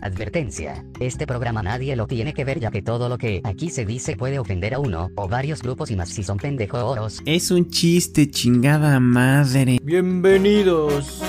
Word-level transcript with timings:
Advertencia. 0.00 0.84
Este 1.00 1.26
programa 1.26 1.62
nadie 1.62 1.96
lo 1.96 2.06
tiene 2.06 2.34
que 2.34 2.44
ver 2.44 2.60
ya 2.60 2.70
que 2.70 2.82
todo 2.82 3.08
lo 3.08 3.18
que 3.18 3.40
aquí 3.44 3.70
se 3.70 3.84
dice 3.84 4.16
puede 4.16 4.38
ofender 4.38 4.74
a 4.74 4.78
uno 4.78 5.10
o 5.14 5.28
varios 5.28 5.62
grupos 5.62 5.90
y 5.90 5.96
más 5.96 6.10
si 6.10 6.22
son 6.22 6.38
pendejos. 6.38 7.22
Es 7.24 7.50
un 7.50 7.68
chiste, 7.70 8.30
chingada 8.30 9.00
madre. 9.00 9.78
Bienvenidos 9.82 11.22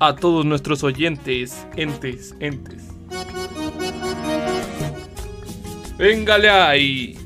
a 0.00 0.14
todos 0.14 0.44
nuestros 0.44 0.82
oyentes, 0.84 1.66
entes, 1.76 2.34
entes. 2.40 2.82
Véngale 5.96 6.50
ahí. 6.50 7.16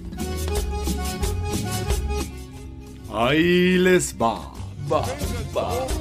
Ahí 3.12 3.78
les 3.78 4.14
va. 4.14 4.52
Va, 4.91 5.05
va. 5.56 5.98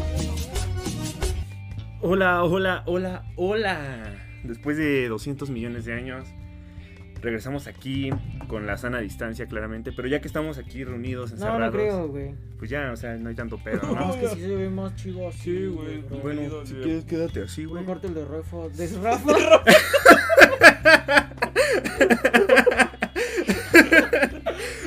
Hola, 2.09 2.41
hola, 2.45 2.83
hola, 2.85 3.25
hola. 3.35 4.15
Después 4.43 4.77
de 4.77 5.09
200 5.09 5.49
millones 5.49 5.83
de 5.83 5.91
años, 5.93 6.25
regresamos 7.21 7.67
aquí 7.67 8.11
con 8.47 8.65
la 8.65 8.77
sana 8.77 8.99
distancia, 9.01 9.45
claramente. 9.47 9.91
Pero 9.91 10.07
ya 10.07 10.21
que 10.21 10.27
estamos 10.29 10.57
aquí 10.57 10.85
reunidos, 10.85 11.31
No, 11.31 11.35
encerrados, 11.35 11.59
no 11.65 11.71
creo, 11.71 12.07
güey. 12.07 12.35
pues 12.57 12.69
ya, 12.69 12.91
o 12.93 12.95
sea, 12.95 13.17
no 13.17 13.27
hay 13.27 13.35
tanto 13.35 13.57
pedo, 13.63 13.81
No, 13.83 13.93
¿no? 13.95 14.09
es 14.13 14.15
que 14.21 14.27
sí 14.35 14.41
se 14.41 14.55
ve 14.55 14.69
más 14.69 14.95
chido 14.95 15.27
así. 15.27 15.39
Sí, 15.41 15.65
güey. 15.67 15.97
bro. 16.01 16.17
Bueno, 16.19 16.65
si 16.65 16.75
quieres, 16.75 17.03
quédate 17.03 17.41
así, 17.43 17.65
güey. 17.65 17.83
Cortar 17.83 18.09
el 18.11 18.15
de 18.15 18.23
Rafa. 18.25 18.69
¿De 18.77 18.87
Rafa? 19.01 19.33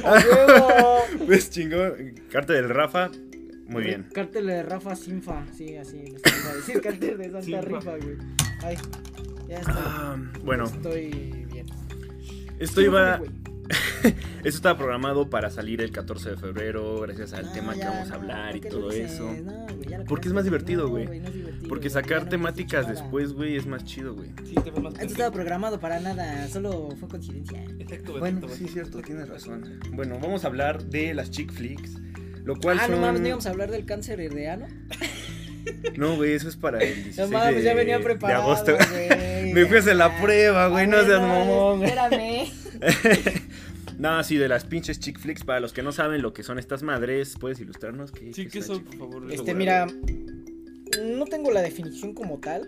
¡A 0.05 0.15
huevo! 0.15 1.27
Pues 1.27 1.51
chingón. 1.51 2.15
Carta 2.33 2.55
del 2.55 2.69
Rafa. 2.71 3.11
Muy 3.71 3.85
bien. 3.85 4.07
Cártel 4.13 4.47
de 4.47 4.63
Rafa 4.63 4.97
Sinfa. 4.97 5.45
Sí, 5.57 5.77
así. 5.77 5.99
les 6.03 6.13
iba 6.43 6.51
a 6.51 6.57
decir 6.57 6.81
cártel 6.83 7.19
de 7.19 7.25
Santa 7.31 7.43
Sinfa. 7.43 7.61
Rifa, 7.63 7.97
güey. 7.97 8.17
Ay, 8.63 8.77
ya 9.49 9.59
estoy. 9.59 9.75
Ah, 9.79 10.17
bueno, 10.45 10.65
Estoy 10.65 11.11
bien. 11.53 11.67
esto 12.59 12.81
iba. 12.83 13.21
Esto 14.03 14.49
estaba 14.49 14.77
programado 14.77 15.31
para 15.31 15.49
salir 15.51 15.81
el 15.81 15.93
14 15.93 16.31
de 16.31 16.37
febrero, 16.37 16.99
gracias 17.03 17.35
al 17.35 17.47
No, 17.47 17.53
tema 17.53 17.75
que 17.75 17.81
ya, 17.81 17.91
vamos 17.91 18.09
a 18.11 18.15
no, 18.15 18.21
hablar 18.21 18.57
y 18.57 18.61
¿por 18.61 18.69
qué 18.69 18.75
lo 18.75 18.81
todo 18.81 18.91
eso. 18.91 19.33
No, 19.45 19.67
güey, 19.77 19.89
ya 19.89 19.99
lo 19.99 20.05
Porque 20.07 20.27
es 20.29 20.35
más 20.35 20.43
divertido, 20.45 20.85
No, 20.85 20.89
güey. 20.91 21.21
no 21.21 21.29
Porque 21.69 21.89
güey, 21.89 21.91
sacar 21.91 22.25
no 22.25 22.31
temáticas 22.31 22.89
después, 22.89 23.33
güey, 23.33 23.57
es 23.57 23.67
más 23.67 23.85
chido, 23.85 24.15
güey. 24.15 24.31
Sí, 24.45 24.55
te 24.57 24.73
más 24.73 24.95
Esto 24.95 25.05
estaba 25.07 25.31
programado 25.31 25.79
para 25.79 26.01
nada, 26.01 26.49
solo 26.49 26.89
fue 26.99 27.09
coincidencia. 27.09 27.63
Exacto, 27.79 28.19
Bueno, 28.19 28.39
exacto, 28.39 28.57
Sí, 28.57 28.67
cierto, 28.67 29.03
tienes 29.03 29.29
razón. 29.29 29.79
Bueno, 29.93 30.19
vamos 30.21 30.45
a 30.45 30.49
hablar 30.49 30.83
de 30.85 31.15
las 31.15 31.31
chick 31.31 31.53
flicks. 31.53 32.01
Lo 32.45 32.57
cual 32.57 32.79
Ah, 32.81 32.87
son... 32.87 32.97
no 32.97 33.01
mames, 33.03 33.21
¿no 33.21 33.27
íbamos 33.29 33.47
a 33.47 33.51
hablar 33.51 33.71
del 33.71 33.85
cáncer 33.87 34.19
de 34.33 34.49
ano? 34.49 34.67
No, 35.97 36.17
güey, 36.17 36.33
eso 36.33 36.49
es 36.49 36.57
para 36.57 36.79
el 36.79 36.95
16 36.95 37.19
No 37.31 37.39
mames, 37.39 37.57
de, 37.57 37.63
ya 37.63 37.75
venía 37.75 37.99
de 37.99 38.05
preparado, 38.05 38.45
agosto. 38.45 38.73
güey. 38.91 39.53
Me 39.53 39.67
fui 39.67 39.77
a 39.77 39.81
hacer 39.81 39.97
la 39.97 40.19
prueba, 40.21 40.69
güey, 40.69 40.87
no 40.87 40.97
ver, 40.97 41.07
seas 41.07 41.21
mamón. 41.21 41.85
Espérame. 41.85 42.51
no, 43.99 44.25
sí, 44.25 44.37
de 44.39 44.49
las 44.49 44.65
pinches 44.65 44.99
chick 45.01 45.19
flicks. 45.19 45.45
Para 45.45 45.61
los 45.61 45.75
que 45.75 45.83
no 45.83 45.93
saben 45.93 46.23
lo 46.23 46.33
que 46.33 46.43
son 46.45 46.59
estas 46.59 46.83
madres, 46.83 47.35
¿puedes 47.39 47.61
ilustrarnos? 47.61 48.11
¿Qué, 48.11 48.33
Sí, 48.33 48.47
qué 48.47 48.61
chick 48.63 48.83
por 48.85 48.97
favor. 48.97 49.31
Este, 49.33 49.53
mira, 49.55 49.87
no 51.03 51.27
tengo 51.27 51.51
la 51.51 51.61
definición 51.61 52.15
como 52.15 52.39
tal, 52.39 52.67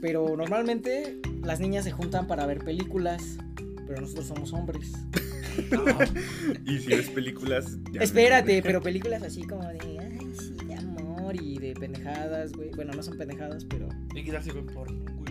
pero 0.00 0.34
normalmente 0.34 1.18
las 1.42 1.60
niñas 1.60 1.84
se 1.84 1.92
juntan 1.92 2.26
para 2.26 2.46
ver 2.46 2.60
películas, 2.64 3.22
pero 3.86 4.00
nosotros 4.00 4.26
somos 4.26 4.52
hombres. 4.54 4.92
Y 6.66 6.78
si 6.78 6.88
ves 6.88 7.08
películas... 7.10 7.78
Espérate, 7.98 8.58
no. 8.58 8.62
pero 8.62 8.80
películas 8.80 9.22
así 9.22 9.42
como 9.42 9.62
de, 9.68 9.98
ay, 10.00 10.32
sí, 10.38 10.56
de 10.66 10.74
amor 10.74 11.34
y 11.34 11.58
de 11.58 11.74
pendejadas, 11.74 12.52
güey. 12.52 12.70
Bueno, 12.70 12.92
no 12.94 13.02
son 13.02 13.16
pendejadas, 13.16 13.64
pero... 13.64 13.88
Hay 14.14 14.24
que 14.24 14.32
darse 14.32 14.52
porno, 14.52 15.04
güey. 15.16 15.28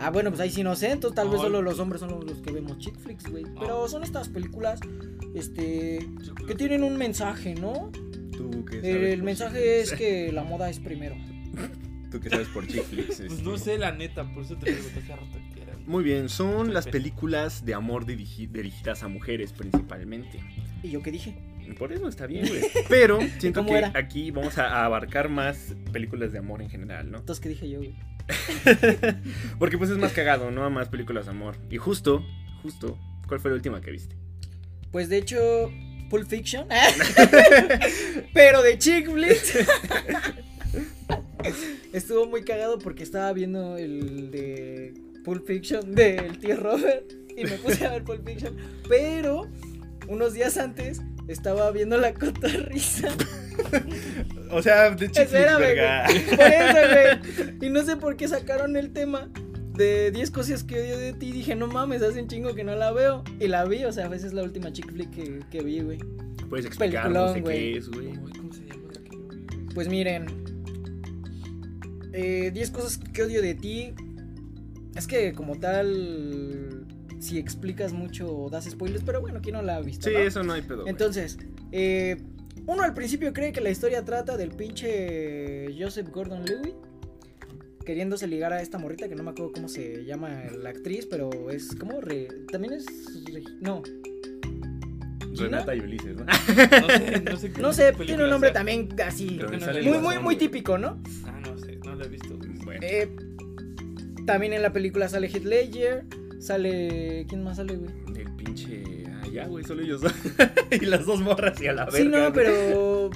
Ah, 0.00 0.10
bueno, 0.10 0.30
pues 0.30 0.40
ahí 0.40 0.50
sí 0.50 0.62
no 0.62 0.76
sé, 0.76 0.92
entonces 0.92 1.16
tal 1.16 1.28
vez 1.28 1.40
solo 1.40 1.60
los 1.60 1.80
hombres 1.80 2.00
son 2.00 2.10
los, 2.10 2.24
los 2.24 2.40
que 2.40 2.52
vemos 2.52 2.78
chick 2.78 2.96
flicks, 2.98 3.28
güey. 3.28 3.44
Pero 3.58 3.88
son 3.88 4.04
estas 4.04 4.28
películas, 4.28 4.78
este, 5.34 6.08
que 6.46 6.54
tienen 6.54 6.84
un 6.84 6.96
mensaje, 6.96 7.54
¿no? 7.56 7.90
¿Tú 8.30 8.64
qué 8.64 8.80
sabes 8.80 9.12
El 9.12 9.22
mensaje 9.24 9.80
es 9.80 9.92
que 9.92 10.30
la 10.30 10.44
moda 10.44 10.70
es 10.70 10.78
primero. 10.78 11.16
¿Tú 12.12 12.20
qué 12.20 12.30
sabes 12.30 12.46
por 12.48 12.66
chick 12.68 12.84
flicks? 12.84 13.16
Pues 13.16 13.20
Este, 13.20 13.42
no 13.42 13.58
sé, 13.58 13.76
la 13.76 13.90
neta, 13.90 14.32
por 14.32 14.44
eso 14.44 14.56
te 14.56 14.72
pregunté 14.72 15.00
hace 15.00 15.16
rato 15.16 15.32
que. 15.32 15.47
Muy 15.88 16.04
bien, 16.04 16.28
son 16.28 16.74
las 16.74 16.86
películas 16.86 17.64
de 17.64 17.72
amor 17.74 18.04
dirigi- 18.06 18.48
dirigidas 18.50 19.02
a 19.02 19.08
mujeres 19.08 19.52
principalmente. 19.54 20.38
¿Y 20.82 20.90
yo 20.90 21.02
qué 21.02 21.10
dije? 21.10 21.34
Por 21.78 21.92
eso 21.92 22.08
está 22.08 22.26
bien, 22.26 22.46
güey. 22.46 22.60
Pero 22.88 23.18
siento 23.38 23.60
¿Cómo 23.60 23.72
que 23.72 23.78
era? 23.78 23.92
aquí 23.94 24.30
vamos 24.30 24.58
a 24.58 24.84
abarcar 24.84 25.28
más 25.30 25.74
películas 25.92 26.30
de 26.32 26.38
amor 26.38 26.60
en 26.62 26.68
general, 26.70 27.10
¿no? 27.10 27.18
Entonces, 27.18 27.42
¿qué 27.42 27.48
dije 27.48 27.68
yo, 27.70 27.78
güey? 27.78 27.94
Porque 29.58 29.78
pues 29.78 29.88
es 29.90 29.96
más 29.96 30.12
cagado, 30.12 30.50
¿no? 30.50 30.68
Más 30.70 30.88
películas 30.90 31.24
de 31.24 31.30
amor. 31.30 31.56
Y 31.70 31.78
justo, 31.78 32.22
justo, 32.62 32.98
¿cuál 33.26 33.40
fue 33.40 33.50
la 33.50 33.56
última 33.56 33.80
que 33.80 33.90
viste? 33.90 34.14
Pues 34.92 35.08
de 35.08 35.16
hecho, 35.18 35.38
Pulp 36.10 36.28
Fiction. 36.28 36.66
Pero 38.34 38.62
de 38.62 38.78
chick 38.78 39.10
flicks. 39.10 39.58
Estuvo 41.94 42.26
muy 42.26 42.42
cagado 42.44 42.78
porque 42.78 43.02
estaba 43.02 43.32
viendo 43.32 43.76
el 43.78 44.30
de 44.30 44.94
Pulp 45.28 45.46
Fiction 45.46 45.94
del 45.94 46.38
tío 46.38 46.56
Robert 46.56 47.12
y 47.36 47.44
me 47.44 47.58
puse 47.58 47.84
a 47.84 47.90
ver 47.90 48.02
Pulp 48.02 48.24
Fiction. 48.26 48.56
Pero 48.88 49.46
unos 50.08 50.32
días 50.32 50.56
antes 50.56 51.02
estaba 51.28 51.70
viendo 51.70 51.98
la 51.98 52.14
cotorrisa. 52.14 53.08
O 54.50 54.62
sea, 54.62 54.88
de 54.90 54.96
flicks, 54.96 55.18
Espérame, 55.18 55.58
güey. 55.58 56.36
Por 56.36 56.46
eso, 56.46 57.44
güey. 57.44 57.58
Y 57.60 57.70
no 57.70 57.84
sé 57.84 57.96
por 57.96 58.16
qué 58.16 58.28
sacaron 58.28 58.76
el 58.76 58.94
tema 58.94 59.28
de 59.74 60.10
10 60.10 60.30
cosas 60.30 60.64
que 60.64 60.80
odio 60.80 60.96
de 60.96 61.12
ti. 61.12 61.32
Dije, 61.32 61.54
no 61.54 61.66
mames, 61.66 62.00
hace 62.00 62.22
un 62.22 62.28
chingo 62.28 62.54
que 62.54 62.64
no 62.64 62.74
la 62.74 62.90
veo. 62.92 63.24
Y 63.40 63.48
la 63.48 63.66
vi, 63.66 63.84
o 63.84 63.92
sea, 63.92 64.06
a 64.06 64.08
veces 64.08 64.28
es 64.28 64.32
la 64.32 64.44
última 64.44 64.72
chick 64.72 64.90
flick 64.90 65.10
que, 65.10 65.40
que 65.50 65.62
vi, 65.62 65.80
güey. 65.80 65.98
Puedes 66.48 66.64
explicarnos 66.64 67.34
de 67.34 67.42
qué 67.42 67.76
es, 67.76 67.90
güey. 67.90 68.16
Uy, 68.16 68.32
¿Cómo 68.38 68.52
se 68.54 68.60
llama 68.60 68.90
la 68.94 69.00
que 69.02 69.10
yo 69.10 69.28
vi, 69.28 69.44
güey? 69.44 69.66
Pues 69.74 69.88
miren, 69.88 70.26
eh, 72.14 72.50
10 72.54 72.70
cosas 72.70 72.98
que 73.12 73.24
odio 73.24 73.42
de 73.42 73.54
ti. 73.54 73.92
Es 74.98 75.06
que 75.06 75.32
como 75.32 75.58
tal, 75.58 76.84
si 77.20 77.38
explicas 77.38 77.92
mucho, 77.92 78.48
das 78.50 78.64
spoilers, 78.64 79.04
pero 79.04 79.20
bueno, 79.20 79.40
¿quién 79.40 79.54
no 79.54 79.62
la 79.62 79.76
ha 79.76 79.80
visto? 79.80 80.08
Sí, 80.08 80.14
no? 80.14 80.20
eso 80.20 80.42
no 80.42 80.52
hay 80.52 80.62
pedo. 80.62 80.86
Entonces, 80.86 81.38
eh, 81.72 82.16
uno 82.66 82.82
al 82.82 82.94
principio 82.94 83.32
cree 83.32 83.52
que 83.52 83.60
la 83.60 83.70
historia 83.70 84.04
trata 84.04 84.36
del 84.36 84.50
pinche 84.50 85.66
Joseph 85.78 86.08
Gordon 86.10 86.44
Lewitt 86.44 86.74
queriéndose 87.86 88.26
ligar 88.26 88.52
a 88.52 88.60
esta 88.60 88.76
morrita 88.76 89.08
que 89.08 89.14
no 89.14 89.22
me 89.22 89.30
acuerdo 89.30 89.52
cómo 89.52 89.68
se 89.68 90.04
llama 90.04 90.42
la 90.62 90.68
actriz, 90.70 91.06
pero 91.06 91.30
es 91.50 91.74
como 91.74 92.02
re- 92.02 92.28
también 92.52 92.74
es 92.74 92.84
re- 93.32 93.42
no, 93.62 93.82
Renata 95.36 95.74
y 95.74 95.80
Ulises, 95.80 96.16
¿no? 96.16 96.24
No 96.26 96.88
sé, 96.88 97.20
no 97.22 97.36
sé. 97.36 97.48
no 97.60 97.72
sé, 97.72 97.92
tiene 98.04 98.24
un 98.24 98.30
nombre 98.30 98.48
sea. 98.50 98.54
también 98.58 98.88
así 99.06 99.40
muy 99.84 99.98
muy 100.00 100.18
muy 100.18 100.36
típico, 100.36 100.76
¿no? 100.76 101.00
Ah, 101.24 101.40
no 101.46 101.56
sé, 101.58 101.78
no 101.84 101.94
la 101.94 102.04
he 102.04 102.08
visto. 102.08 102.36
Bueno, 102.64 102.80
Eh, 102.82 103.08
también 104.32 104.52
en 104.52 104.62
la 104.62 104.72
película 104.72 105.08
sale 105.08 105.28
Heath 105.28 105.44
Ledger, 105.44 106.04
sale 106.38 107.26
¿quién 107.28 107.42
más 107.42 107.56
sale, 107.56 107.76
güey? 107.76 107.90
el 108.16 108.30
pinche. 108.36 109.04
Ah, 109.08 109.26
ya, 109.32 109.46
güey, 109.46 109.64
solo 109.64 109.82
ellos 109.82 110.00
dos. 110.02 110.12
y 110.70 110.84
las 110.86 111.04
dos 111.06 111.20
morras 111.20 111.60
y 111.60 111.66
a 111.66 111.72
la 111.72 111.84
verga. 111.86 111.98
Sí, 111.98 112.08
no, 112.08 112.32
pero 112.32 113.10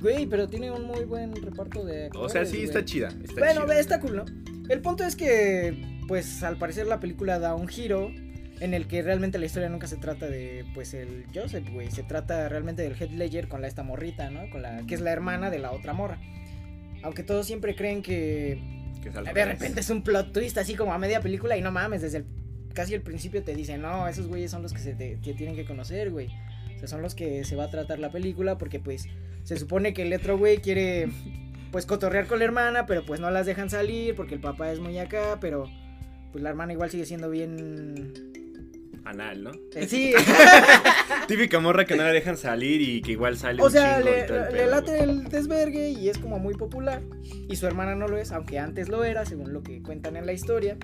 güey, 0.00 0.26
pero 0.26 0.48
tiene 0.48 0.70
un 0.70 0.84
muy 0.84 1.04
buen 1.04 1.34
reparto 1.36 1.84
de 1.84 2.08
O 2.14 2.28
sea, 2.28 2.42
actores, 2.42 2.50
sí, 2.50 2.56
güey. 2.56 2.66
está 2.66 2.84
chida. 2.84 3.08
Está 3.22 3.40
Bueno, 3.40 3.62
chida. 3.62 3.78
está 3.80 4.00
cool, 4.00 4.16
¿no? 4.16 4.24
El 4.68 4.80
punto 4.80 5.04
es 5.04 5.16
que, 5.16 5.98
pues, 6.08 6.42
al 6.42 6.56
parecer 6.56 6.86
la 6.86 7.00
película 7.00 7.38
da 7.38 7.54
un 7.54 7.68
giro 7.68 8.10
en 8.60 8.72
el 8.74 8.86
que 8.86 9.02
realmente 9.02 9.38
la 9.38 9.46
historia 9.46 9.68
nunca 9.68 9.86
se 9.86 9.96
trata 9.96 10.26
de, 10.26 10.64
pues, 10.74 10.94
el 10.94 11.24
Joseph, 11.34 11.68
güey. 11.72 11.90
Se 11.90 12.02
trata 12.02 12.48
realmente 12.48 12.82
del 12.82 12.92
Head 13.00 13.10
Ledger 13.10 13.48
con 13.48 13.60
la 13.62 13.66
esta 13.68 13.82
morrita, 13.82 14.30
¿no? 14.30 14.48
Con 14.50 14.62
la 14.62 14.84
que 14.86 14.94
es 14.94 15.00
la 15.00 15.10
hermana 15.10 15.50
de 15.50 15.58
la 15.58 15.72
otra 15.72 15.92
morra. 15.92 16.18
Aunque 17.02 17.22
todos 17.22 17.46
siempre 17.46 17.74
creen 17.74 18.02
que 18.02 18.58
Que 19.04 19.10
es 19.10 19.16
al 19.16 19.24
de 19.26 19.32
revés. 19.32 19.58
repente 19.58 19.80
es 19.80 19.90
un 19.90 20.02
plot 20.02 20.32
twist 20.32 20.56
así 20.56 20.74
como 20.74 20.94
a 20.94 20.98
media 20.98 21.20
película 21.20 21.58
y 21.58 21.60
no 21.60 21.70
mames, 21.70 22.00
desde 22.00 22.18
el, 22.18 22.24
casi 22.72 22.94
el 22.94 23.02
principio 23.02 23.44
te 23.44 23.54
dicen, 23.54 23.82
no, 23.82 24.08
esos 24.08 24.28
güeyes 24.28 24.50
son 24.50 24.62
los 24.62 24.72
que 24.72 24.78
se 24.78 24.94
te, 24.94 25.18
que 25.22 25.34
tienen 25.34 25.54
que 25.54 25.66
conocer, 25.66 26.10
güey. 26.10 26.28
O 26.74 26.78
sea, 26.78 26.88
son 26.88 27.02
los 27.02 27.14
que 27.14 27.44
se 27.44 27.54
va 27.54 27.64
a 27.64 27.70
tratar 27.70 27.98
la 27.98 28.10
película 28.10 28.56
porque 28.56 28.80
pues 28.80 29.06
se 29.42 29.58
supone 29.58 29.92
que 29.92 30.02
el 30.02 30.12
otro 30.14 30.38
güey 30.38 30.56
quiere 30.58 31.10
pues 31.70 31.84
cotorrear 31.84 32.26
con 32.26 32.38
la 32.38 32.46
hermana, 32.46 32.86
pero 32.86 33.04
pues 33.04 33.20
no 33.20 33.30
las 33.30 33.44
dejan 33.44 33.68
salir 33.68 34.14
porque 34.14 34.34
el 34.34 34.40
papá 34.40 34.72
es 34.72 34.80
muy 34.80 34.96
acá, 34.98 35.36
pero 35.38 35.68
pues 36.32 36.42
la 36.42 36.48
hermana 36.48 36.72
igual 36.72 36.88
sigue 36.90 37.04
siendo 37.04 37.28
bien... 37.28 38.32
Anal, 39.04 39.44
¿no? 39.44 39.50
eh, 39.74 39.86
sí, 39.88 40.12
Típica 41.28 41.60
morra 41.60 41.84
que 41.84 41.96
no 41.96 42.02
la 42.04 42.12
dejan 42.12 42.36
salir 42.36 42.80
y 42.80 43.02
que 43.02 43.12
igual 43.12 43.36
sale 43.36 43.62
o 43.62 43.66
un 43.66 43.70
sea, 43.72 43.96
chingo 43.98 44.08
y 44.10 44.12
le, 44.12 44.22
todo 44.24 44.36
el 44.38 44.44
le 44.44 44.50
pedo, 44.58 44.70
late 44.70 44.90
güey. 44.96 45.02
el 45.02 45.24
desvergue 45.28 45.88
y 45.90 46.08
es 46.08 46.18
como 46.18 46.38
muy 46.38 46.54
popular. 46.54 47.02
Y 47.48 47.56
su 47.56 47.66
hermana 47.66 47.94
no 47.94 48.08
lo 48.08 48.16
es, 48.16 48.32
aunque 48.32 48.58
antes 48.58 48.88
lo 48.88 49.04
era, 49.04 49.24
según 49.24 49.52
lo 49.52 49.62
que 49.62 49.82
cuentan 49.82 50.16
en 50.16 50.26
la 50.26 50.32
historia. 50.32 50.76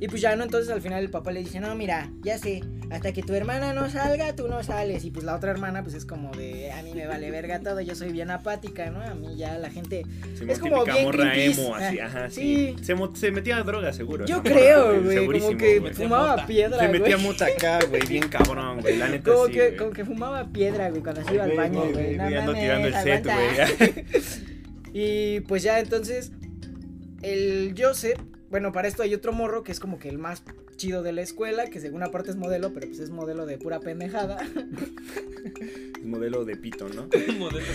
Y 0.00 0.08
pues 0.08 0.20
ya 0.20 0.36
no, 0.36 0.44
entonces 0.44 0.70
al 0.70 0.80
final 0.82 1.02
el 1.02 1.10
papá 1.10 1.32
le 1.32 1.40
dice, 1.40 1.58
no, 1.60 1.74
mira, 1.74 2.10
ya 2.22 2.36
sé, 2.38 2.62
hasta 2.90 3.12
que 3.12 3.22
tu 3.22 3.32
hermana 3.34 3.72
no 3.72 3.88
salga, 3.90 4.34
tú 4.36 4.46
no 4.48 4.62
sales. 4.62 5.04
Y 5.04 5.10
pues 5.10 5.24
la 5.24 5.34
otra 5.34 5.50
hermana, 5.50 5.82
pues 5.82 5.94
es 5.94 6.04
como 6.04 6.32
de, 6.36 6.70
a 6.72 6.82
mí 6.82 6.92
me 6.94 7.06
vale 7.06 7.30
verga 7.30 7.60
todo, 7.60 7.80
yo 7.80 7.94
soy 7.94 8.12
bien 8.12 8.30
apática, 8.30 8.90
¿no? 8.90 9.00
A 9.00 9.14
mí 9.14 9.36
ya 9.36 9.56
la 9.58 9.70
gente... 9.70 10.04
Sí, 10.38 10.44
Es 10.48 10.58
como 10.58 10.84
bien 10.84 11.08
emo, 11.34 11.74
así, 11.74 11.98
Ah, 11.98 12.06
ajá, 12.06 12.30
sí. 12.30 12.74
sí. 12.78 12.84
Se, 12.84 12.94
se 13.14 13.30
metía 13.30 13.56
a 13.56 13.62
droga, 13.62 13.92
seguro. 13.92 14.26
Yo 14.26 14.42
creo, 14.42 15.02
güey, 15.26 15.26
como 15.40 15.56
que 15.56 15.92
fumaba 15.94 16.30
mota. 16.32 16.46
piedra, 16.46 16.78
Se 16.78 16.88
metía 16.88 17.18
mota 17.18 17.46
acá, 17.46 17.78
güey, 17.88 18.06
bien 18.06 18.28
cabrón, 18.30 18.80
güey, 18.82 18.96
la 18.98 19.08
neta 19.08 19.32
Como 19.32 19.46
sí, 19.46 19.52
que, 19.52 19.76
como 19.76 19.90
que 19.92 20.04
fumaba 20.04 20.46
piedra, 20.52 20.90
güey, 20.90 21.02
cuando 21.02 21.24
se 21.24 21.34
iba 21.34 21.44
al 21.44 21.52
baño, 21.56 21.80
güey, 21.92 22.16
No 22.16 22.52
tirando 22.54 22.88
el 22.88 22.94
set, 22.94 23.24
güey. 23.24 24.04
Y 24.98 25.40
pues 25.40 25.62
ya 25.62 25.78
entonces, 25.78 26.32
el 27.22 27.74
Joseph, 27.76 28.18
bueno, 28.50 28.72
para 28.72 28.88
esto 28.88 29.02
hay 29.02 29.14
otro 29.14 29.32
morro 29.32 29.62
que 29.62 29.72
es 29.72 29.80
como 29.80 29.98
que 29.98 30.08
el 30.08 30.18
más 30.18 30.42
chido 30.76 31.02
de 31.02 31.12
la 31.12 31.22
escuela, 31.22 31.66
que 31.70 31.80
según 31.80 32.02
aparte 32.02 32.30
es 32.30 32.36
modelo, 32.36 32.72
pero 32.74 32.86
pues 32.86 33.00
es 33.00 33.10
modelo 33.10 33.46
de 33.46 33.58
pura 33.58 33.80
pendejada. 33.80 34.38
Modelo 36.04 36.44
de 36.44 36.56
pito, 36.56 36.88
¿no? 36.88 37.08
Modelo- 37.38 37.66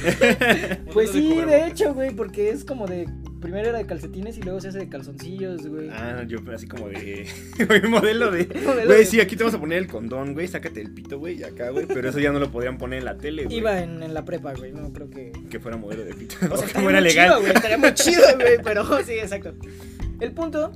Pues 0.93 1.09
modelo 1.13 1.41
sí, 1.41 1.41
de 1.49 1.67
hecho, 1.67 1.93
güey, 1.93 2.11
porque 2.11 2.49
es 2.49 2.63
como 2.63 2.87
de, 2.87 3.07
primero 3.41 3.69
era 3.69 3.77
de 3.79 3.85
calcetines 3.85 4.37
y 4.37 4.41
luego 4.41 4.61
se 4.61 4.69
hace 4.69 4.79
de 4.79 4.89
calzoncillos, 4.89 5.67
güey. 5.67 5.89
Ah, 5.89 6.23
yo 6.27 6.39
así 6.53 6.67
como 6.67 6.87
de. 6.89 7.27
Güey, 7.65 7.81
modelo 7.89 8.31
de. 8.31 8.45
Modelo 8.63 8.85
Güey, 8.87 8.99
de- 8.99 9.05
sí, 9.05 9.19
aquí 9.19 9.35
te 9.35 9.43
vamos 9.43 9.55
a 9.55 9.59
poner 9.59 9.79
el 9.79 9.87
condón, 9.87 10.33
güey. 10.33 10.47
Sácate 10.47 10.81
el 10.81 10.91
pito, 10.93 11.19
güey, 11.19 11.39
y 11.39 11.43
acá, 11.43 11.69
güey. 11.71 11.85
Pero 11.87 12.09
eso 12.09 12.19
ya 12.19 12.31
no 12.31 12.39
lo 12.39 12.51
podrían 12.51 12.77
poner 12.77 12.99
en 12.99 13.05
la 13.05 13.17
tele, 13.17 13.45
güey. 13.45 13.57
Iba 13.57 13.81
en, 13.81 14.01
en 14.03 14.13
la 14.13 14.23
prepa, 14.23 14.53
güey, 14.53 14.71
no 14.71 14.91
creo 14.93 15.09
que... 15.09 15.31
Que 15.49 15.59
fuera 15.59 15.75
modelo 15.77 16.05
de 16.05 16.13
pito. 16.13 16.35
O 16.49 16.55
sea, 16.57 16.67
O 16.67 16.71
que 16.71 16.79
fuera 16.79 17.01
legal. 17.01 17.27
chido, 17.29 17.39
güey, 17.41 17.53
estaría 17.53 17.77
muy 17.77 17.93
chido, 17.93 18.23
güey, 18.39 18.57
pero 18.63 19.03
sí, 19.03 19.13
exacto. 19.13 19.53
El 20.21 20.33
punto 20.33 20.71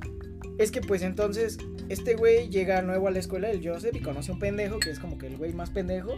es 0.58 0.72
que 0.72 0.82
pues 0.82 1.04
entonces 1.04 1.60
este 1.88 2.16
güey 2.16 2.50
llega 2.50 2.82
nuevo 2.82 3.08
a 3.08 3.12
la 3.12 3.20
escuela, 3.20 3.52
el 3.52 3.66
Joseph, 3.66 3.96
y 3.96 4.00
conoce 4.00 4.32
a 4.32 4.34
un 4.34 4.40
pendejo 4.40 4.80
que 4.80 4.90
es 4.90 5.00
como 5.00 5.20
que 5.20 5.28
el 5.28 5.38
güey 5.38 5.54
más 5.54 5.70
pendejo, 5.70 6.18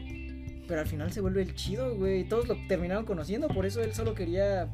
pero 0.67 0.79
al 0.79 0.87
final 0.87 1.11
se 1.11 1.19
vuelve 1.19 1.41
el 1.41 1.53
chido, 1.53 1.93
güey. 1.95 2.23
Todos 2.23 2.47
lo 2.47 2.55
terminaron 2.69 3.05
conociendo, 3.05 3.49
por 3.49 3.65
eso 3.65 3.81
él 3.83 3.93
solo 3.93 4.15
quería... 4.15 4.71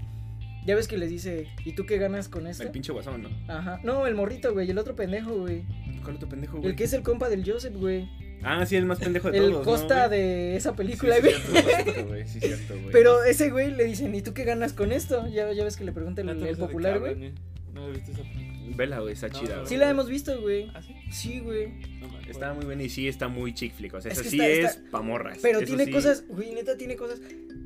Ya 0.66 0.76
ves 0.76 0.88
que 0.88 0.98
les 0.98 1.10
dice, 1.10 1.48
¿y 1.66 1.74
tú 1.74 1.86
qué 1.86 1.98
ganas 1.98 2.30
con 2.30 2.48
esto? 2.48 2.64
El 2.64 2.70
pinche 2.70 2.94
guasón, 2.94 3.24
¿no? 3.24 3.30
Ajá. 3.54 3.82
No, 3.84 4.08
el 4.08 4.16
morrito, 4.16 4.54
güey, 4.54 4.70
el 4.70 4.78
otro 4.78 4.96
pendejo, 4.96 5.36
güey. 5.36 5.64
¿Cuál 6.04 6.16
otro 6.16 6.30
pendejo, 6.30 6.58
güey? 6.58 6.70
El 6.70 6.76
que 6.78 6.86
es 6.86 6.94
el 6.94 7.02
compa 7.02 7.28
del 7.30 7.44
Joseph, 7.50 7.76
güey. 7.76 8.08
Ah, 8.44 8.66
sí, 8.66 8.76
el 8.76 8.86
más 8.86 9.00
pendejo 9.00 9.32
de 9.32 9.40
El 9.40 9.52
todos. 9.52 9.66
Costa 9.66 10.04
¿no, 10.04 10.08
güey? 10.10 10.20
de 10.20 10.56
esa 10.56 10.76
película, 10.76 11.16
güey. 11.20 11.34
sí, 11.34 11.52
cierto, 11.52 12.08
güey. 12.08 12.28
Sí, 12.28 12.40
cierto, 12.40 12.74
güey. 12.76 12.92
Pero 12.92 13.24
ese 13.24 13.50
güey 13.50 13.72
le 13.72 13.84
dicen, 13.84 14.14
¿y 14.16 14.22
tú 14.22 14.34
qué 14.34 14.44
ganas 14.46 14.74
con 14.74 14.92
esto? 14.92 15.28
Ya, 15.28 15.52
ya 15.52 15.64
ves 15.64 15.76
que 15.76 15.84
le 15.84 15.92
pregunta 15.92 16.22
el, 16.22 16.30
el 16.30 16.58
popular, 16.58 17.00
güey. 17.00 17.34
No 17.74 17.88
he 17.88 17.92
visto 17.94 18.12
esa 18.12 18.22
película. 18.24 18.76
Vela, 18.76 19.00
güey, 19.00 19.14
está 19.14 19.28
No, 19.30 19.40
chida, 19.40 19.56
güey. 19.56 19.68
Sí 19.68 19.78
la 19.78 19.90
hemos 19.90 20.08
visto, 20.10 20.40
güey. 20.42 20.70
¿Ah, 20.74 20.82
sí? 20.82 20.96
Sí, 21.12 21.40
güey. 21.40 21.68
No. 22.00 22.08
Está 22.30 22.54
muy 22.54 22.66
buena 22.66 22.84
y 22.84 22.90
sí 22.90 23.08
está 23.08 23.28
muy 23.28 23.54
chick 23.54 23.74
flick. 23.76 23.94
O 23.94 24.02
sea, 24.02 24.12
Es 24.12 24.18
eso 24.20 24.24
que 24.24 24.30
sí 24.32 24.40
está- 24.40 24.48
es 24.70 24.76
está- 24.78 24.92
pa' 24.92 25.02
morras. 25.02 25.40
Pero 25.42 25.60
Eso 25.60 25.68
tiene 25.68 25.86
sí- 25.86 25.92
cosas, 25.92 26.24
güey, 26.28 26.54
neta 26.54 26.78
tiene 26.78 26.96
cosas. 26.96 27.20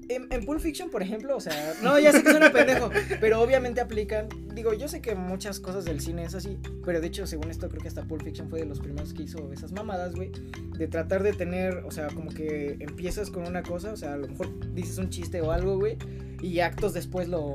En, 0.09 0.27
en 0.31 0.45
Pulp 0.45 0.61
Fiction, 0.61 0.89
por 0.89 1.01
ejemplo, 1.03 1.35
o 1.35 1.41
sea, 1.41 1.73
no, 1.83 1.99
ya 1.99 2.13
sé 2.13 2.23
que 2.23 2.31
suena 2.31 2.49
pendejo, 2.53 2.89
pero 3.19 3.41
obviamente 3.41 3.81
aplican. 3.81 4.29
Digo, 4.55 4.73
yo 4.73 4.87
sé 4.87 5.01
que 5.01 5.15
muchas 5.15 5.59
cosas 5.59 5.83
del 5.83 5.99
cine 5.99 6.23
es 6.23 6.33
así, 6.33 6.57
pero 6.85 7.01
de 7.01 7.07
hecho, 7.07 7.27
según 7.27 7.51
esto, 7.51 7.67
creo 7.67 7.81
que 7.81 7.89
hasta 7.89 8.03
Pulp 8.05 8.23
Fiction 8.23 8.49
fue 8.49 8.59
de 8.59 8.65
los 8.65 8.79
primeros 8.79 9.13
que 9.13 9.23
hizo 9.23 9.51
esas 9.51 9.73
mamadas, 9.73 10.15
güey. 10.15 10.31
De 10.77 10.87
tratar 10.87 11.23
de 11.23 11.33
tener, 11.33 11.79
o 11.85 11.91
sea, 11.91 12.07
como 12.07 12.29
que 12.31 12.77
empiezas 12.79 13.29
con 13.29 13.45
una 13.45 13.63
cosa, 13.63 13.91
o 13.91 13.97
sea, 13.97 14.13
a 14.13 14.17
lo 14.17 14.29
mejor 14.29 14.73
dices 14.73 14.97
un 14.97 15.09
chiste 15.09 15.41
o 15.41 15.51
algo, 15.51 15.77
güey, 15.77 15.97
y 16.41 16.59
actos 16.61 16.93
después 16.93 17.27
lo. 17.27 17.53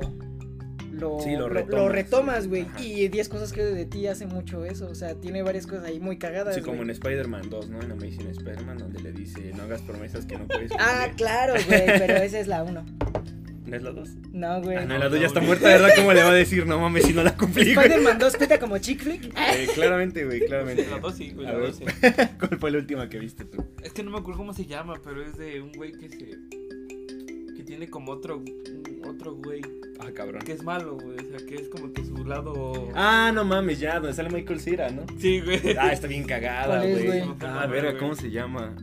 Lo, 0.93 1.19
Sí, 1.21 1.31
lo 1.31 1.49
lo- 1.49 1.65
lo 1.65 1.89
retomas. 1.89 2.47
güey. 2.47 2.61
Ajá. 2.63 2.81
Y 2.83 3.07
10 3.07 3.27
cosas 3.29 3.51
que 3.51 3.63
de 3.63 3.85
ti 3.85 4.05
hace 4.07 4.25
mucho 4.27 4.63
eso. 4.63 4.87
O 4.87 4.95
sea, 4.95 5.15
tiene 5.15 5.41
varias 5.41 5.65
cosas 5.67 5.85
ahí 5.85 5.99
muy 5.99 6.17
cagadas. 6.17 6.53
Sí, 6.55 6.61
como 6.61 6.77
güey. 6.77 6.83
en 6.85 6.89
Spider-Man 6.91 7.49
2, 7.49 7.69
¿no? 7.69 7.81
En 7.81 7.91
Amazing 7.91 8.27
Spider-Man, 8.27 8.77
donde 8.77 9.01
le 9.01 9.11
dice, 9.11 9.51
no 9.55 9.63
hagas 9.63 9.81
promesas 9.81 10.25
que 10.25 10.37
no 10.37 10.47
puedes 10.47 10.71
Ah, 10.77 10.99
cumplir. 11.05 11.15
claro, 11.17 11.53
güey, 11.67 11.85
pero 11.99 12.13
esa 12.17 12.39
es 12.39 12.47
la 12.47 12.63
1. 12.63 12.85
¿No 13.65 13.77
es 13.77 13.81
la 13.81 13.91
2? 13.91 14.09
No, 14.33 14.61
güey. 14.61 14.77
Ah, 14.77 14.85
no, 14.85 14.97
la 14.99 15.09
2 15.09 15.19
ya 15.19 15.25
está 15.27 15.39
muerta, 15.41 15.67
¿verdad? 15.67 15.89
¿Cómo 15.95 16.13
le 16.13 16.21
va 16.21 16.29
a 16.29 16.33
decir? 16.33 16.67
No 16.67 16.77
mames, 16.79 17.05
si 17.05 17.13
no 17.13 17.23
la 17.23 17.35
cumplí. 17.35 17.71
Spider-Man 17.71 18.19
2 18.19 18.35
cuenta 18.37 18.59
como 18.59 18.77
chick 18.77 19.01
flick. 19.01 19.25
Eh, 19.25 19.67
claramente, 19.73 20.25
güey, 20.25 20.41
claramente. 20.45 20.85
La 20.91 20.99
dos 20.99 21.15
sí, 21.15 21.31
güey, 21.31 21.47
la 21.47 21.53
ver. 21.53 21.67
dos 21.71 21.77
sí. 21.77 21.85
¿Cuál 22.39 22.59
fue 22.59 22.69
la 22.71 22.77
última 22.77 23.09
que 23.09 23.17
viste 23.17 23.45
tú? 23.45 23.65
Es 23.81 23.91
que 23.93 24.03
no 24.03 24.11
me 24.11 24.19
acuerdo 24.19 24.37
cómo 24.37 24.53
se 24.53 24.65
llama, 24.67 25.01
pero 25.03 25.25
es 25.25 25.37
de 25.37 25.59
un 25.61 25.71
güey 25.71 25.91
que 25.93 26.09
se. 26.09 26.17
que 27.55 27.63
tiene 27.63 27.89
como 27.89 28.11
otro. 28.11 28.37
un- 28.37 28.92
otro 29.05 29.35
güey 29.35 29.61
Ah, 29.99 30.11
cabrón. 30.13 30.41
que 30.43 30.51
es 30.53 30.63
malo, 30.63 30.97
güey. 30.97 31.17
O 31.17 31.29
sea, 31.37 31.45
que 31.47 31.55
es 31.55 31.69
como 31.69 31.93
que 31.93 32.03
su 32.03 32.25
lado. 32.25 32.89
Ah, 32.93 33.31
no 33.33 33.45
mames, 33.45 33.79
ya, 33.79 33.95
donde 33.99 34.13
sale 34.13 34.29
Michael 34.29 34.59
Cera, 34.59 34.89
¿no? 34.89 35.05
Sí, 35.17 35.39
güey. 35.41 35.61
Ah, 35.79 35.91
está 35.93 36.07
bien 36.07 36.25
cagada, 36.25 36.79
¿Cuál 36.79 36.89
es, 36.89 37.05
güey. 37.05 37.19
güey? 37.21 37.35
Ah, 37.41 37.65
verga, 37.67 37.97
¿cómo 37.97 38.15
se 38.15 38.29
llama? 38.31 38.75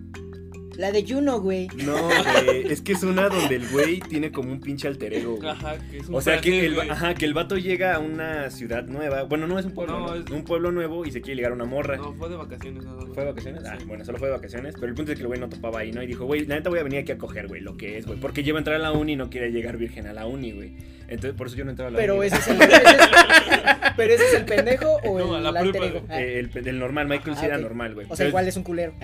La 0.76 0.92
de 0.92 1.04
Juno, 1.06 1.40
güey. 1.40 1.68
No, 1.84 1.94
güey, 2.08 2.72
es 2.72 2.80
que 2.80 2.92
es 2.92 3.02
una 3.02 3.28
donde 3.28 3.56
el 3.56 3.68
güey 3.68 4.00
tiene 4.00 4.32
como 4.32 4.50
un 4.52 4.60
pinche 4.60 4.88
alter 4.88 5.12
ego, 5.12 5.36
güey. 5.36 5.48
Ajá, 5.50 5.76
que 5.90 5.98
es 5.98 6.08
un 6.08 6.14
O 6.14 6.20
sea 6.22 6.40
que 6.40 6.64
el, 6.66 6.74
güey. 6.74 6.88
ajá, 6.88 7.14
que 7.14 7.24
el 7.26 7.34
vato 7.34 7.56
llega 7.58 7.94
a 7.94 7.98
una 7.98 8.50
ciudad 8.50 8.84
nueva. 8.84 9.24
Bueno, 9.24 9.46
no 9.46 9.58
es 9.58 9.66
un 9.66 9.72
pueblo, 9.72 9.98
No, 9.98 10.06
¿no? 10.08 10.14
es- 10.14 10.30
un 10.30 10.44
pueblo 10.44 10.72
nuevo 10.72 11.04
y 11.04 11.10
se 11.12 11.20
quiere 11.20 11.36
ligar 11.36 11.52
a 11.52 11.54
una 11.54 11.64
morra. 11.66 11.96
No, 11.98 12.14
fue 12.14 12.28
de 12.30 12.36
vacaciones, 12.36 12.84
más. 12.84 13.04
¿Fue 13.12 13.24
de 13.24 13.30
vacaciones? 13.30 13.62
Ah, 13.66 13.76
Sí. 13.78 13.84
bueno, 13.84 14.04
solo 14.04 14.18
fue 14.18 14.28
de 14.28 14.34
vacaciones. 14.34 14.74
Pero 14.74 14.86
el 14.86 14.94
punto 14.94 15.12
es 15.12 15.16
que 15.18 15.22
el 15.22 15.28
güey 15.28 15.38
no 15.40 15.48
topaba 15.48 15.80
ahí, 15.80 15.92
¿no? 15.92 16.02
Y 16.02 16.06
dijo, 16.06 16.24
güey, 16.24 16.46
la 16.46 16.54
neta 16.54 16.70
voy 16.70 16.78
a 16.78 16.82
venir 16.82 17.00
aquí 17.00 17.12
a 17.12 17.18
coger, 17.18 17.46
güey, 17.48 17.60
lo 17.60 17.76
que 17.76 17.98
es, 17.98 18.06
güey. 18.06 18.18
Porque 18.18 18.42
lleva 18.42 18.58
a 18.58 18.60
entrar 18.60 18.76
a 18.76 18.78
la 18.78 18.92
uni 18.92 19.12
y 19.12 19.16
no 19.16 19.28
quiere 19.28 19.50
llegar 19.52 19.76
virgen 19.76 20.06
a 20.06 20.12
la 20.12 20.26
uni, 20.26 20.52
güey. 20.52 20.72
Entonces, 21.08 21.34
por 21.36 21.48
eso 21.48 21.56
yo 21.56 21.64
no 21.64 21.70
entraba 21.72 21.88
a 21.88 21.92
la 21.92 21.98
Pero 21.98 22.16
uni. 22.16 22.26
ese 22.28 22.36
es 22.36 22.48
el. 22.48 22.62
ese 22.62 22.72
es- 22.76 22.82
pero 23.96 24.14
ese 24.14 24.24
es 24.28 24.34
el 24.34 24.44
pendejo 24.44 24.86
o 25.04 25.18
No, 25.18 25.36
el 25.36 25.42
la 25.42 25.48
alter 25.50 25.70
prepa. 25.72 25.86
ego. 25.86 26.02
Ah, 26.08 26.20
Eh, 26.22 26.38
el, 26.38 26.68
el 26.68 26.78
normal, 26.78 27.08
Michael 27.08 27.34
Ah, 27.36 27.40
sí 27.40 27.46
era 27.46 27.58
normal, 27.58 27.94
güey. 27.94 28.06
o 28.06 28.10
sea, 28.10 28.16
Pero- 28.18 28.28
igual 28.28 28.46
es 28.48 28.56
un 28.56 28.62
culero. 28.62 28.94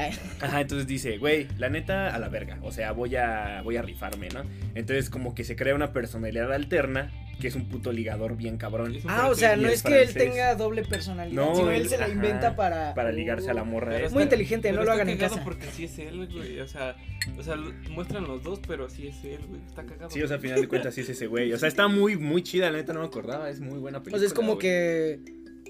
Ajá, 0.41 0.61
entonces 0.61 0.87
dice, 0.87 1.19
güey, 1.19 1.49
la 1.59 1.69
neta 1.69 2.15
a 2.15 2.19
la 2.19 2.29
verga. 2.29 2.59
O 2.63 2.73
sea, 2.73 2.93
voy 2.93 3.17
a, 3.17 3.61
voy 3.63 3.77
a 3.77 3.83
rifarme, 3.83 4.29
¿no? 4.29 4.43
Entonces, 4.75 5.11
como 5.11 5.35
que 5.35 5.45
se 5.45 5.57
crea 5.57 5.75
una 5.75 5.93
personalidad 5.93 6.53
alterna 6.53 7.11
que 7.41 7.49
es 7.49 7.55
un 7.55 7.69
puto 7.69 7.93
ligador 7.93 8.35
bien 8.35 8.57
cabrón. 8.57 8.95
Ah, 9.07 9.29
o 9.29 9.35
francés. 9.35 9.39
sea, 9.41 9.57
no 9.57 9.69
es 9.69 9.75
es 9.75 9.83
que 9.83 10.01
él 10.03 10.09
francés. 10.09 10.33
tenga 10.33 10.55
doble 10.55 10.83
personalidad, 10.85 11.35
No, 11.45 11.55
sino 11.55 11.71
él 11.71 11.83
él- 11.83 11.89
se 11.91 11.99
la 11.99 12.05
ajá, 12.07 12.15
inventa 12.15 12.57
para. 12.57 12.95
Para 12.95 13.13
ligarse 13.13 13.51
a 13.51 13.55
la 13.55 13.63
morra. 13.65 13.91
Pero. 13.93 14.07
Es 14.07 14.13
muy 14.15 14.23
inteligente, 14.23 14.69
pero 14.71 14.81
no 14.81 14.87
lo 14.87 14.93
hagan 14.93 15.09
en 15.11 15.17
cagado 15.19 15.35
casa. 15.37 15.45
porque 15.45 15.67
sí 15.67 15.85
es 15.85 15.99
él, 15.99 16.29
güey. 16.33 16.61
O 16.61 16.67
sea, 16.67 16.97
o 17.39 17.43
sea, 17.43 17.57
muestran 17.91 18.25
los 18.25 18.43
dos, 18.43 18.61
pero 18.67 18.89
sí 18.89 19.09
es 19.09 19.23
él, 19.25 19.41
güey. 19.49 19.61
Está 19.67 19.85
cagado. 19.85 20.09
Sí, 20.11 20.23
o 20.23 20.27
sea, 20.27 20.37
al 20.37 20.43
final 20.43 20.63
de 20.63 20.69
cuentas 20.69 20.95
sí 20.95 21.03
es 21.03 21.11
ese 21.11 21.27
güey. 21.27 21.53
O 21.53 21.59
sea, 21.59 21.69
está 21.69 21.89
muy, 21.89 22.17
muy 22.17 22.43
chida, 22.43 22.71
la 22.71 22.79
neta 22.79 22.95
no 22.95 23.01
me 23.01 23.07
acordaba. 23.07 23.51
Es 23.51 23.61
muy 23.61 23.79
buena 23.81 23.99
película. 23.99 24.17
O 24.17 24.19
sea, 24.21 24.27
es 24.29 24.33
como 24.33 24.55
güey. 24.55 24.59
que 24.61 25.21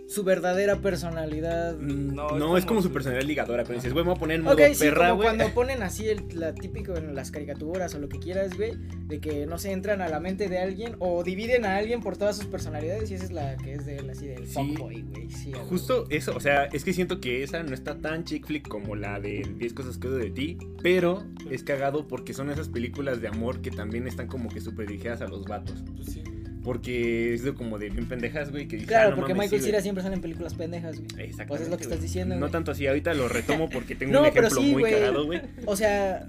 su 0.09 0.23
verdadera 0.25 0.81
personalidad. 0.81 1.77
Mm, 1.77 2.15
No, 2.15 2.39
No, 2.39 2.57
es 2.57 2.63
es 2.63 2.67
como 2.67 2.77
como 2.77 2.83
su 2.83 2.93
personalidad 2.93 3.27
ligadora. 3.27 3.63
Pero 3.65 3.77
dices, 3.77 3.93
güey, 3.93 4.05
me 4.05 4.11
voy 4.11 4.17
a 4.17 4.21
poner 4.21 4.37
en 4.37 4.43
modo 4.45 4.55
Ok, 4.55 4.61
sí, 4.75 4.85
perra, 4.85 5.09
como 5.11 5.17
güey. 5.23 5.29
cuando 5.37 5.55
ponen 5.55 5.83
así 5.83 6.09
el, 6.09 6.25
la 6.35 6.55
típico 6.55 6.95
en 6.97 7.15
las 7.15 7.31
caricaturas 7.31 7.95
o 7.95 7.99
lo 7.99 8.09
que 8.09 8.19
quieras, 8.19 8.57
güey, 8.57 8.73
de 9.07 9.19
que 9.21 9.47
no 9.47 9.59
se 9.59 9.73
entran 9.73 10.03
a 10.03 10.09
la 10.09 10.21
mente 10.21 10.49
de 10.49 10.59
alguien 10.59 10.97
o 10.99 11.25
dividen 11.25 11.65
a 11.65 11.77
alguien 11.77 12.01
por 12.03 12.17
todas 12.17 12.37
sus 12.37 12.47
personalidades 12.47 13.11
y 13.11 13.15
esa 13.15 13.25
es 13.25 13.33
la 13.33 13.57
que 13.57 13.73
es 13.75 13.87
de 13.87 13.97
él, 13.97 14.11
así 14.11 14.27
del 14.27 14.47
Sí. 14.47 14.53
fuckboy, 14.53 15.03
güey. 15.03 15.31
Sí. 15.31 15.53
Justo 15.69 16.07
eso, 16.11 16.35
o 16.37 16.41
sea, 16.41 16.65
es 16.67 16.85
que 16.85 16.93
siento 16.93 17.21
que 17.21 17.43
esa 17.43 17.63
no 17.63 17.73
está 17.75 17.99
tan 17.99 18.25
chick 18.25 18.47
flick 18.47 18.69
como 18.69 18.95
la 18.95 19.19
de 19.21 19.49
10 19.59 19.73
cosas 19.73 19.97
que 19.99 20.09
odio 20.09 20.19
de 20.19 20.31
ti, 20.31 20.59
pero 20.83 21.25
es 21.51 21.63
cagado 21.63 22.07
porque 22.07 22.35
son 22.35 22.51
esas 22.51 22.69
películas 22.69 23.21
de 23.21 23.29
amor 23.29 23.61
que 23.63 23.71
también 23.71 24.07
están 24.07 24.27
como 24.29 24.49
que 24.51 24.61
súper 24.61 24.87
dirigidas 24.87 25.21
a 25.23 25.29
los 25.29 25.45
vatos. 25.47 25.83
Pues 25.97 26.13
sí. 26.13 26.23
Porque 26.67 27.33
es 27.33 27.45
de 27.45 27.55
como 27.55 27.79
de 27.79 27.91
bien 27.91 28.09
pendejas, 28.09 28.51
güey, 28.51 28.67
que 28.67 28.79
Claro, 28.79 29.07
ah, 29.07 29.11
no 29.11 29.17
porque 29.19 29.35
mames, 29.35 29.53
Michael 29.53 29.63
Cera 29.63 29.81
siempre 29.81 30.03
sale 30.03 30.17
en 30.17 30.21
películas 30.21 30.53
pendejas, 30.55 30.97
güey. 30.97 31.07
Exactamente. 31.07 31.47
Pues 31.47 31.61
es 31.61 31.69
lo 31.69 31.77
que 31.77 31.85
estás 31.85 32.03
diciendo, 32.03 32.35
No 32.35 32.51
tanto 32.51 32.73
así, 32.73 32.89
ahorita 32.89 33.15
lo 33.15 33.29
retomo 33.29 33.71
porque 33.73 33.95
tengo 33.95 34.13
No, 34.13 34.21
un 34.23 34.27
ejemplo 34.27 34.51
sí, 34.51 34.73
muy 34.73 34.83
güey. 34.83 34.93
cagado, 34.95 35.25
güey. 35.27 35.41
O 35.65 35.77
sea, 35.77 36.29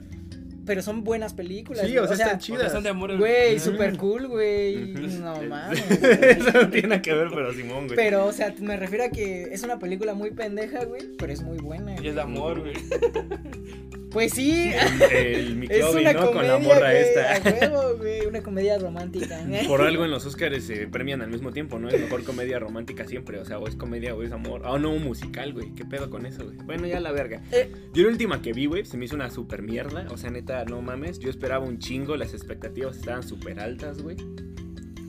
pero 0.68 0.84
son 0.84 1.04
buenas 1.04 1.34
películas. 1.34 1.88
Sí, 1.88 1.98
o 1.98 2.06
sea, 2.06 2.14
están 2.14 2.28
O 2.28 2.30
sea, 2.30 2.38
chidas. 2.38 2.72
son 2.72 2.84
de 2.84 2.90
amor. 2.90 3.18
Güey, 3.18 3.58
super 3.58 3.98
cool, 3.98 4.28
güey. 4.28 4.94
No 4.94 5.42
mames. 5.50 5.90
Eso 5.90 6.52
no 6.52 6.70
tiene 6.70 6.90
nada 6.90 7.02
que 7.02 7.14
ver, 7.14 7.30
pero 7.34 7.52
Simón, 7.54 7.86
güey. 7.86 7.96
Pero, 7.96 8.28
o 8.28 8.32
sea, 8.32 8.54
me 8.60 8.78
refiero 8.78 9.06
a 9.06 9.10
que 9.10 9.44
es 9.52 9.64
una 9.64 9.80
película 9.80 10.14
muy 10.14 10.30
pendeja, 10.30 10.86
güey, 10.86 11.02
pero 11.18 11.34
es 11.34 11.42
muy 11.42 11.58
buena. 11.58 11.96
Y 12.00 12.10
es 12.10 12.14
de 12.16 12.22
amor, 12.22 12.60
güey. 12.60 12.74
Pues 14.18 14.34
sí, 14.34 14.72
El, 15.12 15.70
el 15.70 15.70
¿no? 15.80 15.88
comedia, 15.92 16.16
Con 16.16 16.48
la 16.48 16.58
morra 16.58 16.90
güey, 16.92 17.04
esta. 17.04 17.36
a 17.36 17.68
huevo, 17.68 17.98
güey, 17.98 18.26
una 18.26 18.42
comedia 18.42 18.80
romántica. 18.80 19.40
Por 19.68 19.82
algo 19.82 20.06
en 20.06 20.10
los 20.10 20.26
Oscars 20.26 20.64
se 20.64 20.88
premian 20.88 21.22
al 21.22 21.30
mismo 21.30 21.52
tiempo, 21.52 21.78
¿no? 21.78 21.88
Es 21.88 22.02
mejor 22.02 22.24
comedia 22.24 22.58
romántica 22.58 23.06
siempre, 23.06 23.38
o 23.38 23.46
sea, 23.46 23.60
o 23.60 23.68
es 23.68 23.76
comedia 23.76 24.16
o 24.16 24.24
es 24.24 24.32
amor. 24.32 24.64
Ah, 24.66 24.80
no, 24.80 24.90
un 24.92 25.04
musical, 25.04 25.54
güey. 25.54 25.76
¿Qué 25.76 25.86
pedo 25.86 26.10
con 26.10 26.26
eso, 26.26 26.46
güey? 26.46 26.58
Bueno, 26.66 26.88
ya 26.88 27.00
la 27.00 27.12
verga. 27.12 27.44
Eh. 27.52 27.72
Yo 27.94 28.02
la 28.06 28.10
última 28.10 28.42
que 28.42 28.54
vi, 28.54 28.66
güey, 28.66 28.86
se 28.86 28.98
me 28.98 29.06
hizo 29.06 29.14
una 29.14 29.30
super 29.30 29.62
mierda. 29.62 30.08
O 30.10 30.18
sea, 30.18 30.32
neta, 30.32 30.66
no 30.66 30.82
mames. 30.82 31.20
Yo 31.20 31.30
esperaba 31.30 31.64
un 31.64 31.78
chingo, 31.78 32.18
las 32.18 32.34
expectativas 32.34 32.98
estaban 32.98 33.22
súper 33.22 33.60
altas, 33.60 34.02
güey. 34.02 34.18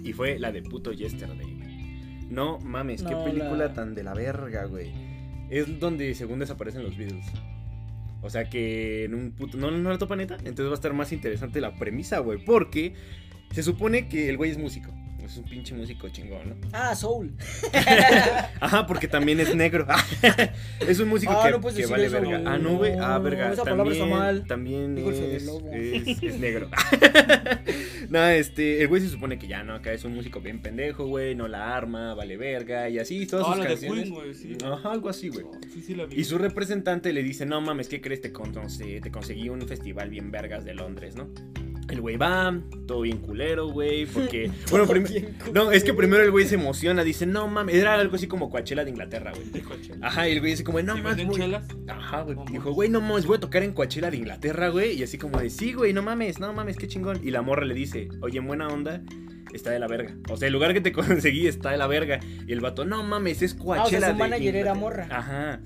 Y 0.05 0.12
fue 0.12 0.38
la 0.38 0.53
de 0.53 0.61
puto 0.61 0.93
Yesterday, 0.93 1.55
güey. 1.55 2.29
No 2.29 2.59
mames, 2.59 3.03
qué 3.03 3.17
película 3.25 3.57
la- 3.69 3.73
tan 3.73 3.95
de 3.95 4.03
la 4.05 4.12
verga, 4.12 4.67
güey. 4.67 4.93
Es 5.49 5.81
donde 5.81 6.15
según 6.15 6.41
desaparecen 6.41 6.83
los 6.83 6.95
Beatles. 6.99 7.25
O 8.22 8.30
sea 8.30 8.48
que 8.48 9.04
en 9.04 9.14
un 9.14 9.30
puto. 9.32 9.56
No, 9.58 9.70
no 9.70 9.90
la 9.90 9.98
topa 9.98 10.16
neta. 10.16 10.37
Entonces 10.37 10.66
va 10.66 10.72
a 10.72 10.75
estar 10.75 10.92
más 10.92 11.12
interesante 11.12 11.60
la 11.60 11.75
premisa, 11.75 12.18
güey. 12.18 12.44
Porque 12.44 12.94
se 13.52 13.62
supone 13.62 14.08
que 14.08 14.28
el 14.28 14.37
güey 14.37 14.50
es 14.50 14.58
músico. 14.58 14.92
Pues 15.28 15.37
es 15.37 15.44
un 15.44 15.50
pinche 15.50 15.75
músico 15.75 16.08
chingón, 16.08 16.49
¿no? 16.49 16.56
Ah, 16.73 16.94
Soul. 16.94 17.35
Ajá, 18.61 18.87
porque 18.87 19.08
también 19.08 19.40
es 19.40 19.54
negro. 19.54 19.87
es 20.88 20.99
un 21.00 21.08
músico 21.11 21.32
Ah, 21.37 21.44
que, 21.44 21.50
no 21.50 21.58
decir 21.58 21.87
vale 21.87 22.06
eso, 22.06 22.14
verga. 22.14 22.38
güey. 22.38 22.47
Ah, 22.47 22.56
no, 22.56 22.76
güey. 22.78 22.92
Ah, 22.99 23.18
No, 23.18 23.23
verga. 23.25 23.52
esa 23.52 23.62
palabra 23.64 23.85
también, 23.92 24.02
está 24.04 24.16
mal. 24.16 24.47
También 24.47 24.97
es, 24.97 25.18
es, 26.08 26.23
es 26.23 26.38
negro. 26.40 26.70
no, 28.08 28.25
este, 28.28 28.80
el 28.80 28.88
güey 28.88 29.02
se 29.02 29.11
supone 29.11 29.38
que 29.38 29.47
ya, 29.49 29.62
¿no? 29.64 29.75
Acá 29.75 29.92
es 29.92 30.02
un 30.04 30.14
músico 30.14 30.40
bien 30.40 30.61
pendejo, 30.62 31.04
güey. 31.06 31.35
No 31.35 31.47
la 31.47 31.76
arma, 31.76 32.14
vale 32.14 32.38
verga. 32.38 32.88
Y 32.88 32.99
así, 32.99 33.26
todas 33.26 33.44
Ah, 33.47 33.50
sus 33.50 33.58
la 33.58 33.64
de 33.64 33.70
canciones. 33.73 34.11
Queen, 34.11 34.35
sí. 34.35 34.64
Ajá, 34.64 34.92
algo 34.92 35.11
así, 35.11 35.28
güey. 35.28 35.44
Oh, 35.44 35.58
sí, 35.70 35.82
sí 35.82 35.94
la 35.94 36.06
vi. 36.06 36.18
Y 36.18 36.25
su 36.25 36.38
representante 36.38 37.12
le 37.12 37.23
dice, 37.23 37.44
no 37.44 37.61
mames, 37.61 37.88
¿qué 37.88 38.00
crees? 38.00 38.23
Te, 38.23 38.32
con- 38.32 38.52
te 38.54 39.11
conseguí 39.11 39.50
un 39.50 39.61
festival 39.68 40.08
bien 40.08 40.30
vergas 40.30 40.64
de 40.64 40.73
Londres, 40.73 41.16
¿no? 41.16 41.28
El 41.88 42.00
güey 42.02 42.16
va, 42.16 42.54
todo 42.87 43.00
bien 43.00 43.18
culero, 43.18 43.68
güey, 43.68 44.04
porque... 44.04 44.50
bueno, 44.71 44.87
prim- 44.87 45.04
bien 45.04 45.37
No, 45.54 45.73
es 45.73 45.85
que 45.85 45.95
primero 45.95 46.23
el 46.23 46.30
güey 46.30 46.47
se 46.47 46.57
emociona, 46.57 47.02
dice, 47.02 47.25
no 47.25 47.49
mames, 47.49 47.76
era 47.76 47.95
algo 47.95 48.16
así 48.16 48.26
como 48.26 48.50
Coachella 48.50 48.85
de 48.85 48.90
Inglaterra, 48.90 49.33
güey. 49.35 49.49
De 49.49 49.62
Coachella. 49.62 50.07
Ajá, 50.07 50.28
y 50.28 50.33
el 50.33 50.40
güey 50.40 50.50
dice 50.52 50.64
como, 50.64 50.80
no 50.83 50.95
¿Sí 50.97 51.00
mames, 51.02 51.26
güey. 51.26 51.54
Ajá, 51.88 52.23
güey. 52.23 52.37
Dijo, 52.52 52.73
güey, 52.73 52.90
no 52.90 53.00
mames, 53.00 53.25
voy 53.26 53.38
a 53.38 53.40
tocar 53.40 53.62
en 53.62 53.73
Coachella 53.73 54.11
de 54.11 54.18
Inglaterra, 54.18 54.68
güey. 54.68 54.99
Y 54.99 55.02
así 55.02 55.16
como 55.16 55.38
de, 55.40 55.49
sí, 55.49 55.73
güey, 55.73 55.92
no 55.95 56.02
mames, 56.02 56.38
no 56.40 56.52
mames, 56.52 56.76
qué 56.76 56.87
chingón. 56.88 57.21
Y 57.26 57.30
la 57.30 57.40
morra 57.42 57.64
le 57.64 57.73
dice, 57.75 58.09
oye, 58.21 58.38
en 58.38 58.47
buena 58.47 58.68
onda, 58.68 59.00
está 59.54 59.71
de 59.71 59.78
la 59.78 59.87
verga. 59.88 60.14
O 60.30 60.37
sea, 60.37 60.47
el 60.49 60.52
lugar 60.52 60.75
que 60.75 60.83
te 60.83 60.92
conseguí 60.92 61.47
está 61.47 61.71
de 61.71 61.78
la 61.78 61.87
verga. 61.87 62.21
Y 62.47 62.52
el 62.52 62.61
vato, 62.61 62.85
no 62.85 63.02
mames, 63.02 63.40
es 63.40 63.54
Coachella 63.54 64.09
su 64.09 64.12
de 64.12 64.18
manager 64.18 64.57
era 64.57 64.75
Inglaterra". 64.75 64.75
morra. 64.75 65.07
Ajá. 65.11 65.61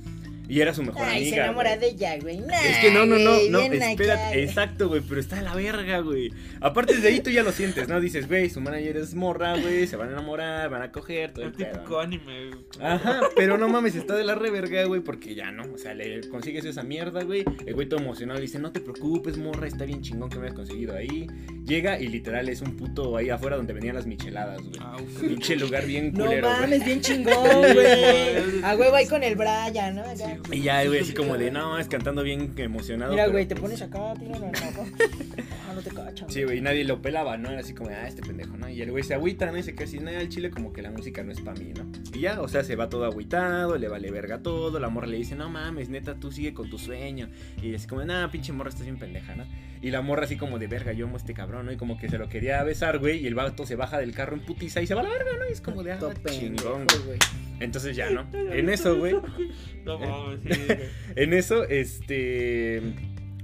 Y 0.53 0.61
era 0.61 0.75
su 0.75 0.83
mejor 0.83 1.01
Ay, 1.03 1.17
amiga. 1.23 1.35
se 1.37 1.41
enamora 1.43 1.77
güey. 1.77 1.81
de 1.81 1.87
ella, 1.97 2.19
güey. 2.21 2.39
Es 2.39 2.79
que 2.79 2.91
no, 2.91 3.07
no, 3.07 3.19
no, 3.19 3.33
Ay, 3.33 3.49
no, 3.49 3.59
espérate, 3.61 4.13
acá, 4.13 4.29
güey. 4.29 4.43
exacto, 4.45 4.89
güey, 4.89 5.01
pero 5.09 5.19
está 5.21 5.37
de 5.37 5.43
la 5.43 5.55
verga, 5.55 6.01
güey. 6.01 6.31
Aparte 6.61 6.95
de 6.99 7.09
ahí 7.09 7.21
tú 7.21 7.31
ya 7.31 7.43
lo 7.43 7.53
sientes, 7.53 7.89
¿no? 7.89 7.99
Dices, 8.01 8.29
güey, 8.29 8.51
su 8.51 8.61
manager 8.61 8.99
es 8.99 9.15
morra, 9.15 9.57
güey, 9.59 9.87
se 9.87 9.97
van 9.97 10.11
a 10.11 10.13
enamorar, 10.13 10.69
van 10.69 10.83
a 10.83 10.93
coger, 10.93 11.33
todo 11.33 11.47
el 11.47 11.53
El 11.53 11.57
típico 11.57 11.93
¿no? 11.93 12.01
anime. 12.01 12.51
Ajá, 12.81 13.21
pero 13.35 13.57
no 13.57 13.67
mames, 13.71 13.95
está 13.95 14.15
de 14.15 14.25
la 14.25 14.35
reverga, 14.35 14.85
güey, 14.85 15.01
porque 15.01 15.35
ya 15.35 15.51
no, 15.53 15.63
o 15.73 15.79
sea, 15.79 15.95
le 15.95 16.21
consigues 16.29 16.67
esa 16.67 16.83
mierda, 16.83 17.23
güey. 17.23 17.45
El 17.65 17.73
güey 17.73 17.89
todo 17.89 18.01
emocionado 18.01 18.39
le 18.39 18.43
dice, 18.45 18.59
no 18.59 18.73
te 18.73 18.81
preocupes, 18.81 19.39
morra, 19.39 19.67
está 19.67 19.87
bien 19.87 20.03
chingón 20.03 20.29
que 20.29 20.37
me 20.37 20.43
hayas 20.49 20.55
conseguido 20.57 20.95
ahí. 20.95 21.29
Llega 21.65 21.99
y 21.99 22.09
literal 22.09 22.51
es 22.51 22.61
un 22.61 22.77
puto 22.77 23.17
ahí 23.17 23.31
afuera 23.31 23.57
donde 23.57 23.73
venían 23.73 23.95
las 23.95 24.05
micheladas, 24.07 24.61
güey. 24.61 24.77
Ah. 24.81 24.99
Pinche 25.19 25.57
lugar 25.57 25.87
bien 25.87 26.13
No 26.13 26.25
culero, 26.27 26.49
güey. 26.49 26.61
mames, 26.61 26.85
bien 26.85 27.01
chingón, 27.03 27.35
güey. 27.43 27.73
güey. 27.73 28.63
A 28.65 28.77
huevo 28.77 28.97
ahí 28.97 29.07
con 29.07 29.23
el 29.23 29.35
Brian, 29.37 29.95
¿no? 29.95 30.03
Acá. 30.03 30.17
Sí, 30.17 30.42
Y 30.51 30.63
ya, 30.63 30.85
güey, 30.85 31.01
así 31.01 31.15
como 31.15 31.37
de, 31.37 31.51
no, 31.51 31.79
es 31.79 31.89
cantando 31.89 32.23
bien 32.23 32.53
emocionado. 32.57 33.13
Mira, 33.13 33.25
pero, 33.25 33.33
güey, 33.33 33.47
te 33.47 33.55
pues, 33.55 33.63
pones 33.63 33.83
acá, 33.83 34.15
tira 34.19 34.39
la 34.39 34.51
no 35.83 35.91
te 35.91 35.95
cachan. 35.95 36.31
Sí, 36.31 36.45
güey, 36.45 36.59
y 36.59 36.61
nadie 36.61 36.85
lo 36.85 37.03
pelaba, 37.03 37.37
¿no? 37.37 37.51
Era 37.51 37.61
así 37.61 37.75
como, 37.75 37.91
ah, 37.91 38.07
este 38.07 38.23
pendejo, 38.23 38.57
¿no? 38.57 38.69
Y 38.69 38.81
el 38.83 38.91
güey 38.91 39.05
se 39.05 39.15
agüita, 39.15 39.51
¿no? 39.51 39.59
Y 39.59 39.63
se 39.63 39.75
queda 39.75 39.85
así, 39.85 39.99
nada, 39.99 40.21
el 40.21 40.29
chile 40.29 40.51
como 40.51 40.73
que 40.73 40.83
la 40.83 40.91
música 40.91 41.23
no 41.23 41.33
es 41.33 41.41
para 41.41 41.59
mí, 41.59 41.73
¿no? 41.77 41.91
Y 42.15 42.21
ya, 42.21 42.41
o 42.41 42.49
sea, 42.49 42.65
se 42.65 42.77
va 42.77 42.89
todo 42.89 43.05
agüitado, 43.05 43.77
le 43.77 43.89
vale 43.89 44.11
verga 44.11 44.43
todo, 44.43 44.79
la 44.79 44.89
morra 44.89 45.07
le 45.07 45.17
dice, 45.17 45.35
no 45.35 45.51
mames, 45.51 45.89
neta, 45.89 46.15
tú 46.15 46.31
sigue 46.31 46.55
con 46.55 46.71
tu 46.71 46.79
sueño. 46.79 47.29
Y 47.63 47.75
así 47.75 47.87
como, 47.87 48.05
nada, 48.05 48.31
pinche 48.31 48.53
morra, 48.53 48.71
estás 48.71 48.85
bien 48.85 48.99
pendeja, 48.99 49.35
¿no? 49.35 49.45
Y 49.83 49.91
la 49.91 50.01
morra 50.01 50.25
así 50.25 50.37
como 50.37 50.59
de 50.61 50.69
verga, 50.69 50.93
yo 50.93 51.07
amo 51.07 51.17
a 51.17 51.19
este 51.19 51.35
cabrón, 51.35 51.67
¿no? 51.67 51.73
Y 51.73 51.77
como 51.77 51.99
que 51.99 52.09
se 52.09 52.17
lo 52.17 52.29
quería 52.29 52.63
besar, 52.63 52.99
güey, 52.99 53.19
y 53.19 53.27
el 53.27 53.35
vato 53.35 53.67
se 53.67 53.75
baja 53.75 53.99
del 53.99 54.15
carro 54.15 54.37
en 54.37 54.43
putiza 54.43 54.81
y 54.81 54.87
se 54.87 54.95
va 54.95 55.01
a 55.01 55.05
la 55.05 55.11
verga, 55.11 55.31
¿no? 55.39 55.49
Y 55.49 55.53
es 55.53 55.61
como 55.61 55.83
de, 55.83 55.93
ah, 55.93 55.99
chingón, 56.27 56.87
güey. 57.05 57.19
Entonces 57.59 57.97
ya, 57.97 58.11
¿no? 58.11 58.27
En 58.33 58.69
eso, 58.69 58.97
güey, 58.97 59.15
No 59.85 59.99
mames, 59.99 60.41
sí, 60.43 60.67
en 61.17 61.33
eso, 61.33 61.65
este. 61.65 62.81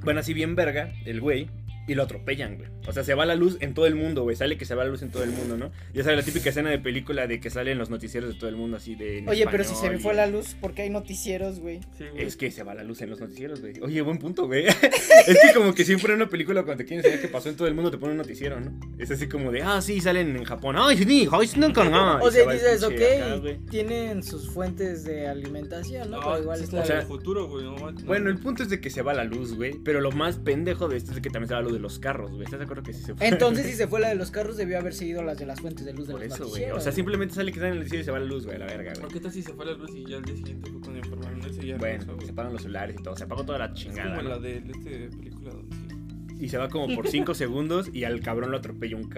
Bueno, 0.03 0.21
así 0.21 0.33
bien 0.33 0.55
verga, 0.55 0.93
el 1.05 1.21
güey. 1.21 1.49
Y 1.89 1.95
lo 1.95 2.03
atropellan, 2.05 2.57
güey. 2.59 2.69
O 2.87 2.93
sea, 2.93 3.03
se 3.03 3.15
va 3.15 3.27
la 3.27 3.35
luz 3.35 3.57
en 3.61 3.75
todo 3.75 3.87
el 3.87 3.95
mundo, 3.95 4.23
güey. 4.23 4.37
Sale 4.37 4.57
que 4.57 4.65
se 4.65 4.75
va 4.75 4.85
la 4.85 4.91
luz 4.91 5.03
en 5.03 5.11
todo 5.11 5.25
el 5.25 5.31
mundo, 5.31 5.57
¿no? 5.57 5.73
Ya 5.95 6.05
sabes, 6.05 6.19
la 6.19 6.25
típica 6.25 6.51
escena 6.51 6.71
de 6.71 6.79
película 6.79 7.27
de 7.27 7.41
que 7.41 7.51
salen 7.51 7.79
los 7.79 7.91
noticieros 7.91 8.33
de 8.33 8.39
todo 8.39 8.49
el 8.51 8.57
mundo 8.57 8.77
así 8.77 8.95
de. 8.95 9.19
en 9.19 9.29
Oye, 9.29 9.47
pero 9.51 9.65
si 9.65 9.75
se 9.75 9.89
me 9.91 9.97
y- 9.97 9.99
fue 9.99 10.15
la 10.15 10.27
luz, 10.27 10.55
¿por 10.61 10.75
qué 10.75 10.83
hay 10.83 10.91
noticieros, 10.91 11.59
güey? 11.61 11.81
Sí, 11.97 12.05
güey. 12.13 12.25
Es 12.25 12.37
que 12.37 12.51
se 12.51 12.63
va 12.63 12.75
la 12.75 12.85
luz 12.85 13.01
en 13.03 13.11
los 13.11 13.19
noticieros, 13.21 13.61
güey. 13.61 13.75
Oye, 13.81 14.01
buen 14.03 14.19
punto, 14.19 14.47
güey. 14.47 14.67
es 15.27 15.39
que 15.43 15.55
como 15.55 15.75
que 15.75 15.85
siempre 15.85 16.13
en 16.13 16.21
una 16.21 16.29
película 16.31 16.63
cuando 16.63 16.79
te 16.83 16.85
quieren 16.87 17.05
enseñar 17.05 17.23
qué 17.23 17.29
pasó 17.29 17.49
en 17.49 17.57
todo 17.57 17.67
el 17.69 17.75
mundo 17.75 17.91
te 17.91 17.99
ponen 17.99 18.13
un 18.13 18.19
noticiero, 18.19 18.61
¿no? 18.61 18.79
Es 18.99 19.11
así 19.11 19.27
como 19.29 19.51
de, 19.51 19.63
ah, 19.63 19.81
sí, 19.81 20.01
salen 20.01 20.37
en 20.37 20.45
Japón. 20.45 20.77
Ay, 20.79 20.99
sí, 20.99 21.29
ay, 21.33 21.47
sí, 21.47 21.59
no, 21.59 21.69
no, 21.71 21.85
no. 21.85 22.19
O 22.23 22.31
se 22.31 22.45
sea, 22.45 22.53
dices, 22.53 22.83
acá, 22.85 23.37
ok, 23.37 23.71
tienen 23.71 24.23
sus 24.23 24.51
fuentes 24.51 25.05
de 25.05 25.27
alimentación, 25.27 26.11
¿no? 26.11 26.19
No, 26.21 26.27
Pero 26.27 26.43
igual 26.43 26.59
sí 26.59 26.65
está... 26.65 26.81
está 26.81 26.85
O 26.85 26.87
sea, 26.97 27.01
el 27.01 27.07
futuro, 27.07 27.49
güey. 27.49 27.65
No, 27.65 27.77
no, 27.91 28.05
Bueno, 28.05 28.29
el 28.31 28.39
punto 28.39 28.63
es 28.63 28.69
de 28.69 28.81
que 28.81 28.91
se 28.91 29.03
va 29.03 29.15
la 29.15 29.25
luz, 29.25 29.55
güey. 29.55 29.75
Pero 29.85 30.01
lo 30.01 30.11
más 30.13 30.37
pendejo 30.37 30.89
de 30.89 30.97
esto 30.97 31.11
es 31.11 31.17
de 31.17 31.23
que 31.23 31.31
también 31.31 31.49
se 31.49 31.55
va 31.55 31.61
la 31.63 31.69
luz 31.69 31.78
de 31.79 31.83
los 31.83 31.99
carros, 31.99 32.31
güey. 32.33 32.45
¿Estás 32.45 32.59
de 32.59 32.65
acuerdo 32.65 32.83
que 32.83 32.93
sí 32.93 33.03
se 33.03 33.15
fue? 33.15 33.27
Entonces, 33.27 33.67
si 33.67 33.73
se 33.77 33.87
fue 33.89 34.01
la 34.01 34.09
de 34.09 34.15
los 34.17 34.31
carros, 34.31 34.57
debió 34.57 34.79
haber 34.79 34.93
seguido 34.95 35.23
las 35.23 35.39
de 35.39 35.47
las 35.47 35.61
fuentes 35.61 35.85
de 35.87 35.93
luz 35.95 36.07
de 36.09 36.13
Por 36.13 36.25
los 36.25 36.35
eso, 36.35 36.49
güey. 36.49 36.71
O 36.71 36.81
sea, 36.81 36.93
simplemente 36.93 37.35
sale 37.35 37.51
que 37.53 37.59
sale 37.59 37.69
en 37.69 37.73
el 37.75 37.79
noticiero 37.81 38.03
y 38.03 38.05
se 38.05 38.11
va 38.11 38.19
la 38.19 38.27
luz, 38.27 38.45
güey, 38.45 38.57
a 38.57 38.59
la 38.61 38.67
verga, 38.67 38.93
¿Por 38.93 39.03
güey. 39.03 39.13
qué 39.15 39.21
tal 39.21 39.33
si 39.33 39.43
se 39.43 39.53
fue 39.55 39.65
la 39.67 39.73
luz 39.73 39.91
y 39.95 40.05
ya 40.05 40.17
al 40.17 40.25
día 40.25 40.37
siguiente 40.37 40.71
fue 40.71 40.81
cuando 40.81 40.99
informaron 40.99 41.41
eso 41.41 41.63
y 41.63 41.67
ya 41.69 41.77
Bueno, 41.79 42.05
güey? 42.15 42.27
se 42.27 42.33
apagan 42.33 42.53
los 42.53 42.63
celulares 42.63 42.97
y 42.99 43.03
todo. 43.03 43.17
Se 43.17 43.25
apagó 43.25 43.45
toda 43.45 43.59
la 43.59 43.67
Es 43.67 43.73
chingada. 43.75 44.11
como 44.11 44.23
¿no? 44.23 44.29
la 44.29 44.39
de 44.39 44.57
este 44.59 45.09
película 45.17 45.51
donde 45.53 45.77
sí. 45.77 46.45
Y 46.45 46.49
se 46.51 46.59
va 46.59 46.69
como 46.69 46.95
por 46.95 47.09
5 47.09 47.35
segundos 47.35 47.91
y 47.93 48.05
al 48.05 48.21
cabrón 48.21 48.51
lo 48.53 48.59
atropella 48.59 48.97
un, 48.97 49.11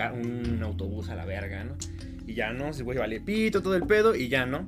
un 0.54 0.62
autobús 0.62 1.10
a 1.10 1.14
la 1.16 1.24
verga, 1.26 1.64
¿no? 1.64 1.76
Y 2.26 2.34
ya 2.34 2.52
no, 2.52 2.72
se 2.72 2.82
güey 2.82 2.96
vale 2.96 3.20
pito 3.20 3.62
todo 3.62 3.74
el 3.74 3.82
pedo 3.86 4.14
y 4.14 4.28
ya 4.28 4.46
no. 4.46 4.66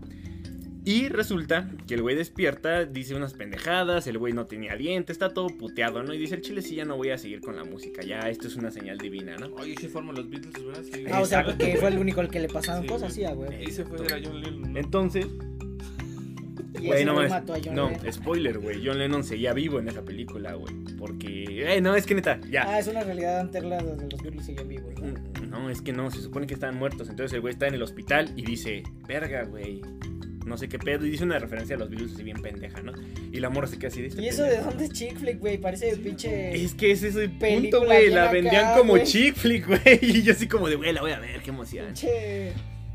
Y 0.84 1.08
resulta 1.08 1.70
que 1.86 1.94
el 1.94 2.02
güey 2.02 2.16
despierta, 2.16 2.84
dice 2.84 3.14
unas 3.14 3.34
pendejadas, 3.34 4.08
el 4.08 4.18
güey 4.18 4.32
no 4.32 4.46
tenía 4.46 4.72
aliento, 4.72 5.12
está 5.12 5.32
todo 5.32 5.46
puteado, 5.46 6.02
¿no? 6.02 6.12
Y 6.12 6.18
dice, 6.18 6.34
el 6.34 6.40
chile 6.40 6.60
sí, 6.60 6.74
ya 6.74 6.84
no 6.84 6.96
voy 6.96 7.10
a 7.10 7.18
seguir 7.18 7.40
con 7.40 7.54
la 7.54 7.62
música, 7.62 8.02
ya 8.02 8.18
esto 8.28 8.48
es 8.48 8.56
una 8.56 8.72
señal 8.72 8.98
divina, 8.98 9.36
¿no? 9.36 9.54
Oye, 9.54 9.76
se 9.80 9.88
forman 9.88 10.16
los 10.16 10.28
Beatles, 10.28 10.54
¿verdad? 10.66 10.82
Sí, 10.82 11.04
Ah, 11.12 11.20
o 11.20 11.26
sea, 11.26 11.44
porque 11.44 11.76
fue 11.76 11.88
el 11.88 11.98
único 11.98 12.20
al 12.20 12.28
que 12.28 12.40
le 12.40 12.48
pasaron 12.48 12.82
Sí, 12.82 12.88
cosas, 12.88 13.12
sí, 13.14 13.24
ah, 13.24 13.32
güey. 13.32 13.62
Y 13.64 13.70
se 13.70 13.84
fue 13.84 14.04
era 14.04 14.18
John 14.24 14.40
Lennon, 14.40 14.72
¿no? 14.72 14.78
Entonces, 14.80 15.26
güey, 16.80 16.92
ese 16.94 17.04
no 17.04 17.14
John 17.14 17.74
No, 17.76 17.90
Lennon. 17.90 18.12
spoiler, 18.12 18.58
güey, 18.58 18.84
John 18.84 18.98
Lennon 18.98 19.22
seguía 19.22 19.52
vivo 19.52 19.78
en 19.78 19.86
esa 19.88 20.02
película, 20.04 20.54
güey. 20.54 20.74
Porque, 20.98 21.76
eh, 21.76 21.80
no, 21.80 21.94
es 21.94 22.06
que 22.06 22.16
neta, 22.16 22.40
ya. 22.50 22.64
Ah, 22.68 22.78
es 22.80 22.88
una 22.88 23.04
realidad 23.04 23.38
alterna 23.38 23.78
donde 23.78 24.08
los 24.10 24.20
Beatles 24.20 24.46
siguen 24.46 24.68
vivos, 24.68 24.92
¿no? 25.00 25.06
Mm, 25.12 25.48
No, 25.50 25.70
es 25.70 25.80
que 25.80 25.92
no, 25.92 26.10
se 26.10 26.20
supone 26.22 26.46
que 26.48 26.54
estaban 26.54 26.76
muertos. 26.76 27.08
Entonces 27.08 27.32
el 27.34 27.40
güey 27.40 27.52
está 27.52 27.68
en 27.68 27.74
el 27.74 27.82
hospital 27.82 28.32
y 28.36 28.42
dice, 28.42 28.82
verga, 29.06 29.44
güey. 29.44 29.80
No 30.52 30.58
sé 30.58 30.68
qué 30.68 30.78
pedo. 30.78 31.06
Y 31.06 31.10
dice 31.10 31.24
una 31.24 31.38
referencia 31.38 31.76
a 31.76 31.78
los 31.78 31.88
virus 31.88 32.12
así 32.12 32.22
bien 32.22 32.42
pendeja, 32.42 32.82
¿no? 32.82 32.92
Y 33.32 33.40
la 33.40 33.48
morra 33.48 33.66
se 33.66 33.78
queda 33.78 33.88
así 33.88 34.02
de 34.02 34.08
este 34.08 34.20
¿Y 34.20 34.28
eso 34.28 34.42
de 34.42 34.58
dónde 34.58 34.84
es 34.84 34.92
chick 34.92 35.16
flick, 35.16 35.40
güey? 35.40 35.56
Parece 35.56 35.96
pinche... 35.96 36.54
Es 36.62 36.74
que 36.74 36.90
ese 36.90 37.08
es 37.08 37.16
el 37.16 37.30
punto, 37.30 37.46
Película 37.46 37.86
güey. 37.86 38.02
bien 38.02 38.14
La 38.14 38.24
acá, 38.24 38.32
vendían 38.32 38.78
como 38.78 38.92
güey. 38.92 39.04
chick 39.04 39.34
flick, 39.34 39.66
güey. 39.66 39.80
Y 40.02 40.22
yo 40.22 40.34
así 40.34 40.46
como 40.46 40.68
de, 40.68 40.76
güey, 40.76 40.92
la 40.92 41.00
voy 41.00 41.12
a 41.12 41.20
ver, 41.20 41.40
qué 41.40 41.48
emoción. 41.48 41.86
Pinche... 41.86 42.52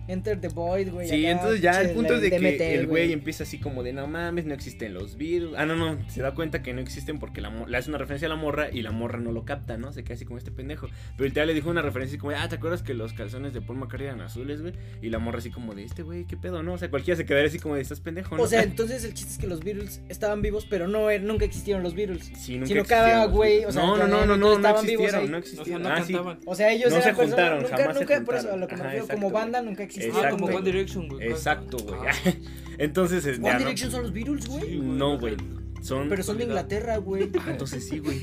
Enter 0.08 0.40
the 0.40 0.48
Void, 0.50 0.90
güey. 0.92 1.08
Sí, 1.08 1.26
acá, 1.26 1.32
entonces 1.32 1.62
ya 1.62 1.82
el 1.82 1.92
punto 1.92 2.16
es 2.16 2.22
de 2.22 2.30
que 2.32 2.76
el 2.76 2.88
güey 2.88 3.12
empieza 3.14 3.44
así 3.44 3.60
como 3.60 3.84
de 3.84 3.94
no 3.94 4.08
mames, 4.08 4.46
no 4.46 4.54
existen 4.54 4.94
los 4.94 5.18
virus. 5.18 5.54
Ah, 5.58 5.66
no, 5.66 5.76
no, 5.76 5.98
se 6.10 6.22
da 6.22 6.34
cuenta 6.34 6.62
que 6.64 6.74
no 6.74 6.82
existen 6.82 7.20
porque 7.20 7.42
la 7.42 7.50
le 7.68 7.78
hace 7.78 7.90
una 7.90 7.98
referencia 7.98 8.26
a 8.28 8.30
la 8.30 8.36
morra 8.36 8.70
y 8.72 8.82
la 8.82 8.92
morra 8.92 9.20
no 9.20 9.32
lo 9.32 9.46
capta, 9.46 9.78
¿no? 9.78 9.92
Se 9.94 10.04
queda 10.04 10.16
así 10.16 10.26
como 10.26 10.38
este 10.38 10.52
pendejo. 10.52 10.88
Pero 11.18 11.28
el 11.28 11.34
tía 11.34 11.46
le 11.46 11.54
dijo 11.54 11.70
una 11.70 11.82
referencia 11.82 12.14
así 12.16 12.20
como, 12.20 12.34
ah, 12.38 12.48
¿te 12.48 12.56
acuerdas 12.56 12.84
que 12.84 12.94
los 12.94 13.14
calzones 13.14 13.54
de 13.54 13.62
Paul 13.62 13.80
McCartney 13.80 14.08
eran 14.08 14.22
azules, 14.22 14.62
güey? 14.62 14.74
Y 15.02 15.10
la 15.10 15.20
morra 15.20 15.40
así 15.40 15.50
como 15.50 15.76
de 15.76 15.84
este 15.84 16.04
güey, 16.04 16.26
¿qué 16.26 16.38
pedo, 16.38 16.64
no? 16.64 16.74
O 16.74 16.78
sea, 16.78 16.90
cualquiera 16.90 17.18
se 17.18 17.26
quedaría 17.26 17.48
así 17.50 17.60
como 17.60 17.76
de 17.76 17.82
estás 17.82 18.00
pendejo, 18.00 18.38
¿no? 18.38 18.44
O 18.44 18.48
sea, 18.48 18.64
entonces 18.64 19.04
el 19.04 19.14
chiste 19.14 19.34
es 19.34 19.38
que 19.38 19.48
los 19.48 19.62
Beatles 19.64 20.02
estaban 20.10 20.42
vivos, 20.42 20.66
pero 20.70 20.88
no 20.88 21.10
er- 21.12 21.22
nunca 21.22 21.46
existieron 21.46 21.84
los 21.84 21.94
Beatles. 21.96 22.26
Sí, 22.36 22.54
nunca 22.56 22.68
sino 22.68 22.82
existieron 22.82 22.86
cada 22.86 23.26
güey, 23.26 23.66
o 23.66 23.72
sea, 23.72 23.82
no, 23.82 23.98
no, 23.98 24.08
no, 24.08 24.26
no, 24.26 24.38
no, 24.38 24.58
no 24.58 24.82
vivos 24.84 24.84
existieron, 25.14 25.32
no 25.32 25.38
O 25.38 25.42
sea, 25.42 25.52
existieron. 25.52 25.84
no 25.84 25.90
ah, 25.90 26.02
sí. 26.04 26.14
cantaban. 26.14 26.40
O 26.46 26.56
sea, 26.56 26.72
ellos 26.72 26.90
No 26.92 26.98
eran 26.98 27.04
se 27.04 27.14
juntaron, 27.22 27.60
personas, 27.60 27.62
nunca, 27.64 27.78
jamás 27.78 27.98
se 27.98 28.04
nunca, 28.04 28.26
por 28.26 28.36
eso, 28.36 28.48
a 28.48 28.52
juntaron. 28.52 28.60
lo 28.62 28.68
que 28.68 28.76
me 28.76 28.80
Ajá, 28.82 28.84
refiero, 28.90 29.06
exacto, 29.06 29.22
como 29.22 29.34
banda 29.34 29.62
nunca 29.62 29.84
existieron. 29.84 29.97
Ah, 30.00 30.30
como 30.32 30.48
Exacto. 30.48 30.58
One 30.58 30.62
Direction, 30.72 31.08
güey. 31.08 31.28
Exacto, 31.28 31.78
güey. 31.78 32.00
Ah, 32.08 32.34
Entonces, 32.78 33.26
es- 33.26 33.38
One 33.40 33.48
ya, 33.48 33.54
¿no? 33.54 33.60
Direction 33.60 33.92
son 33.92 34.04
los 34.04 34.14
Beatles, 34.14 34.48
güey. 34.48 34.62
Sí, 34.70 34.80
No, 34.84 35.18
güey. 35.20 35.36
Son 35.82 36.10
Pero 36.10 36.24
son 36.24 36.38
de. 36.38 36.44
Inglaterra, 36.46 36.98
güey. 36.98 37.30
Ah, 37.40 37.52
entonces 37.52 37.88
sí, 37.88 38.00
güey. 38.00 38.22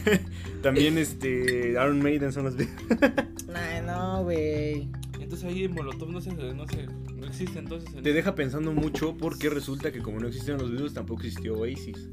También 0.62 0.96
este 0.98 1.70
Iron 1.72 2.00
Maiden 2.02 2.32
son 2.32 2.44
los 2.44 2.54
Nah, 2.56 3.80
no, 3.84 4.22
güey. 4.24 4.88
Entonces 5.20 5.44
ahí 5.48 5.64
en 5.64 5.72
Molotov 5.72 6.10
no 6.10 6.20
se, 6.20 6.30
no 6.32 6.66
se, 6.68 6.86
no 6.86 7.26
existe 7.26 7.58
entonces. 7.58 7.92
en- 7.94 8.02
Te 8.02 8.12
deja 8.12 8.34
pensando 8.34 8.72
mucho 8.72 9.16
porque 9.16 9.48
resulta 9.50 9.90
que 9.90 10.00
como 10.00 10.20
no 10.20 10.28
existieron 10.28 10.60
los 10.60 10.70
Beatles 10.70 10.94
tampoco 10.94 11.22
existió 11.22 11.54
Oasis. 11.58 12.08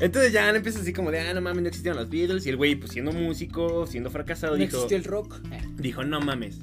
Entonces 0.00 0.32
ya 0.32 0.50
empieza 0.50 0.80
así 0.80 0.92
como 0.92 1.10
de, 1.10 1.20
ah, 1.20 1.34
no 1.34 1.40
mames, 1.40 1.62
no 1.62 1.68
existieron 1.68 2.00
los 2.00 2.10
Beatles. 2.10 2.44
Y 2.46 2.50
el 2.50 2.56
güey, 2.56 2.74
pues 2.74 2.92
siendo 2.92 3.12
músico, 3.12 3.86
siendo 3.86 4.10
fracasado, 4.10 4.56
No 4.56 4.64
dijo, 4.64 4.86
el 4.90 5.04
rock. 5.04 5.40
dijo, 5.76 6.02
no 6.04 6.20
mames, 6.20 6.58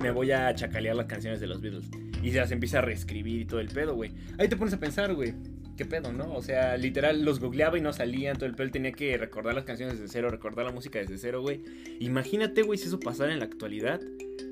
me 0.00 0.10
voy 0.10 0.32
a 0.32 0.54
chacalear 0.54 0.96
las 0.96 1.06
canciones 1.06 1.40
de 1.40 1.46
los 1.46 1.60
Beatles. 1.60 1.84
Y 2.22 2.30
se 2.32 2.38
las 2.38 2.50
empieza 2.50 2.78
a 2.78 2.82
reescribir 2.82 3.40
y 3.40 3.44
todo 3.44 3.60
el 3.60 3.68
pedo, 3.68 3.94
güey. 3.94 4.12
Ahí 4.38 4.48
te 4.48 4.56
pones 4.56 4.74
a 4.74 4.80
pensar, 4.80 5.14
güey. 5.14 5.34
¿Qué 5.76 5.86
pedo, 5.86 6.12
no? 6.12 6.34
O 6.34 6.42
sea, 6.42 6.76
literal, 6.76 7.24
los 7.24 7.40
googleaba 7.40 7.78
y 7.78 7.80
no 7.80 7.92
salían, 7.92 8.36
todo 8.36 8.46
el 8.46 8.54
pedo. 8.54 8.64
Él 8.64 8.70
tenía 8.70 8.92
que 8.92 9.16
recordar 9.16 9.54
las 9.54 9.64
canciones 9.64 9.98
desde 9.98 10.12
cero, 10.12 10.28
recordar 10.28 10.66
la 10.66 10.72
música 10.72 10.98
desde 10.98 11.16
cero, 11.16 11.40
güey. 11.40 11.62
Imagínate, 12.00 12.62
güey, 12.62 12.78
si 12.78 12.88
eso 12.88 13.00
pasara 13.00 13.32
en 13.32 13.38
la 13.38 13.46
actualidad 13.46 14.00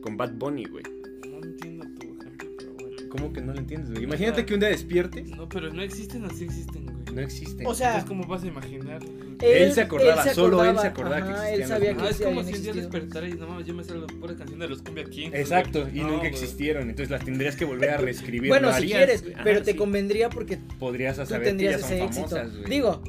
con 0.00 0.16
Bad 0.16 0.32
Bunny, 0.34 0.64
güey. 0.64 0.84
No 1.28 1.36
entiendo 1.44 1.86
tu 1.98 2.06
ejemplo, 2.06 2.48
pero 2.56 2.72
bueno. 2.74 2.96
¿Cómo 3.10 3.32
que 3.32 3.42
no 3.42 3.52
lo 3.52 3.58
entiendes, 3.58 3.90
güey? 3.90 4.04
Imagínate 4.04 4.46
que 4.46 4.54
un 4.54 4.60
día 4.60 4.70
despiertes. 4.70 5.28
No, 5.28 5.48
pero 5.48 5.70
no 5.70 5.82
existen 5.82 6.24
así 6.24 6.44
existen, 6.44 6.86
güey. 6.86 6.97
No 7.12 7.20
existe. 7.20 7.66
O 7.66 7.74
sea, 7.74 7.98
Entonces, 7.98 8.08
¿cómo 8.08 8.26
vas 8.26 8.42
a 8.42 8.46
imaginar? 8.46 9.00
Él 9.40 9.72
se 9.72 9.82
acordaba, 9.82 10.24
solo 10.34 10.64
él 10.64 10.78
se 10.78 10.86
acordaba 10.88 11.24
que 11.24 11.32
ajá, 11.32 11.50
él 11.50 11.60
existían 11.60 11.68
sabía 11.80 11.94
que 11.96 12.02
Ah, 12.02 12.10
es 12.10 12.20
como 12.20 12.42
si 12.42 12.54
un 12.54 12.62
día 12.62 12.72
despertara 12.72 13.28
y 13.28 13.32
no 13.34 13.46
mames, 13.46 13.66
yo 13.66 13.74
me 13.74 13.84
sé 13.84 13.94
la 13.94 14.06
pura 14.06 14.34
canción 14.34 14.58
de 14.58 14.68
los 14.68 14.82
Cumbia 14.82 15.04
Kings. 15.04 15.34
Exacto, 15.34 15.88
y 15.92 16.00
No, 16.00 16.08
nunca 16.10 16.26
existieron. 16.26 16.82
Entonces 16.90 17.10
las 17.10 17.24
tendrías 17.24 17.54
que 17.56 17.64
volver 17.64 17.90
a 17.90 17.96
reescribir. 17.98 18.48
Bueno, 18.50 18.68
¿lo 18.68 18.74
si 18.74 18.86
quieres? 18.86 19.24
Ajá, 19.34 19.44
pero 19.44 19.62
te 19.62 19.72
sí. 19.72 19.76
convendría 19.78 20.28
porque 20.28 20.58
Podrías 20.78 21.16
tú 21.16 21.26
saber 21.26 21.42
que 21.42 21.48
tendrías 21.50 21.80
ya 21.80 21.86
son 21.86 21.96
ese 21.96 22.04
éxito. 22.04 22.36
Digo, 22.68 23.02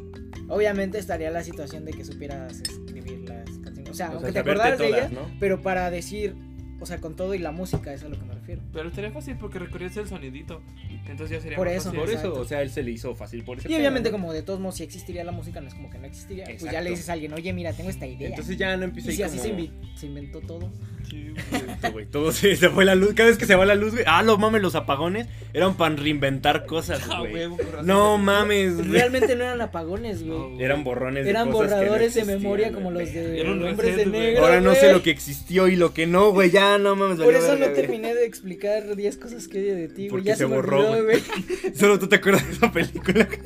obviamente 0.48 1.00
estaría 1.00 1.32
la 1.32 1.44
situación 1.44 1.84
de 1.86 1.94
que 1.94 2.06
supieras 2.06 2.62
escribir 2.62 3.27
las 3.27 3.50
canciones. 3.58 3.89
O 3.89 3.94
sea, 3.96 4.10
O 4.10 4.13
aunque 4.13 4.32
sea, 4.32 4.44
te 4.44 4.50
acordaras 4.51 4.79
de 4.79 4.88
ellas, 4.88 5.12
¿no? 5.12 5.22
pero 5.39 5.62
para 5.63 5.89
decir, 5.89 6.36
o 6.79 6.86
sea, 6.86 7.00
con 7.00 7.15
todo 7.15 7.34
y 7.34 7.39
la 7.39 7.51
música, 7.51 7.91
es 7.94 8.03
a 8.03 8.08
lo 8.10 8.18
que 8.20 8.25
me 8.25 8.34
refiero. 8.50 8.62
Pero 8.74 8.89
estaría 8.89 9.12
fácil 9.12 9.36
porque 9.39 9.60
recorrías 9.60 9.96
el 9.98 10.08
sonidito. 10.08 10.62
Entonces 11.08 11.38
ya 11.38 11.41
sería 11.41 11.58
Por 11.58 11.68
más 11.68 11.75
eso, 11.75 11.86
fácil. 11.86 12.00
Por 12.00 12.10
eso, 12.10 12.18
Exacto. 12.20 12.39
o 12.41 12.46
sea, 12.46 12.62
él 12.62 12.70
se 12.70 12.84
le 12.84 12.91
hizo 12.91 13.15
fácil 13.15 13.44
por 13.44 13.60
eso. 13.60 13.70
Y 13.70 13.75
obviamente 13.75 14.12
como 14.12 14.32
de 14.34 14.44
todos 14.44 14.60
modos, 14.60 14.75
si 14.75 14.84
existiría 14.84 15.24
la 15.24 15.32
música, 15.32 15.60
no 15.62 15.68
es 15.68 15.74
como 15.74 15.89
que 15.89 15.98
no 15.98 16.06
existiría. 16.06 16.46
Pues 16.46 16.60
ya 16.62 16.68
Exacto. 16.68 16.84
le 16.84 16.89
dices 16.91 17.10
a 17.10 17.13
alguien, 17.13 17.34
oye, 17.34 17.53
mira, 17.53 17.74
tengo 17.74 17.89
esta 17.89 18.06
idea. 18.08 18.29
Entonces 18.29 18.58
ya 18.58 18.75
no 18.77 18.84
empieza 18.86 19.12
y 19.12 19.15
si 19.15 19.24
así 19.24 19.38
como... 19.38 19.50
se, 19.50 19.56
invi- 19.56 19.72
se 19.96 20.06
inventó 20.06 20.41
todo. 20.41 20.70
Sí, 21.10 21.34
güey. 21.91 22.06
Todo 22.06 22.32
se, 22.32 22.56
se 22.56 22.70
fue 22.70 22.86
la 22.86 22.94
luz. 22.96 23.13
Cada 23.15 23.29
vez 23.29 23.38
que 23.38 23.46
se 23.46 23.56
va 23.56 23.65
la 23.65 23.74
luz, 23.75 23.94
güey. 23.94 24.03
Ah, 24.08 24.22
los 24.22 24.38
mames, 24.38 24.62
los 24.62 24.75
apagones 24.75 25.27
eran 25.53 25.75
para 25.75 25.96
reinventar 25.96 26.65
cosas, 26.65 27.01
Ah, 27.10 27.20
güey. 27.22 27.48
No 27.84 28.18
mames, 28.18 28.75
güey. 28.77 28.89
Realmente 28.89 29.36
no 29.36 29.44
eran 29.46 29.62
apagones, 29.62 30.24
güey. 30.24 30.62
Eran 30.62 30.84
borrones 30.84 31.24
de 31.24 31.32
Eran 31.32 31.50
cosas 31.51 31.70
que 31.70 31.75
no 31.75 31.82
borradores 31.82 32.13
de 32.13 32.25
memoria 32.25 32.72
como 32.72 32.91
los 32.91 33.12
de 33.12 33.41
hombres 33.41 33.96
de 33.96 34.06
negro. 34.06 34.44
Ahora 34.46 34.62
no 34.62 34.75
sé 34.75 34.91
lo 34.91 35.01
que 35.01 35.10
existió 35.12 35.68
y 35.68 35.75
lo 35.75 35.94
que 35.94 36.06
no, 36.06 36.32
güey. 36.32 36.51
Ya 36.51 36.77
no 36.77 36.96
mames. 36.96 37.20
Por 37.20 37.34
eso 37.34 37.56
no 37.58 37.68
terminé 37.70 38.13
de 38.13 38.25
explicar 38.39 38.96
10 38.96 39.17
cosas 39.17 39.48
que 39.48 39.60
odio 39.60 39.75
de 39.75 39.88
ti, 39.89 39.93
güey. 40.08 40.10
Porque 40.10 40.27
Ya 40.29 40.36
se 40.36 40.43
se, 40.43 40.48
me 40.48 40.55
borró, 40.55 40.77
olvidó, 40.91 41.03
güey. 41.05 41.22
güey. 41.62 41.75
Solo 41.75 42.00
tú 42.00 42.08
te 42.08 42.15
acuerdas 42.17 42.46
de 42.48 42.53
esa 42.53 42.72
película. 42.72 43.27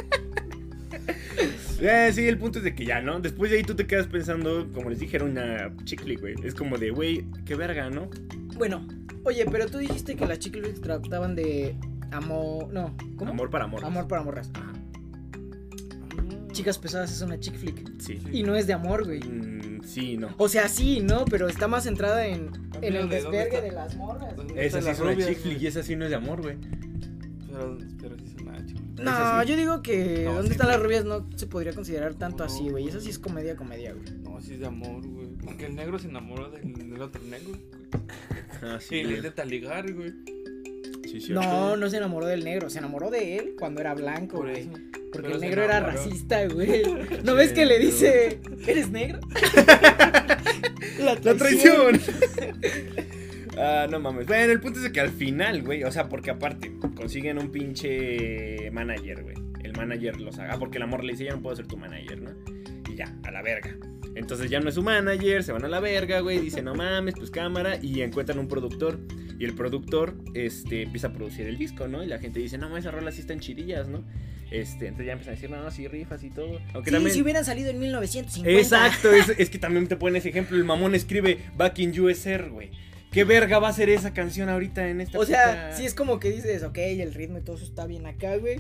Eh, 1.86 2.12
sí, 2.14 2.26
el 2.26 2.38
punto 2.38 2.60
es 2.60 2.64
de 2.64 2.74
que 2.74 2.86
ya, 2.86 3.02
¿no? 3.02 3.20
Después 3.20 3.52
de 3.52 3.58
ahí 3.58 3.64
tú 3.64 3.76
te 3.76 3.86
quedas 3.86 4.08
pensando, 4.08 4.70
como 4.74 4.90
les 4.90 5.00
dije, 5.00 5.18
era 5.18 5.26
una 5.26 5.70
chicle, 5.84 6.16
güey. 6.16 6.36
Es 6.42 6.56
como 6.56 6.78
de, 6.78 6.92
güey, 6.92 7.26
qué 7.44 7.56
verga, 7.56 7.90
¿no? 7.90 8.10
Bueno, 8.58 8.88
oye, 9.26 9.46
pero 9.52 9.68
tú 9.68 9.80
dijiste 9.80 10.16
que 10.16 10.26
las 10.26 10.40
chick 10.40 10.54
flicks 10.54 10.80
trataban 10.80 11.36
de 11.36 11.76
amor. 12.12 12.72
No, 12.72 12.96
¿cómo? 13.18 13.32
Amor 13.32 13.50
para 13.50 13.66
amor. 13.66 13.84
Amor 13.84 14.08
para 14.08 14.22
morras. 14.22 14.50
Ajá, 14.54 14.72
Chicas 16.54 16.78
pesadas 16.78 17.12
es 17.12 17.22
una 17.22 17.38
chick 17.38 17.56
flick. 17.58 18.00
sí. 18.00 18.18
Y 18.32 18.44
no 18.44 18.56
es 18.56 18.66
de 18.66 18.72
amor, 18.74 19.04
güey. 19.04 19.20
Mm, 19.20 19.82
sí, 19.84 20.16
no. 20.16 20.30
O 20.38 20.48
sea, 20.48 20.70
sí, 20.70 21.02
¿no? 21.02 21.26
Pero 21.26 21.50
está 21.50 21.68
más 21.68 21.84
centrada 21.84 22.26
en, 22.28 22.50
en 22.88 22.96
el 22.96 23.10
¿De 23.10 23.22
dónde 23.22 23.38
desvergue 23.40 23.62
de 23.62 23.72
las 23.72 23.96
morras. 23.96 24.36
¿Dónde 24.36 24.66
Esa 24.66 24.82
sí 24.82 24.90
es 24.90 25.00
una 25.00 25.12
rubias, 25.12 25.30
chick 25.30 25.38
flick 25.40 25.62
y 25.62 25.68
esa 25.68 25.84
sí 25.84 25.96
no 25.96 26.06
es 26.06 26.10
de 26.12 26.16
amor, 26.18 26.42
güey. 26.42 26.58
Pero, 27.52 27.78
pero 28.02 28.16
sí 28.18 28.24
es 28.36 28.42
una 28.42 28.66
chica. 28.66 28.80
No, 29.02 29.12
Esa 29.12 29.42
sí. 29.44 29.50
yo 29.50 29.58
digo 29.58 29.82
que 29.82 30.24
No, 30.26 30.34
¿Dónde 30.34 30.48
sí, 30.48 30.52
están 30.54 30.68
las 30.68 30.82
rubias? 30.82 31.06
No 31.06 31.28
se 31.36 31.48
podría 31.48 31.74
considerar 31.74 32.14
tanto 32.16 32.40
No, 32.40 32.44
así, 32.46 32.70
güey. 32.70 32.88
Eso 32.88 33.00
sí 33.00 33.10
es 33.10 33.20
comedia, 33.20 33.56
comedia, 33.56 33.94
güey. 33.94 34.06
No, 34.24 34.40
sí 34.42 34.54
es 34.54 34.60
de 34.60 34.68
amor, 34.68 35.06
güey. 35.08 35.28
Porque 35.44 35.66
el 35.68 35.76
negro 35.76 36.00
se 36.00 36.08
enamoró 36.08 36.50
del, 36.50 36.74
del 36.74 37.02
otro 37.02 37.22
negro. 37.24 37.50
güey. 37.50 37.62
Ah, 38.62 38.78
Sí, 38.80 38.88
sí. 39.02 39.04
le 39.04 39.18
intenta 39.18 39.46
ligar, 39.46 39.92
güey. 39.94 40.14
Sí, 41.06 41.22
sí, 41.22 41.34
No, 41.34 41.76
no 41.78 41.90
se 41.90 41.98
enamoró 41.98 42.26
del 42.26 42.44
negro. 42.44 42.70
Se 42.70 42.80
enamoró 42.80 43.10
de 43.12 43.38
él 43.38 43.56
cuando 43.60 43.82
era 43.82 43.94
blanco, 43.94 44.38
Por 44.38 44.50
güey. 44.50 44.70
Porque 45.14 45.28
Pero 45.28 45.36
el 45.36 45.42
negro 45.42 45.64
era 45.64 45.80
racista, 45.80 46.48
güey. 46.48 46.82
¿No 47.24 47.36
ves 47.36 47.54
que 47.54 47.68
le 47.68 47.78
dice, 47.78 48.42
¿eres 48.66 48.90
negro? 48.90 49.20
La 51.00 51.16
¡La 51.24 51.36
traición! 51.36 52.00
ah, 53.58 53.88
no 53.90 54.00
mames. 54.00 54.26
Bueno, 54.26 54.52
el 54.52 54.60
punto 54.60 54.80
es 54.80 54.92
que 54.92 55.00
al 55.00 55.12
final, 55.12 55.62
güey, 55.62 55.84
o 55.84 55.92
sea, 55.92 56.10
porque 56.10 56.32
aparte, 56.32 56.74
consiguen 56.96 57.38
un 57.38 57.52
pinche 57.52 58.72
manager, 58.72 59.22
güey. 59.22 59.36
El 59.64 59.74
manager 59.74 60.20
los 60.20 60.40
haga, 60.40 60.58
porque 60.58 60.78
el 60.78 60.84
amor 60.84 61.04
le 61.04 61.14
dice, 61.14 61.26
ya 61.26 61.34
no 61.34 61.42
puedo 61.42 61.56
ser 61.56 61.68
tu 61.68 61.78
manager, 61.78 62.22
¿no? 62.22 62.32
Y 62.92 62.96
ya, 62.96 63.16
a 63.24 63.32
la 63.32 63.42
verga. 63.44 63.76
Entonces 64.16 64.50
ya 64.50 64.60
no 64.60 64.70
es 64.70 64.76
su 64.76 64.84
manager, 64.84 65.44
se 65.44 65.52
van 65.52 65.64
a 65.64 65.68
la 65.68 65.80
verga, 65.80 66.20
güey, 66.20 66.40
dice, 66.40 66.62
no 66.62 66.76
mames, 66.76 67.16
pues 67.16 67.30
cámara, 67.30 67.78
y 67.82 68.02
encuentran 68.02 68.40
un 68.40 68.48
productor. 68.48 69.00
Y 69.40 69.46
el 69.46 69.54
productor, 69.54 70.16
este, 70.34 70.84
empieza 70.84 71.08
a 71.08 71.14
producir 71.14 71.48
el 71.48 71.58
disco, 71.58 71.88
¿no? 71.88 72.04
Y 72.04 72.08
la 72.08 72.20
gente 72.20 72.40
dice, 72.40 72.58
no, 72.58 72.68
mames, 72.68 72.86
esas 72.86 72.94
rolas 72.94 73.16
sí 73.16 73.22
están 73.22 73.40
chidillas, 73.40 73.88
¿no? 73.88 74.04
Este, 74.54 74.86
entonces 74.88 75.08
ya 75.08 75.12
empiezan 75.14 75.34
a 75.34 75.36
decir, 75.36 75.50
no, 75.50 75.64
no, 75.64 75.72
sí, 75.72 75.88
rifas 75.88 76.24
y 76.24 76.30
todo. 76.30 76.60
Aunque 76.74 76.90
Sí, 76.92 76.94
también... 76.96 77.14
si 77.16 77.22
hubieran 77.22 77.44
salido 77.44 77.72
en 77.72 77.80
1950. 77.80 78.60
Exacto, 78.62 79.12
es, 79.14 79.30
es 79.38 79.50
que 79.50 79.58
también 79.58 79.88
te 79.88 79.96
ponen 79.98 80.18
ese 80.18 80.30
ejemplo. 80.30 80.56
El 80.56 80.64
mamón 80.64 80.94
escribe 80.96 81.40
Back 81.58 81.80
in 81.80 82.00
USR, 82.00 82.50
güey. 82.50 82.70
¿Qué 83.12 83.24
verga 83.26 83.60
va 83.60 83.70
a 83.70 83.74
ser 83.74 83.90
esa 83.90 84.12
canción 84.14 84.50
ahorita 84.50 84.88
en 84.90 85.00
esta 85.02 85.20
O 85.20 85.26
sea, 85.26 85.44
puta- 85.70 85.78
sí 85.78 85.86
es 85.86 85.94
como 85.94 86.20
que 86.20 86.32
dices, 86.32 86.64
ok, 86.64 86.78
el 86.78 87.14
ritmo 87.14 87.38
y 87.38 87.42
todo 87.42 87.56
eso 87.58 87.66
está 87.66 87.86
bien 87.86 88.06
acá, 88.08 88.38
güey. 88.38 88.60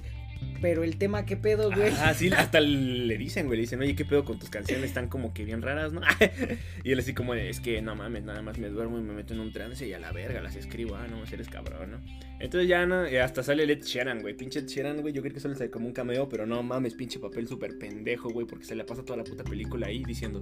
Pero 0.61 0.83
el 0.83 0.97
tema, 0.97 1.25
¿qué 1.25 1.35
pedo, 1.35 1.71
güey? 1.71 1.91
Ah, 1.99 2.13
sí, 2.13 2.29
hasta 2.37 2.59
le 2.59 3.17
dicen, 3.17 3.47
güey, 3.47 3.57
le 3.57 3.61
dicen, 3.61 3.81
oye, 3.81 3.95
¿qué 3.95 4.05
pedo 4.05 4.23
con 4.23 4.39
tus 4.39 4.49
canciones? 4.49 4.85
Están 4.85 5.09
como 5.09 5.33
que 5.33 5.45
bien 5.45 5.61
raras, 5.61 5.93
¿no? 5.93 6.01
y 6.83 6.91
él 6.91 6.99
así 6.99 7.13
como 7.13 7.33
de, 7.33 7.49
es 7.49 7.59
que 7.59 7.81
no 7.81 7.95
mames, 7.95 8.23
nada 8.23 8.41
más 8.41 8.57
me 8.57 8.69
duermo 8.69 8.99
y 8.99 9.01
me 9.01 9.13
meto 9.13 9.33
en 9.33 9.39
un 9.39 9.51
trance 9.51 9.85
y 9.87 9.93
a 9.93 9.99
la 9.99 10.11
verga 10.11 10.41
las 10.41 10.55
escribo, 10.55 10.95
ah, 10.95 11.05
no 11.09 11.17
mames, 11.17 11.33
eres 11.33 11.49
cabrón, 11.49 11.91
¿no? 11.91 11.97
Entonces 12.39 12.67
ya 12.67 12.85
no, 12.85 13.03
hasta 13.21 13.43
sale 13.43 13.63
Ed 13.63 13.83
Sheeran, 13.83 14.21
güey, 14.21 14.35
pinche 14.35 14.59
Ed 14.59 14.67
Sheeran, 14.67 15.01
güey, 15.01 15.13
yo 15.13 15.21
creo 15.21 15.33
que 15.33 15.39
solo 15.39 15.55
sale 15.55 15.69
como 15.69 15.87
un 15.87 15.93
cameo, 15.93 16.27
pero 16.29 16.45
no 16.45 16.61
mames, 16.63 16.93
pinche 16.93 17.19
papel 17.19 17.47
súper 17.47 17.77
pendejo, 17.77 18.29
güey, 18.29 18.45
porque 18.45 18.65
se 18.65 18.75
le 18.75 18.83
pasa 18.83 19.03
toda 19.03 19.17
la 19.17 19.23
puta 19.23 19.43
película 19.43 19.87
ahí 19.87 20.03
diciendo, 20.03 20.41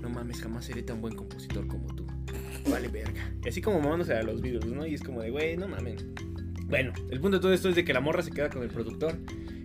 no 0.00 0.10
mames, 0.10 0.40
jamás 0.40 0.64
seré 0.64 0.82
tan 0.82 1.00
buen 1.00 1.14
compositor 1.14 1.66
como 1.66 1.86
tú. 1.94 2.06
Vale, 2.70 2.88
verga. 2.88 3.32
Y 3.44 3.48
así 3.48 3.60
como 3.60 3.80
mamándose 3.80 4.14
a 4.14 4.22
los 4.22 4.40
Beatles, 4.40 4.72
¿no? 4.72 4.86
Y 4.86 4.94
es 4.94 5.02
como 5.02 5.22
de, 5.22 5.30
güey, 5.30 5.56
no 5.56 5.68
mames. 5.68 6.04
Bueno, 6.68 6.92
el 7.10 7.20
punto 7.20 7.38
de 7.38 7.42
todo 7.42 7.52
esto 7.52 7.68
es 7.68 7.76
de 7.76 7.84
que 7.84 7.92
la 7.92 8.00
morra 8.00 8.22
se 8.22 8.32
queda 8.32 8.50
con 8.50 8.62
el 8.62 8.68
productor. 8.68 9.16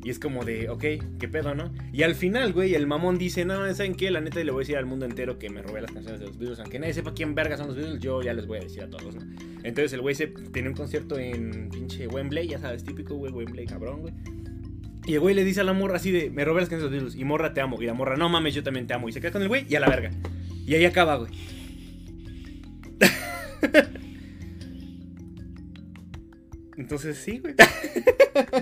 Y 0.03 0.09
es 0.09 0.17
como 0.17 0.43
de, 0.43 0.67
ok, 0.69 0.83
qué 1.19 1.27
pedo, 1.27 1.53
¿no? 1.53 1.71
Y 1.93 2.01
al 2.01 2.15
final, 2.15 2.53
güey, 2.53 2.73
el 2.73 2.87
mamón 2.87 3.19
dice, 3.19 3.45
no, 3.45 3.71
¿saben 3.73 3.93
qué? 3.93 4.09
La 4.09 4.19
neta 4.19 4.43
le 4.43 4.51
voy 4.51 4.61
a 4.61 4.63
decir 4.63 4.77
al 4.77 4.87
mundo 4.87 5.05
entero 5.05 5.37
que 5.37 5.49
me 5.49 5.61
robé 5.61 5.81
las 5.81 5.91
canciones 5.91 6.19
de 6.19 6.25
los 6.27 6.39
Beatles. 6.39 6.59
Aunque 6.59 6.79
nadie 6.79 6.93
sepa 6.93 7.13
quién 7.13 7.35
verga 7.35 7.55
son 7.55 7.67
los 7.67 7.75
Beatles, 7.75 7.99
yo 7.99 8.21
ya 8.23 8.33
les 8.33 8.47
voy 8.47 8.57
a 8.57 8.61
decir 8.61 8.81
a 8.81 8.89
todos, 8.89 9.15
¿no? 9.15 9.21
Entonces 9.63 9.93
el 9.93 10.01
güey 10.01 10.15
se 10.15 10.27
tiene 10.27 10.69
un 10.69 10.75
concierto 10.75 11.19
en 11.19 11.69
pinche 11.69 12.07
Wembley, 12.07 12.47
ya 12.47 12.57
sabes, 12.57 12.83
típico, 12.83 13.15
güey, 13.15 13.31
Wembley, 13.31 13.67
cabrón, 13.67 14.01
güey. 14.01 14.13
Y 15.05 15.13
el 15.13 15.19
güey 15.19 15.35
le 15.35 15.43
dice 15.43 15.61
a 15.61 15.63
la 15.63 15.73
morra 15.73 15.97
así 15.97 16.11
de, 16.11 16.31
me 16.31 16.45
robé 16.45 16.61
las 16.61 16.69
canciones 16.69 16.91
de 16.91 16.97
los 16.97 17.13
Beatles. 17.13 17.21
Y 17.21 17.25
morra, 17.25 17.53
te 17.53 17.61
amo. 17.61 17.79
Y 17.79 17.85
la 17.85 17.93
morra, 17.93 18.17
no 18.17 18.27
mames, 18.27 18.55
yo 18.55 18.63
también 18.63 18.87
te 18.87 18.95
amo. 18.95 19.07
Y 19.07 19.11
se 19.11 19.21
queda 19.21 19.31
con 19.31 19.43
el 19.43 19.49
güey 19.49 19.67
y 19.69 19.75
a 19.75 19.79
la 19.79 19.89
verga. 19.89 20.09
Y 20.65 20.73
ahí 20.73 20.85
acaba, 20.85 21.17
güey. 21.17 21.31
Entonces 26.81 27.17
sí, 27.17 27.39
güey. 27.39 27.55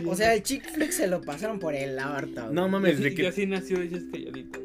O 0.07 0.15
sea, 0.15 0.33
el 0.33 0.41
chick 0.43 0.63
flick 0.73 0.91
se 0.91 1.07
lo 1.07 1.21
pasaron 1.21 1.59
por 1.59 1.73
el 1.75 1.99
harto. 1.99 2.41
güey. 2.43 2.53
No 2.53 2.67
mames, 2.67 2.95
así, 2.95 3.03
de 3.03 3.09
y 3.09 3.15
que 3.15 3.27
así 3.27 3.45
nació 3.45 3.79
ella 3.81 3.97
es 3.97 4.03
calladita. 4.11 4.59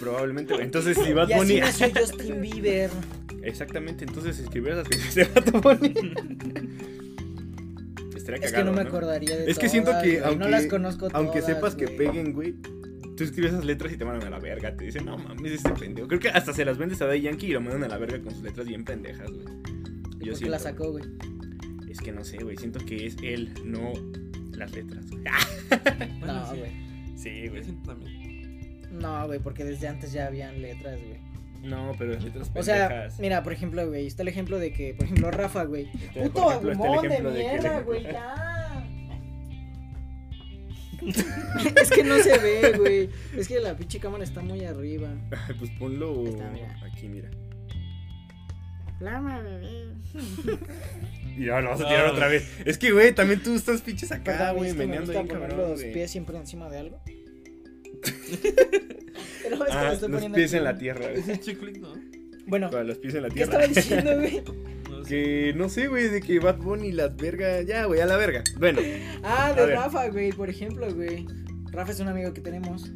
probablemente, 0.00 0.52
güey. 0.54 0.64
Entonces 0.66 0.96
si 1.02 1.12
Bad 1.12 1.28
Y 1.28 1.32
así 1.32 1.40
Bunny 1.44 1.60
nació 1.60 1.88
Justin 1.98 2.40
Bieber. 2.40 2.90
Exactamente, 3.42 4.04
entonces 4.04 4.38
escribió 4.40 4.72
esas 4.72 4.88
canciones 4.88 5.14
de 5.14 5.24
Bad 5.40 5.62
Bunny. 5.62 5.94
Estaría 8.16 8.44
Es 8.44 8.50
que 8.50 8.56
cagado, 8.56 8.64
no 8.64 8.72
me 8.72 8.80
acordaría 8.82 9.36
de 9.36 9.50
Es 9.50 9.58
que 9.58 9.68
siento 9.68 9.90
todas, 9.90 10.02
que 10.04 10.10
güey, 10.18 10.24
aunque 10.24 10.44
no 10.44 10.50
las 10.50 10.66
conozco 10.66 11.08
aunque 11.12 11.40
todas, 11.40 11.54
sepas 11.54 11.74
que 11.76 11.84
güey. 11.86 11.96
peguen, 11.96 12.32
güey, 12.32 12.54
tú 13.16 13.22
escribes 13.24 13.52
esas 13.52 13.64
letras 13.64 13.92
y 13.92 13.96
te 13.96 14.04
mandan 14.04 14.26
a 14.26 14.30
la 14.30 14.38
verga, 14.40 14.76
te 14.76 14.84
dicen, 14.86 15.04
"No 15.06 15.16
mames, 15.18 15.52
este 15.52 15.70
pendejo." 15.70 16.08
Creo 16.08 16.20
que 16.20 16.28
hasta 16.30 16.52
se 16.52 16.64
las 16.64 16.78
vendes 16.78 17.00
a 17.00 17.06
Daddy 17.06 17.20
Yankee 17.22 17.46
y 17.46 17.50
lo 17.52 17.60
mandan 17.60 17.84
a 17.84 17.88
la 17.88 17.96
verga 17.98 18.20
con 18.20 18.34
sus 18.34 18.42
letras 18.42 18.66
bien 18.66 18.84
pendejas, 18.84 19.30
güey. 19.30 19.44
Yo 20.20 20.32
¿Por 20.32 20.40
qué 20.42 20.50
la 20.50 20.58
sacó, 20.58 20.90
güey? 20.90 21.04
Es 21.90 21.98
que 22.00 22.12
no 22.12 22.24
sé, 22.24 22.38
güey, 22.38 22.56
siento 22.56 22.78
que 22.84 23.06
es 23.06 23.16
él, 23.22 23.52
no 23.64 23.92
las 24.52 24.72
letras. 24.72 25.04
Bueno, 26.18 26.34
No, 26.34 26.50
sí. 26.52 26.58
güey. 26.58 26.70
Sí, 27.16 27.48
güey. 27.48 27.64
siento 27.64 27.90
también. 27.90 28.80
No, 28.92 29.26
güey, 29.26 29.38
porque 29.40 29.64
desde 29.64 29.88
antes 29.88 30.12
ya 30.12 30.26
habían 30.26 30.60
letras, 30.62 30.98
güey. 31.00 31.18
No, 31.62 31.92
pero 31.98 32.12
las 32.14 32.22
letras 32.24 32.50
O 32.54 32.62
sea, 32.62 32.88
pendejas. 32.88 33.18
mira, 33.20 33.42
por 33.42 33.52
ejemplo, 33.52 33.86
güey, 33.88 34.06
está 34.06 34.22
el 34.22 34.28
ejemplo 34.28 34.58
de 34.58 34.72
que, 34.72 34.94
por 34.94 35.04
ejemplo, 35.06 35.30
Rafa, 35.30 35.64
güey. 35.64 35.88
Este, 35.92 36.20
Puto 36.22 36.48
ejemplo, 36.50 36.70
el 36.72 36.76
agumón 36.78 37.08
de 37.08 37.20
mierda, 37.20 37.80
güey, 37.80 38.02
ya. 38.12 38.88
es 41.82 41.90
que 41.90 42.02
no 42.04 42.18
se 42.18 42.38
ve, 42.38 42.72
güey. 42.76 43.10
Es 43.36 43.46
que 43.48 43.60
la 43.60 43.76
pinche 43.76 43.98
cámara 44.00 44.24
está 44.24 44.40
muy 44.40 44.64
arriba. 44.64 45.08
Pues 45.58 45.70
ponlo 45.78 46.26
está, 46.26 46.50
mira. 46.50 46.76
aquí, 46.84 47.08
mira. 47.08 47.30
Lama, 49.00 49.40
bebé. 49.40 49.86
Y 51.38 51.46
ya 51.46 51.60
lo 51.60 51.70
vas 51.70 51.80
a 51.80 51.82
No, 51.84 51.88
tirar 51.88 52.02
güey. 52.04 52.12
otra 52.14 52.28
vez. 52.28 52.48
Es 52.64 52.78
que, 52.78 52.90
güey, 52.92 53.14
también 53.14 53.42
tú 53.42 53.54
estás 53.54 53.80
pinches 53.82 54.10
acá, 54.12 54.24
Perdón, 54.24 54.56
güey, 54.56 54.72
me 54.72 54.78
meneando 54.86 55.12
poner 55.12 55.28
cabrón, 55.28 55.56
los 55.58 55.80
güey. 55.80 55.92
pies 55.92 56.10
siempre 56.10 56.36
encima 56.36 56.68
de 56.68 56.78
algo. 56.78 57.00
Pero 59.42 59.54
es 59.54 59.70
que 59.70 59.72
Ah, 59.72 59.84
lo 59.84 59.92
estoy 59.92 60.08
los 60.08 60.16
poniendo 60.20 60.36
pies 60.36 60.50
aquí. 60.50 60.58
en 60.58 60.64
la 60.64 60.78
tierra, 60.78 61.10
es 61.12 61.24
flick, 61.24 61.78
¿no? 61.78 61.94
Bueno, 62.46 62.70
Con 62.70 62.86
los 62.86 62.98
pies 62.98 63.14
en 63.14 63.22
la 63.22 63.28
¿qué 63.30 63.42
estaba 63.42 63.66
diciendo, 63.66 64.14
güey? 64.16 64.42
No 64.90 65.04
sé. 65.04 65.08
Que 65.08 65.52
no 65.56 65.68
sé, 65.68 65.88
güey, 65.88 66.08
de 66.08 66.20
que 66.20 66.38
Bad 66.38 66.56
Bunny 66.58 66.92
las 66.92 67.14
verga. 67.16 67.62
Ya, 67.62 67.84
güey, 67.84 68.00
a 68.00 68.06
la 68.06 68.16
verga. 68.16 68.42
Bueno, 68.58 68.80
Ah, 69.22 69.52
de 69.54 69.66
ver. 69.66 69.76
Rafa, 69.76 70.08
güey, 70.08 70.32
por 70.32 70.48
ejemplo, 70.50 70.92
güey. 70.94 71.26
Rafa 71.70 71.92
es 71.92 72.00
un 72.00 72.08
amigo 72.08 72.32
que 72.32 72.40
tenemos. 72.40 72.90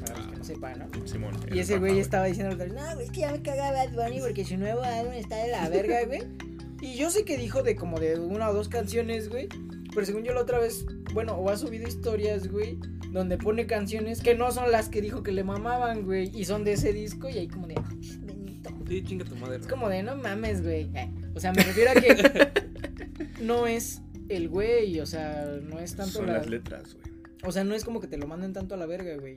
Para 0.00 0.18
los 0.18 0.26
que 0.28 0.36
no 0.36 0.44
sepan, 0.44 0.78
¿no? 0.92 1.06
Simón. 1.06 1.34
Y 1.48 1.52
el 1.54 1.58
ese 1.60 1.78
güey 1.78 1.98
estaba 1.98 2.26
diciendo, 2.26 2.54
otra 2.54 2.66
vez, 2.66 2.74
no, 2.74 2.94
güey, 2.94 3.06
es 3.06 3.12
que 3.12 3.20
ya 3.20 3.32
me 3.32 3.42
caga 3.42 3.72
Bad 3.72 3.92
Bunny 3.92 4.20
porque 4.20 4.44
su 4.44 4.56
nuevo 4.58 4.82
álbum 4.82 5.14
está 5.14 5.36
de 5.36 5.48
la 5.50 5.68
verga, 5.68 6.04
güey. 6.06 6.20
Y 6.84 6.96
yo 6.96 7.10
sé 7.10 7.24
que 7.24 7.38
dijo 7.38 7.62
de 7.62 7.76
como 7.76 7.98
de 7.98 8.18
una 8.18 8.50
o 8.50 8.54
dos 8.54 8.68
canciones, 8.68 9.28
güey. 9.30 9.48
Pero 9.94 10.04
según 10.04 10.22
yo 10.24 10.34
la 10.34 10.42
otra 10.42 10.58
vez 10.58 10.84
bueno, 11.14 11.34
o 11.34 11.48
ha 11.48 11.56
subido 11.56 11.86
historias, 11.88 12.48
güey, 12.50 12.78
donde 13.10 13.38
pone 13.38 13.66
canciones 13.66 14.20
que 14.20 14.34
no 14.34 14.50
son 14.50 14.70
las 14.72 14.88
que 14.88 15.00
dijo 15.00 15.22
que 15.22 15.30
le 15.32 15.44
mamaban, 15.44 16.04
güey, 16.04 16.30
y 16.36 16.44
son 16.44 16.64
de 16.64 16.72
ese 16.72 16.92
disco 16.92 17.28
y 17.28 17.38
ahí 17.38 17.48
como 17.48 17.68
de, 17.68 17.76
"Ay, 17.76 18.18
Benito". 18.24 18.70
Sí, 18.88 19.02
chinga 19.04 19.24
tu 19.24 19.36
madre. 19.36 19.58
Es 19.60 19.66
como 19.66 19.88
de, 19.88 20.02
no 20.02 20.16
mames, 20.16 20.62
güey. 20.62 20.90
Eh, 20.94 21.08
O 21.34 21.40
sea, 21.40 21.52
me 21.52 21.62
refiero 21.62 21.92
a 21.92 21.94
que 21.94 22.50
no 23.40 23.66
es 23.66 24.02
el 24.28 24.48
güey, 24.48 25.00
o 25.00 25.06
sea, 25.06 25.46
no 25.62 25.78
es 25.78 25.94
tanto 25.96 26.12
Son 26.18 26.26
la... 26.26 26.34
las 26.38 26.48
letras, 26.48 26.94
güey. 26.94 27.14
O 27.44 27.52
sea, 27.52 27.62
no 27.64 27.74
es 27.74 27.84
como 27.84 28.00
que 28.00 28.08
te 28.08 28.16
lo 28.18 28.26
manden 28.26 28.52
tanto 28.52 28.74
a 28.74 28.78
la 28.78 28.86
verga, 28.86 29.16
güey. 29.16 29.36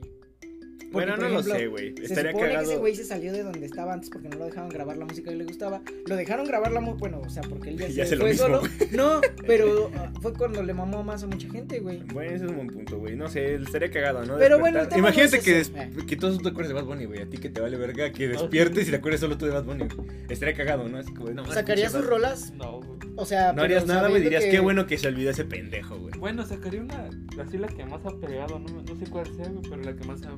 Porque, 0.90 1.10
Bueno, 1.10 1.16
no 1.16 1.28
lo 1.28 1.42
sé, 1.42 1.66
güey. 1.66 1.88
Estaría 2.02 2.32
supone 2.32 2.32
que 2.32 2.54
ese 2.54 2.62
cagado. 2.64 2.78
güey 2.80 2.94
se 2.96 3.04
salió 3.04 3.32
de 3.32 3.42
donde 3.42 3.66
estaba 3.66 3.92
antes 3.92 4.08
porque 4.10 4.28
no 4.28 4.36
lo 4.38 4.46
dejaban 4.46 4.70
grabar 4.70 4.96
la 4.96 5.04
música 5.04 5.30
que 5.30 5.36
le 5.36 5.44
gustaba. 5.44 5.82
Lo 6.06 6.16
dejaron 6.16 6.46
grabar 6.46 6.72
la 6.72 6.80
música, 6.80 6.98
bueno, 7.00 7.20
o 7.24 7.28
sea, 7.28 7.42
porque 7.42 7.70
él 7.70 7.78
ya, 7.78 7.88
Ya 7.88 8.06
se 8.06 8.16
fue 8.16 8.30
mismo, 8.30 8.46
solo. 8.46 8.62
No, 8.92 9.20
pero 9.46 9.90
ah, 9.96 10.10
fue 10.22 10.32
cuando 10.32 10.62
le 10.62 10.72
mamó 10.72 11.02
más 11.04 11.22
a 11.22 11.26
mucha 11.26 11.48
gente, 11.50 11.80
güey. 11.80 11.98
Bueno, 12.12 12.30
ese 12.32 12.44
es 12.44 12.50
un 12.50 12.56
buen 12.56 12.68
punto, 12.68 12.98
güey. 12.98 13.16
No 13.16 13.28
sé, 13.28 13.54
estaría 13.56 13.90
cagado, 13.90 14.24
¿no? 14.24 14.38
Pero 14.38 14.58
bueno, 14.58 14.80
el 14.80 14.88
no 14.88 14.96
Imagínate 14.98 15.36
es 15.38 15.44
que, 15.44 15.54
des- 15.54 15.72
que 16.06 16.16
todos 16.16 16.38
tú 16.38 16.44
te 16.44 16.48
acuerdes 16.50 16.68
de 16.68 16.74
Bad 16.74 16.84
Bunny, 16.86 17.04
güey. 17.04 17.20
A 17.22 17.26
ti 17.28 17.36
que 17.38 17.50
te 17.50 17.60
vale 17.60 17.76
verga, 17.76 18.10
que 18.12 18.28
despiertes 18.28 18.88
y 18.88 18.90
te 18.90 18.96
acuerdes 18.96 19.20
solo 19.20 19.36
tú 19.36 19.44
de 19.46 19.52
Bad 19.52 19.64
Bunny. 19.64 19.88
güey. 19.94 20.08
Estaría 20.30 20.54
cagado, 20.54 20.88
¿no? 20.88 20.98
Así 20.98 21.12
como, 21.12 21.30
no, 21.30 21.44
¿Sacaría 21.52 21.84
pinche 21.86 21.98
sus 21.98 22.06
rolas? 22.06 22.52
No, 22.54 22.80
güey. 22.80 22.98
O 23.16 23.26
sea, 23.26 23.52
No 23.52 23.62
harías 23.62 23.84
nada, 23.86 24.08
güey. 24.08 24.22
Dirías, 24.22 24.44
que- 24.44 24.50
qué 24.52 24.60
bueno 24.60 24.86
que 24.86 24.96
se 24.96 25.08
olvidó 25.08 25.30
ese 25.30 25.44
pendejo, 25.44 25.98
güey. 25.98 26.12
Bueno, 26.18 26.46
sacaría 26.46 26.80
una, 26.80 27.10
así 27.42 27.58
la 27.58 27.68
que 27.68 27.84
más 27.84 28.04
ha 28.06 28.16
pegado, 28.18 28.58
no, 28.58 28.82
no 28.82 28.96
sé 28.96 29.10
cuál 29.10 29.26
sea, 29.34 29.48
güey, 29.48 29.62
pero 29.68 29.82
la 29.82 29.94
que 29.96 30.04
más 30.04 30.22
ha 30.24 30.36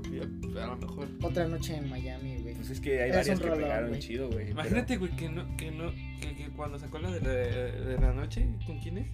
a 0.60 0.66
lo 0.66 0.76
mejor. 0.76 1.08
Otra 1.22 1.46
noche 1.46 1.76
en 1.76 1.88
Miami, 1.88 2.38
güey. 2.42 2.54
Pues 2.54 2.70
es 2.70 2.80
que 2.80 3.02
hay 3.02 3.10
Es 3.10 3.16
varias 3.16 3.40
que 3.40 3.50
pegaron 3.50 3.98
chido, 3.98 4.30
güey. 4.30 4.50
Imagínate, 4.50 4.96
güey, 4.96 5.14
que 5.16 5.28
no, 5.28 5.56
que 5.56 5.70
no, 5.70 5.92
que, 6.20 6.34
que 6.34 6.50
cuando 6.50 6.78
sacó 6.78 6.98
la 6.98 7.10
de 7.10 7.20
la, 7.20 7.30
de 7.30 7.98
la 7.98 8.12
noche, 8.12 8.48
¿con 8.66 8.78
quién 8.78 8.98
es? 8.98 9.06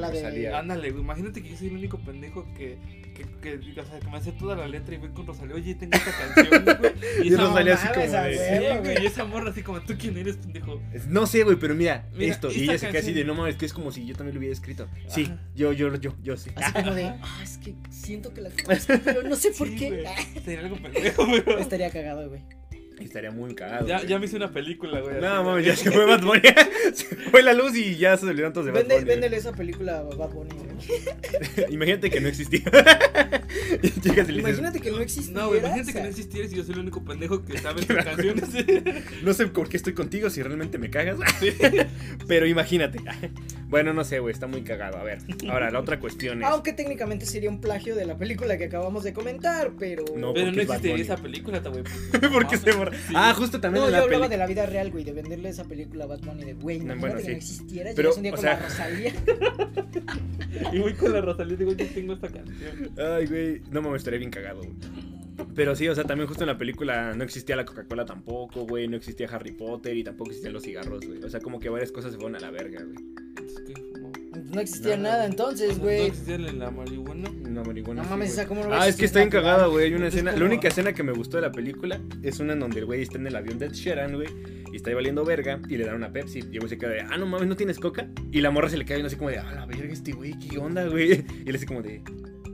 La 0.00 0.10
de-. 0.10 0.54
Ándale, 0.54 0.90
güey, 0.90 1.02
imagínate 1.02 1.42
que 1.42 1.50
yo 1.50 1.56
soy 1.56 1.68
el 1.68 1.74
único 1.74 1.98
pendejo 1.98 2.46
que, 2.54 2.78
que, 3.14 3.24
que, 3.40 3.80
o 3.80 3.84
sea, 3.84 4.00
que 4.00 4.08
me 4.08 4.16
hace 4.16 4.32
toda 4.32 4.56
la 4.56 4.66
letra 4.68 4.94
y 4.94 4.98
voy 4.98 5.10
con 5.10 5.26
Rosalía, 5.26 5.54
oye, 5.54 5.74
tengo 5.74 5.96
esta 5.96 6.10
canción, 6.12 6.64
güey. 6.80 6.92
Y 7.24 7.28
esa 7.32 7.42
Rosalía 7.42 7.74
así 7.74 7.88
como 7.88 8.00
de-. 8.24 8.38
Sí, 8.38 8.78
güey, 8.82 9.02
y 9.02 9.06
esa 9.06 9.24
morra 9.24 9.50
así 9.50 9.62
como, 9.62 9.80
¿tú 9.82 9.94
quién 9.98 10.16
eres, 10.16 10.36
pendejo? 10.36 10.80
No 11.08 11.26
sé, 11.26 11.42
güey, 11.44 11.56
pero 11.56 11.74
mira, 11.74 12.06
Mira, 12.14 12.32
esto. 12.32 12.50
Y 12.52 12.64
ella 12.64 12.78
se 12.78 12.88
queda 12.88 13.00
así 13.00 13.12
de, 13.12 13.24
no 13.24 13.34
mames, 13.34 13.56
que 13.56 13.66
es 13.66 13.72
como 13.72 13.92
si 13.92 14.06
yo 14.06 14.14
también 14.14 14.34
lo 14.34 14.38
hubiera 14.40 14.52
escrito. 14.54 14.88
Sí, 15.08 15.24
Ajá. 15.24 15.38
yo, 15.54 15.72
yo, 15.72 15.94
yo, 15.96 16.14
yo 16.22 16.36
sí. 16.36 16.50
Así 16.56 16.72
como 16.72 16.94
de, 16.94 17.04
ah, 17.22 17.40
es 17.42 17.58
que 17.58 17.74
siento 17.90 18.32
que 18.34 18.40
la 18.40 18.50
conozco, 18.50 18.94
pero 19.04 19.22
no 19.22 19.36
sé 19.36 19.50
por 19.52 19.68
Sí, 19.68 19.76
qué. 19.76 19.88
güey, 19.90 20.04
Sería 20.44 20.60
algo 20.64 20.76
pendejo, 20.76 21.26
güey. 21.26 21.42
Estaría 21.60 21.90
cagado, 21.90 22.28
güey. 22.28 22.42
Estaría 23.00 23.30
muy 23.30 23.54
cagado. 23.54 23.86
Ya, 23.86 23.98
güey. 23.98 24.08
ya 24.08 24.18
me 24.18 24.26
hice 24.26 24.36
una 24.36 24.52
película, 24.52 25.00
güey. 25.00 25.16
así, 25.16 25.24
No, 25.24 25.42
güey. 25.42 25.44
mames, 25.52 25.66
ya 25.66 25.76
se 25.76 25.90
fue 25.90 26.04
Bad 26.06 26.22
Bunny. 26.22 26.40
se 26.94 27.04
fue 27.16 27.42
la 27.42 27.52
luz 27.52 27.76
y 27.76 27.96
ya 27.96 28.16
se 28.16 28.26
olvidaron 28.26 28.52
todos 28.52 28.66
de 28.66 28.72
Bad 28.72 28.80
Vende, 28.80 28.94
Bunny. 28.94 29.04
güey. 29.04 29.14
véndele 29.16 29.36
esa 29.36 29.52
película 29.52 29.98
a 29.98 30.02
Bad 30.02 30.30
Bunny, 30.30 30.50
güey. 30.54 30.64
Imagínate 31.70 32.10
que 32.10 32.20
no 32.20 32.28
existía. 32.28 32.62
Imagínate 34.28 34.80
que 34.80 34.90
no 34.90 35.00
existiera. 35.00 35.40
No, 35.42 35.48
güey, 35.48 35.60
imagínate 35.60 35.92
que 35.92 36.00
no 36.00 36.06
existieras 36.08 36.52
y 36.52 36.56
yo 36.56 36.64
soy 36.64 36.74
el 36.74 36.80
único 36.80 37.04
pendejo 37.04 37.44
que 37.44 37.58
sabe 37.58 37.82
tus 37.82 37.96
canciones. 37.96 38.44
no 39.22 39.32
sé 39.32 39.46
por 39.48 39.68
qué 39.68 39.76
estoy 39.76 39.94
contigo 39.94 40.30
si 40.30 40.42
realmente 40.42 40.78
me 40.78 40.90
cagas. 40.90 41.18
Pero 42.26 42.46
imagínate. 42.46 42.98
Bueno, 43.68 43.92
no 43.92 44.04
sé, 44.04 44.18
güey, 44.20 44.32
está 44.32 44.46
muy 44.46 44.62
cagado. 44.62 44.98
A 44.98 45.02
ver, 45.02 45.18
ahora 45.50 45.70
la 45.70 45.80
otra 45.80 45.98
cuestión 45.98 46.42
es. 46.42 46.48
Aunque 46.48 46.72
técnicamente 46.72 47.26
sería 47.26 47.50
un 47.50 47.60
plagio 47.60 47.94
de 47.96 48.04
la 48.06 48.16
película 48.16 48.56
que 48.58 48.64
acabamos 48.64 49.04
de 49.04 49.12
comentar, 49.12 49.72
pero. 49.78 50.04
No, 50.16 50.32
Pero 50.34 50.46
no 50.52 50.52
Bad 50.52 50.60
existiría 50.76 51.02
esa 51.04 51.16
película, 51.16 51.60
güey. 51.60 51.82
Porque 52.32 52.56
se 52.58 52.72
Sí. 52.92 53.12
Ah, 53.16 53.34
justo 53.34 53.60
también 53.60 53.82
No, 53.82 53.88
en 53.88 53.92
yo 53.94 53.98
la 53.98 54.04
hablaba 54.04 54.28
de 54.28 54.36
la 54.36 54.46
vida 54.46 54.66
real, 54.66 54.90
güey, 54.90 55.04
de 55.04 55.12
venderle 55.12 55.48
esa 55.48 55.64
película 55.64 56.04
a 56.04 56.06
Bad 56.08 56.20
Bunny, 56.20 56.44
de 56.44 56.54
güey, 56.54 56.80
No, 56.80 56.96
bueno, 56.96 57.16
que 57.16 57.22
sí. 57.22 57.30
no 57.30 57.36
existiera, 57.36 57.90
Pero, 57.94 58.10
llegas 58.10 58.16
un 58.16 58.22
día 58.22 58.32
o 58.32 58.34
con 58.36 58.42
sea- 58.42 58.54
la 58.60 58.68
Rosalía. 58.68 59.12
Y 60.72 60.78
voy 60.78 60.94
con 60.94 61.12
la 61.12 61.20
Rosalía 61.20 61.54
y 61.54 61.56
digo, 61.56 61.72
yo 61.72 61.86
tengo 61.86 62.12
esta 62.14 62.28
canción. 62.28 62.90
Ay, 62.98 63.26
güey, 63.26 63.60
no 63.70 63.82
me 63.82 63.96
estaría 63.96 64.18
bien 64.18 64.30
cagado, 64.30 64.58
güey. 64.58 64.72
Pero 65.56 65.74
sí, 65.74 65.88
o 65.88 65.94
sea, 65.94 66.04
también 66.04 66.28
justo 66.28 66.44
en 66.44 66.48
la 66.48 66.56
película 66.58 67.12
no 67.14 67.24
existía 67.24 67.56
la 67.56 67.64
Coca-Cola 67.64 68.04
tampoco, 68.04 68.64
güey, 68.66 68.86
no 68.86 68.96
existía 68.96 69.26
Harry 69.28 69.50
Potter 69.52 69.96
y 69.96 70.04
tampoco 70.04 70.30
existían 70.30 70.52
los 70.52 70.62
cigarros, 70.62 71.04
güey. 71.06 71.22
O 71.24 71.28
sea, 71.28 71.40
como 71.40 71.58
que 71.58 71.68
varias 71.68 71.90
cosas 71.90 72.12
se 72.12 72.18
fueron 72.18 72.36
a 72.36 72.40
la 72.40 72.50
verga, 72.52 72.82
güey. 72.84 72.96
Entonces, 73.30 73.60
¿qué? 73.66 73.74
No. 74.54 74.60
Existía 74.60 74.96
Nada, 74.96 75.02
nada, 75.02 75.16
güey. 75.18 75.30
entonces, 75.30 75.76
No 75.78 75.84
güey. 75.84 76.06
existía 76.06 76.38
la 76.38 76.70
marihuana. 76.70 77.30
No, 77.54 77.62
marihuana. 77.64 78.02
No 78.02 78.10
mames, 78.10 78.32
esa 78.32 78.46
cómo 78.46 78.62
lo 78.64 78.70
ves 78.70 78.78
Ah, 78.80 78.88
es 78.88 78.96
que 78.96 79.04
está 79.04 79.20
bien 79.20 79.30
cagada, 79.30 79.66
güey. 79.66 79.86
Hay 79.86 79.94
una 79.94 80.08
Es 80.08 80.14
escena. 80.14 80.32
La 80.32 80.44
única 80.44 80.68
escena 80.68 80.92
que 80.92 81.02
me 81.02 81.12
gustó 81.12 81.36
de 81.36 81.42
la 81.42 81.52
película 81.52 82.00
es 82.22 82.40
una 82.40 82.52
en 82.54 82.60
donde 82.60 82.80
el 82.80 82.86
güey 82.86 83.02
está 83.02 83.18
en 83.18 83.26
el 83.26 83.36
avión 83.36 83.58
de 83.58 83.66
Ed 83.66 83.72
Sheeran, 83.72 84.14
güey. 84.14 84.28
Y 84.72 84.76
está 84.76 84.90
ahí 84.90 84.94
valiendo 84.94 85.24
verga. 85.24 85.60
Y 85.68 85.76
le 85.76 85.84
dan 85.84 85.94
una 85.96 86.12
Pepsi. 86.12 86.40
Y 86.50 86.54
el 86.54 86.58
güey 86.60 86.68
se 86.68 86.78
queda 86.78 86.90
de, 86.90 87.00
ah, 87.02 87.16
no 87.16 87.26
mames, 87.26 87.48
¿no 87.48 87.56
tienes 87.56 87.78
coca? 87.78 88.08
Y 88.32 88.40
la 88.40 88.50
morra 88.50 88.68
se 88.68 88.76
le 88.76 88.84
queda 88.84 88.96
viendo 88.96 89.06
así 89.06 89.16
como 89.16 89.30
de, 89.30 89.38
ah, 89.38 89.52
la 89.54 89.66
verga, 89.66 89.92
este 89.92 90.12
güey, 90.12 90.38
¿qué 90.38 90.58
onda, 90.58 90.86
güey? 90.88 91.24
Y 91.44 91.48
él 91.48 91.54
así 91.54 91.64
como 91.64 91.80
de, 91.82 92.02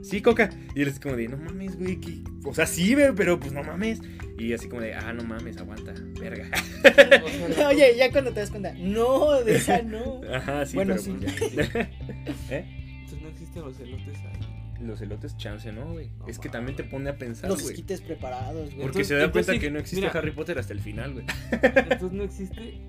sí, 0.03 0.21
coca. 0.21 0.49
Y 0.75 0.81
él 0.83 0.89
así 0.89 0.99
como 0.99 1.15
de, 1.15 1.27
no 1.27 1.37
mames, 1.37 1.77
güey, 1.77 1.99
¿qué? 1.99 2.19
O 2.45 2.53
sea, 2.53 2.67
sí, 2.67 2.93
güey, 2.93 3.11
pero 3.15 3.39
pues 3.39 3.53
no 3.53 3.63
mames. 3.63 4.01
Y 4.37 4.53
así 4.53 4.67
como 4.69 4.81
de, 4.81 4.93
ah, 4.93 5.13
no 5.13 5.23
mames, 5.23 5.57
aguanta, 5.57 5.93
verga. 6.19 6.49
Oye, 7.69 7.95
ya 7.97 8.11
cuando 8.11 8.31
te 8.31 8.39
das 8.39 8.49
cuenta, 8.49 8.73
no, 8.73 9.41
de 9.43 9.55
esa 9.55 9.81
no. 9.81 10.21
Ajá, 10.33 10.65
sí, 10.65 10.75
Bueno, 10.75 10.95
pero 10.95 11.03
sí. 11.03 11.15
pues 11.39 11.53
ya. 11.53 11.63
¿Eh? 12.49 12.65
Entonces 13.01 13.21
no 13.21 13.29
existen 13.29 13.61
los 13.63 13.79
elotes 13.79 14.17
ahí. 14.19 14.50
Los 14.81 15.01
elotes 15.01 15.37
chance, 15.37 15.71
¿no, 15.71 15.93
güey? 15.93 16.09
No 16.19 16.27
es 16.27 16.39
que 16.39 16.49
también 16.49 16.75
te 16.75 16.83
pone 16.83 17.09
a 17.09 17.17
pensar, 17.17 17.49
Los 17.49 17.61
güey. 17.61 17.73
esquites 17.73 18.01
preparados, 18.01 18.53
güey. 18.73 18.81
Porque 18.81 18.85
Entonces- 19.01 19.07
se 19.07 19.15
da 19.15 19.31
cuenta 19.31 19.59
que 19.59 19.69
no 19.71 19.79
existe 19.79 20.05
mira. 20.07 20.17
Harry 20.19 20.31
Potter 20.31 20.57
hasta 20.59 20.73
el 20.73 20.79
final, 20.79 21.13
güey. 21.13 21.25
Entonces 21.51 22.11
no 22.11 22.23
existe. 22.23 22.81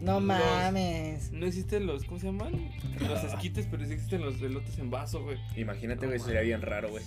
No 0.00 0.20
mames. 0.20 1.32
No 1.32 1.46
existen 1.46 1.86
los. 1.86 2.04
¿Cómo 2.04 2.20
se 2.20 2.26
llaman? 2.26 2.52
Los 3.00 3.24
esquites, 3.24 3.66
pero 3.68 3.84
sí 3.84 3.92
existen 3.92 4.20
los 4.22 4.40
elotes 4.40 4.78
en 4.78 4.90
vaso, 4.90 5.22
güey. 5.24 5.36
Imagínate, 5.56 6.02
No 6.06 6.10
güey, 6.12 6.20
sería 6.20 6.42
bien 6.42 6.62
raro, 6.62 6.90
güey. 6.90 7.02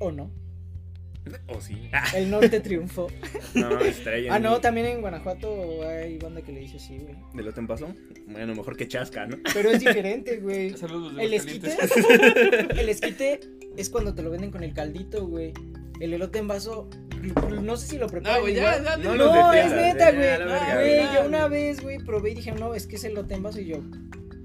¿O 0.00 0.10
no? 0.10 0.30
O 1.48 1.60
sí. 1.60 1.90
El 2.14 2.30
norte 2.30 2.60
triunfó. 2.60 3.08
No, 3.54 3.68
bien. 3.78 3.94
Ah, 4.30 4.38
no, 4.38 4.60
también 4.60 4.86
en 4.86 5.00
Guanajuato 5.00 5.86
hay 5.86 6.18
banda 6.18 6.42
que 6.42 6.52
le 6.52 6.60
dice 6.60 6.76
así, 6.76 6.98
güey. 6.98 7.16
¿De 7.34 7.52
en 7.56 7.66
paso? 7.66 7.94
Bueno, 8.26 8.54
mejor 8.54 8.76
que 8.76 8.88
chasca, 8.88 9.26
¿no? 9.26 9.36
Pero 9.52 9.70
es 9.70 9.80
diferente, 9.80 10.38
güey. 10.38 10.70
Saludos 10.76 11.16
de 11.16 11.24
El 11.24 11.30
los 11.32 11.46
esquite. 11.46 11.76
El 12.80 12.88
esquite 12.88 13.40
es 13.76 13.90
cuando 13.90 14.14
te 14.14 14.22
lo 14.22 14.30
venden 14.30 14.50
con 14.50 14.62
el 14.62 14.72
caldito, 14.72 15.26
güey. 15.26 15.52
El 16.00 16.14
elote 16.14 16.38
en 16.38 16.48
vaso, 16.48 16.88
no 17.62 17.76
sé 17.76 17.86
si 17.86 17.98
lo 17.98 18.06
preparan 18.06 18.38
No, 18.38 18.42
güey, 18.42 18.54
ya, 18.54 18.82
ya. 18.82 18.96
No 18.96 19.52
es 19.52 19.72
neta, 19.72 20.08
eh, 20.10 20.16
güey. 20.16 20.28
a 20.28 20.38
la 20.38 20.46
verga, 20.46 20.74
Güey, 20.76 21.14
yo 21.14 21.26
una 21.26 21.48
vez, 21.48 21.82
güey, 21.82 21.98
probé 21.98 22.30
y 22.30 22.34
dije, 22.36 22.52
no, 22.52 22.74
es 22.74 22.86
que 22.86 22.96
es 22.96 23.04
elote 23.04 23.34
en 23.34 23.42
vaso. 23.42 23.60
Y 23.60 23.66
yo, 23.66 23.82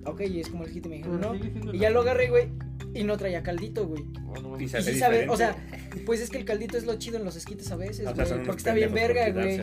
ok, 0.04 0.22
y 0.22 0.42
es 0.42 0.50
como 0.50 0.66
el 0.66 0.72
jite. 0.72 0.90
Me 0.90 0.98
dijeron, 0.98 1.22
no. 1.22 1.34
Y 1.74 1.80
ya 1.80 1.90
lo 1.92 2.02
agarré, 2.02 2.30
güey. 2.30 2.50
Y 2.94 3.04
no 3.04 3.18
traía 3.18 3.42
caldito, 3.44 3.88
güey. 3.88 4.04
Oh, 4.28 4.42
no. 4.42 4.60
Y 4.60 4.68
sí 4.68 5.00
sabe, 5.00 5.30
o 5.30 5.38
sea, 5.38 5.56
pues 6.06 6.22
es 6.22 6.30
que 6.30 6.38
el 6.38 6.46
caldito 6.46 6.78
es 6.78 6.86
lo 6.86 6.96
chido 6.96 7.18
en 7.18 7.26
los 7.26 7.36
esquites 7.36 7.72
a 7.72 7.76
veces, 7.76 8.08
O 8.08 8.16
sea, 8.16 8.26
güey. 8.26 8.44
porque 8.44 8.58
está 8.60 8.74
bien 8.74 8.94
verga, 8.94 9.30
güey. 9.30 9.58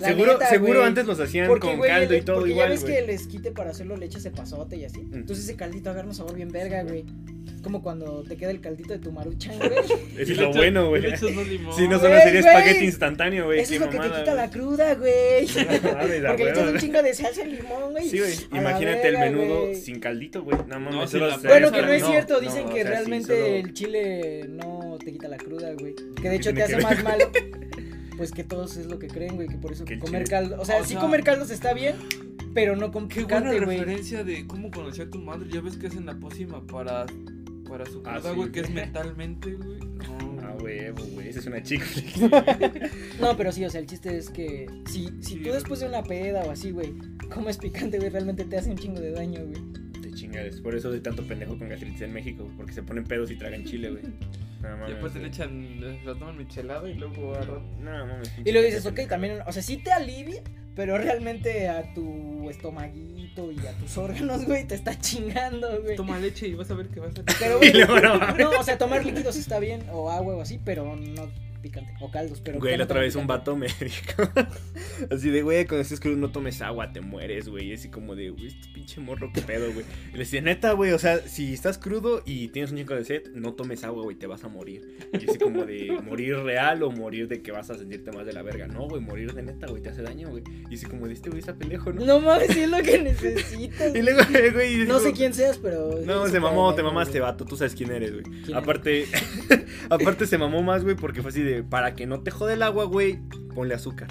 Seguro, 0.00 0.32
neta, 0.34 0.48
seguro 0.48 0.84
antes 0.84 1.06
los 1.06 1.18
hacían 1.20 1.48
Porque, 1.48 1.68
con 1.68 1.76
güey, 1.78 1.90
caldo 1.90 2.14
el- 2.14 2.20
y 2.20 2.22
todo 2.22 2.36
porque 2.36 2.50
igual, 2.52 2.68
ya 2.68 2.72
ves 2.72 2.82
güey. 2.82 2.92
que 2.94 2.98
el 3.00 3.10
esquite 3.10 3.50
para 3.52 3.70
hacerlo 3.70 3.96
le 3.96 4.06
echas 4.06 4.26
pasote 4.34 4.76
y 4.76 4.84
así. 4.84 5.00
Entonces 5.12 5.44
ese 5.44 5.56
caldito 5.56 5.90
agarra 5.90 6.08
un 6.08 6.14
sabor 6.14 6.34
bien 6.34 6.50
verga, 6.50 6.82
güey. 6.82 7.04
Es 7.54 7.60
como 7.62 7.82
cuando 7.82 8.22
te 8.22 8.36
queda 8.36 8.50
el 8.50 8.60
caldito 8.60 8.92
de 8.92 8.98
tu 8.98 9.12
maruchan, 9.12 9.56
güey. 9.58 9.70
Y 10.18 10.22
es 10.22 10.36
lo 10.36 10.52
bueno, 10.52 10.86
y 10.86 10.88
güey. 11.00 11.16
Si 11.16 11.26
no 11.26 11.42
Güey, 11.42 12.00
solo 12.00 12.18
sería 12.22 12.40
espagueti 12.40 12.84
instantáneo, 12.84 13.44
güey. 13.46 13.60
Eso 13.60 13.70
qué 13.70 13.74
es 13.76 13.80
lo 13.82 13.90
que 13.90 13.98
te 13.98 14.10
quita 14.20 14.34
la 14.34 14.50
cruda, 14.50 14.94
güey. 14.94 15.46
No 15.46 16.28
Porque 16.28 16.44
le 16.44 16.50
echas 16.50 16.68
un 16.72 16.78
chingo 16.78 17.02
de 17.02 17.14
salsa 17.14 17.42
en 17.42 17.50
limón, 17.56 17.92
güey. 17.92 18.08
Sí, 18.08 18.18
güey. 18.18 18.32
Imagínate 18.52 19.08
el 19.08 19.18
menudo 19.18 19.74
sin 19.74 20.00
caldito, 20.00 20.42
güey. 20.42 20.58
No 20.66 20.80
mames, 20.80 21.12
No, 21.14 21.38
Bueno, 21.42 21.70
que 21.72 21.82
no 21.82 21.92
es 21.92 22.02
no, 22.02 22.08
cierto, 22.10 22.34
no, 22.34 22.40
dicen 22.40 22.66
que 22.68 22.74
sea, 22.74 22.82
sí, 22.84 22.88
realmente 22.88 23.34
solo- 23.34 23.46
el 23.46 23.74
chile 23.74 24.46
no 24.48 24.80
te 25.04 25.12
quita 25.12 25.28
la 25.28 25.36
cruda, 25.36 25.72
güey. 25.74 25.94
Que 26.20 26.28
de 26.28 26.36
hecho 26.36 26.52
te 26.54 26.62
hace 26.62 26.78
más 26.78 27.02
malo. 27.02 27.30
Pues 28.16 28.30
que 28.30 28.44
todos 28.44 28.76
es 28.76 28.86
lo 28.86 28.98
que 28.98 29.08
creen, 29.08 29.36
güey, 29.36 29.48
que 29.48 29.56
por 29.56 29.72
eso 29.72 29.84
el 29.88 29.98
comer 29.98 30.24
chile- 30.24 30.30
caldo, 30.30 30.60
o 30.60 30.64
sea, 30.66 30.76
O 30.82 30.84
sí 30.84 30.90
sea- 30.92 31.00
comer 31.00 31.24
caldos 31.24 31.50
está 31.50 31.72
bien, 31.72 31.96
pero 32.52 32.76
no 32.76 32.92
con 32.92 33.08
Qué 33.08 33.24
buena 33.24 33.38
picante, 33.50 33.64
güey. 33.64 33.78
referencia 33.78 34.22
de 34.22 34.46
cómo 34.46 34.70
conocí 34.70 35.00
a 35.00 35.10
tu 35.10 35.18
madre. 35.18 35.48
Ya 35.50 35.62
ves 35.62 35.76
que 35.78 35.86
hacen 35.86 36.04
la 36.04 36.14
pócima 36.20 36.64
para, 36.66 37.06
para 37.68 37.86
su 37.86 38.02
Ah, 38.04 38.16
cruda, 38.18 38.30
sí. 38.30 38.36
güey, 38.36 38.52
que 38.52 38.60
es 38.60 38.70
mentalmente, 38.70 39.54
güey. 39.54 39.78
No. 39.80 40.40
Ah, 40.42 40.54
huevo, 40.62 41.02
güey. 41.14 41.28
Esa 41.30 41.40
es 41.40 41.46
una 41.46 41.62
chica. 41.62 41.86
No, 43.20 43.34
pero 43.36 43.50
sí, 43.50 43.64
o 43.64 43.70
sea, 43.70 43.80
el 43.80 43.86
chiste 43.86 44.16
es 44.16 44.28
que 44.28 44.66
si, 44.86 45.06
si 45.20 45.36
Sí, 45.36 45.36
tú 45.42 45.50
después 45.50 45.80
de 45.80 45.86
una 45.88 46.02
peda 46.02 46.42
o 46.44 46.50
así, 46.50 46.70
güey, 46.70 46.92
comes 47.32 47.56
picante, 47.56 47.96
güey, 47.96 48.10
realmente 48.10 48.44
te 48.44 48.58
hace 48.58 48.70
un 48.70 48.76
chingo 48.76 49.00
de 49.00 49.12
daño, 49.12 49.40
güey. 49.46 49.62
Te 50.02 50.12
chingas. 50.12 50.60
Por 50.60 50.74
eso 50.76 50.90
soy 50.90 51.00
tanto 51.00 51.26
pendejo 51.26 51.56
con 51.58 51.70
gastritis 51.70 52.02
en 52.02 52.12
México. 52.12 52.46
Porque 52.58 52.72
se 52.74 52.82
ponen 52.82 53.04
pedos 53.04 53.30
y 53.30 53.36
tragan 53.36 53.64
chile, 53.64 53.90
güey. 53.90 54.02
No 54.62 54.68
Y 54.68 54.72
mames. 54.72 54.88
después 54.90 55.12
te 55.12 55.18
le 55.18 55.28
güey. 55.28 55.34
echan, 55.34 56.04
lo 56.04 56.16
toman 56.16 56.38
michelada 56.38 56.88
y 56.88 56.94
luego 56.94 57.34
agarran. 57.34 57.84
No 57.84 58.06
mames. 58.06 58.32
Y 58.44 58.52
luego 58.52 58.66
dices, 58.66 58.86
ok, 58.86 59.00
también, 59.08 59.40
o 59.46 59.52
sea, 59.52 59.62
sí 59.62 59.76
te 59.78 59.92
alivia, 59.92 60.42
pero 60.76 60.96
realmente 60.98 61.68
a 61.68 61.92
tu 61.94 62.48
estomaguito 62.48 63.50
y 63.52 63.58
a 63.66 63.72
tus 63.72 63.96
órganos, 63.98 64.44
güey, 64.46 64.66
te 64.66 64.74
está 64.76 64.98
chingando, 64.98 65.82
güey. 65.82 65.96
Toma 65.96 66.18
leche 66.18 66.46
y 66.48 66.54
vas 66.54 66.70
a 66.70 66.74
ver 66.74 66.88
que 66.88 67.00
vas 67.00 67.12
a. 67.18 67.22
Pero, 67.38 67.58
Y 67.62 67.72
güey, 67.72 68.02
no, 68.38 68.50
o 68.58 68.62
sea, 68.62 68.78
tomar 68.78 69.04
líquidos 69.04 69.36
está 69.36 69.58
bien, 69.58 69.82
o 69.92 70.10
agua 70.10 70.36
o 70.36 70.40
así, 70.40 70.58
pero 70.64 70.96
no 70.96 71.28
picante. 71.62 71.94
O 72.00 72.10
caldos, 72.10 72.40
pero. 72.44 72.58
Güey, 72.58 72.76
la 72.76 72.84
otra 72.84 73.00
vez 73.00 73.14
un 73.16 73.26
vato 73.26 73.56
me 73.56 73.66
dijo 73.80 74.22
así 75.10 75.30
de, 75.30 75.42
güey, 75.42 75.66
cuando 75.66 75.82
estés 75.82 76.00
crudo 76.00 76.16
no 76.16 76.30
tomes 76.30 76.60
agua, 76.60 76.92
te 76.92 77.00
mueres, 77.00 77.48
güey. 77.48 77.70
Y 77.70 77.74
así 77.74 77.88
como 77.88 78.14
de, 78.14 78.30
güey, 78.30 78.48
este 78.48 78.68
pinche 78.74 79.00
morro, 79.00 79.30
qué 79.32 79.40
pedo, 79.40 79.72
güey. 79.72 79.86
Le 80.12 80.18
decía, 80.18 80.40
neta, 80.40 80.72
güey, 80.72 80.92
o 80.92 80.98
sea, 80.98 81.18
si 81.18 81.52
estás 81.52 81.78
crudo 81.78 82.22
y 82.26 82.48
tienes 82.48 82.72
un 82.72 82.78
chico 82.78 82.94
de 82.94 83.04
sed, 83.04 83.22
no 83.34 83.54
tomes 83.54 83.84
agua, 83.84 84.02
güey, 84.02 84.16
te 84.16 84.26
vas 84.26 84.44
a 84.44 84.48
morir. 84.48 84.98
Y 85.12 85.28
así 85.28 85.38
como 85.38 85.64
de 85.64 85.98
morir 86.02 86.36
real 86.38 86.82
o 86.82 86.90
morir 86.90 87.28
de 87.28 87.42
que 87.42 87.52
vas 87.52 87.70
a 87.70 87.74
sentirte 87.76 88.12
más 88.12 88.26
de 88.26 88.32
la 88.32 88.42
verga. 88.42 88.66
No, 88.66 88.88
güey, 88.88 89.00
morir 89.00 89.32
de 89.32 89.42
neta, 89.42 89.68
güey, 89.68 89.82
te 89.82 89.90
hace 89.90 90.02
daño, 90.02 90.30
güey. 90.30 90.42
Y 90.70 90.74
así 90.74 90.86
como 90.86 91.06
de 91.06 91.14
este 91.14 91.30
güey 91.30 91.40
está 91.40 91.54
pendejo, 91.54 91.92
¿no? 91.92 92.04
No 92.04 92.20
mames, 92.20 92.56
es 92.56 92.68
lo 92.68 92.78
que 92.78 92.98
necesitas. 93.02 93.92
Y 93.94 94.02
luego, 94.02 94.20
güey, 94.52 94.86
No 94.86 94.98
sé 94.98 95.12
quién 95.12 95.34
seas, 95.34 95.58
pero. 95.58 96.00
No, 96.04 96.26
se 96.26 96.40
mamó, 96.40 96.74
te 96.74 96.82
mamaste, 96.82 97.20
vato, 97.20 97.44
tú 97.44 97.56
sabes 97.56 97.74
quién 97.74 97.90
eres, 97.92 98.12
güey. 98.12 98.24
¿Quién 98.44 98.56
Aparte, 98.56 99.06
aparte 99.90 100.26
se 100.26 100.38
mamó 100.38 100.62
más, 100.62 100.82
güey, 100.82 100.96
porque 100.96 101.22
fue 101.22 101.30
así 101.30 101.42
de, 101.42 101.51
para 101.62 101.94
que 101.94 102.06
no 102.06 102.20
te 102.22 102.30
jode 102.30 102.54
el 102.54 102.62
agua, 102.62 102.84
güey, 102.84 103.18
ponle 103.54 103.74
azúcar. 103.74 104.08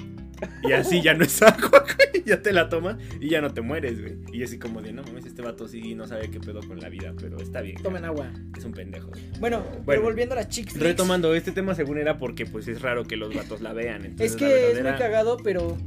Y 0.67 0.71
así 0.71 1.01
ya 1.04 1.13
no 1.13 1.23
es 1.23 1.39
agua, 1.43 1.86
güey, 2.13 2.23
ya 2.25 2.41
te 2.41 2.51
la 2.51 2.67
tomas 2.67 2.97
y 3.19 3.30
ya 3.30 3.41
no 3.41 3.54
te 3.54 3.62
mueres, 3.62 4.01
güey. 4.01 4.17
Y 4.34 4.41
así 4.43 4.58
como 4.58 4.82
de, 4.82 4.91
no 4.91 5.04
mames, 5.04 5.25
este 5.27 5.43
vato 5.43 5.67
sí 5.67 5.93
no 5.93 6.08
sabe 6.08 6.30
qué 6.32 6.39
pedo 6.39 6.62
con 6.67 6.80
la 6.80 6.89
vida, 6.89 7.13
pero 7.19 7.38
está 7.39 7.62
bien. 7.62 7.82
Tomen 7.84 8.06
agua. 8.06 8.32
Es 8.58 8.65
un 8.65 8.71
pendejo. 8.71 9.10
güey. 9.10 9.21
Bueno, 9.39 9.60
Bueno. 9.62 9.84
pero 9.86 10.01
volviendo 10.01 10.34
a 10.34 10.38
las 10.38 10.49
chick 10.49 10.65
flicks, 10.69 10.82
Retomando, 10.84 11.36
este 11.36 11.51
tema 11.51 11.75
según 11.75 11.99
era 11.99 12.17
porque 12.17 12.47
pues 12.47 12.67
es 12.67 12.82
raro 12.82 13.04
que 13.06 13.17
los 13.17 13.34
vatos 13.36 13.62
la 13.62 13.73
vean. 13.73 14.04
Entonces, 14.06 14.34
Es 14.36 14.41
la 14.41 14.47
que 14.47 14.71
es 14.71 14.84
muy 14.84 14.93
cagado, 14.93 15.38
pero. 15.43 15.77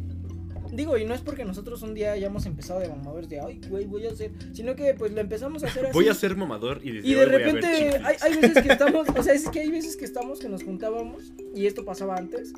Digo, 0.75 0.97
y 0.99 1.05
no 1.05 1.15
es 1.15 1.21
porque 1.21 1.45
nosotros 1.45 1.83
un 1.83 1.95
día 1.95 2.13
hayamos 2.13 2.47
empezado 2.47 2.81
de 2.81 2.89
mamadores 2.89 3.29
de, 3.29 3.41
ay, 3.41 3.61
güey, 3.69 3.87
voy 3.87 4.07
a 4.07 4.11
hacer. 4.11 4.33
Sino 4.53 4.75
que 4.75 4.95
pues 4.95 5.13
lo 5.13 5.21
empezamos 5.21 5.63
a 5.65 5.67
hacer 5.67 5.87
así. 5.87 5.95
Voy 5.95 6.09
a 6.09 6.15
ser 6.15 6.37
mamador 6.37 6.81
y 6.83 6.93
desde 6.93 7.09
Y 7.09 7.15
de 7.15 7.21
hoy 7.21 7.27
voy 7.27 7.35
a 7.35 7.39
ver 7.39 7.45
repente 7.45 8.01
hay, 8.05 8.17
hay 8.21 8.41
veces 8.41 8.63
que 8.63 8.73
estamos, 8.73 9.09
o 9.09 9.23
sea, 9.23 9.35
es 9.35 9.49
que 9.49 9.61
hay 9.61 9.71
veces 9.71 9.97
que 9.97 10.05
estamos 10.05 10.39
que 10.39 10.49
nos 10.49 10.63
juntábamos 10.63 11.33
y 11.55 11.67
esto 11.67 11.85
pasaba 11.85 12.17
antes, 12.17 12.53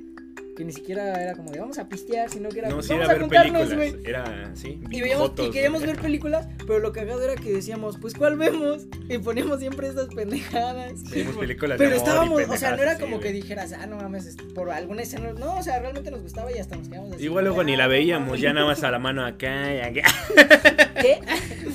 que 0.57 0.65
ni 0.65 0.73
siquiera 0.73 1.23
era 1.23 1.35
como 1.35 1.53
de 1.53 1.61
vamos 1.61 1.79
a 1.79 1.89
pistear, 1.89 2.29
sino 2.31 2.49
que 2.49 2.59
era 2.59 2.71
No, 2.71 2.77
pues, 2.77 2.91
era 2.91 3.07
vamos 3.07 3.11
a 3.11 3.13
ver 3.13 3.23
juntarnos, 3.23 3.75
güey. 3.75 3.97
Era, 4.05 4.51
sí, 4.55 4.81
Y, 4.91 5.01
veíamos, 5.01 5.33
y 5.39 5.51
queríamos 5.51 5.83
ver 5.83 6.01
películas, 6.01 6.49
pero 6.67 6.81
lo 6.81 6.93
cagado 6.93 7.23
era 7.23 7.37
que 7.37 7.53
decíamos, 7.53 7.99
pues 7.99 8.15
¿cuál 8.15 8.37
vemos? 8.37 8.87
Y 9.09 9.19
poníamos 9.19 9.61
siempre 9.61 9.87
estas 9.87 10.09
pendejadas. 10.09 11.05
Veíamos 11.11 11.37
películas 11.37 11.79
de 11.79 11.85
Pero 11.85 11.95
y 11.95 11.99
estábamos, 11.99 12.43
o 12.49 12.57
sea, 12.57 12.75
no 12.75 12.83
era 12.83 12.99
como 12.99 13.21
que 13.21 13.33
dijeras, 13.33 13.73
ah, 13.73 13.87
no 13.87 13.97
mames, 13.97 14.27
es 14.27 14.37
por 14.37 14.71
alguna 14.71 15.03
escena. 15.03 15.33
No, 15.33 15.57
o 15.57 15.63
sea, 15.63 15.79
realmente 15.79 16.11
nos 16.11 16.23
gustaba 16.23 16.51
y 16.51 16.59
hasta 16.59 16.77
nos 16.77 16.89
quedamos 16.89 17.13
así. 17.13 17.25
Igual 17.25 17.45
luego 17.45 17.61
ah, 17.61 17.65
ni 17.65 17.77
la 17.77 17.85
no 17.85 17.91
veíamos, 17.91 18.41
ya 18.41 18.53
nada 18.53 18.67
más 18.67 18.83
a 18.83 18.91
la 18.91 18.99
mano 18.99 19.25
acá 19.25 19.75
y 19.75 19.81
acá. 19.81 20.11
¿Qué? 21.01 21.21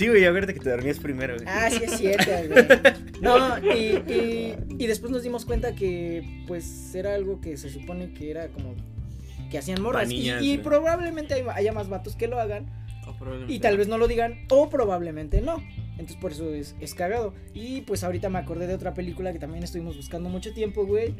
Sí, 0.00 0.08
güey, 0.08 0.24
a 0.24 0.30
verte 0.30 0.54
que 0.54 0.60
te 0.60 0.70
dormías 0.70 0.98
primero, 0.98 1.34
güey. 1.34 1.46
Ah, 1.46 1.68
sí 1.70 1.84
es 1.84 1.98
cierto, 1.98 2.30
güey. 2.48 2.64
No, 3.20 3.58
y, 3.58 3.96
y, 4.10 4.54
y 4.78 4.86
después 4.86 5.12
nos 5.12 5.22
dimos 5.22 5.44
cuenta 5.44 5.74
que, 5.74 6.42
pues, 6.46 6.94
era 6.94 7.14
algo 7.14 7.38
que 7.42 7.58
se 7.58 7.68
supone 7.68 8.14
que 8.14 8.30
era 8.30 8.48
como 8.48 8.74
que 9.50 9.58
hacían 9.58 9.82
morras. 9.82 10.08
Y 10.10 10.56
probablemente 10.58 11.34
hay- 11.34 11.44
haya 11.54 11.72
más 11.72 11.90
vatos 11.90 12.16
que 12.16 12.28
lo 12.28 12.40
hagan 12.40 12.64
O 13.06 13.12
probablemente 13.18 13.52
y 13.52 13.58
tal 13.58 13.76
vez 13.76 13.88
no 13.88 13.98
lo 13.98 14.08
digan 14.08 14.46
o 14.48 14.70
probablemente 14.70 15.42
no. 15.42 15.62
Entonces 15.90 16.16
por 16.16 16.32
eso 16.32 16.54
es, 16.54 16.74
es 16.80 16.94
cagado. 16.94 17.34
Y 17.52 17.82
pues 17.82 18.02
ahorita 18.02 18.30
me 18.30 18.38
acordé 18.38 18.66
de 18.66 18.72
otra 18.74 18.94
película 18.94 19.34
que 19.34 19.38
también 19.38 19.64
estuvimos 19.64 19.98
buscando 19.98 20.30
mucho 20.30 20.54
tiempo, 20.54 20.86
güey. 20.86 21.14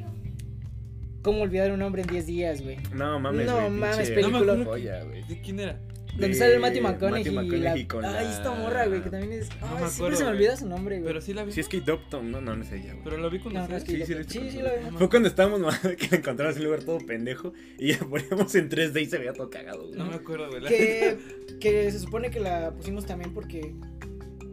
¿Cómo 1.23 1.43
olvidar 1.43 1.71
un 1.73 1.83
hombre 1.83 2.03
en 2.03 2.09
10 2.09 2.27
días, 2.27 2.63
güey? 2.63 2.79
No 2.95 3.19
mames, 3.21 3.47
No 3.47 3.57
güey, 3.57 3.71
mames, 3.71 3.97
pinche 4.11 4.15
película. 4.15 4.65
joya, 4.65 5.05
güey. 5.05 5.23
¿De 5.27 5.41
quién 5.41 5.61
era? 5.61 5.79
Donde 6.13 6.29
De 6.29 6.35
sale 6.35 6.55
el 6.55 6.61
Matthew 6.61 6.83
McConaughey, 6.83 7.31
Matthew 7.33 7.55
y 7.55 7.61
la... 7.61 7.71
McConaughey 7.75 7.87
con 7.87 8.05
Ay, 8.05 8.13
la- 8.25 8.33
esta 8.37 8.51
morra, 8.53 8.87
güey, 8.87 9.01
que 9.03 9.11
también 9.11 9.33
es... 9.33 9.49
No 9.49 9.55
Ay, 9.55 9.61
me 9.61 9.69
siempre 9.79 9.87
acuerdo, 9.95 10.17
se 10.17 10.25
me 10.25 10.31
güey. 10.31 10.37
olvida 10.43 10.57
su 10.57 10.67
nombre, 10.69 10.97
güey. 10.97 11.07
Pero 11.07 11.21
sí 11.21 11.33
la 11.35 11.45
vi. 11.45 11.53
Si 11.53 11.61
es 11.61 11.69
Kate 11.69 11.93
Upton, 11.93 12.31
no, 12.33 12.41
no, 12.41 12.57
no 12.57 12.63
es 12.65 12.73
ella, 12.73 12.93
güey. 12.95 13.05
Pero 13.05 13.17
la 13.19 13.29
vi 13.29 13.39
cuando 13.39 13.61
No, 13.61 13.69
no 13.69 13.77
es 13.77 13.83
estaba- 13.85 13.99
que 13.99 14.07
Sí, 14.07 14.13
sí, 14.15 14.25
sí, 14.25 14.29
sí, 14.29 14.41
sí, 14.41 14.57
sí, 14.57 14.63
la 14.63 14.75
vimos. 14.75 14.99
Fue 14.99 15.09
cuando 15.09 15.29
estábamos 15.29 15.61
mamá, 15.61 15.79
que 15.99 16.09
la 16.11 16.17
encontramos 16.17 16.57
en 16.57 16.63
un 16.63 16.65
lugar 16.67 16.83
todo 16.85 16.99
pendejo 17.07 17.53
y 17.79 17.93
la 17.93 17.99
poníamos 18.01 18.55
en 18.57 18.69
3D 18.69 19.03
y 19.03 19.07
se 19.07 19.19
veía 19.19 19.33
todo 19.35 19.51
cagado, 19.51 19.87
güey. 19.87 19.99
No 19.99 20.07
me 20.07 20.15
acuerdo, 20.17 20.49
güey. 20.49 20.63
la- 20.63 20.69
que, 20.69 21.17
que 21.61 21.93
se 21.93 21.99
supone 22.01 22.31
que 22.31 22.41
la 22.41 22.73
pusimos 22.73 23.07
también 23.07 23.33
porque. 23.33 23.75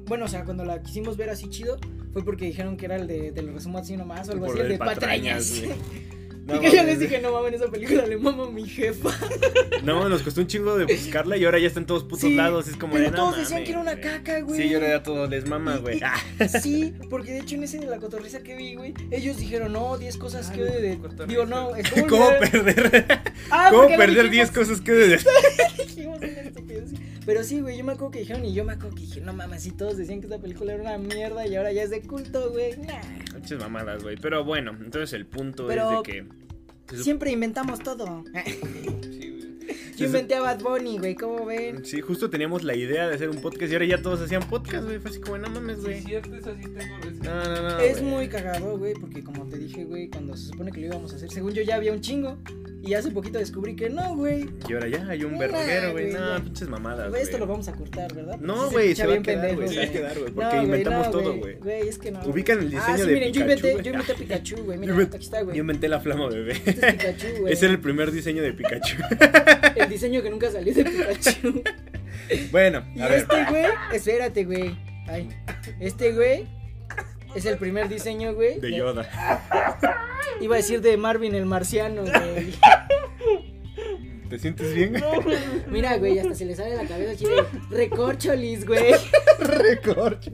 Bueno, 0.06 0.26
o 0.26 0.28
sea, 0.28 0.46
cuando 0.46 0.64
la 0.64 0.82
quisimos 0.84 1.18
ver 1.18 1.32
así 1.32 1.50
chido, 1.50 1.80
fue 2.14 2.24
porque 2.24 2.46
dijeron 2.46 2.78
que 2.78 2.86
era 2.86 2.96
el 2.98 3.08
de 3.08 3.32
Te 3.34 3.42
lo 3.42 3.52
resumo 3.54 3.78
así 3.80 3.98
nomás 3.98 4.30
o 4.30 4.34
algo 4.34 4.46
Por 4.46 4.56
así, 4.56 4.60
el 4.66 4.72
el 4.72 4.72
de 4.74 4.78
patrañas. 4.78 5.60
güey. 5.60 5.72
y 6.48 6.52
No, 6.54 6.60
que 6.62 6.72
yo 6.76 6.84
les 6.84 7.00
dije, 7.00 7.20
no 7.20 7.32
mames, 7.32 7.56
esa 7.56 7.70
película 7.70 8.06
le 8.06 8.18
mama 8.18 8.46
a 8.46 8.52
mi 8.52 8.68
jefa. 8.68 9.10
No, 9.84 10.10
nos 10.10 10.22
costó 10.24 10.42
un 10.42 10.48
chingo 10.48 10.76
de 10.78 10.86
buscarla 10.86 11.38
y 11.38 11.46
ahora 11.46 11.60
ya 11.60 11.68
está 11.68 11.80
en 11.80 11.86
todos 11.86 12.04
putos 12.04 12.22
Sí, 12.22 12.36
lados. 12.36 12.68
Es 12.68 12.76
como 12.76 12.94
Pero 12.94 13.06
de 13.06 13.12
no 13.12 13.18
todos 13.18 13.38
decían 13.38 13.64
que 13.64 13.70
era 13.72 13.80
una 13.80 14.00
caca, 14.02 14.42
güey. 14.42 14.60
Sí, 14.62 14.68
y 14.68 14.74
ahora 14.74 14.90
ya 14.90 15.04
todos 15.04 15.30
les 15.30 15.48
mama, 15.48 15.76
Y- 15.78 15.82
güey. 15.82 15.98
y- 16.00 16.02
Ah, 16.04 16.48
Sí, 16.62 16.94
porque 17.10 17.32
de 17.34 17.40
hecho 17.40 17.56
en 17.56 17.64
ese 17.64 17.78
de 17.80 17.86
la 17.86 17.98
cotorriza 17.98 18.42
que 18.42 18.56
vi, 18.56 18.76
güey, 18.76 18.94
ellos 19.12 19.38
dijeron, 19.38 19.72
no, 19.74 19.98
10 19.98 20.18
cosas 20.18 20.50
que 20.50 20.64
odio 20.64 20.82
de. 20.82 20.98
cotorriza. 20.98 21.26
Digo, 21.28 21.46
no, 21.46 21.76
es 21.76 21.90
¿Cómo 21.92 22.26
olvidar- 22.28 22.52
perder? 22.52 23.20
Ah, 23.52 23.68
¿Cómo 23.72 23.88
perder 23.88 24.10
dijimos. 24.30 24.32
10 24.32 24.52
cosas 24.52 24.82
que 24.82 24.92
de 24.92 25.18
dijimos 25.78 26.18
una 26.18 26.28
estupidez. 26.28 26.90
Pero 27.26 27.44
sí, 27.44 27.60
güey, 27.62 27.78
yo 27.78 27.84
me 27.86 27.92
acuerdo 27.94 28.12
que 28.12 28.20
dijeron 28.20 28.44
y 28.46 28.54
yo 28.54 28.64
me 28.66 28.74
acuerdo 28.74 28.96
que 28.96 29.02
dije, 29.04 29.22
no 29.22 29.34
mames, 29.34 29.66
y 29.68 29.72
todos 29.72 29.96
decían 29.98 30.20
que 30.22 30.26
esta 30.28 30.40
película 30.40 30.74
era 30.74 30.82
una 30.82 30.98
mierda 30.98 31.46
y 31.48 31.56
ahora 31.56 31.72
ya 31.72 31.84
es 31.84 31.90
de 31.92 32.02
culto, 32.02 32.50
güey. 32.52 32.76
Nah. 32.78 33.02
Muchas 33.40 33.60
mamadas, 33.60 34.02
güey. 34.04 34.18
Pero 34.18 34.44
bueno, 34.44 34.72
entonces 34.84 35.14
el 35.14 35.26
punto 35.26 35.68
Pero- 35.68 35.92
es 35.92 35.98
de 36.08 36.12
que. 36.12 36.26
Siempre 36.96 37.32
inventamos 37.32 37.80
todo. 37.80 38.24
Sí, 39.04 39.30
güey. 39.30 39.48
Yo 39.98 40.06
inventé 40.06 40.36
a 40.36 40.42
Bad 40.42 40.62
Bunny, 40.62 41.00
güey, 41.00 41.16
¿cómo 41.16 41.44
ven? 41.46 41.84
Sí, 41.84 42.02
justo 42.02 42.30
teníamos 42.30 42.64
la 42.64 42.76
idea 42.76 43.08
de 43.08 43.16
hacer 43.16 43.30
un 43.30 43.42
podcast 43.42 43.72
y 43.72 43.76
ahora 43.76 43.86
ya 43.88 44.02
todos 44.02 44.22
hacían 44.22 44.44
podcast, 44.48 44.86
güey. 44.86 45.00
Fue 45.00 45.10
así 45.10 45.20
como, 45.20 45.38
no 45.40 45.50
mames, 45.50 45.78
Sí, 45.78 45.84
güey. 45.84 45.98
es 45.98 46.04
cierto, 46.06 46.36
eso 46.36 46.54
sí 46.56 46.62
tengo. 46.70 46.98
No, 47.24 47.44
no, 47.44 47.62
no. 47.70 47.80
Es 47.80 48.00
güey. 48.00 48.12
muy 48.12 48.28
cagado, 48.28 48.78
güey, 48.78 48.94
porque 48.94 49.24
como 49.24 49.46
te 49.48 49.58
dije, 49.58 49.86
güey, 49.86 50.08
cuando 50.10 50.38
se 50.38 50.48
supone 50.50 50.72
que 50.72 50.82
lo 50.82 50.86
íbamos 50.88 51.14
a 51.14 51.16
hacer, 51.16 51.32
según 51.32 51.54
yo 51.54 51.64
ya 51.64 51.76
había 51.78 51.92
un 51.94 52.02
chingo. 52.02 52.38
Y 52.88 52.94
hace 52.94 53.12
poquito 53.12 53.38
descubrí 53.38 53.76
que 53.76 53.90
no, 53.90 54.16
güey. 54.16 54.50
Y 54.70 54.74
ahora 54.74 54.88
ya 54.88 55.06
hay 55.10 55.24
un 55.26 55.38
verguero, 55.38 55.92
güey. 55.92 56.12
No, 56.14 56.42
pinches 56.44 56.70
mamadas. 56.70 57.10
Güey, 57.10 57.22
esto 57.22 57.38
lo 57.38 57.46
vamos 57.48 57.68
a 57.68 57.74
cortar, 57.74 58.14
¿verdad? 58.14 58.38
No, 58.40 58.70
güey, 58.70 58.96
se 58.96 59.06
va 59.06 59.16
a 59.16 59.22
quedar, 59.22 59.56
güey. 59.56 59.68
Se 59.68 59.76
va 59.78 59.84
a 59.84 59.90
quedar, 59.90 60.20
güey. 60.20 60.32
Porque 60.32 60.58
inventamos 60.58 61.12
todo, 61.12 61.24
güey. 61.38 61.40
güey. 61.40 61.56
Güey, 61.58 61.90
es 61.90 61.98
que 61.98 62.12
no. 62.12 62.22
Ubican 62.26 62.60
el 62.60 62.68
Ah, 62.68 62.70
diseño 62.70 62.98
sí, 62.98 63.04
de 63.10 63.14
miren, 63.14 63.34
yo 63.34 63.42
Pikachu, 63.46 63.68
inventé, 63.68 63.84
yo 63.84 63.92
inventé 63.92 64.14
Pikachu, 64.16 64.56
güey. 64.64 64.78
Mira, 64.80 64.94
Yo 64.94 65.00
inventé- 65.02 65.16
aquí 65.18 65.26
está, 65.26 65.42
güey. 65.42 65.56
Yo 65.58 65.62
inventé 65.62 65.88
la 65.90 66.00
flama 66.00 66.28
bebé. 66.30 66.54
Este 66.54 66.72
es 66.72 66.94
Pikachu, 66.94 67.28
güey. 67.42 67.54
Ese 67.54 67.66
era 67.66 67.74
el 67.74 67.80
primer 67.82 68.12
diseño 68.12 68.42
de 68.42 68.54
Pikachu. 68.54 68.98
El 69.76 69.90
diseño 69.90 70.22
que 70.24 70.30
nunca 70.30 70.50
salió 70.52 70.74
de 70.74 70.86
Pikachu. 70.86 71.64
bueno, 72.52 72.84
Y 72.96 73.02
a 73.02 73.08
ver. 73.08 73.18
este 73.20 73.46
güey, 73.50 73.66
espérate, 73.94 74.46
güey. 74.46 74.78
Ay, 75.08 75.30
este 75.80 76.14
güey 76.14 76.46
es 77.38 77.46
el 77.46 77.58
primer 77.58 77.90
diseño, 77.90 78.34
güey. 78.34 78.60
De 78.60 78.76
Yoda. 78.76 79.08
Iba 80.42 80.56
a 80.56 80.58
decir 80.58 80.82
de 80.82 80.98
Marvin 80.98 81.36
el 81.36 81.46
marciano, 81.46 82.04
güey. 82.04 82.54
¿Te 84.30 84.38
sientes 84.40 84.74
bien? 84.76 85.02
Mira, 85.70 85.98
güey, 85.98 86.20
hasta 86.20 86.36
se 86.36 86.46
le 86.46 86.56
sale 86.56 86.76
la 86.76 86.86
cabeza 86.86 87.26
de 87.28 87.46
recorcholis, 87.70 88.66
güey. 88.66 88.92
Recorcho. 89.40 90.32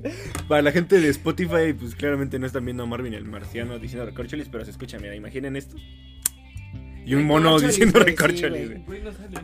Para 0.48 0.64
la 0.64 0.72
gente 0.72 1.00
de 1.00 1.10
Spotify, 1.10 1.74
pues 1.78 1.94
claramente 1.94 2.40
no 2.40 2.48
están 2.48 2.66
viendo 2.66 2.84
a 2.84 2.86
Marvin 2.88 3.14
el 3.14 3.26
marciano 3.26 3.78
diciendo 3.78 4.06
recorcholis, 4.08 4.50
pero 4.50 4.66
se 4.66 4.72
escucha, 4.72 4.98
mira, 4.98 5.16
imaginen 5.16 5.56
esto. 5.56 5.76
Y 7.06 7.14
un 7.14 7.26
mono 7.26 7.50
Recorcholis, 7.50 7.76
diciendo 7.76 8.00
güey, 8.00 8.06
recorcholis, 8.12 8.66
güey. 8.68 8.68
güey. 8.68 8.84
Güey, 8.86 9.02
no 9.04 9.12
sale. 9.14 9.40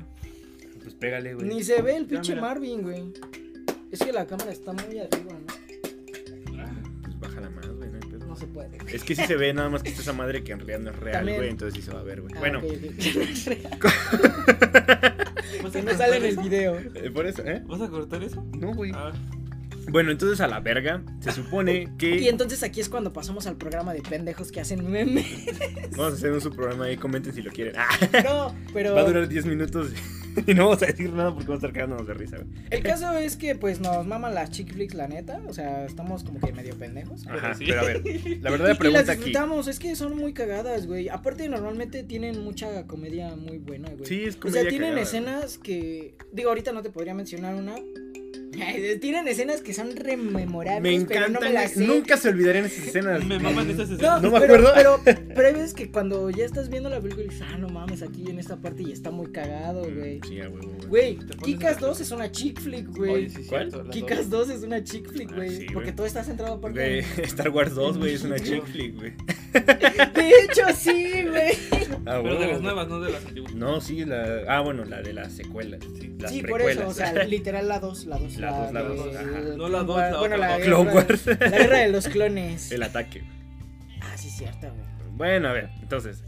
Pues 0.81 0.95
pégale, 0.95 1.33
güey. 1.35 1.47
Ni 1.47 1.63
se 1.63 1.81
ve 1.83 1.97
el 1.97 2.05
pinche. 2.05 2.35
Marvin, 2.35 2.81
güey. 2.81 3.13
Es 3.91 3.99
que 3.99 4.11
la 4.11 4.25
cámara 4.25 4.51
está 4.51 4.73
muy 4.73 4.97
arriba, 4.97 5.33
¿no? 5.33 5.68
Se 8.39 8.47
puede. 8.47 8.77
Es 8.91 9.03
que 9.03 9.15
sí 9.15 9.25
se 9.25 9.35
ve 9.35 9.53
nada 9.53 9.69
más 9.69 9.83
que 9.83 9.89
está 9.89 10.01
esa 10.01 10.13
madre 10.13 10.43
que 10.43 10.51
en 10.53 10.59
realidad 10.59 10.79
no 10.79 10.89
es 10.91 10.95
real, 10.99 11.13
También. 11.17 11.37
güey, 11.37 11.49
entonces 11.49 11.75
sí 11.75 11.81
se 11.87 11.93
va 11.93 11.99
a 11.99 12.03
ver, 12.03 12.21
güey. 12.21 12.33
Ah, 12.35 12.39
bueno, 12.39 12.59
ok, 12.59 12.65
ok. 12.65 12.73
¿Vas 15.63 15.71
que 15.73 15.79
a 15.79 15.81
no 15.81 15.87
cortar 15.87 15.97
sale 15.97 16.17
en 16.17 16.25
el 16.25 16.37
video. 16.37 16.77
eh, 16.95 17.11
por 17.13 17.25
eso, 17.27 17.43
¿eh? 17.45 17.61
¿Vas 17.65 17.81
a 17.81 17.89
cortar 17.89 18.23
eso? 18.23 18.43
No, 18.57 18.73
güey. 18.73 18.91
Ah, 18.95 19.11
Bueno, 19.91 20.11
entonces 20.11 20.39
a 20.41 20.47
la 20.47 20.59
verga, 20.59 21.03
se 21.19 21.31
supone 21.31 21.91
que 21.97 22.17
Y 22.19 22.27
entonces 22.27 22.63
aquí 22.63 22.79
es 22.81 22.89
cuando 22.89 23.13
pasamos 23.13 23.47
al 23.47 23.55
programa 23.57 23.93
de 23.93 24.01
pendejos 24.01 24.51
que 24.51 24.59
hacen 24.61 24.89
memes. 24.89 25.25
vamos 25.97 26.13
a 26.13 26.15
hacer 26.15 26.31
un 26.31 26.41
subprograma 26.41 26.85
ahí, 26.85 26.97
comenten 26.97 27.33
si 27.33 27.41
lo 27.41 27.51
quieren. 27.51 27.73
Ah, 27.77 27.87
No, 28.23 28.55
pero. 28.73 28.93
va 28.95 29.01
a 29.01 29.05
durar 29.05 29.27
10 29.27 29.45
minutos 29.45 29.91
y 30.47 30.53
no 30.53 30.65
vamos 30.67 30.83
a 30.83 30.85
decir 30.87 31.11
nada 31.11 31.33
porque 31.33 31.47
vamos 31.47 31.63
a 31.63 31.67
estar 31.67 31.73
cagándonos 31.73 32.07
de 32.07 32.13
risa, 32.13 32.37
güey. 32.37 32.47
El 32.69 32.83
caso 32.83 33.11
es 33.17 33.35
que, 33.35 33.55
pues, 33.55 33.79
nos 33.79 34.05
maman 34.05 34.33
las 34.35 34.51
chick 34.51 34.71
flicks, 34.73 34.93
la 34.93 35.07
neta. 35.07 35.41
O 35.47 35.53
sea, 35.53 35.85
estamos 35.85 36.23
como 36.23 36.39
que 36.39 36.53
medio 36.53 36.75
pendejos. 36.77 37.25
Ajá, 37.27 37.55
sí. 37.55 37.65
pero 37.67 37.81
a 37.81 37.83
ver, 37.85 38.01
la 38.05 38.11
Y- 38.11 38.39
verdadera 38.39 38.63
y, 38.63 38.67
las 38.67 38.77
pregunta 38.77 39.11
aquí. 39.11 39.15
disfrutamos, 39.23 39.67
es 39.67 39.79
que 39.79 39.95
son 39.95 40.15
muy 40.15 40.33
cagadas, 40.33 40.85
güey. 40.87 41.09
Aparte, 41.09 41.47
normalmente 41.49 42.03
tienen 42.03 42.43
mucha 42.43 42.85
comedia 42.87 43.35
muy 43.35 43.57
buena, 43.57 43.89
güey. 43.89 44.05
Sí, 44.05 44.23
es 44.25 44.35
o 44.35 44.39
comedia 44.41 44.61
sea, 44.61 44.69
tienen 44.69 44.89
cagada, 44.89 45.03
escenas 45.03 45.57
que. 45.57 46.13
Digo, 46.31 46.49
ahorita 46.49 46.71
no 46.73 46.81
te 46.83 46.89
podría 46.91 47.13
mencionar 47.13 47.55
una. 47.55 47.75
Tienen 48.99 49.27
escenas 49.27 49.61
que 49.61 49.73
son 49.73 49.95
rememorables. 49.95 50.81
Me 51.01 51.05
pero 51.05 51.21
no 51.21 51.25
encantan, 51.27 51.49
me 51.49 51.53
las 51.53 51.71
sé. 51.71 51.85
nunca 51.85 52.17
se 52.17 52.29
olvidarían 52.29 52.65
esas 52.65 52.87
escenas. 52.87 53.25
me 53.25 53.39
maman 53.39 53.69
esas 53.69 53.89
No, 53.89 53.95
escenas. 53.95 54.21
No 54.21 54.31
me 54.31 54.39
pero, 54.39 54.67
acuerdo. 54.67 54.99
Pero, 55.05 55.19
pero 55.35 55.47
hay 55.47 55.53
veces 55.53 55.73
que 55.73 55.91
cuando 55.91 56.29
ya 56.29 56.45
estás 56.45 56.69
viendo 56.69 56.89
la 56.89 56.99
película 56.99 57.25
y 57.25 57.29
dices, 57.29 57.45
ah, 57.49 57.57
no 57.57 57.69
mames, 57.69 58.01
aquí 58.01 58.25
en 58.29 58.39
esta 58.39 58.57
parte 58.57 58.83
y 58.83 58.91
está 58.91 59.11
muy 59.11 59.27
cagado, 59.31 59.81
güey. 59.83 60.19
Sí, 60.27 60.39
güey. 60.39 60.67
Güey, 60.87 61.19
Kikas 61.43 61.77
a- 61.77 61.79
2 61.87 62.01
es 62.01 62.11
una 62.11 62.31
chick 62.31 62.59
flick, 62.59 62.87
güey. 62.95 63.29
Sí, 63.29 63.43
¿Cuál? 63.47 63.71
Kikas 63.91 64.29
dos. 64.29 64.47
2 64.47 64.57
es 64.57 64.63
una 64.63 64.83
chick 64.83 65.09
flick, 65.11 65.29
Ah, 65.31 65.35
güey. 65.35 65.49
sí, 65.49 65.65
porque 65.73 65.89
güey. 65.91 65.95
todo 65.95 66.05
está 66.07 66.23
centrado 66.23 66.55
aparte 66.55 66.99
Star 67.23 67.49
Wars 67.49 67.73
2, 67.75 67.97
güey, 67.97 68.13
es 68.15 68.23
una 68.23 68.39
chick 68.39 68.65
flick, 68.65 68.95
güey. 68.95 69.13
De 69.53 70.29
hecho, 70.43 70.61
sí, 70.75 71.23
güey. 71.27 71.51
Ah, 72.05 72.19
Pero 72.23 72.39
de 72.39 72.47
las 72.47 72.61
nuevas, 72.61 72.87
no 72.87 72.99
de 72.99 73.11
las 73.11 73.25
antiguas. 73.25 73.53
No, 73.53 73.81
sí, 73.81 74.05
la. 74.05 74.43
Ah, 74.47 74.61
bueno, 74.61 74.85
la 74.85 75.01
de 75.01 75.13
las 75.13 75.31
secuelas. 75.33 75.79
Sí. 75.99 76.15
Las 76.19 76.31
Sí, 76.31 76.41
por 76.43 76.61
eso, 76.61 76.87
o 76.87 76.93
sea, 76.93 77.11
literal 77.25 77.67
la 77.67 77.79
2, 77.79 78.05
la 78.05 78.17
2. 78.17 78.37
La 78.37 78.51
dos, 78.51 78.71
la 78.73 78.81
de- 78.83 78.95
dos, 78.95 79.15
ajá. 79.15 79.25
No 79.57 79.69
la 79.69 79.83
dos, 79.83 79.97
la 79.97 80.09
Bueno, 80.17 80.19
otra, 80.19 80.37
la 80.37 80.59
Clone 80.59 80.91
guerra- 80.91 80.95
Wars. 81.07 81.25
La 81.27 81.35
guerra 81.49 81.77
de 81.79 81.89
los 81.89 82.07
clones. 82.07 82.71
El 82.71 82.83
ataque. 82.83 83.23
Ah, 84.01 84.17
sí, 84.17 84.29
cierto, 84.29 84.67
güey. 84.67 85.15
Bueno, 85.15 85.49
a 85.49 85.53
ver, 85.53 85.69
entonces. 85.81 86.23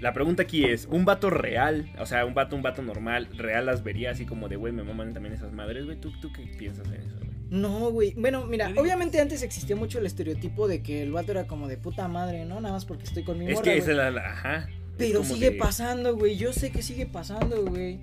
La 0.00 0.14
pregunta 0.14 0.44
aquí 0.44 0.64
es, 0.64 0.86
¿un 0.86 1.04
vato 1.04 1.28
real, 1.28 1.90
o 1.98 2.06
sea, 2.06 2.24
un 2.24 2.32
vato, 2.32 2.56
un 2.56 2.62
vato 2.62 2.80
normal, 2.80 3.28
real 3.36 3.66
las 3.66 3.84
vería 3.84 4.12
así 4.12 4.24
como 4.24 4.48
de, 4.48 4.56
güey, 4.56 4.72
me 4.72 4.82
maman 4.82 5.12
también 5.12 5.34
esas 5.34 5.52
madres, 5.52 5.84
güey? 5.84 6.00
¿Tú, 6.00 6.10
¿Tú 6.22 6.32
qué 6.32 6.46
piensas 6.58 6.86
en 6.88 6.94
eso, 7.02 7.16
güey? 7.18 7.29
No, 7.50 7.90
güey. 7.90 8.14
Bueno, 8.16 8.46
mira, 8.46 8.72
obviamente 8.78 9.20
antes 9.20 9.42
existía 9.42 9.74
mucho 9.76 9.98
el 9.98 10.06
estereotipo 10.06 10.68
de 10.68 10.82
que 10.82 11.02
el 11.02 11.10
vato 11.12 11.32
era 11.32 11.46
como 11.46 11.66
de 11.68 11.76
puta 11.76 12.06
madre, 12.08 12.44
¿no? 12.44 12.60
Nada 12.60 12.74
más 12.74 12.84
porque 12.84 13.04
estoy 13.04 13.24
con 13.24 13.38
mi 13.38 13.46
Es 13.46 13.54
morra, 13.54 13.64
que 13.64 13.76
esa 13.78 13.90
es 13.90 13.96
la, 13.96 14.10
la- 14.10 14.30
ajá. 14.30 14.68
Pero 14.96 15.24
sigue 15.24 15.52
pasando, 15.52 16.16
güey. 16.16 16.36
Yo 16.36 16.52
sé 16.52 16.70
que 16.70 16.82
sigue 16.82 17.06
pasando, 17.06 17.64
güey. 17.64 17.98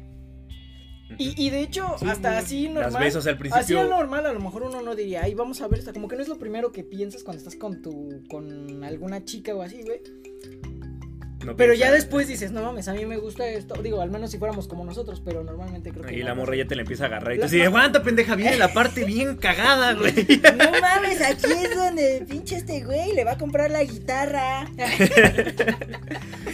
Y, 1.18 1.42
y 1.42 1.50
de 1.52 1.62
hecho, 1.62 1.96
Sí, 2.00 2.06
hasta 2.10 2.30
güey. 2.32 2.44
así 2.44 2.64
Las 2.68 2.92
normal. 2.92 3.08
o 3.16 3.22
sea, 3.22 3.32
al 3.32 3.38
Así 3.38 3.50
principio... 3.50 3.80
al 3.82 3.90
normal, 3.90 4.26
a 4.26 4.34
lo 4.34 4.40
mejor 4.42 4.64
uno 4.64 4.82
no 4.82 4.96
diría, 4.96 5.22
ay, 5.24 5.34
vamos 5.34 5.62
a 5.62 5.68
ver 5.70 5.80
esta. 5.80 5.94
Como 5.94 6.10
que 6.10 6.18
no 6.18 6.22
es 6.22 6.28
lo 6.28 6.38
primero 6.38 6.72
que 6.74 6.84
piensas 6.84 7.24
cuando 7.24 7.38
estás 7.38 7.56
con 7.56 7.82
tu. 7.82 8.24
con 8.30 8.84
alguna 8.84 9.24
chica 9.24 9.56
o 9.56 9.62
así, 9.62 9.82
güey. 9.84 10.02
No 11.48 11.56
Pero 11.56 11.74
ya 11.74 11.92
después 11.92 12.28
dices, 12.28 12.52
no 12.52 12.62
mames, 12.62 12.88
a 12.88 12.94
mí 12.94 13.06
me 13.06 13.18
gusta 13.18 13.48
esto. 13.48 13.82
Digo, 13.82 14.02
al 14.02 14.12
menos 14.12 14.32
si 14.32 14.38
fuéramos 14.38 14.68
como 14.68 14.84
nosotros, 14.84 15.22
pero 15.24 15.44
normalmente 15.44 15.92
creo 15.92 16.06
que. 16.06 16.14
Y 16.14 16.20
no 16.20 16.26
la 16.26 16.36
morra 16.36 16.56
ya 16.56 16.68
te 16.68 16.76
la 16.76 16.82
empieza 16.82 17.06
a 17.06 17.08
agarrar 17.08 17.36
y 17.36 17.40
tú 17.40 17.46
así, 17.46 17.62
aguanta, 17.62 18.04
pendeja, 18.04 18.36
viene 18.36 18.58
la 18.58 18.74
parte 18.74 19.06
bien 19.06 19.38
cagada, 19.38 19.94
güey. 19.94 20.14
No 20.58 20.72
mames, 20.82 21.22
aquí 21.22 21.52
es 21.52 21.76
donde 21.76 22.26
pinche 22.30 22.58
este 22.58 22.84
güey 22.84 23.14
le 23.14 23.24
va 23.24 23.32
a 23.32 23.38
comprar 23.38 23.72
la 23.72 23.84
guitarra. 23.84 24.70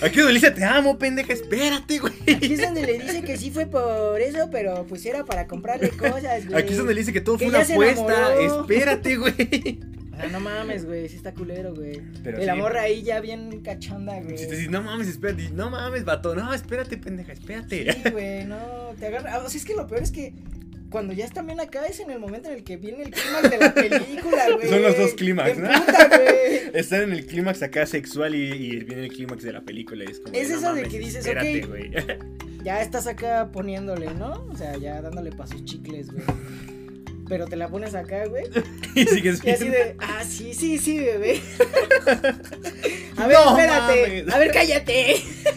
Aquí 0.01 0.17
donde 0.17 0.33
le 0.33 0.39
dice, 0.39 0.51
te 0.51 0.65
amo, 0.65 0.97
pendeja, 0.97 1.31
espérate, 1.31 1.99
güey. 1.99 2.13
Aquí 2.35 2.53
es 2.53 2.61
donde 2.61 2.81
le 2.81 2.99
dice 2.99 3.21
que 3.23 3.37
sí 3.37 3.51
fue 3.51 3.67
por 3.67 4.19
eso, 4.19 4.49
pero 4.51 4.85
pues 4.85 5.05
era 5.05 5.23
para 5.23 5.47
comprarle 5.47 5.89
cosas, 5.91 6.45
güey. 6.45 6.61
Aquí 6.61 6.73
es 6.73 6.77
donde 6.77 6.93
le 6.93 6.99
dice 6.99 7.13
que 7.13 7.21
todo 7.21 7.37
Que 7.37 7.49
fue 7.49 7.55
una 7.55 7.63
apuesta, 7.63 8.33
enamoró. 8.33 8.61
espérate, 8.61 9.15
güey. 9.15 9.79
O 10.13 10.15
sea, 10.15 10.27
no 10.27 10.39
mames, 10.39 10.85
güey, 10.85 11.09
sí 11.09 11.15
está 11.15 11.33
culero, 11.33 11.73
güey. 11.73 12.01
Pero 12.23 12.41
Y 12.41 12.45
la 12.45 12.53
sí. 12.53 12.59
morra 12.59 12.81
ahí 12.83 13.01
ya 13.01 13.19
bien 13.19 13.61
cachonda, 13.61 14.19
güey. 14.21 14.37
Si 14.37 14.47
te 14.47 14.55
dices, 14.55 14.69
no 14.71 14.81
mames, 14.83 15.07
espérate, 15.07 15.49
no 15.49 15.69
mames, 15.71 16.05
vato, 16.05 16.35
no, 16.35 16.53
espérate, 16.53 16.97
pendeja, 16.97 17.33
espérate. 17.33 17.91
Sí, 17.93 18.09
güey, 18.11 18.45
no, 18.45 18.57
te 18.99 19.07
agarra. 19.07 19.39
O 19.43 19.49
sea, 19.49 19.57
es 19.59 19.65
que 19.65 19.73
lo 19.75 19.87
peor 19.87 20.03
es 20.03 20.11
que 20.11 20.33
cuando 20.91 21.11
ya 21.13 21.25
están 21.25 21.47
bien 21.47 21.59
acá 21.59 21.85
es 21.87 21.99
en 21.99 22.11
el 22.11 22.19
momento 22.19 22.49
en 22.49 22.55
el 22.57 22.63
que 22.63 22.77
viene 22.77 23.01
el 23.01 23.09
clímax 23.09 23.49
de 23.49 23.57
la 23.57 23.73
película, 23.73 24.45
güey. 24.55 24.69
Son 24.69 24.83
los 24.83 24.95
dos 24.95 25.13
clímax, 25.15 25.53
¡Qué 25.53 25.59
¿no? 25.61 25.69
puta, 25.71 26.07
güey! 26.07 26.61
Están 26.75 27.01
en 27.03 27.11
el 27.13 27.25
clímax 27.25 27.63
acá 27.63 27.85
sexual 27.87 28.35
y, 28.35 28.43
y 28.51 28.79
viene 28.83 29.05
el 29.05 29.11
clímax 29.11 29.43
de 29.43 29.53
la 29.53 29.61
película. 29.61 30.03
y 30.03 30.11
Es, 30.11 30.19
como, 30.19 30.35
Es 30.35 30.49
no 30.51 30.57
eso 30.57 30.73
de 30.75 30.83
que 30.83 30.99
dices, 30.99 31.25
espérate, 31.25 31.63
ok. 31.63 31.69
güey. 31.69 31.91
Ya 32.63 32.81
estás 32.81 33.07
acá 33.07 33.49
poniéndole, 33.51 34.13
¿no? 34.13 34.45
O 34.51 34.55
sea, 34.55 34.77
ya 34.77 35.01
dándole 35.01 35.31
pa' 35.31 35.47
sus 35.47 35.65
chicles, 35.65 36.11
güey. 36.11 36.23
Pero 37.27 37.47
te 37.47 37.55
la 37.55 37.69
pones 37.69 37.95
acá, 37.95 38.25
güey. 38.27 38.43
y 38.95 39.05
sigues 39.05 39.43
Y 39.43 39.49
así 39.51 39.69
de, 39.69 39.95
ah, 39.99 40.23
sí, 40.27 40.53
sí, 40.53 40.77
sí, 40.77 40.99
bebé. 40.99 41.41
A 43.17 43.27
ver, 43.27 43.37
No 43.37 43.51
espérate. 43.57 44.01
mames. 44.23 44.33
A 44.33 44.37
ver, 44.39 44.51
cállate. 44.51 45.15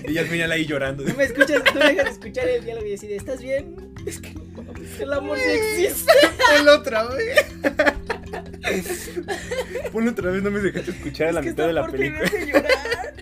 Y 0.09 0.19
al 0.19 0.27
final 0.27 0.53
ahí 0.53 0.65
llorando. 0.67 1.03
No 1.05 1.15
me 1.15 1.25
escuchas, 1.25 1.63
no 1.65 1.81
me 1.81 1.87
dejas 1.89 2.05
de 2.05 2.11
escuchar 2.13 2.49
el 2.49 2.65
diálogo 2.65 2.87
y 2.87 2.95
así 2.95 3.07
de, 3.09 3.17
¿estás 3.17 3.41
bien? 3.43 3.93
Es 4.07 4.21
que 4.21 4.33
el 5.01 5.13
amor 5.13 5.39
sí 5.39 5.51
existe. 5.51 6.13
Ponlo 6.57 6.75
otra 6.77 7.09
vez. 7.09 7.47
Ponlo 9.93 10.11
otra 10.11 10.31
vez, 10.31 10.43
no 10.43 10.51
me 10.51 10.61
dejaste 10.61 10.91
escuchar 10.91 11.29
a 11.29 11.33
la 11.33 11.41
Es 11.41 11.47
mitad 11.47 11.67
de 11.67 11.73
la 11.73 11.87
película. 11.87 12.31
llorar. 12.47 13.15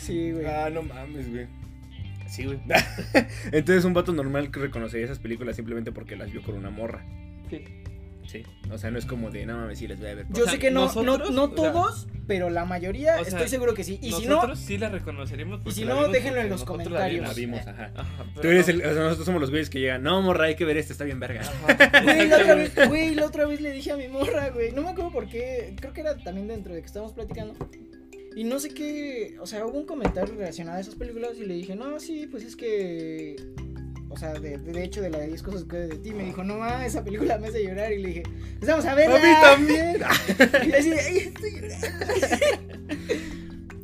Sí, 0.00 0.32
güey. 0.32 0.46
Ah, 0.46 0.68
no 0.70 0.82
mames, 0.82 1.30
güey. 1.30 1.46
Sí, 2.32 2.44
güey. 2.46 2.58
Entonces 3.52 3.84
un 3.84 3.92
vato 3.92 4.12
normal 4.12 4.50
que 4.50 4.60
reconocería 4.60 5.04
esas 5.04 5.18
películas 5.18 5.54
simplemente 5.54 5.92
porque 5.92 6.16
las 6.16 6.32
vio 6.32 6.42
con 6.42 6.54
una 6.54 6.70
morra. 6.70 7.04
Sí. 7.50 7.62
Sí. 8.26 8.42
O 8.70 8.78
sea, 8.78 8.90
no 8.90 8.98
es 8.98 9.04
como 9.04 9.30
de, 9.30 9.44
no 9.44 9.58
mames, 9.58 9.78
sí, 9.78 9.86
les 9.86 9.98
voy 10.00 10.08
a 10.08 10.14
ver. 10.14 10.26
Yo 10.30 10.44
o 10.44 10.46
sea, 10.46 10.54
sé 10.54 10.58
que 10.58 10.70
no, 10.70 10.90
no, 10.94 11.18
no 11.18 11.44
o 11.44 11.48
sea, 11.48 11.54
todos, 11.54 12.08
pero 12.26 12.48
la 12.48 12.64
mayoría 12.64 13.20
o 13.20 13.24
sea, 13.24 13.34
estoy 13.34 13.48
seguro 13.48 13.74
que 13.74 13.84
sí. 13.84 13.98
Y 14.00 14.12
si 14.12 14.26
no, 14.26 14.36
Nosotros 14.36 14.60
sí 14.60 14.78
la 14.78 14.88
reconoceríamos. 14.88 15.60
y 15.66 15.70
si 15.72 15.84
no, 15.84 16.08
déjenlo 16.08 16.40
en 16.40 16.48
los 16.48 16.64
comentarios. 16.64 17.28
La 17.28 17.34
vimos. 17.34 17.60
vimos, 17.60 17.66
ajá. 17.66 17.92
Ajá, 17.94 18.24
Tú 18.34 18.40
pero 18.40 18.54
eres 18.54 18.68
no- 18.68 18.72
el, 18.74 18.80
o 18.80 18.94
sea, 18.94 19.02
nosotros 19.02 19.26
somos 19.26 19.40
los 19.42 19.50
güeyes 19.50 19.68
que 19.68 19.80
llegan, 19.80 20.02
no, 20.02 20.22
morra, 20.22 20.46
hay 20.46 20.54
que 20.54 20.64
ver 20.64 20.78
este, 20.78 20.92
está 20.92 21.04
bien 21.04 21.20
verga. 21.20 21.42
Güey, 22.02 22.28
la 22.28 22.36
otra 22.38 22.54
vez, 22.54 22.88
güey, 22.88 23.14
la 23.14 23.26
otra 23.26 23.44
vez 23.46 23.60
le 23.60 23.72
dije 23.72 23.92
a 23.92 23.96
mi 23.96 24.08
morra, 24.08 24.48
güey. 24.48 24.72
No 24.72 24.80
me 24.80 24.88
acuerdo 24.90 25.10
por 25.10 25.28
qué. 25.28 25.74
Creo 25.78 25.92
que 25.92 26.00
era 26.00 26.16
también 26.16 26.48
dentro 26.48 26.72
de 26.72 26.80
que 26.80 26.86
estábamos 26.86 27.12
platicando. 27.12 27.54
Y 28.36 28.44
no 28.44 28.58
sé 28.58 28.70
qué. 28.70 29.36
O 29.40 29.46
sea, 29.46 29.66
hubo 29.66 29.78
un 29.78 29.86
comentario 29.86 30.34
relacionado 30.34 30.78
a 30.78 30.80
esas 30.80 30.94
películas. 30.94 31.32
Y 31.38 31.44
le 31.44 31.54
dije, 31.54 31.74
no, 31.76 31.98
sí, 32.00 32.26
pues 32.30 32.44
es 32.44 32.56
que. 32.56 33.36
O 34.08 34.16
sea, 34.18 34.34
de, 34.34 34.58
de 34.58 34.84
hecho, 34.84 35.00
de 35.00 35.08
la 35.10 35.18
de 35.18 35.28
10 35.28 35.42
cosas 35.42 35.64
que 35.64 35.76
de 35.76 35.96
ti, 35.96 36.12
me 36.12 36.24
dijo, 36.24 36.44
no 36.44 36.58
mames, 36.58 36.88
esa 36.88 37.02
película 37.02 37.38
me 37.38 37.48
hace 37.48 37.64
llorar. 37.64 37.92
Y 37.92 38.02
le 38.02 38.08
dije, 38.08 38.22
pues 38.58 38.70
vamos 38.70 38.84
a 38.84 38.94
verla. 38.94 39.16
A 39.16 39.56
mí 39.56 39.66
también. 39.66 39.96
Y 40.68 40.72
así, 40.72 40.90
ay, 40.92 41.16
estoy 41.18 41.50
llorando. 41.52 41.86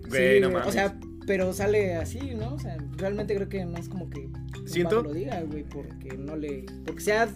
Güey, 0.09 0.35
Sí, 0.37 0.41
no 0.41 0.51
mames. 0.51 0.69
O 0.69 0.73
sea, 0.73 0.99
pero 1.27 1.53
sale 1.53 1.95
así, 1.97 2.19
¿no? 2.35 2.55
O 2.55 2.59
sea, 2.59 2.77
realmente 2.97 3.35
creo 3.35 3.49
que 3.49 3.65
no 3.65 3.77
es 3.79 3.89
como 3.89 4.09
que. 4.11 4.29
Siento- 4.67 5.03
lo 5.03 5.13
diga, 5.13 5.41
güey, 5.43 5.65
porque 5.65 6.17
no 6.17 6.37
le. 6.37 6.65
Porque 6.85 7.01
sea. 7.03 7.29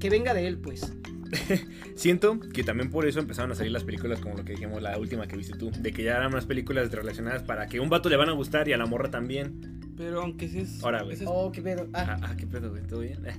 Que 0.00 0.10
venga 0.10 0.34
de 0.34 0.46
él, 0.46 0.58
pues. 0.58 0.92
Siento 1.96 2.38
que 2.40 2.64
también 2.64 2.90
por 2.90 3.06
eso 3.06 3.20
empezaron 3.20 3.52
a 3.52 3.54
salir 3.54 3.72
las 3.72 3.84
películas 3.84 4.20
como 4.20 4.36
lo 4.36 4.44
que 4.44 4.52
dijimos 4.52 4.82
la 4.82 4.98
última 4.98 5.26
que 5.26 5.36
viste 5.36 5.56
tú, 5.58 5.70
de 5.78 5.92
que 5.92 6.02
ya 6.02 6.16
eran 6.16 6.32
más 6.32 6.46
películas 6.46 6.90
relacionadas 6.90 7.42
para 7.42 7.66
que 7.66 7.80
un 7.80 7.88
vato 7.88 8.08
le 8.08 8.16
van 8.16 8.28
a 8.28 8.32
gustar 8.32 8.68
y 8.68 8.72
a 8.72 8.76
la 8.76 8.86
morra 8.86 9.10
también. 9.10 9.80
Pero 9.96 10.22
aunque 10.22 10.48
sí 10.48 10.60
es. 10.60 10.82
Ahora, 10.82 11.02
güey. 11.02 11.16
Oh, 11.26 11.52
qué 11.52 11.62
pedo. 11.62 11.88
Ah, 11.92 12.16
Ah, 12.20 12.28
ah, 12.30 12.36
qué 12.36 12.46
pedo, 12.46 12.70
güey, 12.70 12.82
¿todo 12.86 13.00
bien? 13.00 13.24
Eh. 13.26 13.34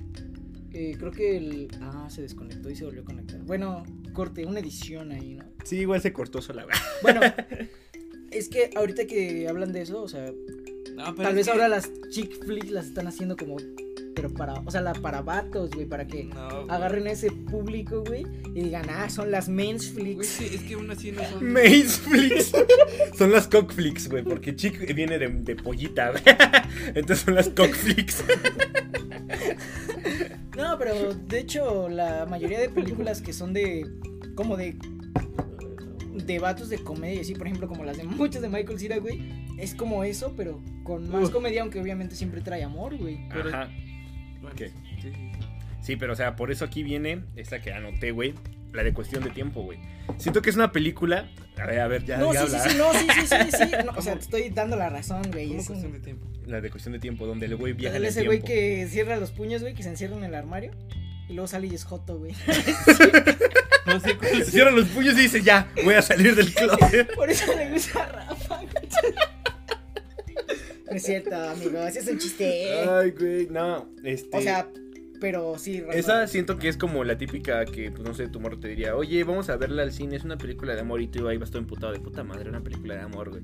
eh, 0.72 0.96
creo 0.98 1.10
que 1.12 1.36
el. 1.36 1.68
Ah, 1.82 2.08
se 2.10 2.22
desconectó 2.22 2.70
y 2.70 2.76
se 2.76 2.84
volvió 2.84 3.02
a 3.02 3.04
conectar. 3.04 3.40
Bueno, 3.42 3.84
corte, 4.14 4.46
una 4.46 4.60
edición 4.60 5.12
ahí, 5.12 5.34
¿no? 5.34 5.44
Sí, 5.64 5.76
igual 5.78 6.00
se 6.00 6.12
cortó 6.12 6.40
sola, 6.40 6.64
güey. 6.64 6.76
Bueno, 7.02 7.20
es 8.30 8.48
que 8.48 8.70
ahorita 8.74 9.06
que 9.06 9.46
hablan 9.48 9.72
de 9.72 9.82
eso, 9.82 10.02
o 10.02 10.08
sea, 10.08 10.32
No, 10.94 11.14
pero 11.14 11.28
tal 11.28 11.34
vez 11.34 11.46
que- 11.46 11.52
ahora 11.52 11.68
las 11.68 11.90
chick 12.10 12.42
flicks 12.44 12.70
las 12.70 12.86
están 12.86 13.06
haciendo 13.06 13.36
como. 13.36 13.56
Pero 14.16 14.30
para. 14.32 14.54
O 14.64 14.70
sea, 14.70 14.80
la 14.80 14.94
para 14.94 15.20
vatos, 15.20 15.70
güey, 15.72 15.84
para 15.86 16.06
que 16.06 16.24
No, 16.24 16.48
güey. 16.62 16.70
agarren 16.70 17.06
a 17.06 17.10
ese 17.12 17.30
público, 17.30 18.02
güey, 18.02 18.24
y 18.54 18.62
digan, 18.62 18.86
ah, 18.88 19.10
son 19.10 19.30
las 19.30 19.48
men's 19.50 19.92
Güey, 19.92 20.14
flicks. 20.16 20.26
sí, 20.26 20.50
es 20.54 20.62
que 20.62 20.72
aún 20.74 20.90
así 20.90 21.12
no 21.12 21.22
son. 21.24 21.44
Maze 21.52 21.86
flicks. 22.00 22.52
son 23.18 23.30
las 23.30 23.46
cockflix, 23.46 24.08
güey, 24.08 24.24
porque 24.24 24.56
chick 24.56 24.94
viene 24.94 25.18
de, 25.18 25.28
de 25.28 25.54
pollita, 25.56 26.10
güey. 26.12 26.22
Entonces 26.94 27.20
son 27.26 27.34
las 27.34 27.50
cockflix. 27.50 28.24
No, 30.56 30.78
pero 30.78 31.12
de 31.14 31.38
hecho, 31.38 31.88
la 31.88 32.24
mayoría 32.26 32.58
de 32.58 32.68
películas 32.70 33.20
que 33.20 33.32
son 33.34 33.52
de. 33.52 33.86
como 34.34 34.56
de. 34.56 34.76
de 36.14 36.38
vatos 36.38 36.70
de 36.70 36.78
comedia, 36.78 37.22
sí, 37.22 37.34
por 37.34 37.46
ejemplo, 37.46 37.68
como 37.68 37.84
las 37.84 37.98
de 37.98 38.04
muchas 38.04 38.40
de 38.40 38.48
Michael 38.48 38.78
Cera, 38.78 38.96
güey, 38.98 39.20
es 39.58 39.74
como 39.74 40.02
eso, 40.04 40.32
pero 40.36 40.62
con 40.84 41.10
más 41.10 41.28
comedia, 41.30 41.60
aunque 41.62 41.80
obviamente 41.80 42.14
siempre 42.14 42.40
trae 42.40 42.64
amor, 42.64 42.96
güey. 42.96 43.18
Pero- 43.28 43.48
Ajá. 43.50 43.68
Sí, 44.56 44.64
sí, 45.00 45.10
sí. 45.12 45.32
Sí, 45.82 45.96
pero 45.96 46.12
o 46.14 46.16
sea, 46.16 46.34
por 46.36 46.50
eso 46.50 46.64
aquí 46.64 46.82
viene 46.82 47.22
esta 47.36 47.60
que 47.60 47.72
anoté, 47.72 48.10
güey. 48.10 48.34
La 48.72 48.82
de 48.82 48.92
cuestión 48.92 49.22
de 49.24 49.30
tiempo, 49.30 49.62
güey. 49.62 49.78
Siento 50.18 50.42
que 50.42 50.50
es 50.50 50.56
una 50.56 50.72
película. 50.72 51.30
A 51.56 51.64
ver, 51.66 51.80
a 51.80 51.88
ver, 51.88 52.04
ya, 52.04 52.18
No, 52.18 52.34
ya 52.34 52.42
sí, 52.42 52.48
sí, 52.48 52.56
habla. 52.56 52.70
sí, 52.70 52.76
no, 52.78 52.92
sí, 52.92 53.06
sí, 53.20 53.26
sí, 53.26 53.56
sí. 53.56 53.70
No, 53.86 53.92
o 53.96 54.02
sea, 54.02 54.14
te 54.14 54.20
estoy 54.20 54.48
dando 54.50 54.76
la 54.76 54.90
razón, 54.90 55.22
güey. 55.32 55.48
¿Cómo 55.48 55.60
Es 55.60 55.66
cuestión 55.68 55.92
un... 55.92 55.98
de 55.98 56.04
tiempo? 56.04 56.26
La 56.44 56.60
de 56.60 56.70
cuestión 56.70 56.92
de 56.92 56.98
tiempo, 56.98 57.26
donde 57.26 57.46
el 57.46 57.56
güey 57.56 57.72
viaja 57.72 57.96
en 57.96 58.02
el 58.02 58.08
ese 58.08 58.20
tiempo. 58.20 58.42
güey 58.42 58.42
que 58.42 58.86
cierra 58.88 59.16
los 59.16 59.30
puños, 59.30 59.62
güey, 59.62 59.74
que 59.74 59.82
se 59.82 59.88
encierra 59.88 60.16
en 60.16 60.24
el 60.24 60.34
armario. 60.34 60.72
Y 61.28 61.32
luego 61.32 61.46
sale 61.48 61.68
y 61.68 61.74
es 61.74 61.84
joto, 61.84 62.18
güey. 62.18 62.34
No 63.86 64.00
sé. 64.00 64.16
Cierra 64.46 64.72
los 64.72 64.88
puños 64.88 65.14
y 65.16 65.22
dice, 65.22 65.42
ya, 65.42 65.68
voy 65.84 65.94
a 65.94 66.02
salir 66.02 66.34
del 66.34 66.52
closet. 66.52 67.14
Por 67.14 67.30
eso 67.30 67.54
le 67.56 67.70
gusta 67.70 68.02
a 68.02 68.06
Rafa, 68.06 68.56
güey. 68.56 69.14
No 70.88 70.96
es 70.96 71.02
cierto, 71.02 71.34
amigos, 71.34 71.96
es 71.96 72.06
un 72.08 72.18
chiste. 72.18 72.72
Ay, 72.88 73.10
güey, 73.10 73.48
no. 73.48 73.88
Este, 74.04 74.36
O 74.36 74.40
sea, 74.40 74.68
pero 75.20 75.58
sí, 75.58 75.80
Rafa. 75.80 75.98
Esa 75.98 76.26
siento 76.26 76.58
que 76.58 76.68
es 76.68 76.76
como 76.76 77.04
la 77.04 77.18
típica 77.18 77.64
que, 77.64 77.90
pues 77.90 78.02
no 78.02 78.14
sé, 78.14 78.28
tu 78.28 78.40
morro 78.40 78.58
te 78.58 78.68
diría, 78.68 78.96
oye, 78.96 79.24
vamos 79.24 79.48
a 79.48 79.56
verla 79.56 79.82
al 79.82 79.92
cine, 79.92 80.16
es 80.16 80.24
una 80.24 80.38
película 80.38 80.74
de 80.74 80.80
amor 80.80 81.00
y 81.00 81.08
tú 81.08 81.26
ahí 81.28 81.38
vas 81.38 81.50
todo 81.50 81.60
emputado 81.60 81.92
de 81.92 82.00
puta 82.00 82.22
madre, 82.22 82.48
una 82.48 82.62
película 82.62 82.94
de 82.94 83.00
amor, 83.00 83.30
güey. 83.30 83.42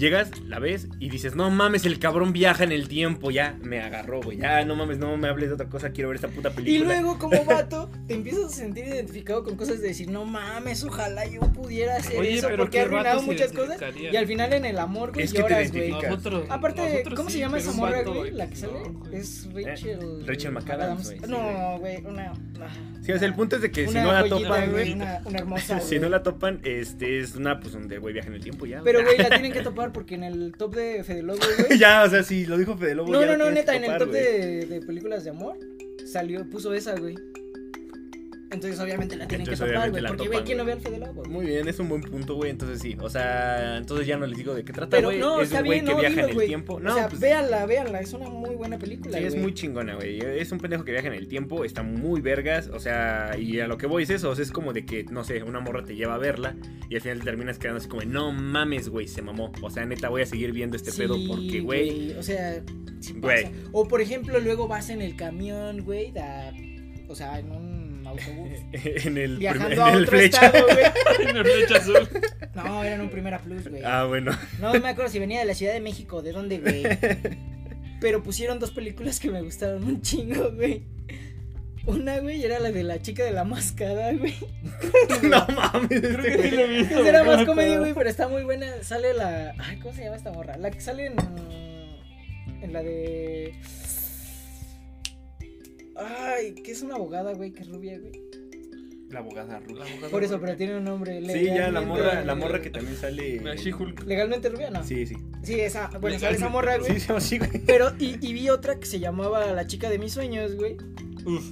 Llegas, 0.00 0.30
la 0.48 0.58
ves 0.58 0.88
y 0.98 1.10
dices, 1.10 1.34
no 1.34 1.50
mames, 1.50 1.84
el 1.84 1.98
cabrón 1.98 2.32
viaja 2.32 2.64
en 2.64 2.72
el 2.72 2.88
tiempo, 2.88 3.30
ya 3.30 3.58
me 3.60 3.82
agarró, 3.82 4.22
güey, 4.22 4.38
ya 4.38 4.64
no 4.64 4.74
mames, 4.74 4.96
no 4.96 5.14
me 5.18 5.28
hables 5.28 5.50
de 5.50 5.56
otra 5.56 5.68
cosa, 5.68 5.90
quiero 5.90 6.08
ver 6.08 6.14
esta 6.14 6.28
puta 6.28 6.48
Y 6.48 6.52
película. 6.52 6.94
luego, 6.94 7.18
como 7.18 7.44
vato, 7.44 7.90
te 8.06 8.14
empiezas 8.14 8.46
a 8.46 8.48
sentir 8.48 8.86
identificado 8.86 9.44
con 9.44 9.56
cosas 9.56 9.82
de 9.82 9.88
decir, 9.88 10.08
no 10.08 10.24
mames, 10.24 10.82
ojalá 10.84 11.26
yo 11.26 11.40
pudiera 11.52 11.96
hacer 11.96 12.18
Oye, 12.18 12.38
eso 12.38 12.46
pero 12.48 12.62
porque 12.62 12.78
he 12.78 12.84
¿qué 12.84 12.88
vato 12.88 12.96
arruinado 12.96 13.22
muchas 13.24 13.52
cosas. 13.52 13.78
Y 13.94 14.16
al 14.16 14.26
final 14.26 14.54
en 14.54 14.64
el 14.64 14.78
amor, 14.78 15.12
güey, 15.12 15.26
Es 15.26 15.34
que 15.34 15.40
lloras, 15.40 15.70
güey. 15.70 15.92
Aparte, 16.48 16.80
nosotros 16.80 17.14
¿cómo 17.14 17.28
se 17.28 17.38
llama 17.38 17.58
esa 17.58 17.72
morra, 17.72 18.02
güey? 18.02 18.30
La 18.30 18.48
que 18.48 18.56
sale 18.56 18.72
no, 18.72 19.12
es 19.12 19.48
Rachel. 19.52 20.26
Rachel 20.26 20.52
McAdams, 20.52 21.28
no, 21.28 21.78
güey, 21.78 22.02
una. 22.06 22.32
Sí, 23.02 23.12
o 23.12 23.18
sea, 23.18 23.28
el 23.28 23.34
punto 23.34 23.56
es 23.56 23.62
de 23.62 23.70
que 23.70 23.86
si 23.86 23.94
no 23.94 24.12
la 24.12 24.20
joyita, 24.20 24.38
topan, 24.38 24.72
güey. 24.72 24.92
Una, 24.92 25.20
una 25.26 25.38
hermosa. 25.38 25.80
Si 25.90 25.98
no 25.98 26.08
la 26.08 26.22
topan, 26.22 26.60
este 26.64 27.18
es 27.18 27.34
una, 27.34 27.58
pues, 27.58 27.72
donde, 27.72 27.98
güey, 27.98 28.14
viaja 28.14 28.28
en 28.28 28.34
el 28.34 28.42
tiempo 28.42 28.64
ya. 28.66 28.80
Pero, 28.82 29.02
güey, 29.04 29.18
la 29.18 29.28
tienen 29.28 29.52
que 29.52 29.60
topar 29.60 29.89
porque 29.92 30.14
en 30.14 30.24
el 30.24 30.52
top 30.56 30.74
de 30.76 31.04
Fede 31.04 31.22
Lobo, 31.22 31.40
güey. 31.66 31.78
ya, 31.78 32.04
o 32.04 32.10
sea, 32.10 32.22
si 32.22 32.46
lo 32.46 32.56
dijo 32.58 32.76
Fede 32.76 32.94
Lobo, 32.94 33.12
No, 33.12 33.20
ya 33.20 33.36
no, 33.36 33.44
no, 33.44 33.50
neta, 33.50 33.74
en 33.74 33.84
el 33.84 33.98
top 33.98 34.10
de, 34.10 34.66
de 34.66 34.80
películas 34.80 35.24
de 35.24 35.30
amor 35.30 35.56
salió, 36.10 36.44
puso 36.48 36.74
esa, 36.74 36.94
güey. 36.98 37.16
Entonces, 38.52 38.80
obviamente 38.80 39.16
la 39.16 39.28
tienen 39.28 39.46
Entonces, 39.46 39.64
que 39.66 39.72
topar, 39.74 39.90
güey. 39.90 40.04
Porque, 40.06 40.26
güey, 40.28 40.44
¿quién 40.44 40.58
no 40.58 40.64
ve 40.64 40.72
al 40.72 40.80
Fede 40.80 40.98
Lobo? 40.98 41.12
güey? 41.22 41.30
Muy 41.30 41.46
bien, 41.46 41.68
es 41.68 41.78
un 41.78 41.88
buen 41.88 42.02
punto, 42.02 42.34
güey. 42.34 42.50
Entonces 42.50 42.80
sí, 42.80 42.96
o 43.00 43.08
sea, 43.08 43.76
entonces 43.76 44.06
ya 44.08 44.16
no 44.16 44.26
les 44.26 44.36
digo 44.36 44.54
de 44.54 44.64
qué 44.64 44.72
trata, 44.72 45.00
güey. 45.00 45.18
no, 45.18 45.40
es 45.40 45.52
un 45.52 45.64
güey 45.64 45.80
que 45.80 45.86
no, 45.92 45.98
viaja 45.98 46.16
dilo, 46.16 46.28
en 46.32 46.40
el 46.40 46.46
tiempo. 46.46 46.80
No, 46.80 46.90
o 46.90 46.94
sea, 46.94 47.08
pues, 47.08 47.20
véanla, 47.20 47.64
véanla, 47.66 48.00
es 48.00 48.12
una 48.12 48.28
muy 48.28 48.56
buena 48.56 48.78
película, 48.78 49.18
Sí, 49.18 49.24
es 49.24 49.36
muy 49.36 49.54
chingona, 49.54 49.94
güey. 49.94 50.18
Es 50.20 50.50
un 50.50 50.58
pendejo 50.58 50.84
que 50.84 50.90
viaja 50.92 51.06
en 51.06 51.14
el 51.14 51.28
tiempo, 51.28 51.64
está 51.64 51.82
muy 51.84 52.20
vergas, 52.20 52.68
o 52.72 52.80
sea, 52.80 53.36
y 53.38 53.60
a 53.60 53.68
lo 53.68 53.78
que 53.78 53.86
voy 53.86 54.02
es 54.02 54.10
eso, 54.10 54.30
o 54.30 54.34
sea, 54.34 54.42
es 54.44 54.50
como 54.50 54.72
de 54.72 54.84
que, 54.84 55.04
no 55.04 55.22
sé, 55.22 55.42
una 55.44 55.60
morra 55.60 55.84
te 55.84 55.94
lleva 55.94 56.16
a 56.16 56.18
verla 56.18 56.56
y 56.88 56.96
al 56.96 57.00
final 57.00 57.18
te 57.20 57.24
terminas 57.26 57.58
quedando 57.58 57.78
así 57.78 57.88
como, 57.88 58.02
no 58.02 58.32
mames, 58.32 58.88
güey, 58.88 59.06
se 59.06 59.22
mamó. 59.22 59.52
O 59.62 59.70
sea, 59.70 59.86
neta, 59.86 60.08
voy 60.08 60.22
a 60.22 60.26
seguir 60.26 60.50
viendo 60.52 60.76
este 60.76 60.90
Sí, 60.90 61.02
pedo 61.02 61.16
porque, 61.28 61.60
güey, 61.60 62.12
O 62.18 62.22
sea, 62.24 62.62
sí 62.98 63.12
Güey. 63.12 63.44
pasa. 63.44 63.54
O 63.72 63.86
por 63.86 64.00
ejemplo, 64.00 64.40
luego 64.40 64.66
vas 64.66 64.90
en 64.90 65.02
el 65.02 65.14
camión, 65.14 65.82
güey, 65.84 66.10
da- 66.10 66.52
o 67.08 67.14
sea, 67.14 67.38
en 67.38 67.50
un 67.52 67.79
autobús. 68.10 68.50
en 68.72 69.18
el, 69.18 69.38
Viajando 69.38 69.66
primer- 69.68 69.80
a 69.84 69.88
en 69.90 69.94
el 69.96 70.02
otro 70.04 70.18
flecha. 70.18 70.46
estado, 70.46 70.64
güey. 70.66 71.30
Una 71.30 71.44
flecha 71.44 71.76
azul. 71.76 72.08
No, 72.54 72.84
era 72.84 72.94
en 72.94 73.00
un 73.00 73.10
Primera 73.10 73.38
Plus, 73.38 73.68
güey. 73.68 73.82
Ah, 73.84 74.04
bueno. 74.04 74.32
No 74.60 74.72
me 74.74 74.88
acuerdo 74.88 75.10
si 75.10 75.18
venía 75.18 75.40
de 75.40 75.46
la 75.46 75.54
Ciudad 75.54 75.72
de 75.72 75.80
México, 75.80 76.22
de 76.22 76.32
dónde, 76.32 76.58
güey. 76.58 76.82
Pero 78.00 78.22
pusieron 78.22 78.58
dos 78.58 78.70
películas 78.70 79.20
que 79.20 79.30
me 79.30 79.42
gustaron 79.42 79.84
un 79.84 80.00
chingo, 80.02 80.52
güey. 80.52 80.82
Una, 81.86 82.18
güey, 82.18 82.42
era 82.44 82.58
la 82.60 82.70
de 82.70 82.82
la 82.82 83.00
chica 83.00 83.24
de 83.24 83.30
la 83.32 83.44
máscara, 83.44 84.12
güey. 84.12 84.34
no 85.22 85.46
mames, 85.54 85.88
Creo 86.00 86.22
que 86.22 86.42
sí 86.42 86.50
lo 86.50 86.60
he 86.62 86.68
visto. 86.68 86.98
Esa 87.00 87.08
era 87.08 87.24
más 87.24 87.38
me 87.40 87.46
comedia, 87.46 87.78
güey, 87.78 87.94
pero 87.94 88.08
está 88.10 88.28
muy 88.28 88.42
buena. 88.44 88.66
Sale 88.82 89.14
la. 89.14 89.54
Ay, 89.58 89.78
¿cómo 89.78 89.94
se 89.94 90.04
llama 90.04 90.16
esta 90.16 90.30
morra? 90.30 90.56
La 90.58 90.70
que 90.70 90.80
sale 90.80 91.06
en. 91.06 91.14
En 92.62 92.72
la 92.72 92.82
de. 92.82 93.54
Ay, 96.00 96.54
que 96.54 96.72
es 96.72 96.82
una 96.82 96.94
abogada, 96.96 97.34
güey, 97.34 97.52
que 97.52 97.62
es 97.62 97.68
rubia, 97.68 97.98
güey. 97.98 98.12
La 99.10 99.18
abogada 99.20 99.58
rubia. 99.58 99.84
Por 100.10 100.22
eso, 100.22 100.40
pero 100.40 100.56
tiene 100.56 100.76
un 100.76 100.84
nombre. 100.84 101.20
Sí, 101.32 101.44
ya 101.46 101.68
la 101.70 101.80
morra, 101.80 102.24
la 102.24 102.34
morra 102.36 102.62
que 102.62 102.70
también 102.70 102.96
sale. 102.96 103.40
La 103.40 103.56
She-Hulk. 103.56 104.04
Legalmente 104.06 104.48
rubia, 104.48 104.70
no. 104.70 104.84
Sí, 104.84 105.04
Sí, 105.04 105.16
sí. 105.42 105.60
esa. 105.60 105.88
Bueno, 106.00 106.16
sale 106.20 106.36
esa 106.36 106.48
morra, 106.48 106.78
güey. 106.78 107.00
Sí, 107.00 107.06
llama 107.08 107.18
así, 107.18 107.38
güey. 107.38 107.50
Pero, 107.66 107.92
y, 107.98 108.24
y 108.24 108.32
vi 108.32 108.48
otra 108.50 108.78
que 108.78 108.86
se 108.86 109.00
llamaba 109.00 109.50
La 109.52 109.66
chica 109.66 109.90
de 109.90 109.98
mis 109.98 110.12
sueños, 110.12 110.54
güey. 110.54 110.76
Uf. 111.26 111.44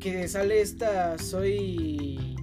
Que 0.00 0.26
sale 0.26 0.60
esta. 0.60 1.16
Soy. 1.18 2.36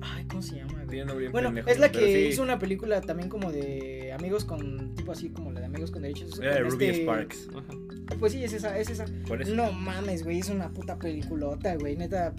Ay, 0.00 0.24
¿cómo 0.28 0.40
se 0.40 0.54
llama, 0.56 0.74
güey? 0.74 0.86
Tiene 0.86 1.06
nombre 1.06 1.28
Bueno, 1.30 1.48
pendejo, 1.48 1.68
es 1.70 1.78
la 1.80 1.90
que 1.90 1.98
sí. 1.98 2.28
hizo 2.28 2.42
una 2.44 2.60
película 2.60 3.00
también 3.00 3.28
como 3.28 3.50
de 3.50 4.12
amigos 4.12 4.44
con. 4.44 4.94
Tipo 4.94 5.10
así 5.10 5.30
como 5.30 5.50
la 5.50 5.58
de 5.58 5.66
amigos 5.66 5.90
con 5.90 6.02
derechos. 6.02 6.36
Ruby 6.38 6.84
este- 6.86 7.02
Sparks. 7.02 7.48
Ajá. 7.56 7.74
Pues 8.18 8.32
sí, 8.32 8.44
es 8.44 8.52
esa, 8.52 8.78
es 8.78 8.90
esa. 8.90 9.04
Eso. 9.04 9.54
No 9.54 9.72
mames, 9.72 10.22
güey, 10.24 10.38
es 10.38 10.48
una 10.48 10.70
puta 10.70 10.98
peliculota, 10.98 11.74
güey, 11.76 11.96
neta. 11.96 12.34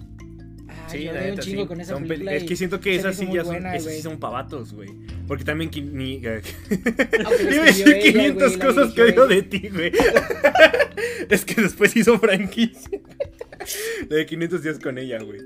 Ay, 0.68 0.76
Sí, 0.90 1.04
lloré 1.04 1.18
la 1.20 1.24
un 1.24 1.30
neta, 1.30 1.42
chingo 1.42 1.62
sí. 1.62 1.68
con 1.68 1.80
esa 1.80 1.92
Son 1.94 2.08
película. 2.08 2.34
Es 2.34 2.44
que 2.44 2.56
siento 2.56 2.80
que 2.80 2.96
esas 2.96 3.16
sí 3.16 3.26
ya 3.32 3.42
son, 3.42 3.52
buena, 3.52 3.74
esas 3.74 3.84
güey. 3.84 3.96
sí 3.96 4.02
son 4.02 4.18
pavatos, 4.18 4.72
güey. 4.72 4.90
Porque 5.26 5.44
también 5.44 5.70
ni, 5.92 6.14
Iba 6.14 6.30
a 6.32 7.66
decir 7.66 7.88
ella, 7.88 8.12
500 8.12 8.56
güey, 8.56 8.58
la 8.58 8.66
cosas 8.66 8.92
que 8.94 9.02
ella. 9.08 9.24
de 9.26 9.42
ti, 9.42 9.68
güey. 9.68 9.92
es 11.30 11.44
que 11.44 11.62
después 11.62 11.96
hizo 11.96 12.18
franquicia. 12.18 13.00
La 14.08 14.16
de 14.16 14.26
500 14.26 14.62
días 14.62 14.78
con 14.78 14.98
ella, 14.98 15.18
güey. 15.22 15.40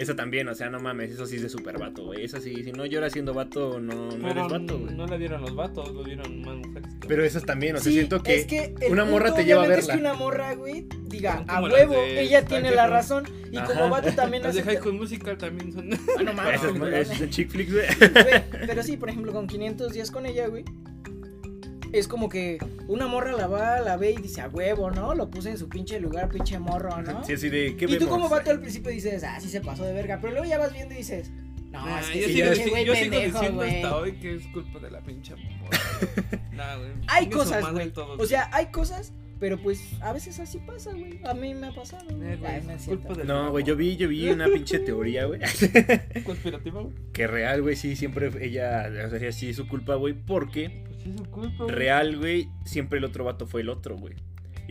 Esa 0.00 0.16
también, 0.16 0.48
o 0.48 0.54
sea, 0.54 0.70
no 0.70 0.80
mames, 0.80 1.10
eso 1.10 1.26
sí 1.26 1.36
es 1.36 1.42
de 1.42 1.50
super 1.50 1.78
vato, 1.78 2.04
güey. 2.06 2.24
Esa 2.24 2.40
sí, 2.40 2.64
si 2.64 2.72
no 2.72 2.86
lloras 2.86 3.12
siendo 3.12 3.34
vato, 3.34 3.78
no, 3.78 4.06
no 4.16 4.28
Pero 4.28 4.30
eres 4.30 4.48
vato, 4.48 4.78
güey. 4.78 4.94
no 4.94 5.06
la 5.06 5.18
dieron 5.18 5.42
los 5.42 5.54
vatos, 5.54 5.92
lo 5.92 6.02
dieron 6.02 6.40
más 6.40 6.56
mujeres. 6.56 6.94
que 6.98 7.06
Pero 7.06 7.22
esas 7.22 7.44
también, 7.44 7.76
o 7.76 7.80
sea, 7.80 7.92
Sí, 7.92 7.98
siento 7.98 8.22
que, 8.22 8.34
es 8.36 8.46
que 8.46 8.74
el 8.80 8.92
una 8.92 9.04
morra 9.04 9.26
punto, 9.26 9.40
te 9.40 9.44
lleva 9.44 9.64
a 9.64 9.66
verla. 9.66 9.84
Es 9.84 9.88
que 9.90 9.98
una 9.98 10.14
morra, 10.14 10.54
güey, 10.54 10.86
diga, 11.02 11.44
a 11.46 11.62
huevo, 11.62 11.92
de 11.92 12.22
ella 12.22 12.46
tiene 12.46 12.70
la 12.70 12.86
razón. 12.86 13.24
Y 13.52 13.58
Ajá. 13.58 13.66
como 13.74 13.90
vato 13.90 14.10
también 14.14 14.42
Las 14.42 14.54
de 14.54 14.62
hace. 14.62 14.70
High 14.70 14.78
School 14.80 14.94
Musical 14.94 15.36
también 15.36 15.70
son. 15.70 15.90
Ah, 15.92 16.22
no 16.22 16.32
mames, 16.34 16.62
Esas 16.62 17.20
es, 17.20 17.28
chick 17.30 17.50
flicks, 17.50 17.70
güey. 17.74 17.84
Güey, 17.98 18.42
Pero 18.68 18.82
sí, 18.82 18.96
por 18.96 19.10
ejemplo, 19.10 19.32
con 19.32 19.46
500 19.46 19.92
días 19.92 20.10
con 20.10 20.24
ella, 20.24 20.46
güey. 20.46 20.64
Es 21.92 22.06
como 22.08 22.28
que 22.28 22.58
una 22.88 23.06
morra 23.06 23.32
la 23.32 23.46
va, 23.46 23.80
la 23.80 23.96
ve 23.96 24.12
y 24.12 24.16
dice, 24.16 24.40
a 24.40 24.48
huevo, 24.48 24.90
¿no? 24.90 25.14
Lo 25.14 25.28
puse 25.30 25.50
en 25.50 25.58
su 25.58 25.68
pinche 25.68 25.98
lugar, 25.98 26.28
pinche 26.28 26.58
morro, 26.58 27.02
¿no? 27.02 27.24
Sí, 27.24 27.32
así 27.32 27.48
de, 27.48 27.76
¿qué 27.76 27.84
y 27.86 27.88
tú 27.88 28.04
vemos? 28.04 28.08
como 28.10 28.28
vato 28.28 28.50
al 28.50 28.60
principio 28.60 28.90
dices, 28.90 29.24
ah, 29.24 29.38
sí 29.40 29.48
se 29.48 29.60
pasó 29.60 29.84
de 29.84 29.92
verga. 29.92 30.18
Pero 30.20 30.32
luego 30.34 30.46
ya 30.48 30.58
vas 30.58 30.72
viendo 30.72 30.94
y 30.94 30.98
dices, 30.98 31.30
no, 31.70 31.84
Nah, 31.86 32.00
es 32.00 32.06
yo 32.08 32.12
que 32.12 32.20
sí, 32.26 32.32
sigo, 32.34 32.46
pinche 32.50 32.64
dici- 32.64 32.70
güey 32.70 32.84
yo 32.84 32.94
sigo 32.94 33.10
pendejo, 33.10 33.32
diciendo 33.38 33.56
güey. 33.58 33.74
hasta 33.76 33.96
hoy 33.96 34.12
que 34.12 34.34
es 34.36 34.46
culpa 34.48 34.78
de 34.78 34.90
la 34.90 35.00
pinche 35.00 35.34
morra. 35.36 35.78
Nah, 36.52 36.76
güey. 36.76 36.90
Hay 37.08 37.28
cosas, 37.30 37.72
güey. 37.72 37.92
O 38.18 38.26
sea, 38.26 38.50
hay 38.52 38.66
cosas, 38.66 39.12
pero 39.38 39.56
pues 39.62 39.80
a 40.02 40.12
veces 40.12 40.38
así 40.40 40.58
pasa, 40.58 40.90
güey. 40.92 41.18
A 41.24 41.32
mí 41.32 41.54
me 41.54 41.68
ha 41.68 41.72
pasado, 41.74 42.04
Eh, 42.10 42.36
güey. 42.38 42.52
Ay, 42.52 42.62
no 42.66 42.76
culpa 42.84 43.48
güey, 43.50 43.64
yo 43.64 43.76
vi, 43.76 43.96
yo 43.96 44.08
vi 44.08 44.28
una 44.28 44.46
pinche 44.52 44.78
teoría, 44.80 45.24
güey. 45.24 45.40
¿Conspirativa, 46.24 46.82
güey? 46.82 46.94
que 47.12 47.26
real, 47.26 47.62
güey, 47.62 47.76
sí, 47.76 47.96
siempre 47.96 48.30
ella, 48.44 48.90
o 49.06 49.10
sea, 49.18 49.32
sí 49.32 49.48
es 49.50 49.56
su 49.56 49.66
culpa, 49.68 49.94
güey, 49.94 50.14
porque 50.14 50.84
real, 51.68 52.16
güey, 52.18 52.48
siempre 52.64 52.98
el 52.98 53.04
otro 53.04 53.24
vato 53.24 53.46
fue 53.46 53.60
el 53.62 53.68
otro, 53.68 53.96
güey. 53.96 54.14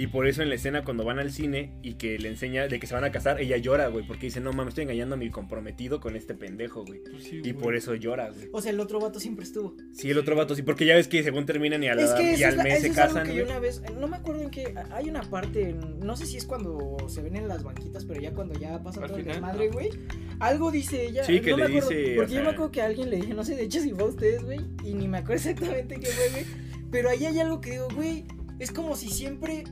Y 0.01 0.07
por 0.07 0.27
eso 0.27 0.41
en 0.41 0.47
la 0.47 0.55
escena 0.55 0.85
cuando 0.85 1.03
van 1.03 1.19
al 1.19 1.29
cine 1.29 1.73
y 1.83 1.95
que 1.95 2.17
le 2.19 2.29
enseña 2.29 2.69
de 2.69 2.79
que 2.79 2.87
se 2.87 2.93
van 2.93 3.03
a 3.03 3.11
casar, 3.11 3.41
ella 3.41 3.57
llora, 3.57 3.87
güey, 3.87 4.07
porque 4.07 4.27
dice, 4.27 4.39
no 4.39 4.53
mames, 4.53 4.69
estoy 4.71 4.83
engañando 4.83 5.15
a 5.15 5.17
mi 5.17 5.29
comprometido 5.29 5.99
con 5.99 6.15
este 6.15 6.33
pendejo, 6.35 6.85
güey. 6.85 7.01
Pues 7.03 7.23
sí, 7.25 7.35
Y 7.43 7.51
güey. 7.51 7.53
por 7.53 7.75
eso 7.75 7.93
llora, 7.95 8.29
güey. 8.31 8.47
O 8.53 8.61
sea, 8.61 8.71
el 8.71 8.79
otro 8.79 9.01
vato 9.01 9.19
siempre 9.19 9.43
estuvo. 9.43 9.75
Sí, 9.91 10.09
el 10.09 10.17
otro 10.17 10.37
vato 10.37 10.55
sí, 10.55 10.61
porque 10.61 10.85
ya 10.85 10.95
ves 10.95 11.09
que 11.09 11.21
según 11.21 11.45
terminan 11.45 11.83
y, 11.83 11.89
a 11.89 11.95
la- 11.95 12.03
Es 12.03 12.11
que 12.11 12.31
y 12.31 12.35
eso 12.35 12.45
al 12.45 12.51
es, 12.51 12.57
la- 12.57 12.63
mes 12.63 12.79
se 12.81 12.87
es 12.87 12.97
algo 12.97 13.13
casan, 13.15 13.27
que 13.27 13.35
yo 13.35 13.43
una 13.43 13.59
vez, 13.59 13.81
no 13.99 14.07
me 14.07 14.15
acuerdo 14.15 14.41
en 14.43 14.51
qué, 14.51 14.73
hay 14.91 15.09
una 15.09 15.21
parte, 15.23 15.75
no 16.01 16.15
sé 16.15 16.25
si 16.27 16.37
es 16.37 16.45
cuando 16.45 16.95
se 17.09 17.21
ven 17.21 17.35
en 17.35 17.49
las 17.49 17.63
banquitas, 17.63 18.05
pero 18.05 18.21
ya 18.21 18.33
cuando 18.33 18.57
ya 18.57 18.81
pasa 18.81 19.01
todo 19.05 19.17
el 19.17 19.25
desmadre, 19.25 19.67
¿no? 19.67 19.73
güey. 19.73 19.89
Algo 20.39 20.71
dice 20.71 21.07
ella. 21.07 21.25
Sí, 21.25 21.41
que 21.41 21.51
no 21.51 21.57
le 21.57 21.67
me 21.67 21.77
acuerdo, 21.79 21.89
dice, 21.89 22.15
Porque 22.15 22.31
yo 22.31 22.35
sea- 22.39 22.43
me 22.45 22.49
acuerdo 22.51 22.71
que 22.71 22.81
a 22.81 22.85
alguien 22.85 23.09
le 23.09 23.17
dije, 23.17 23.33
no 23.33 23.43
sé 23.43 23.57
de 23.57 23.63
hecho 23.63 23.81
si 23.81 23.91
fue 23.91 24.03
a 24.03 24.07
ustedes, 24.07 24.43
güey, 24.45 24.61
y 24.85 24.93
ni 24.93 25.09
me 25.09 25.17
acuerdo 25.17 25.35
exactamente 25.49 25.99
qué 25.99 26.07
fue, 26.07 26.29
güey. 26.29 26.45
Pero 26.89 27.09
ahí 27.09 27.25
hay 27.25 27.37
algo 27.41 27.59
que 27.59 27.71
digo, 27.71 27.89
güey, 27.93 28.23
es 28.59 28.71
como 28.71 28.95
si 28.95 29.09
siempre... 29.09 29.65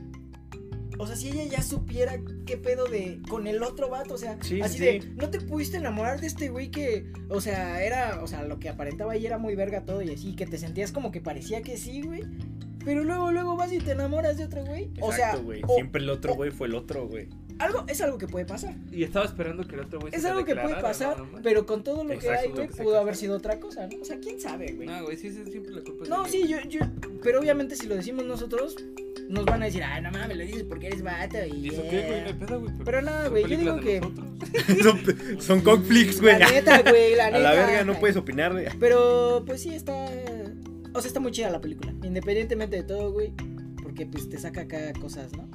O 0.98 1.06
sea, 1.06 1.16
si 1.16 1.28
ella 1.28 1.44
ya 1.44 1.62
supiera 1.62 2.20
qué 2.44 2.56
pedo 2.56 2.86
de 2.86 3.20
con 3.28 3.46
el 3.46 3.62
otro 3.62 3.88
vato, 3.88 4.14
o 4.14 4.18
sea, 4.18 4.36
Sí, 4.42 4.60
así 4.60 4.78
sí. 4.78 4.84
de, 4.84 5.12
no 5.16 5.30
te 5.30 5.40
pudiste 5.40 5.76
enamorar 5.76 6.20
de 6.20 6.26
este 6.26 6.48
güey 6.48 6.70
que, 6.70 7.06
o 7.28 7.40
sea, 7.40 7.82
era, 7.82 8.20
o 8.22 8.26
sea, 8.26 8.42
lo 8.42 8.58
que 8.58 8.68
aparentaba 8.68 9.12
ahí 9.12 9.24
era 9.24 9.38
muy 9.38 9.54
verga 9.54 9.84
todo 9.84 10.02
y 10.02 10.10
así, 10.10 10.34
que 10.34 10.46
te 10.46 10.58
sentías 10.58 10.90
como 10.92 11.10
que 11.12 11.20
parecía 11.20 11.62
que 11.62 11.76
sí, 11.76 12.02
güey. 12.02 12.22
Pero 12.84 13.04
luego, 13.04 13.32
luego 13.32 13.56
vas 13.56 13.72
y 13.72 13.78
te 13.78 13.92
enamoras 13.92 14.38
de 14.38 14.44
otro 14.44 14.64
güey. 14.64 14.90
o 15.00 15.12
sea, 15.12 15.36
güey. 15.36 15.62
Siempre 15.74 16.02
el 16.02 16.10
otro 16.10 16.34
güey 16.34 16.50
fue 16.50 16.68
el 16.68 16.74
otro, 16.74 17.06
güey. 17.06 17.28
Algo, 17.58 17.84
es 17.88 18.00
algo 18.00 18.18
que 18.18 18.26
puede 18.26 18.44
pasar. 18.44 18.74
Y 18.92 19.02
estaba 19.02 19.24
esperando 19.26 19.66
que 19.66 19.74
el 19.74 19.80
otro 19.82 20.00
güey 20.00 20.14
Es 20.14 20.22
se 20.22 20.28
algo 20.28 20.44
que 20.44 20.54
puede 20.54 20.76
pasar, 20.80 21.18
¿no? 21.18 21.26
No, 21.26 21.42
pero 21.42 21.66
con 21.66 21.82
todo 21.82 22.04
lo 22.04 22.18
que 22.18 22.28
hay, 22.30 22.50
güey, 22.50 22.68
pudo 22.68 22.98
haber 22.98 23.16
sido 23.16 23.36
otra 23.36 23.58
cosa, 23.60 23.86
¿no? 23.86 24.00
O 24.00 24.04
sea, 24.04 24.18
quién 24.18 24.40
sabe, 24.40 24.72
güey. 24.72 24.86
No, 24.88 25.04
güey, 25.04 25.16
sí, 25.16 25.30
sí, 25.30 25.42
siempre 25.50 25.72
la 25.72 25.82
culpa 25.82 26.04
No, 26.08 26.24
de 26.24 26.30
sí, 26.30 26.46
yo, 26.48 26.58
yo, 26.68 26.80
pero 27.22 27.40
obviamente 27.40 27.76
si 27.76 27.86
lo 27.86 27.94
decimos 27.96 28.24
nosotros, 28.24 28.76
nos 29.28 29.44
van 29.44 29.62
a 29.62 29.66
decir, 29.66 29.82
ay, 29.82 30.00
no 30.02 30.10
mames, 30.10 30.36
lo 30.36 30.44
dices 30.44 30.62
porque 30.64 30.86
eres 30.86 31.02
vato 31.02 31.36
y... 31.46 31.66
¿Y 31.66 31.68
eso 31.68 31.82
qué, 31.90 32.34
güey? 32.48 32.74
Pero 32.84 33.02
nada, 33.02 33.24
son 33.24 33.30
güey, 33.32 33.48
yo 33.48 33.56
digo 33.58 33.80
que- 33.80 34.00
son 34.82 35.40
son 35.40 35.60
conflicts, 35.62 36.20
güey. 36.20 36.38
La 36.38 36.50
neta, 36.50 36.82
güey, 36.82 37.14
la 37.16 37.26
A 37.28 37.30
neta. 37.30 37.38
la 37.42 37.52
verga 37.54 37.84
no 37.84 37.98
puedes 37.98 38.16
opinar, 38.16 38.52
güey. 38.52 38.66
Pero, 38.78 39.42
pues 39.46 39.62
sí, 39.62 39.74
está. 39.74 39.92
O 40.94 41.00
sea, 41.00 41.08
está 41.08 41.20
muy 41.20 41.32
chida 41.32 41.50
la 41.50 41.60
película. 41.60 41.92
Independientemente 42.02 42.76
de 42.76 42.82
todo, 42.84 43.12
güey. 43.12 43.32
Porque, 43.82 44.06
pues, 44.06 44.28
te 44.30 44.38
saca 44.38 44.62
acá 44.62 44.92
cosas, 45.00 45.32
¿no? 45.36 45.48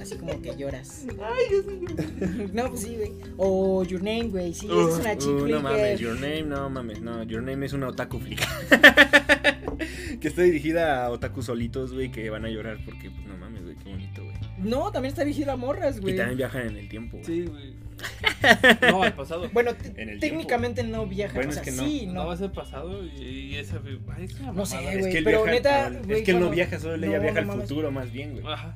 Así 0.00 0.16
como 0.16 0.40
que 0.40 0.56
lloras. 0.56 1.04
Ay, 1.22 1.44
yo 1.52 1.62
sí, 1.62 2.48
no, 2.52 2.68
pues 2.70 2.80
sí, 2.80 2.96
güey. 2.96 3.12
O 3.36 3.84
Your 3.84 4.02
Name, 4.02 4.28
güey. 4.30 4.54
Sí, 4.54 4.66
es 4.66 4.98
una 4.98 5.16
chick 5.18 5.28
Uh, 5.30 5.34
no 5.34 5.40
güey. 5.40 5.62
mames, 5.62 6.00
Your 6.00 6.14
Name, 6.14 6.42
no 6.42 6.70
mames, 6.70 7.00
no, 7.02 7.22
Your 7.24 7.42
Name 7.42 7.66
es 7.66 7.72
una 7.72 7.88
otaku 7.88 8.18
flick. 8.18 8.40
que 10.20 10.28
está 10.28 10.42
dirigida 10.42 11.04
a 11.04 11.10
otaku 11.10 11.42
solitos, 11.42 11.92
güey, 11.92 12.10
que 12.10 12.28
van 12.30 12.44
a 12.44 12.48
llorar 12.48 12.78
porque, 12.84 13.10
pues 13.10 13.26
no 13.26 13.36
mames, 13.36 13.62
güey, 13.64 13.76
qué 13.76 13.90
bonito, 13.90 14.24
güey. 14.24 14.36
No, 14.58 14.90
también 14.92 15.10
está 15.12 15.24
dirigida 15.24 15.52
a 15.52 15.56
morras, 15.56 16.00
güey. 16.00 16.14
Y 16.14 16.16
también 16.16 16.36
viajan 16.38 16.66
en 16.68 16.76
el 16.76 16.88
tiempo, 16.88 17.18
güey. 17.18 17.24
Sí, 17.26 17.42
güey. 17.46 17.74
No, 18.90 19.02
al 19.02 19.14
pasado. 19.14 19.50
Bueno, 19.52 19.74
te- 19.74 20.00
En 20.02 20.08
el 20.08 20.20
técnicamente 20.20 20.82
no 20.82 21.06
viaja. 21.06 21.34
Bueno, 21.34 21.48
o 21.50 21.52
es 21.52 21.56
sea, 21.56 21.64
que 21.64 21.70
no. 21.72 21.84
sí, 21.84 22.06
No 22.06 22.12
no. 22.14 22.26
va 22.28 22.32
a 22.32 22.36
ser 22.38 22.50
pasado 22.52 23.04
y, 23.04 23.20
y 23.22 23.56
esa. 23.56 23.78
Ay, 24.16 24.24
es 24.24 24.40
una 24.40 24.52
No 24.52 24.64
sé, 24.64 24.76
mamada. 24.76 24.94
Es 24.94 25.00
güey, 25.00 25.12
que 25.12 25.22
pero 25.22 25.42
viaja, 25.44 25.50
neta, 25.54 25.90
güey, 26.04 26.18
es 26.20 26.24
que 26.24 26.30
él 26.30 26.40
no 26.40 26.50
viaja 26.50 26.78
solo, 26.80 26.94
ella 27.06 27.16
No, 27.18 27.22
viaja 27.22 27.40
no 27.42 27.52
al 27.52 27.60
futuro 27.60 27.90
más 27.90 28.10
bien, 28.10 28.32
güey. 28.40 28.46
Ajá. 28.52 28.74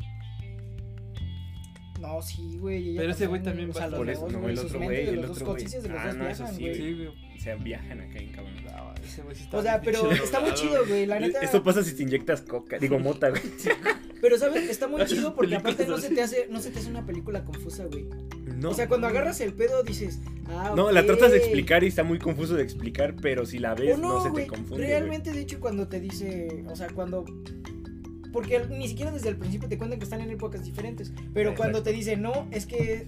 No, 2.06 2.22
sí, 2.22 2.56
güey. 2.60 2.96
Pero 2.96 3.12
ese 3.12 3.26
güey 3.26 3.42
también, 3.42 3.70
va- 3.70 3.86
los 3.86 3.94
por 3.98 4.10
eso, 4.10 4.20
dos, 4.22 4.32
no, 4.32 4.40
güey, 4.40 4.52
el 4.52 4.58
otro 4.58 4.78
güey, 4.78 4.88
de 4.96 5.08
el 5.10 5.16
los 5.16 5.28
dos 5.28 5.36
otro 5.38 5.52
güey. 5.52 5.64
de 5.64 5.88
los 5.88 5.98
Ah, 5.98 6.06
dos 6.06 6.16
no, 6.16 6.28
eso 6.28 6.42
viajan, 6.44 6.56
sí, 6.56 6.62
güey. 6.62 6.74
Sí, 6.74 6.92
güey. 6.94 7.06
O 7.08 7.40
sea, 7.40 7.54
viajan 7.56 8.00
acá 8.00 8.18
en 8.18 8.28
cabrón. 8.32 8.54
Ese 9.04 9.22
güey 9.22 9.36
sí 9.36 9.42
está 9.44 9.58
O 9.58 9.62
sea, 9.62 9.80
pero 9.82 10.10
está 10.12 10.40
muy 10.40 10.54
chido, 10.54 10.86
güey. 10.86 11.06
La 11.06 11.20
neta. 11.20 11.40
Esto 11.40 11.62
pasa 11.62 11.82
si 11.82 11.94
te 11.94 12.02
inyectas 12.02 12.40
coca, 12.42 12.78
digo 12.78 12.98
mota, 12.98 13.28
güey. 13.30 13.42
Pero 14.20 14.38
sabes, 14.38 14.70
está 14.70 14.88
muy 14.88 15.04
chido 15.06 15.34
porque 15.34 15.56
aparte 15.56 15.86
no 15.86 15.98
se 15.98 16.08
te 16.10 16.22
hace, 16.22 16.46
no 16.50 16.60
se 16.60 16.70
te 16.70 16.78
hace 16.78 16.88
una 16.88 17.04
película 17.04 17.44
confusa, 17.44 17.84
güey. 17.84 18.06
No. 18.56 18.70
O 18.70 18.74
sea, 18.74 18.88
cuando 18.88 19.06
agarras 19.06 19.40
el 19.42 19.52
pedo 19.52 19.82
dices, 19.82 20.20
ah, 20.48 20.72
No, 20.74 20.90
la 20.90 21.04
tratas 21.04 21.32
de 21.32 21.38
explicar 21.38 21.84
y 21.84 21.88
está 21.88 22.02
muy 22.04 22.18
confuso 22.18 22.54
de 22.54 22.62
explicar, 22.62 23.14
pero 23.20 23.44
si 23.44 23.58
la 23.58 23.74
ves 23.74 23.98
no, 23.98 24.14
no, 24.14 24.22
se 24.22 24.30
güey. 24.30 24.44
te 24.44 24.50
confunde. 24.50 24.86
Realmente, 24.86 25.32
de 25.32 25.40
hecho, 25.40 25.60
cuando 25.60 25.88
te 25.88 26.00
dice, 26.00 26.64
o 26.68 26.74
sea, 26.76 26.86
cuando 26.94 27.24
porque 28.34 28.66
ni 28.68 28.88
siquiera 28.88 29.12
desde 29.12 29.28
el 29.28 29.36
principio 29.36 29.68
te 29.68 29.78
cuentan 29.78 30.00
que 30.00 30.04
están 30.04 30.20
en 30.20 30.30
épocas 30.30 30.64
diferentes, 30.64 31.12
pero 31.32 31.50
Exacto. 31.50 31.56
cuando 31.56 31.82
te 31.84 31.92
dice 31.92 32.16
no, 32.16 32.48
es 32.50 32.66
que 32.66 33.06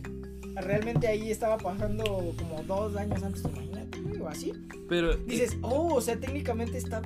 realmente 0.55 1.09
ahí 1.09 1.33
estaba 1.33 1.59
pasando 1.59 2.05
como 2.39 2.63
dos 2.63 2.97
años 2.97 3.23
antes, 3.25 3.43
imagínate, 3.45 4.01
güey, 4.03 4.21
o 4.21 4.29
así. 4.29 4.53
Pero 4.89 5.17
Dices, 5.17 5.59
oh, 5.63 5.95
o 5.95 6.01
sea, 6.01 6.17
técnicamente 6.17 6.79
está 6.79 7.03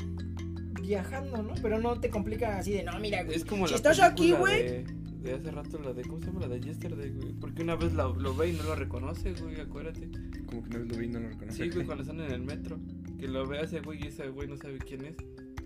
viajando, 0.82 1.42
¿no? 1.42 1.54
Pero 1.62 1.78
no 1.80 1.98
te 1.98 2.10
complica 2.10 2.58
así 2.58 2.72
de, 2.72 2.84
no, 2.84 3.00
mira, 3.00 3.24
güey. 3.24 3.36
es 3.36 3.44
como 3.46 3.66
si 3.66 3.74
estás 3.74 4.00
aquí, 4.00 4.32
güey. 4.32 4.62
De, 4.62 4.84
de 5.22 5.34
hace 5.34 5.50
rato, 5.50 5.78
la 5.80 5.92
de. 5.92 6.02
¿Cómo 6.02 6.20
se 6.20 6.26
llama? 6.26 6.40
La 6.40 6.48
de 6.48 6.60
Yesterday, 6.60 7.10
güey. 7.10 7.32
Porque 7.40 7.62
una 7.62 7.76
vez 7.76 7.92
la- 7.94 8.08
lo 8.08 8.34
ve 8.34 8.50
y 8.50 8.52
no 8.52 8.62
lo 8.64 8.74
reconoce, 8.74 9.32
güey. 9.34 9.60
Acuérdate. 9.60 10.08
Como 10.46 10.62
que 10.62 10.78
no 10.78 10.84
lo 10.84 10.96
vi, 10.96 11.08
no 11.08 11.20
lo 11.20 11.28
reconoce. 11.28 11.64
Sí, 11.64 11.70
güey, 11.70 11.86
cuando 11.86 12.02
están 12.04 12.20
en 12.20 12.30
el 12.32 12.42
metro. 12.42 12.78
Que 13.18 13.28
lo 13.28 13.46
ve 13.46 13.58
a 13.58 13.62
ese 13.62 13.80
güey 13.80 14.02
y 14.02 14.08
ese 14.08 14.28
güey 14.28 14.48
no 14.48 14.56
sabe 14.56 14.78
quién 14.78 15.04
es. 15.04 15.16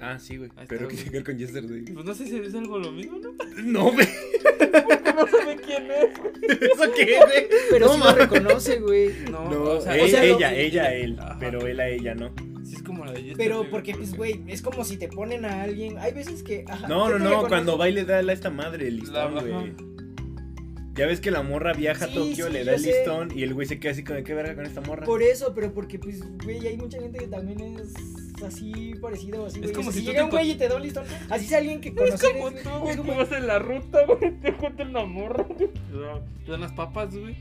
Ah, 0.01 0.18
sí, 0.18 0.36
güey. 0.36 0.51
Ahí 0.57 0.66
Pero 0.68 0.82
está, 0.88 0.97
que 0.97 1.03
güey. 1.03 1.12
ver 1.12 1.24
con 1.24 1.38
Yesterday. 1.38 1.80
Pues 1.92 2.05
no 2.05 2.14
sé 2.14 2.26
si 2.26 2.36
es 2.36 2.55
algo 2.55 2.78
lo 2.78 2.92
mismo, 2.92 3.18
¿no? 3.18 3.32
No, 3.62 3.92
güey. 3.92 4.07
no 5.14 5.26
sabe 5.26 5.57
quién 5.64 5.88
es. 5.90 6.61
¿Eso 6.61 6.92
qué, 6.97 7.16
güey? 7.24 7.47
Pero 7.70 7.86
No, 7.86 7.92
sí 7.95 7.99
lo 7.99 8.05
mames. 8.05 8.28
reconoce, 8.30 8.80
güey. 8.80 9.11
No, 9.30 9.51
No, 9.51 9.62
o 9.62 9.80
sea, 9.80 9.97
él- 9.97 10.03
o 10.05 10.09
sea, 10.09 10.24
lo- 10.24 10.36
ella, 10.36 10.55
ella, 10.55 10.95
él. 10.95 11.18
Ajá. 11.18 11.36
Pero 11.40 11.66
él 11.66 11.80
a 11.80 11.88
ella 11.88 12.14
no. 12.14 12.32
Sí, 12.64 12.76
es 12.76 12.82
como 12.82 13.05
la 13.05 13.12
de 13.12 13.22
Yesterday. 13.22 13.47
Pero 13.49 13.70
porque, 13.70 13.95
pues, 13.95 14.14
güey, 14.16 14.42
es 14.49 14.62
como 14.62 14.84
si 14.84 14.97
te 14.97 15.09
ponen 15.09 15.45
a 15.45 15.62
alguien. 15.62 15.99
Hay 15.99 16.12
veces 16.12 16.42
que. 16.42 16.64
ajá, 16.68 16.88
No, 16.88 17.07
¿qué 17.07 17.12
no, 17.12 17.18
te 17.18 17.24
no. 17.42 17.49
Cuando 17.49 17.78
va 17.78 17.88
y 17.88 17.92
le 17.92 18.05
da 18.05 18.16
a 18.18 18.32
esta 18.32 18.51
madre 18.51 18.88
el 18.88 18.97
listón, 18.97 19.34
La- 19.34 19.42
güey. 19.42 19.74
Ya 20.97 21.07
ves 21.07 21.18
que 21.20 21.32
la 21.32 21.42
morra 21.42 21.72
viaja 21.72 22.05
a 22.05 22.09
Sí, 22.09 22.14
Tokio, 22.14 22.47
sí, 22.47 22.53
le 22.53 22.61
yo 22.61 22.64
da 22.66 22.74
el 22.74 22.80
sé. 22.80 22.92
listón 22.92 23.36
y 23.36 23.42
el 23.42 23.53
güey 23.53 23.66
se 23.66 23.80
queda 23.80 23.90
así 23.92 24.05
con 24.05 24.22
qué 24.22 24.32
verga 24.32 24.55
con 24.55 24.64
esta 24.64 24.80
morra. 24.80 25.05
Por 25.05 25.22
eso, 25.24 25.53
pero 25.53 25.72
porque, 25.74 25.99
pues, 25.99 26.20
güey, 26.45 26.64
hay 26.68 26.76
mucha 26.76 27.01
gente 27.01 27.18
que 27.18 27.26
también 27.26 27.61
es 27.80 27.92
así 28.43 28.95
parecido, 29.01 29.47
así, 29.47 29.61
Es 29.62 29.72
como 29.72 29.93
si 29.93 30.01
si 30.01 30.07
llega 30.07 30.24
un 30.24 30.30
güey 30.30 30.53
y 30.53 30.55
te 30.55 30.68
da 30.68 30.76
un 30.76 30.82
listón, 30.82 31.05
así 31.30 31.47
es 31.47 31.53
alguien 31.53 31.80
que 31.80 31.95
conoces. 31.95 32.22
Es 32.22 32.30
como 32.30 32.51
tú, 32.51 32.70
güey, 32.80 32.97
como- 32.97 33.16
vas 33.16 33.32
en 33.32 33.47
la 33.47 33.59
ruta, 33.59 33.99
güey, 34.07 34.32
te 34.41 34.49
encuentran 34.49 34.91
una 34.91 35.05
morra. 35.05 35.47
Te 35.47 36.51
dan 36.51 36.61
las 36.61 36.72
papas, 36.72 37.14
güey. 37.16 37.37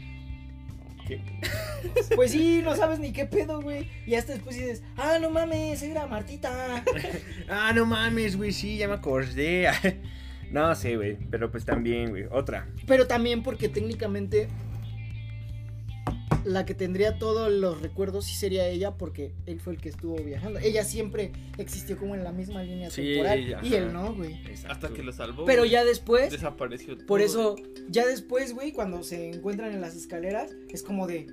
Pues 2.16 2.32
sí, 2.32 2.62
no 2.64 2.76
sabes 2.76 3.00
ni 3.00 3.12
qué 3.12 3.26
pedo, 3.26 3.62
güey. 3.62 3.89
Y 4.06 4.16
hasta 4.16 4.34
después 4.34 4.56
dices, 4.56 4.84
ah, 4.96 5.18
no 5.22 5.30
mames, 5.30 5.82
era 5.84 6.08
Martita. 6.08 6.84
Ah, 7.50 7.72
no 7.76 7.86
mames, 7.86 8.38
güey, 8.38 8.52
sí, 8.52 8.78
ya 8.78 8.88
me 8.88 8.94
acordé. 8.96 9.68
no 10.52 10.74
sé, 10.76 10.96
güey, 10.96 11.18
pero 11.30 11.52
pues 11.52 11.66
también, 11.66 12.10
güey. 12.12 12.24
Otra. 12.32 12.68
Pero 12.88 13.06
también 13.08 13.44
porque 13.44 13.68
técnicamente 13.70 14.48
la 16.46 16.66
que 16.66 16.74
tendría 16.74 17.18
todos 17.18 17.52
los 17.52 17.82
recuerdos 17.82 18.26
sí 18.26 18.36
sería 18.36 18.68
ella 18.68 18.91
porque 18.98 19.32
él 19.46 19.60
fue 19.60 19.74
el 19.74 19.80
que 19.80 19.89
estuvo 19.89 20.16
viajando. 20.18 20.60
Ella 20.60 20.84
siempre 20.84 21.32
existió 21.58 21.98
como 21.98 22.16
en 22.16 22.24
la 22.24 22.32
misma 22.32 22.64
línea 22.64 22.89
Sí, 22.89 23.02
temporal 23.14 23.39
ella, 23.39 23.60
y 23.64 23.74
él 23.76 23.94
no, 23.94 24.14
güey. 24.14 24.39
Hasta 24.68 24.89
que 24.89 25.04
lo 25.04 25.12
salvó. 25.12 25.46
Pero 25.46 25.62
güey. 25.64 25.72
ya 25.72 25.84
después, 25.86 26.32
desapareció. 26.32 26.98
por 27.06 27.20
todo. 27.20 27.26
eso, 27.26 27.56
ya 27.89 28.06
después, 28.06 28.54
güey, 28.54 28.72
cuando 28.72 29.04
se 29.04 29.30
encuentran 29.30 29.72
en 29.74 29.82
las 29.82 29.96
escaleras, 29.96 30.52
es 30.70 30.84
como 30.84 31.08
de... 31.08 31.28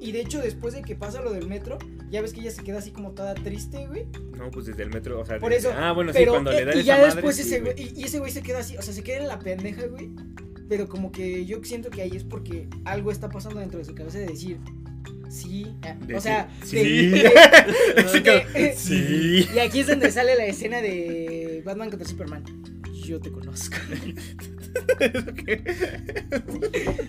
Y 0.00 0.12
de 0.12 0.20
hecho, 0.22 0.40
después 0.40 0.74
de 0.74 0.82
que 0.82 0.96
pasa 0.96 1.20
lo 1.20 1.32
del 1.32 1.46
metro, 1.46 1.78
ya 2.10 2.22
ves 2.22 2.32
que 2.32 2.40
ella 2.40 2.50
se 2.50 2.62
queda 2.64 2.78
así 2.78 2.90
como 2.90 3.12
toda 3.12 3.34
triste, 3.34 3.86
güey. 3.86 4.06
No, 4.36 4.50
pues 4.50 4.66
desde 4.66 4.82
el 4.82 4.88
metro, 4.90 5.20
o 5.20 5.24
sea. 5.24 5.38
Por 5.38 5.52
desde- 5.52 5.68
eso. 5.68 5.78
Ah, 5.78 5.92
bueno, 5.92 6.12
sí, 6.12 6.24
cuando 6.26 6.50
eh, 6.50 6.56
le 6.56 6.64
da 6.64 6.74
y 6.74 6.78
esa 6.80 6.86
ya 6.86 6.96
madre. 6.96 7.12
después 7.14 7.36
sí, 7.36 7.42
ese 7.42 7.60
güey. 7.60 7.72
güey, 7.74 7.92
y, 7.94 8.00
y 8.00 8.04
ese 8.04 8.18
güey 8.18 8.32
se 8.32 8.42
queda 8.42 8.58
así, 8.60 8.76
o 8.76 8.82
sea, 8.82 8.92
se 8.94 9.02
queda 9.04 9.18
en 9.18 9.28
la 9.28 9.38
pendeja, 9.38 9.86
güey. 9.86 10.10
Pero 10.68 10.88
como 10.88 11.12
que 11.12 11.44
yo 11.46 11.62
siento 11.62 11.90
que 11.90 12.02
ahí 12.02 12.12
es 12.16 12.24
porque 12.24 12.68
algo 12.84 13.10
está 13.10 13.28
pasando 13.28 13.60
dentro 13.60 13.78
de 13.78 13.84
su 13.84 13.94
cabeza 13.94 14.18
de 14.18 14.26
decir, 14.26 14.58
sí, 15.28 15.66
ah, 15.82 15.94
De 16.06 16.16
o 16.16 16.20
sea, 16.20 16.48
sí. 16.64 16.76
de- 16.76 16.84
Sí. 16.84 17.08
de- 17.10 17.28
Así 18.04 18.20
de- 18.20 18.42
como, 18.52 18.68
sí. 18.76 19.46
Y 19.54 19.58
aquí 19.58 19.80
es 19.80 19.86
donde 19.86 20.10
sale 20.10 20.34
la 20.36 20.46
escena 20.46 20.80
de 20.80 21.62
Batman 21.64 21.90
contra 21.90 22.08
Superman. 22.08 22.42
Yo 23.04 23.20
te 23.20 23.30
conozco. 23.30 23.76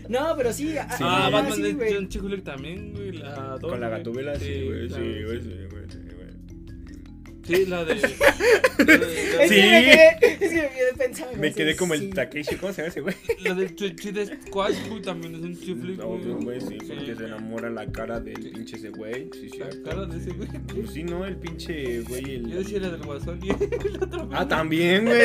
No, 0.10 0.34
pero 0.38 0.53
sí. 0.53 0.78
a- 0.78 0.89
Sí. 0.91 1.03
Ah, 1.06 1.28
ah, 1.28 1.30
Batman 1.30 1.62
de. 1.62 1.93
John 1.93 2.10
Chihulek 2.10 2.43
también, 2.43 2.93
güey. 2.93 3.22
Con 3.62 3.80
la 3.80 3.89
gatubela, 3.89 4.38
sí, 4.39 4.64
güey, 4.66 4.89
sí, 4.89 5.24
güey, 5.24 5.41
sí. 5.41 5.49
sí, 5.49 5.56
güey, 5.72 5.84
sí, 7.46 7.54
güey. 7.54 7.66
La 7.68 7.86
de. 7.86 7.96
la 7.96 8.02
de- 8.02 9.26
Sí. 9.48 9.56
me 9.56 9.82
quedé, 9.82 10.10
es 10.22 10.38
que 10.38 10.48
me 10.62 10.70
quedé 10.70 10.93
pensando. 10.98 11.38
Me 11.38 11.48
así, 11.48 11.56
quedé 11.56 11.76
como 11.76 11.93
el. 11.93 12.10
Takeshi, 12.14 12.56
¿cómo 12.56 12.74
se 12.74 12.82
llama 12.82 12.89
ese 12.89 13.02
güey? 13.02 13.16
La 13.43 13.54
del 13.54 13.76
Chide 13.76 14.26
Squash, 14.48 14.88
güey, 14.89 15.02
también 15.02 15.36
es 15.36 15.41
un 15.41 15.60
chifle, 15.60 15.96
No, 15.98 16.08
güey, 16.18 16.62
sí, 16.62 16.78
porque 16.88 17.16
se 17.16 17.26
enamora 17.26 17.70
la 17.70 17.86
cara 17.91 18.20
del 18.20 18.52
pinche 18.52 18.78
ese 18.78 18.89
güey. 18.89 19.30
Sí, 19.34 19.50
sí. 19.50 19.58
La 19.60 19.70
cara 19.84 20.06
de 20.06 20.18
ese 20.18 20.32
güey. 20.32 20.50
Pues 20.74 20.91
sí, 20.91 21.04
no, 21.04 21.26
el 21.26 21.36
pinche 21.38 22.02
güey. 22.02 22.24
Yo 22.41 22.58
El... 22.58 22.64
decía 22.64 22.80
la 22.80 22.89
del 22.89 23.02
guasón 23.04 23.39
y 23.43 23.50
el 23.88 24.04
otro. 24.04 24.30
Ah, 24.32 24.48
también, 24.48 25.06
güey. 25.06 25.22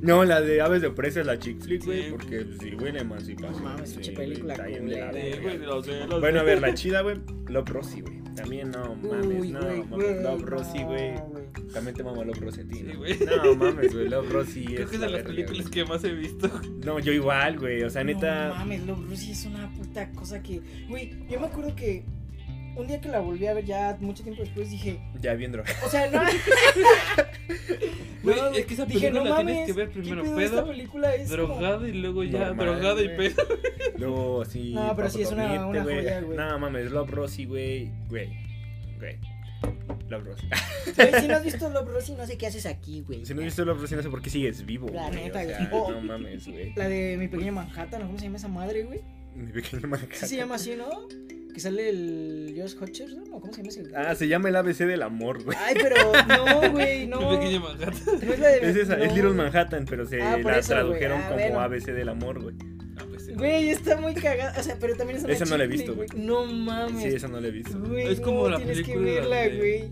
No, 0.00 0.24
la 0.24 0.40
de 0.40 0.60
Aves 0.60 0.82
de 0.82 0.90
Presa 0.90 1.20
es 1.20 1.26
la 1.26 1.38
chick 1.38 1.60
flick, 1.60 1.84
güey, 1.84 2.04
Sí. 2.04 2.10
porque 2.10 2.40
pues, 2.42 2.58
sí, 2.60 2.70
güey, 2.70 2.92
la 2.92 3.00
emancipación. 3.00 3.52
No 3.64 3.68
mames, 3.70 3.90
sí, 3.90 3.96
pinche 3.96 4.14
güey, 4.14 4.28
película 4.28 4.56
de 4.56 5.38
güey, 5.40 6.20
Bueno, 6.20 6.40
a 6.40 6.42
ver, 6.44 6.60
la 6.60 6.74
chida, 6.74 7.00
güey, 7.00 7.16
Love 7.48 7.68
Rosie, 7.70 8.02
güey. 8.02 8.18
También 8.36 8.70
no 8.70 8.94
mames, 8.94 9.26
Uy, 9.40 9.48
no, 9.50 9.60
güey, 9.60 9.76
mames, 9.78 9.90
güey, 9.90 10.22
Love 10.22 10.42
Rosie, 10.42 10.84
güey. 10.84 11.07
No, 11.14 11.24
güey. 11.26 11.44
También 11.72 11.96
te 11.96 12.02
mamo 12.02 12.24
Love 12.24 12.40
Rosie 12.40 12.62
a 12.62 12.66
ti, 12.66 12.74
Sí, 12.76 12.82
¿no? 12.84 12.98
güey. 12.98 13.18
No 13.44 13.54
mames, 13.54 13.92
güey, 13.94 14.08
Love 14.08 14.30
Rosie 14.30 14.64
Creo 14.64 14.80
es 14.84 14.88
que 14.90 14.94
es 14.96 15.00
la 15.00 15.06
de 15.06 15.12
las 15.12 15.22
películas 15.22 15.62
güey. 15.62 15.70
que 15.70 15.84
más 15.84 16.04
he 16.04 16.12
visto. 16.12 16.50
No, 16.84 16.98
yo 16.98 17.12
igual, 17.12 17.58
güey, 17.58 17.82
o 17.82 17.90
sea, 17.90 18.02
No 18.04 18.12
neta. 18.12 18.54
mames, 18.58 18.84
Love 18.86 19.08
Rosie 19.10 19.32
es 19.32 19.44
una 19.44 19.68
puta 19.74 20.10
cosa 20.12 20.42
que. 20.42 20.60
Güey, 20.88 21.12
yo 21.28 21.40
me 21.40 21.46
acuerdo 21.46 21.74
que 21.76 22.04
un 22.76 22.86
día 22.86 23.00
que 23.00 23.08
la 23.08 23.18
volví 23.20 23.46
a 23.46 23.54
ver 23.54 23.64
ya 23.64 23.96
mucho 24.00 24.22
tiempo 24.22 24.42
después 24.42 24.70
dije. 24.70 25.00
Ya 25.20 25.34
bien 25.34 25.50
droga. 25.52 25.68
O 25.84 25.88
sea, 25.88 26.08
no. 26.10 26.20
Güey, 28.22 28.36
No, 28.36 28.48
es 28.48 28.66
que 28.66 28.74
esa 28.74 28.84
dije, 28.84 29.08
película 29.10 29.24
no 29.24 29.30
la 29.30 29.36
tienes 29.36 29.54
mames, 29.54 29.66
que 29.66 29.72
ver 29.72 29.88
¿qué 29.90 30.00
primero 30.00 30.22
pedo? 30.22 30.36
pedo, 30.36 30.44
Esta 30.46 30.64
película 30.66 31.14
es. 31.14 31.30
como- 31.30 31.36
drogada 31.54 31.88
y 31.88 31.92
luego 31.92 32.24
ya 32.24 32.38
Normal, 32.46 32.66
drogada 32.66 33.02
y 33.02 33.08
pedo. 33.16 33.42
No, 33.98 34.44
sí. 34.44 34.72
No, 34.74 34.94
pero 34.96 35.08
sí 35.08 35.22
es 35.22 35.30
una- 35.32 35.66
una 35.66 35.82
joya, 35.84 36.20
güey. 36.20 36.36
No 36.36 36.58
mames, 36.58 36.90
Love 36.90 37.10
Rosie, 37.10 37.46
güey. 37.46 37.90
Güey. 38.08 38.28
Güey. 38.98 39.16
Love 40.08 40.24
Rosie. 40.24 40.48
Güey, 40.96 41.12
si 41.20 41.28
no 41.28 41.36
has 41.36 41.44
visto 41.44 41.68
Love 41.70 41.88
Rosie, 41.92 42.14
no 42.16 42.26
sé 42.26 42.38
qué 42.38 42.46
haces 42.46 42.64
aquí, 42.66 43.02
güey. 43.02 43.26
si 43.26 43.34
no 43.34 43.40
has 43.40 43.44
visto 43.46 43.64
Love 43.64 43.80
Rosie, 43.80 43.96
no 43.96 44.02
sé 44.02 44.08
por 44.10 44.22
qué 44.22 44.30
sigues 44.30 44.64
vivo, 44.64 44.88
La 44.92 45.08
güey. 45.08 45.24
neta, 45.24 45.40
o 45.40 45.44
güey. 45.44 45.54
sea, 45.56 45.68
Oh. 45.72 45.90
no 45.92 46.00
mames, 46.00 46.46
güey. 46.48 46.72
La 46.74 46.88
de 46.88 47.16
mi 47.18 47.28
pequeña 47.28 47.52
Manhattan, 47.52 48.02
¿o 48.02 48.06
¿cómo 48.06 48.18
se 48.18 48.24
llama 48.24 48.36
esa 48.38 48.48
madre, 48.48 48.84
güey? 48.84 49.00
Mi 49.34 49.52
pequeño 49.52 49.86
Manhattan. 49.86 50.16
Sí 50.18 50.26
se 50.26 50.36
llama 50.36 50.54
así, 50.54 50.74
¿no? 50.76 50.88
Que 51.52 51.60
sale 51.60 51.88
el 51.88 52.54
Josh 52.56 52.76
Hutcherson, 52.80 53.24
¿o 53.32 53.40
cómo 53.40 53.52
se 53.52 53.58
llama 53.62 53.68
ese? 53.68 53.82
Ah, 53.96 54.14
se 54.14 54.28
llama 54.28 54.48
el 54.48 54.56
ABC 54.56 54.78
del 54.86 55.02
amor, 55.02 55.42
güey. 55.42 55.56
Ay, 55.60 55.74
pero 55.80 55.96
no, 56.26 56.70
güey, 56.70 57.06
no. 57.08 57.30
Mi 57.32 57.36
pequeña 57.36 57.60
Manhattan. 57.60 58.04
No 58.26 58.32
es 58.32 58.38
la 58.38 58.48
de. 58.48 58.70
Es 58.70 58.76
esa, 58.76 58.94
es 58.94 59.08
no. 59.08 59.14
Little 59.14 59.32
Manhattan, 59.32 59.84
pero 59.88 60.06
se 60.06 60.22
Ah, 60.22 60.38
la 60.38 60.58
eso, 60.58 60.68
tradujeron 60.72 61.20
Ah, 61.20 61.28
como 61.28 61.40
bueno. 61.40 61.60
ABC 61.60 61.86
del 61.92 62.08
amor, 62.08 62.40
güey. 62.42 62.54
Sí. 63.28 63.34
Güey, 63.34 63.68
está 63.70 64.00
muy 64.00 64.14
cagada. 64.14 64.58
O 64.58 64.62
sea, 64.62 64.76
pero 64.80 64.96
también 64.96 65.18
es 65.18 65.24
una 65.24 65.32
Esa 65.34 65.44
no 65.44 65.58
la 65.58 65.64
he 65.64 65.66
visto, 65.66 65.94
güey. 65.94 66.08
No 66.16 66.46
mames. 66.46 67.02
Sí, 67.02 67.08
esa 67.10 67.28
no 67.28 67.38
la 67.40 67.48
he 67.48 67.50
visto. 67.50 67.78
Güey, 67.78 68.06
Es 68.12 68.20
como 68.20 68.44
no, 68.44 68.48
la 68.50 68.56
tienes 68.56 68.78
que 68.78 68.84
película 68.94 69.12
verla, 69.12 69.36
de- 69.42 69.56
güey. 69.58 69.90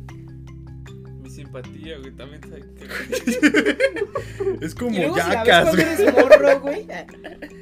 Mi 1.23 1.31
simpatía, 1.31 1.99
güey, 1.99 2.13
también 2.13 2.41
que. 2.41 2.49
Es 4.65 4.73
Y 4.73 4.75
como 4.75 4.97
luego 4.97 5.15
si 5.15 5.21
la 5.21 5.27
ves 5.29 5.35
Jackass, 5.35 5.65
cuando 5.65 5.83
güey. 5.83 5.95
eres 5.95 6.15
morro, 6.15 6.61
güey. 6.61 6.87
ah, 6.91 7.07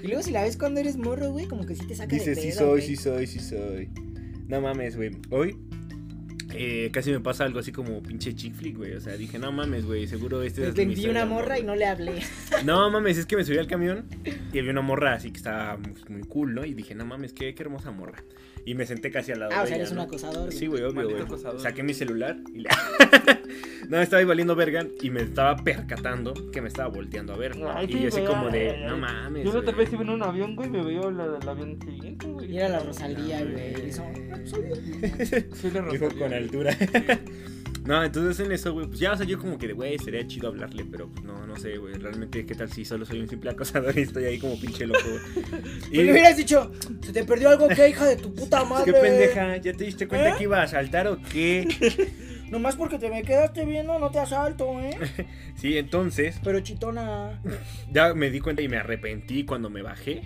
Y 0.02 0.06
luego 0.06 0.22
si 0.22 0.30
la 0.30 0.42
ves 0.44 0.56
cuando 0.56 0.80
eres 0.80 0.96
morro, 0.96 1.32
güey, 1.32 1.46
como 1.46 1.66
que 1.66 1.74
sí 1.74 1.86
te 1.86 1.94
saca 1.96 2.14
Dice, 2.14 2.30
de 2.30 2.36
sí 2.36 2.48
pedo, 2.48 2.58
soy, 2.58 2.68
güey. 2.70 2.82
sí 2.82 2.96
soy, 2.96 3.26
sí 3.26 3.38
soy. 3.40 3.88
No 4.46 4.60
mames, 4.60 4.96
güey. 4.96 5.10
Hoy 5.30 5.56
eh, 6.54 6.90
casi 6.92 7.10
me 7.10 7.20
pasa 7.20 7.44
algo 7.44 7.58
así 7.58 7.72
como 7.72 8.02
pinche 8.02 8.34
chick 8.34 8.54
flick, 8.54 8.76
güey. 8.76 8.92
O 8.94 9.00
sea, 9.00 9.16
dije, 9.16 9.38
no 9.38 9.52
mames, 9.52 9.84
güey, 9.84 10.06
seguro 10.06 10.42
este 10.42 10.68
es 10.68 10.74
vendí 10.74 11.06
una 11.06 11.26
morra 11.26 11.58
y 11.58 11.62
no 11.62 11.74
le 11.74 11.86
hablé. 11.86 12.22
No 12.64 12.90
mames, 12.90 13.18
es 13.18 13.26
que 13.26 13.36
me 13.36 13.44
subí 13.44 13.58
al 13.58 13.66
camión 13.66 14.06
y 14.52 14.58
había 14.58 14.70
una 14.70 14.80
morra 14.80 15.14
así 15.14 15.30
que 15.30 15.38
estaba 15.38 15.76
muy, 15.76 15.92
muy 16.08 16.22
cool, 16.22 16.54
¿no? 16.54 16.64
Y 16.64 16.74
dije, 16.74 16.94
no 16.94 17.04
mames, 17.04 17.32
qué, 17.32 17.54
qué 17.54 17.62
hermosa 17.62 17.90
morra. 17.90 18.22
Y 18.66 18.74
me 18.74 18.86
senté 18.86 19.10
casi 19.10 19.32
al 19.32 19.40
lado 19.40 19.52
Ah, 19.54 19.58
o 19.58 19.62
de 19.62 19.66
sea, 19.68 19.76
ella, 19.76 19.82
eres 19.82 19.90
un 19.90 19.96
¿no? 19.98 20.02
acosador. 20.04 20.52
Sí, 20.52 20.66
güey, 20.66 20.82
obvio, 20.84 21.08
güey. 21.10 21.20
acosador. 21.22 21.60
Saqué 21.60 21.82
mi 21.82 21.92
celular 21.92 22.36
y 22.54 22.60
le... 22.60 22.70
no, 23.90 24.00
estaba 24.00 24.20
ahí 24.20 24.24
valiendo 24.24 24.56
verga 24.56 24.86
y 25.02 25.10
me 25.10 25.20
estaba 25.20 25.56
percatando 25.56 26.32
que 26.50 26.62
me 26.62 26.68
estaba 26.68 26.88
volteando 26.88 27.34
a 27.34 27.36
ver. 27.36 27.52
Ay, 27.74 27.86
y 27.90 27.92
sí, 27.92 28.00
yo 28.02 28.08
así 28.08 28.22
como 28.22 28.48
de, 28.48 28.70
ay, 28.70 28.84
no 28.86 28.94
ay. 28.94 29.00
mames, 29.00 29.44
Yo 29.44 29.52
la 29.52 29.58
otra 29.60 29.72
güey". 29.74 29.84
vez 29.84 29.92
iba 29.92 30.02
en 30.02 30.10
un 30.10 30.22
avión, 30.22 30.56
güey, 30.56 30.70
me 30.70 30.82
veo 30.82 31.10
del 31.12 31.48
avión 31.48 31.78
siguiente, 31.84 32.26
güey. 32.26 32.50
Y 32.52 32.56
era 32.58 32.70
la 32.70 32.78
Rosalía, 32.80 33.40
No, 33.40 33.52
güey. 33.52 33.92
Soy 33.92 35.70
la 35.70 35.80
Dijo 35.90 36.04
Rosalía. 36.06 36.08
con 36.08 36.18
güey. 36.18 36.34
altura. 36.34 36.76
No, 37.84 38.02
entonces 38.02 38.44
en 38.44 38.50
eso, 38.52 38.72
güey, 38.72 38.86
pues 38.86 38.98
ya, 38.98 39.12
o 39.12 39.16
sea, 39.16 39.26
yo 39.26 39.38
como 39.38 39.58
que 39.58 39.66
de, 39.66 39.74
güey, 39.74 39.98
sería 39.98 40.26
chido 40.26 40.48
hablarle, 40.48 40.86
pero 40.90 41.08
pues 41.08 41.22
no, 41.24 41.46
no 41.46 41.54
sé, 41.56 41.76
güey, 41.76 41.94
realmente, 41.94 42.46
¿qué 42.46 42.54
tal 42.54 42.70
si 42.72 42.84
solo 42.84 43.04
soy 43.04 43.20
un 43.20 43.28
simple 43.28 43.50
acosador 43.50 43.98
y 43.98 44.02
estoy 44.02 44.24
ahí 44.24 44.38
como 44.38 44.58
pinche 44.58 44.86
loco, 44.86 45.00
güey? 45.04 45.62
Y 45.92 46.02
le 46.02 46.12
hubieras 46.12 46.36
dicho, 46.36 46.72
¿se 47.02 47.12
te 47.12 47.24
perdió 47.24 47.50
algo 47.50 47.68
qué, 47.68 47.90
hija 47.90 48.06
de 48.06 48.16
tu 48.16 48.34
puta 48.34 48.64
madre? 48.64 48.90
¿Qué 48.90 48.98
pendeja? 48.98 49.56
¿Ya 49.58 49.74
te 49.74 49.84
diste 49.84 50.08
cuenta 50.08 50.30
¿Eh? 50.30 50.34
que 50.38 50.44
iba 50.44 50.62
a 50.62 50.66
saltar 50.66 51.08
o 51.08 51.18
qué? 51.30 51.68
Nomás 52.50 52.76
porque 52.76 52.98
te 52.98 53.10
me 53.10 53.22
quedaste 53.22 53.64
viendo, 53.66 53.98
no 53.98 54.10
te 54.10 54.18
asalto, 54.18 54.80
¿eh? 54.80 54.96
Sí, 55.56 55.76
entonces 55.76 56.40
Pero 56.42 56.60
chitona. 56.60 57.40
ya 57.92 58.14
me 58.14 58.30
di 58.30 58.40
cuenta 58.40 58.62
y 58.62 58.68
me 58.68 58.76
arrepentí 58.78 59.44
cuando 59.44 59.68
me 59.70 59.82
bajé. 59.82 60.22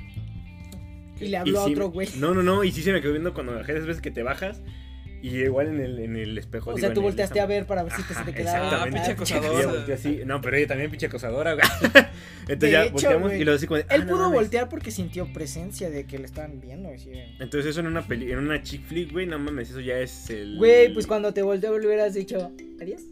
Y 1.20 1.24
le 1.24 1.30
Y 1.30 1.34
habló 1.34 1.62
a 1.62 1.64
sí 1.66 1.72
otro 1.72 1.88
me- 1.88 1.94
güey. 1.94 2.08
No, 2.18 2.34
no, 2.34 2.42
no, 2.44 2.62
y 2.62 2.70
sí 2.70 2.82
se 2.82 2.92
me 2.92 3.00
quedó 3.00 3.12
viendo 3.12 3.34
cuando 3.34 3.52
me 3.52 3.58
bajé, 3.58 3.72
esas 3.72 3.86
veces 3.86 4.00
que 4.02 4.10
te 4.12 4.22
bajas. 4.22 4.62
Y 5.22 5.36
igual 5.38 5.68
en 5.68 5.80
el, 5.80 5.98
en 5.98 6.16
el 6.16 6.38
espejo. 6.38 6.70
O 6.70 6.74
digo, 6.74 6.86
sea, 6.86 6.94
tú 6.94 7.00
el- 7.00 7.04
volteaste 7.06 7.40
a 7.40 7.46
ver 7.46 7.66
para 7.66 7.82
ver 7.82 7.92
si 7.92 8.02
te, 8.02 8.12
Ajá, 8.14 8.24
se 8.24 8.32
te 8.32 8.36
quedaba. 8.36 8.64
exactamente. 8.64 8.98
Ah, 8.98 9.02
pinche 9.04 9.92
así. 9.92 10.20
No, 10.24 10.40
pero 10.40 10.56
ella 10.56 10.68
también 10.68 10.90
pinche 10.90 11.06
acosadora, 11.06 11.54
güey. 11.54 11.66
Entonces 12.42 12.60
De 12.60 12.70
ya 12.70 12.82
hecho, 12.84 12.92
volteamos 12.92 13.32
y 13.34 13.44
lo 13.44 13.52
así 13.52 13.66
como 13.66 13.78
de, 13.78 13.86
ah, 13.88 13.94
Él 13.94 14.06
no 14.06 14.12
pudo 14.12 14.30
voltear 14.30 14.68
porque 14.68 14.90
sintió 14.90 15.30
presencia 15.32 15.90
de 15.90 16.04
que 16.06 16.18
le 16.18 16.24
estaban 16.24 16.60
viendo. 16.60 16.88
así 16.88 17.10
Entonces 17.40 17.66
eso 17.70 17.80
en 17.80 17.86
una 17.88 18.06
peli, 18.06 18.30
en 18.32 18.38
una 18.38 18.62
chick 18.62 18.84
flick, 18.86 19.12
güey, 19.12 19.26
no 19.26 19.38
mames, 19.38 19.70
eso 19.70 19.80
ya 19.80 19.98
es 19.98 20.30
el... 20.30 20.56
Güey, 20.56 20.92
pues 20.94 21.06
cuando 21.06 21.34
te 21.34 21.42
volteó 21.42 21.78
le 21.78 21.86
hubieras 21.86 22.14
dicho 22.14 22.52
adiós. 22.80 23.02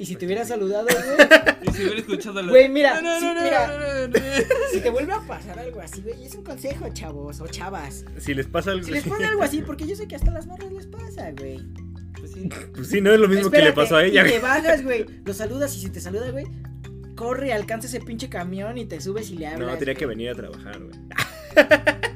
Y 0.00 0.06
si 0.06 0.16
te 0.16 0.24
hubieras 0.26 0.48
saludado, 0.48 0.86
güey. 0.86 0.96
Y 1.62 1.72
si 1.72 1.82
hubiera 1.84 2.00
escuchado 2.00 2.42
la... 2.42 2.50
Güey, 2.50 2.68
mira, 2.70 3.00
No, 3.02 3.12
no, 3.12 3.18
sí, 3.20 3.24
no, 3.26 3.34
no, 3.34 3.42
mira. 3.42 3.66
no, 3.68 4.08
no, 4.08 4.08
no. 4.08 4.24
Si 4.72 4.80
te 4.80 4.88
vuelve 4.90 5.12
a 5.12 5.20
pasar 5.20 5.58
algo 5.58 5.80
así, 5.80 6.00
güey, 6.00 6.24
es 6.24 6.34
un 6.34 6.42
consejo, 6.42 6.88
chavos 6.92 7.40
o 7.40 7.46
chavas. 7.48 8.04
Si 8.18 8.32
les 8.34 8.46
pasa 8.46 8.70
algo... 8.72 8.82
Si 8.84 8.90
les 8.92 9.04
pone 9.06 9.26
algo 9.26 9.42
así, 9.42 9.60
porque 9.66 9.86
yo 9.86 9.94
sé 9.94 10.08
que 10.08 10.16
hasta 10.16 10.30
las 10.30 10.46
morras 10.46 10.72
les 10.72 10.86
pasa, 10.86 11.30
güey. 11.32 11.60
Pues 12.18 12.32
sí. 12.32 12.48
Pues 12.74 12.88
sí, 12.88 13.00
no 13.02 13.12
es 13.12 13.20
lo 13.20 13.28
mismo 13.28 13.50
que 13.50 13.60
le 13.62 13.72
pasó 13.74 13.96
a 13.96 14.04
ella, 14.04 14.22
y 14.22 14.24
te 14.24 14.38
güey. 14.38 14.42
bajas, 14.42 14.82
güey. 14.82 15.06
Lo 15.24 15.34
saludas 15.34 15.76
y 15.76 15.80
si 15.80 15.90
te 15.90 16.00
saluda, 16.00 16.30
güey, 16.30 16.46
corre, 17.14 17.52
alcanza 17.52 17.86
ese 17.86 18.00
pinche 18.00 18.28
camión 18.30 18.78
y 18.78 18.86
te 18.86 19.00
subes 19.02 19.30
y 19.30 19.36
le 19.36 19.46
hablas. 19.48 19.68
No, 19.70 19.76
tenía 19.76 19.94
que 19.94 20.06
güey. 20.06 20.16
venir 20.16 20.30
a 20.30 20.34
trabajar, 20.34 20.78
güey. 20.80 22.09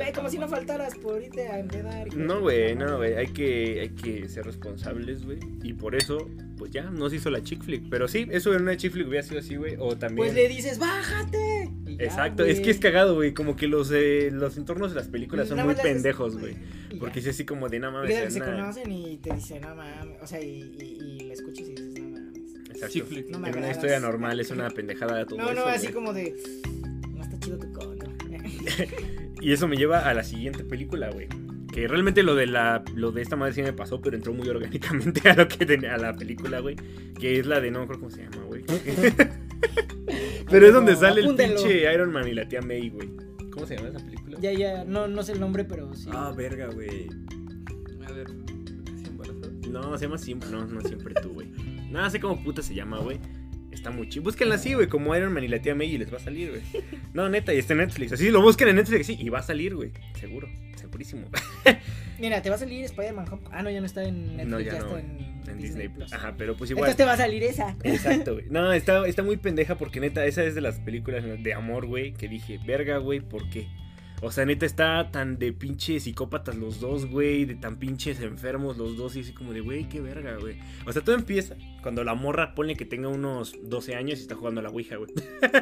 Güey, 0.00 0.12
como 0.14 0.30
si 0.30 0.38
no 0.38 0.48
faltaras 0.48 0.94
por 0.96 1.22
irte 1.22 1.48
a 1.48 1.58
empedar. 1.58 2.14
No, 2.16 2.40
güey, 2.40 2.74
no, 2.74 2.96
güey, 2.98 3.14
hay 3.14 3.26
que, 3.28 3.80
hay 3.80 3.88
que 3.90 4.28
ser 4.28 4.44
responsables, 4.46 5.24
güey. 5.24 5.38
Y 5.62 5.72
por 5.74 5.94
eso, 5.94 6.28
pues 6.56 6.70
ya, 6.70 6.84
no 6.90 7.10
se 7.10 7.16
hizo 7.16 7.30
la 7.30 7.42
chick 7.42 7.62
flick. 7.62 7.88
Pero 7.90 8.08
sí, 8.08 8.26
eso 8.30 8.54
en 8.54 8.62
una 8.62 8.76
chick 8.76 8.92
flick 8.92 9.06
hubiera 9.08 9.22
sido 9.26 9.40
así, 9.40 9.56
güey. 9.56 9.76
O 9.78 9.96
también... 9.96 10.16
Pues 10.28 10.34
le 10.34 10.48
dices, 10.48 10.78
bájate. 10.78 11.70
Ya, 11.84 12.04
Exacto, 12.04 12.44
es 12.44 12.60
que 12.60 12.70
es 12.70 12.78
cagado, 12.78 13.14
güey. 13.14 13.34
Como 13.34 13.56
que 13.56 13.66
los, 13.68 13.90
eh, 13.92 14.30
los 14.32 14.56
entornos 14.56 14.90
de 14.90 14.96
las 14.96 15.08
películas 15.08 15.48
son 15.48 15.62
muy 15.64 15.74
pendejos, 15.74 16.38
güey. 16.38 16.54
y 16.90 16.94
ya. 16.94 17.00
Porque 17.00 17.18
es 17.20 17.28
así 17.28 17.44
como 17.44 17.68
de 17.68 17.78
nada 17.78 17.92
mames. 17.92 18.10
es 18.16 18.32
se 18.34 18.40
una- 18.42 18.52
conocen 18.52 18.90
y 18.92 19.18
te 19.18 19.34
dicen, 19.34 19.60
no 19.60 19.74
mames. 19.74 20.16
O 20.22 20.26
sea, 20.26 20.40
y, 20.42 20.62
y, 20.80 20.82
y 20.84 21.20
le 21.26 21.34
escuchas 21.34 21.68
y 21.68 21.70
dices, 21.74 21.90
no 22.00 22.08
mames. 22.08 22.38
Exacto. 22.70 22.88
Chick 22.88 23.04
flick. 23.04 23.28
No 23.28 23.38
me 23.38 23.50
en 23.50 23.58
una 23.58 23.70
historia 23.70 24.00
normal 24.00 24.40
es 24.40 24.50
una 24.50 24.70
pendejada 24.70 25.18
de 25.18 25.26
todo 25.26 25.38
No, 25.38 25.46
no, 25.46 25.52
eso, 25.52 25.68
así 25.68 25.82
güey. 25.88 25.94
como 25.94 26.12
de. 26.14 26.34
No 27.10 27.22
está 27.22 27.38
chido 27.38 27.58
tu 27.58 27.70
cono. 27.72 28.04
Y 29.40 29.52
eso 29.52 29.68
me 29.68 29.76
lleva 29.76 30.00
a 30.00 30.14
la 30.14 30.22
siguiente 30.24 30.64
película, 30.64 31.10
güey. 31.10 31.28
Que 31.72 31.86
realmente 31.86 32.22
lo 32.22 32.34
de 32.34 32.46
la 32.46 32.82
lo 32.94 33.12
de 33.12 33.22
esta 33.22 33.36
madre 33.36 33.54
sí 33.54 33.62
me 33.62 33.72
pasó, 33.72 34.00
pero 34.00 34.16
entró 34.16 34.34
muy 34.34 34.48
orgánicamente 34.48 35.28
a 35.30 35.34
lo 35.34 35.48
que 35.48 35.64
tenía 35.64 35.94
a 35.94 35.98
la 35.98 36.14
película, 36.14 36.60
güey. 36.60 36.76
Que 37.18 37.38
es 37.38 37.46
la 37.46 37.60
de 37.60 37.70
no 37.70 37.78
me 37.80 37.84
acuerdo 37.84 38.00
cómo 38.00 38.10
se 38.10 38.24
llama, 38.24 38.44
güey. 38.46 38.64
pero 40.50 40.66
es 40.66 40.72
donde 40.72 40.92
No, 40.92 40.98
sale 40.98 41.20
el 41.20 41.36
pinche 41.36 41.92
Iron 41.92 42.12
Man 42.12 42.26
y 42.28 42.34
la 42.34 42.48
tía 42.48 42.60
May, 42.60 42.90
güey. 42.90 43.08
¿Cómo 43.50 43.66
se 43.66 43.76
llama 43.76 43.88
esa 43.88 44.04
película? 44.04 44.38
Ya, 44.40 44.52
ya, 44.52 44.84
no, 44.84 45.08
no 45.08 45.22
sé 45.22 45.32
el 45.32 45.40
nombre, 45.40 45.64
pero 45.64 45.94
sí. 45.94 46.08
Ah, 46.12 46.32
verga, 46.36 46.68
güey. 46.68 47.08
A 48.06 48.12
ver, 48.12 48.26
casi 48.84 49.06
embarazada. 49.06 49.52
No, 49.68 49.96
se 49.96 50.04
llama 50.06 50.18
siempre. 50.18 50.50
No, 50.50 50.66
no 50.66 50.80
siempre 50.80 51.14
tú, 51.22 51.30
güey. 51.30 51.48
Nada, 51.90 52.10
sé 52.10 52.20
cómo 52.20 52.42
puta 52.42 52.62
se 52.62 52.74
llama, 52.74 52.98
güey. 52.98 53.20
Está 53.72 53.90
muy 53.90 54.08
chido. 54.08 54.24
Búsquenla 54.24 54.56
así, 54.56 54.74
güey, 54.74 54.88
como 54.88 55.14
Iron 55.14 55.32
Man 55.32 55.44
y 55.44 55.48
la 55.48 55.60
tía 55.60 55.74
May 55.74 55.94
y 55.94 55.98
les 55.98 56.12
va 56.12 56.16
a 56.16 56.20
salir, 56.20 56.50
güey. 56.50 56.62
No, 57.14 57.28
neta, 57.28 57.54
y 57.54 57.58
está 57.58 57.72
en 57.74 57.80
Netflix. 57.80 58.12
Así 58.12 58.30
lo 58.30 58.42
busquen 58.42 58.68
en 58.68 58.76
Netflix, 58.76 59.06
sí, 59.06 59.16
y 59.18 59.28
va 59.28 59.40
a 59.40 59.42
salir, 59.42 59.74
güey. 59.74 59.90
Seguro, 60.18 60.48
segurísimo. 60.76 61.26
Mira, 62.18 62.42
te 62.42 62.50
va 62.50 62.56
a 62.56 62.58
salir 62.58 62.84
Spider-Man. 62.84 63.26
Ah, 63.50 63.62
no, 63.62 63.70
ya 63.70 63.80
no 63.80 63.86
está 63.86 64.04
en 64.04 64.36
Netflix, 64.36 64.48
No, 64.48 64.60
ya 64.60 64.72
ya, 64.72 64.78
no, 64.80 64.96
está 64.96 65.00
en, 65.00 65.40
En 65.48 65.58
Disney 65.58 65.88
Plus. 65.88 66.12
Ajá, 66.12 66.34
pero 66.36 66.56
pues 66.56 66.70
igual. 66.70 66.90
Entonces 66.90 66.96
te 66.98 67.04
va 67.04 67.14
a 67.14 67.16
salir 67.16 67.42
esa. 67.42 67.76
Exacto, 67.82 68.34
güey. 68.34 68.46
No, 68.50 68.72
está, 68.72 69.06
está 69.06 69.22
muy 69.22 69.36
pendeja 69.36 69.76
porque 69.76 70.00
neta, 70.00 70.24
esa 70.26 70.44
es 70.44 70.54
de 70.54 70.60
las 70.60 70.78
películas 70.80 71.24
de 71.24 71.54
amor, 71.54 71.86
güey, 71.86 72.12
que 72.12 72.28
dije, 72.28 72.58
verga, 72.66 72.98
güey, 72.98 73.20
¿por 73.20 73.48
qué? 73.50 73.68
O 74.22 74.30
sea, 74.30 74.44
neta, 74.44 74.66
está 74.66 75.10
tan 75.10 75.38
de 75.38 75.52
pinches 75.52 76.04
psicópatas 76.04 76.56
los 76.56 76.80
dos, 76.80 77.06
güey, 77.06 77.46
de 77.46 77.54
tan 77.54 77.78
pinches 77.78 78.20
enfermos 78.20 78.76
los 78.76 78.96
dos, 78.96 79.16
y 79.16 79.20
así 79.20 79.32
como 79.32 79.52
de, 79.52 79.60
güey, 79.60 79.88
qué 79.88 80.00
verga, 80.00 80.36
güey. 80.36 80.58
O 80.86 80.92
sea, 80.92 81.02
todo 81.02 81.14
empieza 81.14 81.56
cuando 81.82 82.04
la 82.04 82.14
morra 82.14 82.54
pone 82.54 82.76
que 82.76 82.84
tenga 82.84 83.08
unos 83.08 83.56
12 83.62 83.94
años 83.94 84.18
y 84.18 84.22
está 84.22 84.34
jugando 84.34 84.60
a 84.60 84.64
la 84.64 84.70
Ouija, 84.70 84.96
güey. 84.96 85.10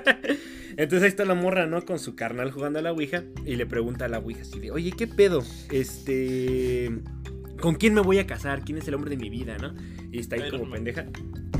Entonces 0.76 1.02
ahí 1.02 1.08
está 1.08 1.24
la 1.24 1.34
morra, 1.34 1.66
¿no? 1.66 1.84
Con 1.84 1.98
su 1.98 2.16
carnal 2.16 2.50
jugando 2.50 2.78
a 2.78 2.82
la 2.82 2.92
Ouija 2.92 3.24
y 3.44 3.56
le 3.56 3.66
pregunta 3.66 4.06
a 4.06 4.08
la 4.08 4.18
Ouija 4.18 4.42
así 4.42 4.58
de, 4.58 4.70
oye, 4.70 4.92
¿qué 4.96 5.06
pedo? 5.06 5.44
Este... 5.70 6.90
¿Con 7.60 7.74
quién 7.74 7.94
me 7.94 8.00
voy 8.00 8.18
a 8.18 8.26
casar? 8.26 8.64
¿Quién 8.64 8.78
es 8.78 8.86
el 8.88 8.94
hombre 8.94 9.10
de 9.10 9.16
mi 9.16 9.28
vida, 9.30 9.56
no? 9.58 9.74
Y 10.12 10.18
está 10.20 10.36
ahí 10.36 10.42
Iron 10.42 10.60
como 10.60 10.64
Man. 10.70 10.72
pendeja. 10.84 11.06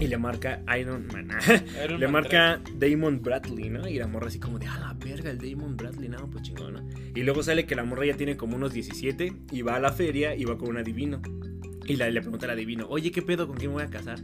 Y 0.01 0.07
le 0.07 0.17
marca 0.19 0.63
Iron 0.79 1.07
Man. 1.13 1.29
Iron 1.85 1.99
le 2.01 2.07
Man 2.07 2.13
marca 2.13 2.61
Damon 2.79 3.21
Bradley, 3.23 3.69
¿no? 3.69 3.89
Y 3.89 3.99
la 3.99 4.07
morra 4.07 4.29
así 4.29 4.39
como 4.39 4.59
de, 4.59 4.67
ah, 4.67 4.79
la 4.79 4.95
verga, 4.95 5.31
el 5.31 5.39
Damon 5.39 5.77
Bradley, 5.77 6.09
no, 6.09 6.31
pues 6.31 6.45
chingón, 6.45 6.75
¿no? 6.75 6.89
Y 7.15 7.23
luego 7.23 7.43
sale 7.43 7.67
que 7.67 7.75
la 7.75 7.85
morra 7.85 8.07
ya 8.07 8.17
tiene 8.17 8.37
como 8.37 8.57
unos 8.57 8.73
17 8.73 9.33
y 9.51 9.63
va 9.63 9.77
a 9.77 9.81
la 9.81 9.93
feria 9.93 10.35
y 10.37 10.45
va 10.45 10.57
con 10.57 10.69
un 10.69 10.77
adivino. 10.79 11.21
Y 11.87 11.97
la- 11.97 12.11
le 12.11 12.21
pregunta 12.21 12.47
al 12.47 12.53
adivino, 12.53 12.87
oye, 12.89 13.11
¿qué 13.11 13.23
pedo? 13.23 13.47
¿Con 13.49 13.57
quién 13.57 13.71
me 13.71 13.77
voy 13.77 13.85
a 13.85 13.91
casar? 13.91 14.19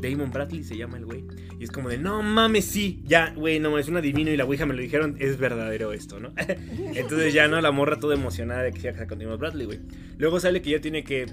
Damon 0.00 0.30
Bradley 0.30 0.62
se 0.64 0.76
llama 0.76 0.96
el 0.98 1.04
güey. 1.06 1.24
Y 1.58 1.64
es 1.64 1.70
como 1.70 1.88
de, 1.88 1.98
no 1.98 2.22
mames, 2.22 2.64
sí, 2.64 3.00
ya, 3.04 3.32
güey, 3.34 3.58
no, 3.60 3.78
es 3.78 3.88
un 3.88 3.96
adivino 3.96 4.30
y 4.30 4.36
la 4.36 4.44
ouija 4.44 4.64
me 4.66 4.74
lo 4.74 4.80
dijeron, 4.82 5.16
es 5.18 5.38
verdadero 5.38 5.92
esto, 5.92 6.20
¿no? 6.20 6.32
Entonces 6.94 7.32
ya, 7.34 7.48
¿no? 7.48 7.60
La 7.60 7.70
morra 7.72 7.98
toda 7.98 8.14
emocionada 8.14 8.62
de 8.62 8.72
que 8.72 8.80
se 8.80 8.86
va 8.88 8.90
a 8.90 8.92
casar 8.94 9.08
con 9.08 9.18
Damon 9.18 9.38
Bradley, 9.38 9.66
güey. 9.66 9.80
Luego 10.18 10.40
sale 10.40 10.62
que 10.62 10.70
ya 10.70 10.80
tiene 10.80 11.04
que 11.04 11.26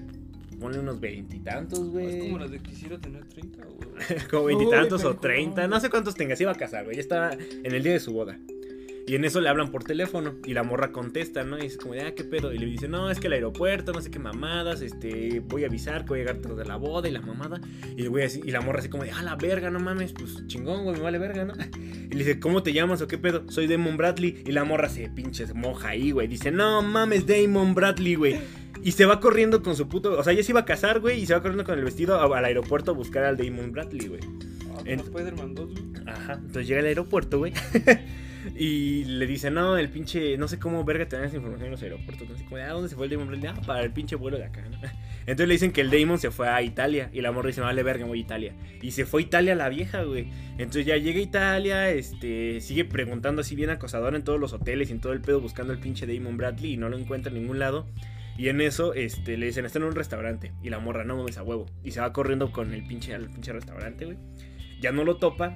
ponle 0.59 0.79
unos 0.79 0.99
veintitantos, 0.99 1.79
Es 1.79 1.85
güey. 1.85 2.19
como 2.19 2.39
la 2.39 2.47
de 2.47 2.59
quisiera 2.59 2.97
tener 2.97 3.25
30, 3.25 3.63
güey. 3.65 3.75
Como 4.29 4.45
veintitantos 4.45 5.03
o 5.05 5.15
treinta, 5.15 5.67
no 5.67 5.79
sé 5.79 5.89
cuántos 5.89 6.15
tenga, 6.15 6.35
se 6.35 6.43
iba 6.43 6.51
a 6.51 6.55
casar, 6.55 6.83
güey. 6.85 6.95
Ya 6.95 7.01
estaba 7.01 7.31
en 7.33 7.73
el 7.73 7.83
día 7.83 7.93
de 7.93 7.99
su 7.99 8.11
boda. 8.13 8.37
Y 9.07 9.13
en 9.15 9.23
eso 9.23 9.39
le 9.39 9.49
hablan 9.49 9.69
por 9.71 9.83
teléfono 9.83 10.33
y 10.45 10.53
la 10.53 10.63
morra 10.63 10.91
contesta, 10.91 11.43
¿no? 11.43 11.59
Y 11.61 11.67
es 11.67 11.77
como 11.77 11.93
de, 11.93 12.01
ah, 12.01 12.15
¿qué 12.15 12.23
pedo? 12.23 12.51
Y 12.51 12.57
le 12.57 12.65
dice, 12.65 12.87
no, 12.87 13.11
es 13.11 13.19
que 13.19 13.27
el 13.27 13.33
aeropuerto, 13.33 13.93
no 13.93 14.01
sé 14.01 14.09
qué 14.09 14.17
mamadas, 14.17 14.81
este, 14.81 15.41
voy 15.41 15.63
a 15.63 15.67
avisar 15.67 16.05
que 16.05 16.09
voy 16.09 16.19
a 16.19 16.21
llegar 16.23 16.37
tras 16.41 16.57
de 16.57 16.65
la 16.65 16.75
boda 16.77 17.07
y 17.07 17.11
la 17.11 17.21
mamada. 17.21 17.61
Y 17.95 18.01
el 18.01 18.09
güey 18.09 18.25
así, 18.25 18.41
y 18.43 18.49
la 18.49 18.61
morra 18.61 18.79
así 18.79 18.89
como 18.89 19.03
de, 19.03 19.11
ah, 19.11 19.21
la 19.21 19.35
verga, 19.35 19.69
no 19.69 19.79
mames, 19.79 20.11
pues 20.13 20.47
chingón, 20.47 20.83
güey, 20.85 20.97
me 20.97 21.03
vale 21.03 21.19
verga, 21.19 21.45
¿no? 21.45 21.53
Y 22.05 22.09
le 22.09 22.17
dice, 22.23 22.39
¿cómo 22.39 22.63
te 22.63 22.71
llamas 22.73 23.01
o 23.01 23.07
qué 23.07 23.17
pedo? 23.17 23.43
Soy 23.51 23.67
Damon 23.67 23.97
Bradley. 23.97 24.41
Y 24.45 24.51
la 24.53 24.63
morra 24.63 24.89
se 24.89 25.09
pinches 25.09 25.53
moja 25.53 25.89
ahí, 25.89 26.11
güey. 26.11 26.27
Dice, 26.27 26.51
no 26.51 26.81
mames, 26.81 27.25
Damon 27.27 27.73
Bradley, 27.75 28.15
güey. 28.15 28.39
Y 28.83 28.91
se 28.93 29.05
va 29.05 29.19
corriendo 29.19 29.61
con 29.63 29.75
su 29.75 29.87
puto. 29.89 30.17
O 30.17 30.23
sea, 30.23 30.31
ella 30.33 30.43
se 30.43 30.51
iba 30.51 30.61
a 30.61 30.65
casar, 30.65 30.99
güey. 30.99 31.19
Y 31.21 31.25
se 31.25 31.33
va 31.33 31.41
corriendo 31.41 31.63
con 31.63 31.77
el 31.77 31.83
vestido 31.83 32.21
al 32.33 32.45
aeropuerto 32.45 32.91
a 32.91 32.93
buscar 32.93 33.23
al 33.23 33.37
Damon 33.37 33.71
Bradley, 33.71 34.07
güey. 34.07 34.21
Ah, 34.71 34.81
En- 34.85 34.99
Spider-Man 34.99 35.55
2, 35.55 35.71
güey. 35.71 35.83
Ajá. 36.07 36.33
Entonces 36.33 36.67
llega 36.67 36.79
al 36.81 36.85
aeropuerto, 36.87 37.39
güey. 37.39 37.53
y 38.57 39.03
le 39.03 39.27
dice, 39.27 39.51
no, 39.51 39.77
el 39.77 39.89
pinche. 39.89 40.37
No 40.37 40.47
sé 40.47 40.59
cómo 40.59 40.85
verga 40.85 41.09
tener 41.09 41.25
esa 41.25 41.35
información 41.35 41.65
en 41.65 41.71
los 41.71 41.83
aeropuertos. 41.83 42.21
Entonces, 42.21 42.47
como, 42.47 42.61
ah, 42.61 42.69
¿dónde 42.69 42.87
se 42.87 42.95
fue 42.95 43.05
el 43.05 43.11
Damon 43.11 43.27
Bradley? 43.27 43.51
Ah, 43.53 43.61
para 43.65 43.83
el 43.83 43.91
pinche 43.91 44.15
vuelo 44.15 44.37
de 44.37 44.45
acá, 44.45 44.61
¿no? 44.69 44.77
Entonces 45.21 45.47
le 45.47 45.53
dicen 45.55 45.73
que 45.73 45.81
el 45.81 45.91
Damon 45.91 46.19
se 46.19 46.31
fue 46.31 46.47
a 46.47 46.61
Italia. 46.61 47.09
Y 47.11 47.19
la 47.19 47.33
morra 47.33 47.47
dice, 47.47 47.59
no, 47.59 47.67
vale 47.67 47.83
verga, 47.83 48.05
voy 48.05 48.19
a 48.19 48.21
Italia. 48.21 48.53
Y 48.81 48.91
se 48.91 49.05
fue 49.05 49.21
a 49.21 49.25
Italia 49.25 49.55
la 49.55 49.67
vieja, 49.67 50.03
güey. 50.03 50.29
Entonces 50.57 50.85
ya 50.85 50.95
llega 50.95 51.19
a 51.19 51.23
Italia, 51.23 51.89
este, 51.89 52.61
sigue 52.61 52.85
preguntando 52.85 53.41
así 53.41 53.55
bien 53.55 53.71
acosador 53.71 54.15
en 54.15 54.23
todos 54.23 54.39
los 54.39 54.53
hoteles 54.53 54.89
y 54.89 54.93
en 54.93 55.01
todo 55.01 55.11
el 55.11 55.21
pedo 55.21 55.41
buscando 55.41 55.73
al 55.73 55.79
pinche 55.79 56.07
Damon 56.07 56.37
Bradley 56.37 56.73
y 56.73 56.77
no 56.77 56.87
lo 56.87 56.97
encuentra 56.97 57.33
en 57.33 57.41
ningún 57.41 57.59
lado. 57.59 57.85
Y 58.37 58.47
en 58.47 58.61
eso, 58.61 58.93
este, 58.93 59.37
le 59.37 59.47
dicen, 59.47 59.65
está 59.65 59.79
en 59.79 59.85
un 59.85 59.95
restaurante. 59.95 60.53
Y 60.63 60.69
la 60.69 60.79
morra, 60.79 61.03
no 61.03 61.17
mames 61.17 61.37
a 61.37 61.43
huevo. 61.43 61.65
Y 61.83 61.91
se 61.91 61.99
va 61.99 62.13
corriendo 62.13 62.51
con 62.53 62.73
el 62.73 62.85
pinche, 62.87 63.13
al 63.13 63.29
pinche 63.29 63.51
restaurante, 63.51 64.05
güey. 64.05 64.17
Ya 64.79 64.91
no 64.93 65.03
lo 65.03 65.17
topa. 65.17 65.53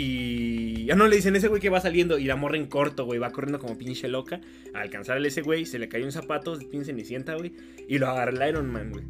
Y 0.00 0.84
ya 0.84 0.94
no 0.94 1.08
le 1.08 1.16
dicen 1.16 1.34
ese 1.34 1.48
güey 1.48 1.60
que 1.60 1.70
va 1.70 1.80
saliendo. 1.80 2.18
Y 2.18 2.24
la 2.24 2.36
morra 2.36 2.56
en 2.56 2.66
corto, 2.66 3.04
güey, 3.04 3.18
va 3.18 3.30
corriendo 3.30 3.58
como 3.58 3.76
pinche 3.76 4.06
loca. 4.06 4.40
A 4.72 4.82
alcanzar 4.82 5.18
a 5.18 5.26
ese 5.26 5.42
güey, 5.42 5.66
se 5.66 5.80
le 5.80 5.88
cayó 5.88 6.04
un 6.04 6.12
zapato, 6.12 6.56
pinche 6.56 6.84
cenicienta, 6.84 7.34
güey. 7.34 7.52
Y 7.88 7.98
lo 7.98 8.06
agarra 8.06 8.30
el 8.30 8.48
Iron 8.48 8.70
Man, 8.70 8.92
güey. 8.92 9.04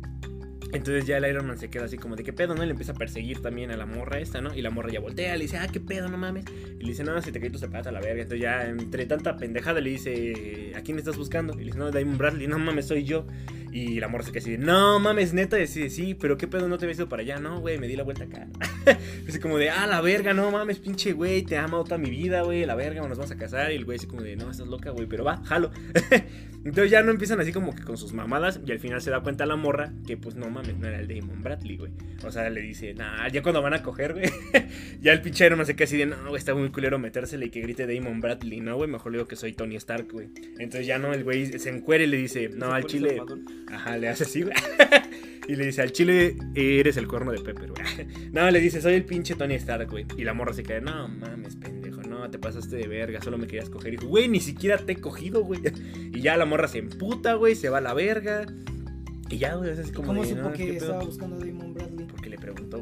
Entonces 0.72 1.07
ya 1.07 1.18
el 1.18 1.26
Iron 1.26 1.47
Man 1.47 1.59
se 1.59 1.68
queda 1.68 1.84
así 1.84 1.99
como 1.99 2.16
de 2.16 2.24
qué 2.24 2.32
pedo, 2.32 2.55
¿no? 2.55 2.62
Y 2.62 2.66
le 2.66 2.72
empieza 2.72 2.93
a 2.93 2.95
perseguir 2.95 3.43
también 3.43 3.70
a 3.70 3.76
la 3.76 3.84
morra 3.84 4.18
esta, 4.18 4.41
¿no? 4.41 4.55
Y 4.55 4.62
la 4.62 4.70
morra 4.70 4.91
ya 4.91 5.01
voltea, 5.01 5.36
le 5.36 5.43
dice, 5.43 5.59
ah, 5.59 5.68
qué 5.70 5.78
pedo, 5.78 6.09
no 6.09 6.16
mames. 6.16 6.47
Y 6.78 6.82
le 6.82 6.89
dice, 6.89 7.05
no, 7.05 7.20
se 7.20 7.32
te 7.32 7.39
cayó 7.39 7.53
tu 7.53 7.59
zapato 7.59 7.91
a 7.91 7.93
la 7.93 8.01
verga. 8.01 8.22
Entonces 8.22 8.41
ya 8.41 8.66
entre 8.66 9.05
tanta 9.05 9.36
pendejada 9.36 9.80
le 9.80 9.91
dice, 9.91 10.72
¿a 10.74 10.80
quién 10.80 10.99
estás 10.99 11.18
buscando? 11.18 11.53
Y 11.55 11.59
le 11.59 11.64
dice, 11.66 11.78
no, 11.78 11.91
Diamond 11.91 12.18
Bradley, 12.18 12.47
no 12.47 12.59
mames, 12.59 12.86
soy 12.86 13.05
yo. 13.05 13.26
Y 13.72 14.00
la 14.00 14.08
morra 14.08 14.24
se 14.24 14.32
queda 14.32 14.40
así, 14.40 14.52
de, 14.52 14.58
no 14.58 14.98
mames, 14.98 15.34
neta, 15.34 15.58
y 15.58 15.62
dice, 15.62 15.90
sí, 15.90 16.14
pero 16.14 16.36
qué 16.36 16.46
pedo, 16.46 16.68
no 16.68 16.78
te 16.78 16.86
habías 16.86 16.98
ido 16.98 17.08
para 17.08 17.22
allá, 17.22 17.38
no, 17.38 17.60
güey, 17.60 17.78
me 17.78 17.86
di 17.86 17.96
la 17.96 18.02
vuelta 18.02 18.24
acá. 18.24 18.48
así 19.28 19.38
como 19.38 19.58
de, 19.58 19.70
ah, 19.70 19.86
la 19.86 20.00
verga, 20.00 20.32
no 20.32 20.50
mames, 20.50 20.78
pinche 20.78 21.12
güey, 21.12 21.42
te 21.42 21.56
amo 21.56 21.84
toda 21.84 21.98
mi 21.98 22.10
vida, 22.10 22.42
güey, 22.42 22.64
la 22.64 22.74
verga, 22.74 23.06
nos 23.06 23.18
vamos 23.18 23.30
a 23.30 23.36
casar. 23.36 23.72
Y 23.72 23.76
el 23.76 23.84
güey 23.84 23.98
así 23.98 24.06
como 24.06 24.22
de, 24.22 24.36
no, 24.36 24.50
estás 24.50 24.66
loca, 24.66 24.90
güey, 24.90 25.06
pero 25.06 25.24
va, 25.24 25.42
jalo. 25.44 25.70
Entonces 26.64 26.90
ya 26.90 27.02
no 27.02 27.12
empiezan 27.12 27.40
así 27.40 27.52
como 27.52 27.74
que 27.74 27.82
con 27.82 27.96
sus 27.96 28.12
mamadas 28.12 28.60
y 28.66 28.72
al 28.72 28.80
final 28.80 29.00
se 29.00 29.10
da 29.10 29.20
cuenta 29.20 29.46
la 29.46 29.56
morra 29.56 29.92
que 30.06 30.16
pues 30.16 30.34
no 30.34 30.50
mames, 30.50 30.76
no 30.76 30.88
era 30.88 30.98
el 30.98 31.06
Damon 31.06 31.40
Bradley, 31.42 31.76
güey. 31.76 31.92
O 32.24 32.32
sea, 32.32 32.50
le 32.50 32.60
dice, 32.60 32.94
nah, 32.94 33.28
ya 33.28 33.42
cuando 33.42 33.62
van 33.62 33.74
a 33.74 33.82
coger, 33.82 34.12
güey, 34.12 34.26
ya 35.00 35.12
el 35.12 35.22
pinche 35.22 35.46
Iron 35.46 35.58
Man 35.58 35.66
se 35.66 35.76
queda 35.76 35.84
así 35.84 35.96
de, 35.96 36.06
no, 36.06 36.16
güey, 36.28 36.36
está 36.36 36.54
muy 36.54 36.68
culero 36.70 36.98
metérsele 36.98 37.46
y 37.46 37.50
que 37.50 37.60
grite 37.60 37.86
Damon 37.86 38.20
Bradley, 38.20 38.60
no, 38.60 38.76
güey, 38.76 38.90
mejor 38.90 39.12
le 39.12 39.18
digo 39.18 39.28
que 39.28 39.36
soy 39.36 39.52
Tony 39.52 39.76
Stark, 39.76 40.08
güey. 40.12 40.28
Entonces 40.58 40.86
ya 40.86 40.98
no, 40.98 41.14
el 41.14 41.22
güey 41.22 41.58
se 41.58 41.70
encuera 41.70 42.02
y 42.02 42.08
le 42.08 42.16
dice, 42.16 42.50
no, 42.50 42.72
al 42.72 42.84
chile. 42.84 43.22
Ajá, 43.72 43.96
le 43.96 44.08
hace 44.08 44.24
así, 44.24 44.42
güey. 44.42 44.54
Y 45.48 45.56
le 45.56 45.64
dice, 45.64 45.80
al 45.80 45.92
chile 45.92 46.36
eres 46.54 46.98
el 46.98 47.08
cuerno 47.08 47.32
de 47.32 47.40
Pepper, 47.40 47.70
güey. 47.70 47.82
No, 48.32 48.50
le 48.50 48.60
dice, 48.60 48.82
soy 48.82 48.92
el 48.92 49.06
pinche 49.06 49.34
Tony 49.34 49.54
Stark, 49.54 49.88
güey. 49.90 50.04
Y 50.18 50.24
la 50.24 50.34
morra 50.34 50.52
se 50.52 50.62
queda, 50.62 50.82
no 50.82 51.08
mames, 51.08 51.56
pendejo, 51.56 52.02
no, 52.02 52.28
te 52.30 52.38
pasaste 52.38 52.76
de 52.76 52.86
verga, 52.86 53.22
solo 53.22 53.38
me 53.38 53.46
querías 53.46 53.70
coger. 53.70 53.94
Y 53.94 53.96
dijo, 53.96 54.08
güey, 54.08 54.28
ni 54.28 54.40
siquiera 54.40 54.76
te 54.76 54.92
he 54.92 54.96
cogido, 54.96 55.42
güey. 55.42 55.60
Y 56.12 56.20
ya 56.20 56.36
la 56.36 56.44
morra 56.44 56.68
se 56.68 56.76
emputa, 56.78 57.32
güey, 57.32 57.54
se 57.54 57.70
va 57.70 57.78
a 57.78 57.80
la 57.80 57.94
verga. 57.94 58.44
Y 59.30 59.38
ya, 59.38 59.54
güey, 59.54 59.70
es 59.70 59.78
así 59.78 59.90
como 59.92 60.08
¿Cómo 60.08 60.22
de, 60.22 60.28
supo 60.28 60.42
"No, 60.42 60.52
que 60.52 60.58
¿qué 60.58 60.72
pedo?". 60.74 60.84
estaba 60.84 61.04
buscando 61.04 61.36
a 61.36 61.38
Damon 61.38 61.72
Bradley? 61.72 61.97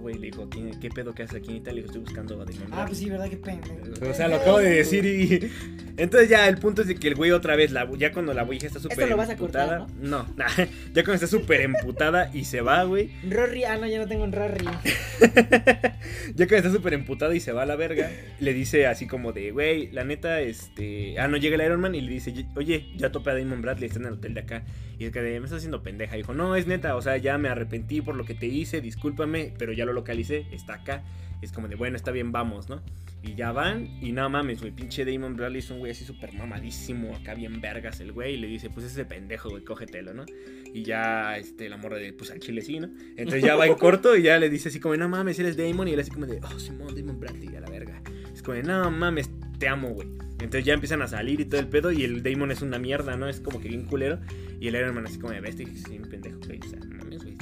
Güey, 0.00 0.16
le 0.18 0.26
dijo, 0.26 0.48
¿qué, 0.50 0.72
qué 0.80 0.90
pedo 0.90 1.14
que 1.14 1.22
haces 1.24 1.36
aquí 1.36 1.50
en 1.50 1.56
Italia? 1.56 1.82
Le 1.82 1.88
dijo, 1.88 1.92
estoy 1.92 2.02
buscando 2.02 2.34
a 2.34 2.44
Damon 2.44 2.62
Ah, 2.62 2.66
Bradley". 2.68 2.86
pues 2.86 2.98
sí, 2.98 3.10
¿verdad? 3.10 3.30
Qué 3.30 3.36
pendejo. 3.36 4.10
O 4.10 4.14
sea, 4.14 4.28
lo 4.28 4.36
acabo 4.36 4.58
de 4.58 4.70
decir 4.70 5.04
y... 5.04 5.50
Entonces 5.98 6.28
ya 6.28 6.46
el 6.46 6.58
punto 6.58 6.82
es 6.82 6.88
de 6.88 6.96
que 6.96 7.08
el 7.08 7.14
güey 7.14 7.30
otra 7.30 7.56
vez, 7.56 7.72
la, 7.72 7.90
ya 7.96 8.12
cuando 8.12 8.34
la 8.34 8.42
hija 8.52 8.66
está 8.66 8.78
súper 8.78 8.98
Esto 8.98 9.10
lo 9.10 9.16
vas 9.16 9.30
a 9.30 9.36
cortar, 9.36 9.80
emputada... 9.80 9.86
No, 9.98 10.26
nah, 10.36 10.46
ya 10.92 11.04
cuando 11.04 11.14
está 11.14 11.26
súper 11.26 11.62
emputada 11.62 12.30
y 12.34 12.44
se 12.44 12.60
va, 12.60 12.84
güey. 12.84 13.10
Rory, 13.28 13.64
ah, 13.64 13.78
no, 13.78 13.86
ya 13.86 13.98
no 13.98 14.06
tengo 14.06 14.24
un 14.24 14.32
Rory. 14.32 14.64
ya 16.34 16.46
cuando 16.46 16.56
está 16.56 16.70
súper 16.70 16.92
emputada 16.92 17.34
y 17.34 17.40
se 17.40 17.52
va 17.52 17.62
a 17.62 17.66
la 17.66 17.76
verga, 17.76 18.10
le 18.40 18.52
dice 18.52 18.86
así 18.86 19.06
como 19.06 19.32
de, 19.32 19.52
güey, 19.52 19.90
la 19.92 20.04
neta, 20.04 20.40
este... 20.42 21.18
Ah, 21.18 21.28
no, 21.28 21.38
llega 21.38 21.56
el 21.56 21.62
Iron 21.62 21.80
Man 21.80 21.94
y 21.94 22.02
le 22.02 22.12
dice, 22.12 22.34
oye, 22.56 22.88
ya 22.96 23.10
topé 23.10 23.30
a 23.30 23.34
Damon 23.34 23.62
Bradley, 23.62 23.86
está 23.86 23.98
en 23.98 24.06
el 24.06 24.12
hotel 24.14 24.34
de 24.34 24.40
acá. 24.40 24.64
Y 24.98 25.06
es 25.06 25.12
que 25.12 25.20
me 25.20 25.36
está 25.36 25.56
haciendo 25.56 25.82
pendeja. 25.82 26.16
Dijo, 26.16 26.34
no, 26.34 26.56
es 26.56 26.66
neta, 26.66 26.94
o 26.96 27.02
sea, 27.02 27.16
ya 27.16 27.38
me 27.38 27.48
arrepentí 27.48 28.02
por 28.02 28.16
lo 28.16 28.24
que 28.26 28.34
te 28.34 28.46
hice, 28.46 28.82
discúlpame, 28.82 29.52
pero 29.58 29.72
ya 29.72 29.85
lo 29.86 29.92
localicé, 29.92 30.46
está 30.52 30.74
acá. 30.74 31.02
Es 31.42 31.52
como 31.52 31.68
de, 31.68 31.76
bueno, 31.76 31.96
está 31.96 32.10
bien, 32.10 32.32
vamos, 32.32 32.68
¿no? 32.68 32.82
Y 33.22 33.34
ya 33.34 33.50
van, 33.50 33.88
y 34.00 34.12
nada 34.12 34.28
mames, 34.28 34.60
güey, 34.60 34.72
pinche 34.72 35.04
Damon 35.04 35.36
Bradley 35.36 35.58
es 35.58 35.70
un 35.70 35.80
güey 35.80 35.90
así 35.90 36.04
súper 36.04 36.32
mamadísimo, 36.32 37.14
acá 37.14 37.34
bien 37.34 37.60
vergas 37.60 38.00
el 38.00 38.12
güey, 38.12 38.34
y 38.34 38.36
le 38.36 38.46
dice, 38.46 38.70
pues 38.70 38.86
ese 38.86 39.04
pendejo, 39.04 39.50
güey, 39.50 39.64
cógetelo, 39.64 40.14
¿no? 40.14 40.24
Y 40.72 40.84
ya, 40.84 41.36
este, 41.36 41.68
la 41.68 41.76
morra 41.76 41.96
de, 41.96 42.12
pues 42.12 42.30
al 42.30 42.38
chile 42.38 42.62
sí, 42.62 42.78
¿no? 42.78 42.88
Entonces 43.16 43.42
ya 43.42 43.56
va 43.56 43.66
en 43.66 43.74
corto 43.78 44.16
y 44.16 44.22
ya 44.22 44.38
le 44.38 44.48
dice 44.48 44.68
así 44.68 44.78
como, 44.78 44.96
no 44.96 45.08
mames, 45.08 45.38
eres 45.38 45.56
Damon, 45.56 45.88
y 45.88 45.94
él 45.94 46.00
así 46.00 46.10
como 46.10 46.26
de, 46.26 46.40
oh, 46.40 46.58
Simón, 46.58 46.94
Damon 46.94 47.18
Bradley, 47.18 47.56
a 47.56 47.60
la 47.60 47.68
verga. 47.68 48.00
Es 48.32 48.42
como 48.42 48.54
de, 48.54 48.62
no 48.62 48.90
mames, 48.90 49.28
te 49.58 49.66
amo, 49.66 49.88
güey. 49.88 50.08
Entonces 50.38 50.64
ya 50.64 50.74
empiezan 50.74 51.02
a 51.02 51.08
salir 51.08 51.40
y 51.40 51.46
todo 51.46 51.60
el 51.60 51.68
pedo, 51.68 51.90
y 51.90 52.04
el 52.04 52.22
Damon 52.22 52.52
es 52.52 52.62
una 52.62 52.78
mierda, 52.78 53.16
¿no? 53.16 53.28
Es 53.28 53.40
como 53.40 53.60
que 53.60 53.68
bien 53.68 53.86
culero. 53.86 54.20
Y 54.60 54.68
el 54.68 54.74
Iron 54.76 54.94
Man 54.94 55.06
así 55.06 55.18
como 55.18 55.32
de, 55.32 55.40
te 55.40 55.64
dije, 55.64 55.76
sí, 55.76 55.98
un 55.98 56.08
pendejo, 56.08 56.38
güey, 56.46 56.60
o 56.60 56.68
sea, 56.68 56.78
no 56.78 56.96
mames, 56.96 57.22
güey, 57.22 57.35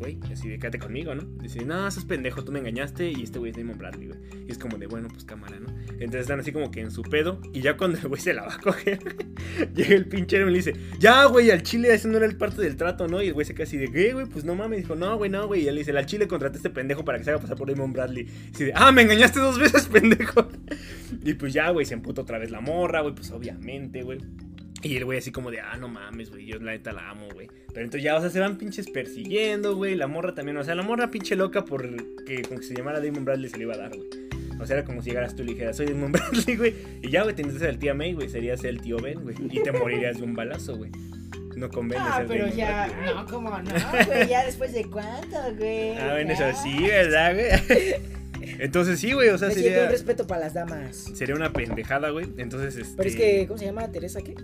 güey. 0.00 0.18
Así 0.32 0.48
de, 0.48 0.58
quédate 0.58 0.78
conmigo, 0.78 1.14
¿no? 1.14 1.22
Dice, 1.40 1.64
no, 1.64 1.88
sos 1.90 2.04
pendejo, 2.04 2.42
tú 2.42 2.50
me 2.50 2.58
engañaste, 2.58 3.10
y 3.10 3.22
este 3.22 3.38
güey 3.38 3.52
es 3.52 3.56
Damon 3.56 3.78
Bradley, 3.78 4.08
güey. 4.08 4.18
Y 4.48 4.50
es 4.50 4.58
como 4.58 4.78
de, 4.78 4.86
bueno, 4.86 5.08
pues 5.08 5.24
cámara, 5.24 5.60
¿no? 5.60 5.68
Entonces 5.92 6.22
están 6.22 6.40
así 6.40 6.50
como 6.50 6.70
que 6.70 6.80
en 6.80 6.90
su 6.90 7.02
pedo. 7.02 7.40
Y 7.52 7.60
ya 7.60 7.76
cuando 7.76 7.98
el 7.98 8.08
güey 8.08 8.20
se 8.20 8.34
la 8.34 8.42
va 8.42 8.54
a 8.54 8.58
coger, 8.58 8.98
llega 9.74 9.94
el 9.94 10.06
pinche 10.06 10.38
y 10.38 10.44
le 10.44 10.50
dice, 10.50 10.74
ya, 10.98 11.26
güey, 11.26 11.50
al 11.50 11.62
chile 11.62 11.94
ese 11.94 12.08
no 12.08 12.16
era 12.16 12.26
el 12.26 12.36
parte 12.36 12.62
del 12.62 12.76
trato, 12.76 13.06
¿no? 13.06 13.22
Y 13.22 13.28
el 13.28 13.34
güey 13.34 13.46
se 13.46 13.54
queda 13.54 13.64
así 13.64 13.76
de, 13.76 13.92
¿qué, 13.92 14.12
güey? 14.14 14.26
Pues 14.26 14.44
no 14.44 14.54
mames. 14.54 14.80
Dijo, 14.80 14.96
no, 14.96 15.16
güey, 15.16 15.30
no, 15.30 15.46
güey. 15.46 15.64
Y 15.64 15.68
él 15.68 15.76
dice, 15.76 15.96
al 15.96 16.06
chile 16.06 16.26
contraté 16.26 16.56
a 16.56 16.58
este 16.58 16.70
pendejo 16.70 17.04
para 17.04 17.18
que 17.18 17.24
se 17.24 17.30
haga 17.30 17.40
pasar 17.40 17.56
por 17.56 17.70
Damon 17.70 17.92
Bradley. 17.92 18.24
Y 18.24 18.54
así 18.54 18.64
de, 18.64 18.72
ah, 18.74 18.90
me 18.90 19.02
engañaste 19.02 19.38
dos 19.38 19.58
veces, 19.58 19.86
pendejo. 19.92 20.48
Y 21.22 21.34
pues 21.34 21.52
ya, 21.52 21.70
güey, 21.70 21.84
se 21.84 21.94
emputa 21.94 22.22
otra 22.22 22.38
vez 22.38 22.50
la 22.50 22.60
morra, 22.60 23.02
güey, 23.02 23.14
pues 23.14 23.30
obviamente, 23.30 24.02
güey. 24.02 24.18
Y 24.82 24.96
el 24.96 25.04
güey 25.04 25.18
así 25.18 25.30
como 25.30 25.50
de, 25.50 25.60
ah, 25.60 25.76
no 25.78 25.88
mames, 25.88 26.30
güey, 26.30 26.46
yo 26.46 26.58
la 26.58 26.72
neta 26.72 26.92
la 26.92 27.10
amo, 27.10 27.26
güey. 27.34 27.48
Pero 27.68 27.80
entonces 27.84 28.02
ya, 28.02 28.16
o 28.16 28.20
sea, 28.20 28.30
se 28.30 28.40
van 28.40 28.56
pinches 28.56 28.88
persiguiendo, 28.90 29.76
güey. 29.76 29.94
La 29.94 30.06
morra 30.06 30.34
también, 30.34 30.56
o 30.56 30.64
sea, 30.64 30.74
la 30.74 30.82
morra 30.82 31.10
pinche 31.10 31.36
loca 31.36 31.64
porque 31.64 32.42
como 32.48 32.60
que 32.60 32.66
se 32.66 32.74
llamara 32.74 33.00
Damon 33.00 33.24
Bradley 33.24 33.50
se 33.50 33.58
le 33.58 33.64
iba 33.64 33.74
a 33.74 33.78
dar, 33.78 33.90
güey. 33.94 34.08
O 34.58 34.66
sea, 34.66 34.76
era 34.78 34.84
como 34.86 35.02
si 35.02 35.10
llegaras 35.10 35.34
tú 35.36 35.42
y 35.42 35.46
le 35.46 35.52
dijeras, 35.52 35.76
soy 35.76 35.86
Damon 35.86 36.12
Bradley, 36.12 36.56
güey. 36.56 36.74
Y 37.02 37.10
ya, 37.10 37.22
güey, 37.24 37.34
tendrías 37.34 37.62
el 37.62 37.78
tío 37.78 37.94
May, 37.94 38.14
güey. 38.14 38.28
Serías 38.28 38.64
el 38.64 38.80
tío 38.80 38.96
Ben, 38.98 39.20
güey. 39.22 39.36
Y 39.50 39.62
te 39.62 39.70
morirías 39.72 40.16
de 40.18 40.22
un 40.24 40.34
balazo, 40.34 40.76
güey. 40.76 40.90
No 41.56 41.68
conviene 41.68 42.02
Ah, 42.06 42.16
ser 42.18 42.26
pero 42.26 42.44
Damon 42.44 42.56
ya, 42.58 42.86
Bradley, 42.86 43.14
no, 43.14 43.26
¿cómo 43.26 43.50
no, 43.50 44.06
güey? 44.06 44.28
Ya 44.28 44.46
después 44.46 44.72
de 44.72 44.84
cuánto, 44.86 45.36
güey. 45.58 45.90
Ah, 45.98 46.12
bueno, 46.12 46.32
eso 46.32 46.44
sí, 46.62 46.82
¿verdad, 46.84 47.34
güey? 47.34 47.94
Entonces 48.58 48.98
sí, 48.98 49.12
güey, 49.12 49.28
o 49.28 49.36
sea, 49.38 49.48
Me 49.48 49.54
siento 49.54 49.70
un 49.70 49.76
sería, 49.76 49.90
respeto 49.90 50.26
para 50.26 50.40
las 50.42 50.54
damas. 50.54 50.96
sería 51.14 51.34
una 51.34 51.52
pendejada, 51.52 52.08
güey. 52.10 52.26
Entonces, 52.38 52.76
este... 52.76 52.94
Pero 52.96 53.08
es 53.10 53.16
que, 53.16 53.44
¿cómo 53.46 53.58
se 53.58 53.66
llama? 53.66 53.90
¿Teresa 53.92 54.20
qué? 54.22 54.34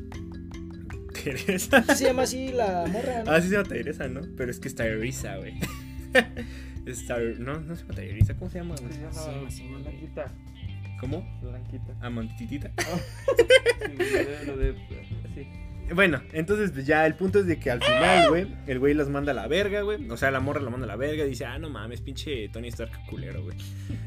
Teresa. 1.31 1.83
Se 1.95 2.05
llama 2.05 2.23
así 2.23 2.49
la 2.53 2.87
morra, 2.87 3.23
¿no? 3.25 3.31
Ah, 3.31 3.41
sí 3.41 3.49
se 3.49 3.55
llama 3.57 3.69
Teresa, 3.69 4.09
¿no? 4.09 4.21
Pero 4.37 4.51
es 4.51 4.61
que 4.61 4.69
es 4.69 4.75
Tyresa, 4.75 5.37
güey. 5.37 5.55
Es 6.87 7.09
Tyr- 7.09 7.39
No, 7.39 7.59
no 7.61 7.75
se 7.75 7.83
llama 7.83 7.95
Tyresa, 7.95 8.35
¿cómo 8.37 8.49
se 8.51 8.59
llama? 8.59 8.77
Se 8.77 8.85
llama 8.85 9.51
Sí, 9.51 9.57
sí. 9.57 9.69
Blanquita. 9.83 10.33
¿Cómo? 11.01 11.41
Blanquita. 11.43 11.95
Amantitita. 12.01 12.71
Sí, 13.87 14.47
lo 14.47 14.57
de. 14.57 14.75
Sí. 15.35 15.47
Bueno, 15.95 16.21
entonces 16.33 16.73
pues, 16.73 16.87
ya 16.87 17.07
el 17.07 17.15
punto 17.15 17.39
es 17.39 17.47
de 17.47 17.59
que 17.59 17.71
al 17.71 17.81
final, 17.83 18.29
güey, 18.31 18.47
el 18.67 18.79
güey 18.81 18.95
los 18.95 19.09
manda 19.09 19.31
a 19.33 19.35
la 19.35 19.47
verga, 19.47 19.83
güey. 19.83 20.09
O 20.11 20.17
sea, 20.17 20.31
la 20.33 20.41
morra 20.41 20.61
la 20.61 20.71
manda 20.71 20.85
a 20.85 20.89
la 20.89 20.97
verga 20.97 21.25
y 21.25 21.29
dice, 21.29 21.45
ah, 21.45 21.59
no 21.59 21.71
mames, 21.71 22.01
pinche 22.01 22.49
Tony 22.49 22.69
Stark 22.69 22.91
culero, 23.09 23.43
güey. 23.45 23.57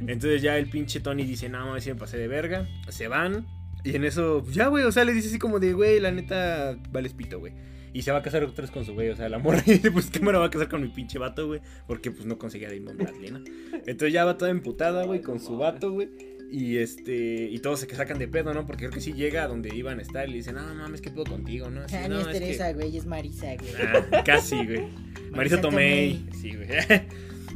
Entonces 0.02 0.42
ya 0.42 0.58
el 0.58 0.70
pinche 0.70 1.00
Tony 1.00 1.24
dice, 1.24 1.48
no 1.50 1.66
mames, 1.66 1.88
me 1.88 1.96
pasé 1.96 2.18
de 2.18 2.28
verga. 2.28 2.68
Se 2.90 3.08
van. 3.08 3.46
Y 3.84 3.96
en 3.96 4.04
eso, 4.04 4.42
pues, 4.44 4.56
ya, 4.56 4.68
güey, 4.68 4.84
o 4.84 4.92
sea, 4.92 5.06
le 5.06 5.14
dice 5.14 5.30
así 5.30 5.40
como 5.40 5.60
de, 5.60 5.74
güey, 5.74 6.00
la 6.00 6.12
neta, 6.12 6.78
vale 6.92 7.10
pito, 7.10 7.40
güey. 7.40 7.54
Y 7.94 8.04
se 8.04 8.12
va 8.12 8.20
a 8.20 8.22
casar 8.22 8.44
otra 8.44 8.62
vez 8.62 8.72
con 8.72 8.86
su 8.86 8.94
güey, 8.94 9.10
o 9.10 9.16
sea, 9.16 9.30
la 9.30 9.40
morra 9.40 9.62
dice, 9.66 9.90
pues, 9.92 10.10
¿qué 10.12 10.20
me 10.20 10.32
la 10.32 10.40
va 10.40 10.46
a 10.46 10.50
casar 10.50 10.70
con 10.70 10.82
mi 10.82 10.90
pinche 10.90 11.18
vato, 11.18 11.48
güey? 11.48 11.62
Porque, 11.88 12.12
pues, 12.12 12.26
no 12.26 12.38
conseguía 12.38 12.70
Damon 12.70 12.98
Bradley, 12.98 13.32
¿no? 13.32 13.40
Entonces 13.88 14.14
ya 14.14 14.26
va 14.26 14.38
toda 14.38 14.52
emputada, 14.52 15.06
güey, 15.06 15.22
con 15.22 15.40
su 15.40 15.58
vato, 15.58 15.92
güey. 15.92 16.10
Y 16.52 16.78
este, 16.78 17.44
y 17.52 17.60
todos 17.60 17.80
se 17.80 17.86
que 17.88 17.96
sacan 17.96 18.18
de 18.18 18.28
pedo, 18.28 18.54
¿no? 18.56 18.66
Porque 18.66 18.80
creo 18.86 18.92
que 18.92 19.02
sí 19.02 19.14
llega 19.14 19.44
a 19.44 19.48
donde 19.48 19.70
iban 19.76 20.00
a 20.00 20.02
estar 20.02 20.28
y 20.28 20.32
le 20.32 20.38
dicen, 20.38 20.56
no 20.56 20.74
mames, 20.74 21.00
¿qué 21.00 21.12
pedo 21.12 21.24
contigo, 21.26 21.70
no? 21.70 21.82
Así, 21.82 21.96
Ah, 21.96 22.08
"No, 22.08 22.20
es 22.22 22.28
es 22.28 22.34
que- 22.34 22.40
Teresa, 22.40 22.74
güey, 22.74 22.98
es 22.98 23.06
Marisa, 23.06 23.48
güey. 23.56 23.72
Ah, 24.12 24.24
casi, 24.24 24.56
güey. 24.56 24.80
Marisa 25.32 25.36
Marisa 25.36 25.62
Tomei. 25.62 26.14
Tomei. 26.18 26.42
Sí, 26.42 26.56
güey. 26.56 26.68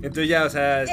Entonces 0.04 0.30
ya, 0.30 0.46
o 0.46 0.50
sea, 0.50 0.86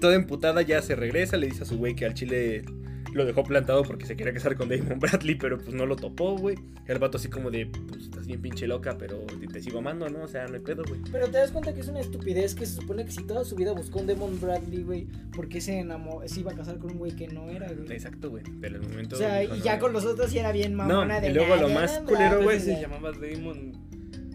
toda 0.00 0.16
emputada 0.16 0.62
ya 0.62 0.82
se 0.82 0.96
regresa, 0.96 1.36
le 1.36 1.46
dice 1.46 1.62
a 1.62 1.66
su 1.66 1.78
güey 1.78 1.94
que 1.94 2.06
al 2.06 2.14
chile 2.14 2.64
lo 3.12 3.24
dejó 3.24 3.42
plantado 3.44 3.82
porque 3.82 4.06
se 4.06 4.16
quería 4.16 4.32
casar 4.32 4.56
con 4.56 4.68
Damon 4.68 4.98
Bradley, 5.00 5.34
pero 5.36 5.58
pues 5.58 5.74
no 5.74 5.86
lo 5.86 5.96
topó, 5.96 6.36
güey. 6.36 6.56
El 6.86 6.98
vato 6.98 7.16
así 7.18 7.28
como 7.28 7.50
de, 7.50 7.66
pues 7.66 8.04
estás 8.04 8.26
bien 8.26 8.40
pinche 8.42 8.66
loca, 8.66 8.96
pero 8.98 9.18
te, 9.18 9.46
te 9.46 9.60
sigo 9.62 9.78
amando, 9.78 10.08
¿no? 10.08 10.22
O 10.24 10.28
sea, 10.28 10.46
no 10.46 10.54
hay 10.54 10.60
pedo, 10.60 10.82
güey. 10.86 11.00
Pero 11.10 11.26
te 11.26 11.38
das 11.38 11.50
cuenta 11.50 11.74
que 11.74 11.80
es 11.80 11.88
una 11.88 12.00
estupidez 12.00 12.54
que 12.54 12.66
se 12.66 12.74
supone 12.80 13.04
que 13.04 13.10
si 13.12 13.24
toda 13.24 13.44
su 13.44 13.56
vida 13.56 13.72
buscó 13.72 14.00
un 14.00 14.06
Demon 14.06 14.40
Bradley, 14.40 14.82
güey, 14.82 15.06
¿por 15.34 15.48
qué 15.48 15.60
se 15.60 15.78
enamoró, 15.78 16.26
se 16.28 16.40
iba 16.40 16.52
a 16.52 16.54
casar 16.54 16.78
con 16.78 16.90
un 16.92 16.98
güey 16.98 17.12
que 17.16 17.28
no 17.28 17.50
era, 17.50 17.72
güey? 17.72 17.90
Exacto, 17.92 18.30
güey. 18.30 18.42
Pero 18.60 18.76
el 18.76 18.82
momento... 18.82 19.16
O 19.16 19.18
sea, 19.18 19.38
dijo, 19.40 19.54
y 19.54 19.58
no, 19.58 19.64
ya 19.64 19.78
con 19.78 19.92
los 19.92 20.04
otros 20.04 20.30
sí 20.30 20.38
era 20.38 20.52
bien 20.52 20.74
mamona 20.74 21.14
No, 21.16 21.20
de 21.20 21.30
y 21.30 21.34
luego 21.34 21.56
lo 21.56 21.68
"Nah, 21.68 21.74
más 21.74 21.98
culero, 22.00 22.38
Bradley", 22.38 22.44
güey, 22.44 22.60
Se 22.60 22.80
llamaba 22.80 23.12
Damon 23.12 23.72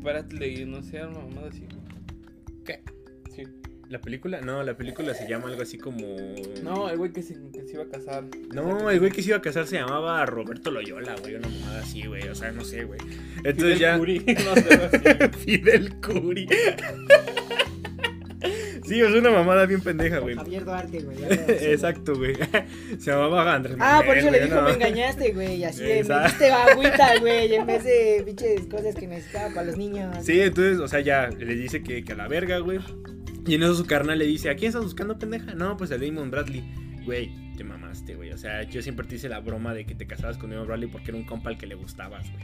Bradley, 0.01 0.65
no 0.65 0.81
sé, 0.83 1.01
una 1.05 1.19
mamada 1.19 1.47
así. 1.49 1.65
¿Qué? 2.65 2.81
¿La 3.93 4.01
película? 4.01 4.41
No, 4.41 4.63
la 4.63 4.75
película 4.75 5.13
se 5.13 5.27
llama 5.27 5.49
algo 5.49 5.61
así 5.61 5.77
como... 5.77 6.03
No, 6.63 6.89
el 6.89 6.97
güey 6.97 7.11
que 7.11 7.21
se, 7.21 7.35
que 7.51 7.61
se 7.61 7.73
iba 7.73 7.83
a 7.83 7.87
casar. 7.87 8.23
No, 8.51 8.89
el 8.89 8.97
güey 8.97 9.11
que 9.11 9.21
se 9.21 9.27
iba 9.27 9.37
a 9.37 9.41
casar 9.41 9.67
se 9.67 9.75
llamaba 9.75 10.25
Roberto 10.25 10.71
Loyola, 10.71 11.15
güey, 11.21 11.35
una 11.35 11.47
mamada 11.47 11.81
así, 11.81 12.01
güey, 12.07 12.27
o 12.27 12.33
sea, 12.33 12.51
no 12.51 12.65
sé, 12.65 12.85
güey. 12.85 12.99
Entonces 13.43 13.77
Fidel 13.77 13.77
ya... 13.77 13.97
Curi, 13.99 14.19
no 14.25 14.55
sé. 14.55 15.29
Fidel 15.29 15.95
Curi. 16.01 16.47
Sí, 18.83 18.99
es 18.99 19.11
una 19.13 19.29
mamada 19.29 19.67
bien 19.67 19.79
pendeja, 19.79 20.17
güey. 20.17 20.33
Javier 20.37 20.65
Duarte, 20.65 20.99
güey. 21.01 21.17
Exacto, 21.47 22.15
güey. 22.15 22.35
Se 22.97 23.11
llamaba 23.11 23.53
Andrés 23.53 23.77
Ah, 23.79 24.01
por 24.03 24.17
eso 24.17 24.31
le 24.31 24.39
dijo, 24.39 24.55
no. 24.55 24.63
me 24.63 24.71
engañaste, 24.71 25.33
güey. 25.33 25.57
Y 25.57 25.65
así 25.65 25.83
de, 25.83 26.03
me 26.03 26.23
diste 26.23 26.51
agüita, 26.51 27.19
güey. 27.19 27.53
En 27.53 27.67
vez 27.67 27.83
de 27.83 28.23
pinches 28.25 28.65
cosas 28.65 28.95
que 28.95 29.07
necesitaba 29.07 29.53
para 29.53 29.67
los 29.67 29.77
niños. 29.77 30.17
Sí, 30.25 30.41
entonces, 30.41 30.79
o 30.79 30.87
sea, 30.87 30.99
ya 30.99 31.29
le 31.29 31.55
dice 31.55 31.83
que, 31.83 32.03
que 32.03 32.13
a 32.13 32.15
la 32.15 32.27
verga, 32.27 32.57
güey. 32.57 32.79
Y 33.45 33.55
en 33.55 33.63
eso 33.63 33.75
su 33.75 33.85
carnal 33.85 34.19
le 34.19 34.25
dice, 34.25 34.49
¿a 34.49 34.55
quién 34.55 34.69
estás 34.69 34.83
buscando, 34.83 35.19
pendeja? 35.19 35.53
No, 35.53 35.75
pues 35.75 35.91
a 35.91 35.97
Damon 35.97 36.31
Bradley. 36.31 36.63
Güey, 37.05 37.31
te 37.57 37.63
mamaste, 37.63 38.15
güey. 38.15 38.31
O 38.31 38.37
sea, 38.37 38.63
yo 38.63 38.81
siempre 38.81 39.05
te 39.05 39.15
hice 39.15 39.27
la 39.27 39.39
broma 39.39 39.73
de 39.73 39.85
que 39.85 39.95
te 39.95 40.07
casabas 40.07 40.37
con 40.37 40.49
Damon 40.49 40.67
Bradley 40.67 40.89
porque 40.89 41.11
era 41.11 41.17
un 41.17 41.25
compa 41.25 41.49
al 41.49 41.57
que 41.57 41.67
le 41.67 41.75
gustabas, 41.75 42.31
güey. 42.31 42.43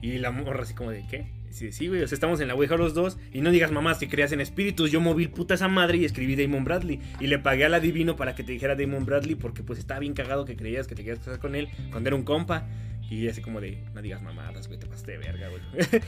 Y 0.00 0.18
la 0.18 0.30
morra 0.30 0.62
así 0.62 0.74
como 0.74 0.90
de, 0.90 1.04
¿qué? 1.08 1.26
Sí, 1.50 1.72
sí, 1.72 1.88
güey, 1.88 2.02
o 2.02 2.06
sea, 2.06 2.14
estamos 2.14 2.40
en 2.40 2.48
la 2.48 2.54
Ouija 2.54 2.76
los 2.76 2.94
dos 2.94 3.18
y 3.32 3.40
no 3.40 3.50
digas 3.50 3.72
mamás 3.72 3.98
que 3.98 4.08
creas 4.08 4.32
en 4.32 4.40
espíritus. 4.40 4.90
Yo 4.90 5.00
moví 5.00 5.26
puta 5.28 5.54
esa 5.54 5.68
madre 5.68 5.98
y 5.98 6.04
escribí 6.04 6.36
Damon 6.36 6.64
Bradley. 6.64 7.00
Y 7.20 7.26
le 7.26 7.38
pagué 7.38 7.64
al 7.64 7.74
adivino 7.74 8.16
para 8.16 8.34
que 8.34 8.44
te 8.44 8.52
dijera 8.52 8.76
Damon 8.76 9.04
Bradley 9.04 9.34
porque 9.34 9.62
pues 9.62 9.78
estaba 9.78 10.00
bien 10.00 10.14
cagado 10.14 10.44
que 10.44 10.56
creías 10.56 10.86
que 10.86 10.94
te 10.94 11.02
querías 11.02 11.24
casar 11.24 11.40
con 11.40 11.54
él 11.54 11.68
cuando 11.90 12.08
era 12.08 12.16
un 12.16 12.22
compa. 12.22 12.68
Y 13.10 13.26
así 13.26 13.40
como 13.40 13.60
de, 13.60 13.78
no 13.94 14.02
digas 14.02 14.20
mamadas, 14.20 14.68
güey, 14.68 14.78
te 14.78 14.86
pasaste 14.86 15.12
de 15.12 15.18
verga, 15.18 15.48
güey. 15.48 15.62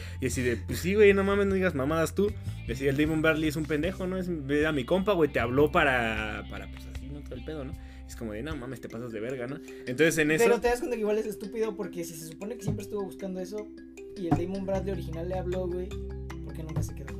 y 0.20 0.26
así 0.26 0.42
de, 0.42 0.56
pues 0.58 0.80
sí, 0.80 0.94
güey, 0.94 1.14
no 1.14 1.24
mames, 1.24 1.46
no 1.46 1.54
digas 1.54 1.74
mamadas 1.74 2.14
tú. 2.14 2.30
Decía, 2.66 2.90
el 2.90 2.98
Damon 2.98 3.22
Bradley 3.22 3.48
es 3.48 3.56
un 3.56 3.64
pendejo, 3.64 4.06
¿no? 4.06 4.18
Es, 4.18 4.30
era 4.50 4.70
mi 4.72 4.84
compa, 4.84 5.14
güey, 5.14 5.32
te 5.32 5.40
habló 5.40 5.72
para, 5.72 6.44
para, 6.50 6.68
pues 6.68 6.86
así, 6.94 7.06
¿no? 7.06 7.20
Todo 7.20 7.36
el 7.36 7.44
pedo, 7.44 7.64
¿no? 7.64 7.72
Es 8.10 8.16
como 8.16 8.32
de, 8.32 8.42
no 8.42 8.56
mames, 8.56 8.80
te 8.80 8.88
pasas 8.88 9.12
de 9.12 9.20
verga, 9.20 9.46
¿no? 9.46 9.60
Entonces 9.86 10.18
en 10.18 10.32
eso... 10.32 10.42
Pero 10.42 10.60
te 10.60 10.66
das 10.66 10.80
cuenta 10.80 10.96
que 10.96 11.02
igual 11.02 11.18
es 11.18 11.26
estúpido 11.26 11.76
porque 11.76 12.02
si 12.02 12.14
se 12.14 12.26
supone 12.26 12.56
que 12.56 12.64
siempre 12.64 12.82
estuvo 12.82 13.04
buscando 13.04 13.38
eso 13.38 13.68
y 14.16 14.26
el 14.26 14.30
Damon 14.30 14.66
Bradley 14.66 14.94
original 14.94 15.28
le 15.28 15.36
habló, 15.36 15.68
güey, 15.68 15.88
¿por 16.44 16.52
qué 16.52 16.64
nunca 16.64 16.82
se 16.82 16.92
quedó? 16.92 17.19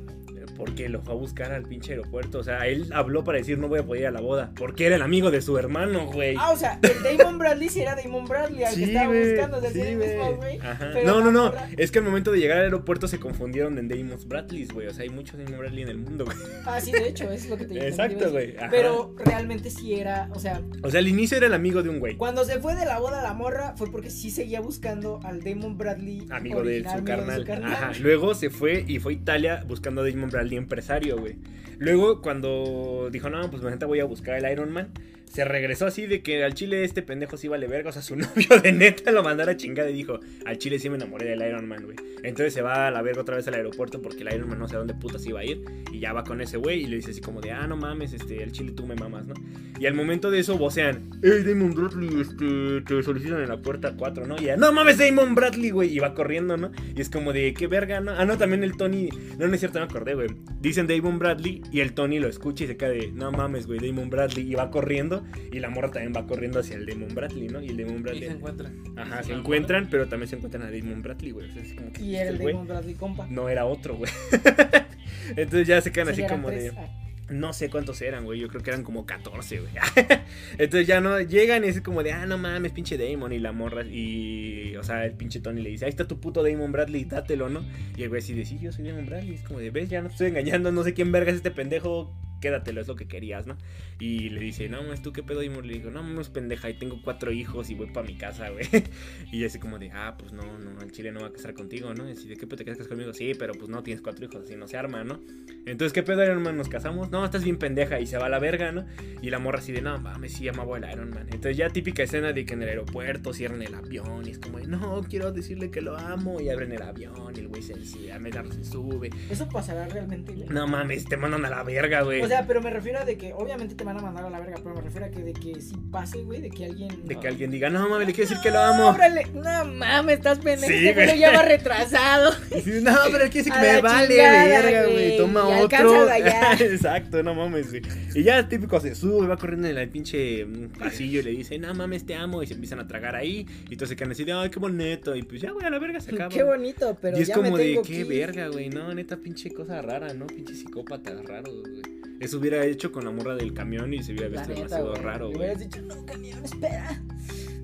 Porque 0.61 0.89
lo 0.89 1.01
fue 1.01 1.15
a 1.15 1.17
buscar 1.17 1.51
al 1.53 1.63
pinche 1.63 1.93
aeropuerto. 1.93 2.37
O 2.37 2.43
sea, 2.43 2.67
él 2.67 2.87
habló 2.93 3.23
para 3.23 3.39
decir 3.39 3.57
no 3.57 3.67
voy 3.67 3.79
a 3.79 3.83
poder 3.83 4.03
ir 4.03 4.07
a 4.09 4.11
la 4.11 4.21
boda. 4.21 4.51
Porque 4.55 4.85
era 4.85 4.95
el 4.95 5.01
amigo 5.01 5.31
de 5.31 5.41
su 5.41 5.57
hermano, 5.57 6.05
güey. 6.05 6.35
Ah, 6.37 6.51
o 6.51 6.55
sea, 6.55 6.79
el 6.83 7.17
Damon 7.17 7.39
Bradley 7.39 7.67
sí 7.67 7.81
era 7.81 7.95
Damon 7.95 8.25
Bradley, 8.25 8.63
al 8.63 8.75
que 8.75 8.83
estaba 8.83 9.07
buscando, 9.11 9.59
sea, 9.59 9.71
sí, 9.71 9.81
sí, 9.81 9.87
el 9.87 9.97
mismo, 9.97 10.35
güey. 10.35 10.59
No, 11.03 11.19
no, 11.21 11.31
no. 11.31 11.51
Es 11.77 11.89
que 11.89 11.97
al 11.97 12.05
momento 12.05 12.31
de 12.31 12.37
llegar 12.37 12.59
al 12.59 12.65
aeropuerto 12.65 13.07
se 13.07 13.19
confundieron 13.19 13.79
en 13.79 13.87
Damon 13.87 14.19
Bradleys, 14.27 14.71
güey. 14.71 14.85
O 14.85 14.93
sea, 14.93 15.01
hay 15.01 15.09
muchos 15.09 15.39
Damon 15.39 15.57
Bradley 15.57 15.81
en 15.81 15.89
el 15.89 15.97
mundo, 15.97 16.25
güey. 16.25 16.37
Ah, 16.67 16.79
sí, 16.79 16.91
de 16.91 17.07
hecho, 17.07 17.31
es 17.31 17.49
lo 17.49 17.57
que 17.57 17.65
te 17.65 17.73
te 17.73 17.87
Exacto, 17.87 18.25
a 18.25 18.29
güey. 18.29 18.55
Pero 18.69 19.15
realmente 19.17 19.71
sí 19.71 19.95
era, 19.95 20.29
o 20.35 20.39
sea, 20.39 20.61
O 20.83 20.91
sea, 20.91 20.99
al 20.99 21.07
inicio 21.07 21.37
era 21.37 21.47
el 21.47 21.55
amigo 21.55 21.81
de 21.81 21.89
un 21.89 21.97
güey. 21.97 22.17
cuando 22.17 22.45
se 22.45 22.59
fue 22.59 22.75
de 22.75 22.85
la 22.85 22.99
boda 22.99 23.23
la 23.23 23.33
morra 23.33 23.73
fue 23.77 23.91
porque 23.91 24.11
sí 24.11 24.29
seguía 24.29 24.61
buscando 24.61 25.19
al 25.23 25.41
Damon 25.41 25.75
Bradley. 25.75 26.27
Amigo 26.29 26.61
de 26.61 26.83
su 26.83 26.89
amigo 26.89 27.05
carnal. 27.05 27.35
de 27.37 27.41
su 27.41 27.47
carnal. 27.47 27.73
Ajá. 27.73 27.91
Luego 27.99 28.35
se 28.35 28.51
fue 28.51 28.85
y 28.87 28.99
fue 28.99 29.13
a 29.13 29.15
Italia 29.15 29.63
buscando 29.67 30.01
a 30.01 30.07
Damon 30.07 30.29
Bradley 30.29 30.50
empresario, 30.55 31.17
güey. 31.17 31.35
Luego 31.81 32.21
cuando 32.21 33.09
dijo, 33.11 33.29
no, 33.31 33.49
pues 33.49 33.63
neta 33.63 33.87
voy 33.87 33.99
a 33.99 34.05
buscar 34.05 34.37
el 34.37 34.51
Iron 34.51 34.71
Man. 34.71 34.89
Se 35.25 35.45
regresó 35.45 35.85
así 35.85 36.07
de 36.07 36.21
que 36.21 36.43
al 36.43 36.53
chile 36.53 36.83
este 36.83 37.01
pendejo 37.01 37.37
sí 37.37 37.47
vale 37.47 37.65
verga. 37.65 37.89
O 37.89 37.91
sea, 37.91 38.01
su 38.01 38.15
novio 38.17 38.59
de 38.61 38.71
neta 38.71 39.11
lo 39.11 39.23
mandara 39.23 39.53
a 39.53 39.57
chingada 39.57 39.89
y 39.89 39.93
dijo, 39.93 40.19
al 40.45 40.57
chile 40.57 40.77
sí 40.77 40.89
me 40.89 40.97
enamoré 40.97 41.25
del 41.25 41.41
Iron 41.41 41.67
Man, 41.67 41.85
güey. 41.85 41.97
Entonces 42.23 42.53
se 42.53 42.61
va 42.61 42.87
a 42.87 42.91
la 42.91 43.01
verga 43.01 43.21
otra 43.21 43.35
vez 43.35 43.47
al 43.47 43.55
aeropuerto 43.55 44.01
porque 44.01 44.21
el 44.21 44.33
Iron 44.33 44.49
Man 44.49 44.59
no 44.59 44.67
sé 44.67 44.75
a 44.75 44.79
dónde 44.79 44.93
putas 44.93 45.25
iba 45.25 45.39
a 45.39 45.43
ir. 45.43 45.63
Y 45.91 45.99
ya 45.99 46.13
va 46.13 46.23
con 46.23 46.39
ese 46.41 46.57
güey 46.57 46.83
y 46.83 46.85
le 46.85 46.97
dice 46.97 47.11
así 47.11 47.21
como 47.21 47.41
de, 47.41 47.51
ah, 47.51 47.65
no 47.65 47.77
mames, 47.77 48.13
este, 48.13 48.43
al 48.43 48.51
chile 48.51 48.73
tú 48.73 48.85
me 48.85 48.93
mamas, 48.93 49.25
¿no? 49.25 49.33
Y 49.79 49.87
al 49.87 49.95
momento 49.95 50.29
de 50.29 50.39
eso 50.39 50.57
vocean, 50.59 51.09
hey 51.23 51.43
Damon 51.43 51.73
Bradley, 51.73 52.21
este, 52.21 52.81
te 52.81 53.01
solicitan 53.01 53.41
en 53.41 53.49
la 53.49 53.59
puerta 53.59 53.95
4, 53.97 54.27
¿no? 54.27 54.35
Y 54.35 54.45
ya, 54.45 54.57
no 54.57 54.71
mames 54.71 54.99
Damon 54.99 55.33
Bradley, 55.33 55.71
güey. 55.71 55.95
Y 55.95 55.99
va 55.99 56.13
corriendo, 56.13 56.57
¿no? 56.57 56.71
Y 56.95 57.01
es 57.01 57.09
como 57.09 57.33
de, 57.33 57.55
qué 57.55 57.65
verga, 57.65 58.01
¿no? 58.01 58.11
Ah, 58.11 58.25
no, 58.25 58.37
también 58.37 58.63
el 58.63 58.77
Tony, 58.77 59.09
no, 59.39 59.47
no 59.47 59.53
es 59.55 59.59
cierto, 59.59 59.79
me 59.79 59.85
acordé, 59.85 60.13
güey. 60.13 60.27
Dicen 60.59 60.85
Damon 60.85 61.17
Bradley 61.17 61.61
y 61.71 61.79
el 61.79 61.93
Tony 61.93 62.19
lo 62.19 62.27
escucha 62.27 62.65
y 62.65 62.67
se 62.67 62.77
queda 62.77 62.89
de, 62.89 63.11
no 63.11 63.31
mames, 63.31 63.65
güey, 63.65 63.79
Damon 63.79 64.09
Bradley. 64.11 64.51
Y 64.51 64.53
va 64.55 64.69
corriendo 64.69 65.23
y 65.51 65.59
la 65.59 65.69
morra 65.69 65.89
también 65.89 66.13
va 66.15 66.27
corriendo 66.27 66.59
hacia 66.59 66.75
el 66.75 66.85
Damon 66.85 67.15
Bradley, 67.15 67.47
¿no? 67.47 67.61
Y 67.61 67.69
el 67.69 67.77
Damon 67.77 67.97
Y 67.97 68.01
Bradley. 68.03 68.27
se 68.27 68.31
encuentran. 68.35 68.83
Ajá, 68.95 69.23
se 69.23 69.29
Se 69.29 69.33
encuentran, 69.33 69.87
pero 69.89 70.07
también 70.07 70.29
se 70.29 70.35
encuentran 70.35 70.63
a 70.63 70.71
Damon 70.71 71.01
Bradley, 71.01 71.31
güey. 71.31 71.49
O 71.49 71.53
sea, 71.53 71.61
es 71.63 71.73
como 71.73 71.91
que 71.91 72.01
Y 72.03 72.15
era 72.15 72.29
el 72.29 72.37
Damon 72.37 72.67
Bradley 72.67 72.93
compa. 72.93 73.27
no 73.27 73.49
era 73.49 73.65
otro, 73.65 73.95
güey. 73.95 74.11
Entonces 75.35 75.67
ya 75.67 75.81
se 75.81 75.91
quedan 75.91 76.09
así 76.09 76.23
como 76.27 76.49
tres. 76.49 76.73
de. 76.73 76.79
Ah, 76.79 76.89
No 77.31 77.53
sé 77.53 77.69
cuántos 77.69 78.01
eran, 78.01 78.25
güey. 78.25 78.39
Yo 78.39 78.49
creo 78.49 78.61
que 78.61 78.71
eran 78.71 78.83
como 78.83 79.05
14, 79.05 79.61
güey. 79.61 79.71
Entonces 80.57 80.85
ya 80.85 80.99
no 80.99 81.19
llegan 81.21 81.63
y 81.63 81.69
es 81.69 81.79
como 81.79 82.03
de, 82.03 82.11
ah, 82.11 82.25
no 82.25 82.37
mames, 82.37 82.73
pinche 82.73 82.97
Damon. 82.97 83.31
Y 83.31 83.39
la 83.39 83.53
morra, 83.53 83.83
y. 83.85 84.75
O 84.75 84.83
sea, 84.83 85.05
el 85.05 85.13
pinche 85.13 85.39
Tony 85.39 85.61
le 85.61 85.69
dice, 85.69 85.85
ahí 85.85 85.89
está 85.89 86.07
tu 86.07 86.19
puto 86.19 86.43
Damon 86.43 86.73
Bradley, 86.73 87.05
dátelo, 87.05 87.47
¿no? 87.49 87.63
Y 87.95 88.03
el 88.03 88.09
güey 88.09 88.21
así 88.21 88.33
de, 88.33 88.45
sí, 88.45 88.59
yo 88.61 88.73
soy 88.73 88.85
Damon 88.85 89.05
Bradley. 89.05 89.35
Es 89.35 89.43
como 89.43 89.59
de, 89.59 89.71
ves, 89.71 89.89
ya 89.89 90.01
no 90.01 90.09
te 90.09 90.13
estoy 90.13 90.27
engañando, 90.27 90.73
no 90.73 90.83
sé 90.83 90.93
quién 90.93 91.11
verga 91.11 91.31
es 91.31 91.37
este 91.37 91.51
pendejo. 91.51 92.13
Quédatelo, 92.41 92.81
es 92.81 92.87
lo 92.87 92.95
que 92.95 93.07
querías, 93.07 93.47
¿no? 93.47 93.57
Y 93.99 94.29
le 94.29 94.41
dice, 94.41 94.67
no, 94.67 94.81
mames, 94.81 95.01
¿tú 95.01 95.13
qué 95.13 95.23
pedo? 95.23 95.41
Damon 95.41 95.65
le 95.65 95.75
dijo, 95.75 95.91
no, 95.91 96.03
mames, 96.03 96.29
pendeja, 96.29 96.69
y 96.69 96.73
tengo 96.77 97.01
cuatro 97.01 97.31
hijos 97.31 97.69
y 97.69 97.75
voy 97.75 97.87
para 97.87 98.05
mi 98.05 98.15
casa, 98.15 98.49
güey. 98.49 98.65
Y 99.31 99.45
así 99.45 99.59
como 99.59 99.79
de, 99.79 99.91
ah, 99.91 100.15
pues 100.17 100.33
no, 100.33 100.43
no, 100.59 100.81
el 100.81 100.91
chile 100.91 101.11
no 101.11 101.21
va 101.21 101.27
a 101.27 101.31
casar 101.31 101.53
contigo, 101.53 101.93
¿no? 101.93 102.09
Y 102.09 102.11
así 102.11 102.27
de, 102.27 102.35
¿qué 102.35 102.45
pedo 102.45 102.57
te 102.57 102.65
casas 102.65 102.87
conmigo? 102.87 103.13
Sí, 103.13 103.33
pero 103.37 103.53
pues 103.53 103.69
no, 103.69 103.81
tienes 103.83 104.01
cuatro 104.01 104.25
hijos, 104.25 104.43
así 104.43 104.55
no 104.55 104.67
se 104.67 104.77
arma, 104.77 105.03
¿no? 105.03 105.21
Entonces, 105.65 105.93
¿qué 105.93 106.03
pedo, 106.03 106.23
Iron 106.23 106.41
Man? 106.41 106.57
¿Nos 106.57 106.69
casamos? 106.69 107.11
No, 107.11 107.23
estás 107.23 107.43
bien 107.43 107.57
pendeja 107.57 107.99
y 107.99 108.07
se 108.07 108.17
va 108.17 108.25
a 108.25 108.29
la 108.29 108.39
verga, 108.39 108.71
¿no? 108.71 108.85
Y 109.21 109.29
la 109.29 109.39
morra 109.39 109.59
así 109.59 109.71
de, 109.71 109.81
no, 109.81 109.97
mames, 109.99 110.33
sí, 110.33 110.47
amaba 110.47 110.77
el 110.77 110.91
Iron 110.91 111.11
Man. 111.11 111.27
Entonces, 111.31 111.55
ya 111.55 111.69
típica 111.69 112.03
escena 112.03 112.33
de 112.33 112.45
que 112.45 112.53
en 112.53 112.63
el 112.63 112.69
aeropuerto 112.69 113.33
cierran 113.33 113.61
el 113.61 113.73
avión 113.75 114.27
y 114.27 114.31
es 114.31 114.39
como, 114.39 114.57
de, 114.57 114.67
no, 114.67 115.03
quiero 115.07 115.31
decirle 115.31 115.69
que 115.69 115.81
lo 115.81 115.97
amo. 115.97 116.41
Y 116.41 116.49
abren 116.49 116.71
el 116.71 116.81
avión 116.81 117.33
y 117.35 117.39
el 117.39 117.47
güey 117.47 117.61
se, 117.61 117.75
se, 117.85 117.99
se 118.09 118.63
sube. 118.63 119.09
Eso 119.29 119.47
pasará 119.49 119.87
realmente. 119.87 120.33
No 120.49 120.67
mames, 120.67 121.05
te 121.05 121.17
mandan 121.17 121.45
a 121.45 121.49
la 121.49 121.63
verga, 121.63 122.01
güey. 122.01 122.21
O 122.31 122.33
sea, 122.33 122.47
pero 122.47 122.61
me 122.61 122.69
refiero 122.69 122.97
a 122.97 123.03
de 123.03 123.17
que 123.17 123.33
obviamente 123.33 123.75
te 123.75 123.83
van 123.83 123.97
a 123.97 124.01
mandar 124.01 124.23
a 124.23 124.29
la 124.29 124.39
verga, 124.39 124.55
pero 124.63 124.73
me 124.73 124.79
refiero 124.79 125.05
a 125.05 125.09
que 125.09 125.19
de 125.21 125.33
que 125.33 125.59
si 125.59 125.75
pase, 125.75 126.23
güey, 126.23 126.39
de 126.39 126.49
que 126.49 126.63
alguien. 126.63 127.05
de 127.05 127.19
que 127.19 127.27
alguien 127.27 127.51
diga, 127.51 127.69
no, 127.69 127.89
mames, 127.89 128.07
le 128.07 128.13
quiero 128.13 128.29
decir 128.29 128.41
que 128.41 128.51
lo 128.51 128.61
amo. 128.61 128.87
¡Órale! 128.87 129.27
No 129.33 129.65
mames, 129.65 130.19
estás 130.19 130.39
pendejo. 130.39 130.71
Sí, 130.71 130.87
este 130.87 131.19
ya 131.19 131.33
va 131.33 131.41
retrasado. 131.41 132.31
No, 132.81 132.95
pero 133.11 133.25
es 133.25 133.31
que 133.31 133.43
sí 133.43 133.51
que 133.51 133.59
me 133.59 133.81
vale 133.81 134.07
chingada, 134.15 134.61
verga, 134.61 134.83
güey. 134.91 135.17
Toma 135.17 135.59
y 135.59 135.61
otro. 135.63 136.09
allá. 136.09 136.53
Exacto, 136.59 137.21
no 137.21 137.35
mames, 137.35 137.69
güey. 137.69 137.81
Y 138.15 138.23
ya 138.23 138.47
típico 138.47 138.79
se 138.79 138.95
sube, 138.95 139.27
va 139.27 139.35
corriendo 139.35 139.67
en 139.67 139.77
el 139.77 139.89
pinche 139.89 140.45
mm, 140.45 140.69
pasillo 140.79 141.19
y 141.19 141.23
le 141.23 141.31
dice, 141.31 141.59
no 141.59 141.73
mames, 141.73 142.05
te 142.05 142.15
amo. 142.15 142.43
Y 142.43 142.47
se 142.47 142.53
empiezan 142.53 142.79
a 142.79 142.87
tragar 142.87 143.15
ahí. 143.15 143.45
Y 143.69 143.75
se 143.75 143.95
quedan 143.97 144.11
así 144.11 144.23
de, 144.23 144.31
ay, 144.31 144.49
qué 144.49 144.59
bonito. 144.59 145.17
Y 145.17 145.23
pues 145.23 145.41
ya, 145.41 145.51
güey, 145.51 145.65
a 145.65 145.69
la 145.69 145.79
verga 145.79 145.99
se 145.99 146.15
acaba. 146.15 146.29
Qué 146.29 146.43
bonito, 146.43 146.97
pero 147.01 147.17
y 147.17 147.23
es 147.23 147.27
ya 147.27 147.35
como 147.35 147.51
me 147.51 147.57
de, 147.57 147.65
tengo 147.71 147.81
qué 147.81 147.93
que 147.93 147.99
ir. 147.99 148.07
verga, 148.07 148.47
güey. 148.47 148.69
No, 148.69 148.93
neta, 148.93 149.17
pinche 149.17 149.51
cosa 149.51 149.81
rara, 149.81 150.13
¿no? 150.13 150.27
Pinche 150.27 150.55
psicópata 150.55 151.11
raro, 151.27 151.51
güey. 151.51 152.00
Eso 152.21 152.37
hubiera 152.37 152.63
hecho 152.65 152.91
con 152.91 153.03
la 153.03 153.11
morra 153.11 153.35
del 153.35 153.53
camión 153.53 153.93
y 153.93 154.01
se 154.03 154.13
hubiera 154.13 154.29
visto 154.29 154.47
neta, 154.49 154.55
demasiado 154.61 154.91
güey. 154.91 155.01
raro, 155.01 155.25
güey. 155.27 155.37
hubieras 155.39 155.59
dicho, 155.59 155.81
no, 155.81 156.05
camión, 156.05 156.45
espera. 156.45 157.01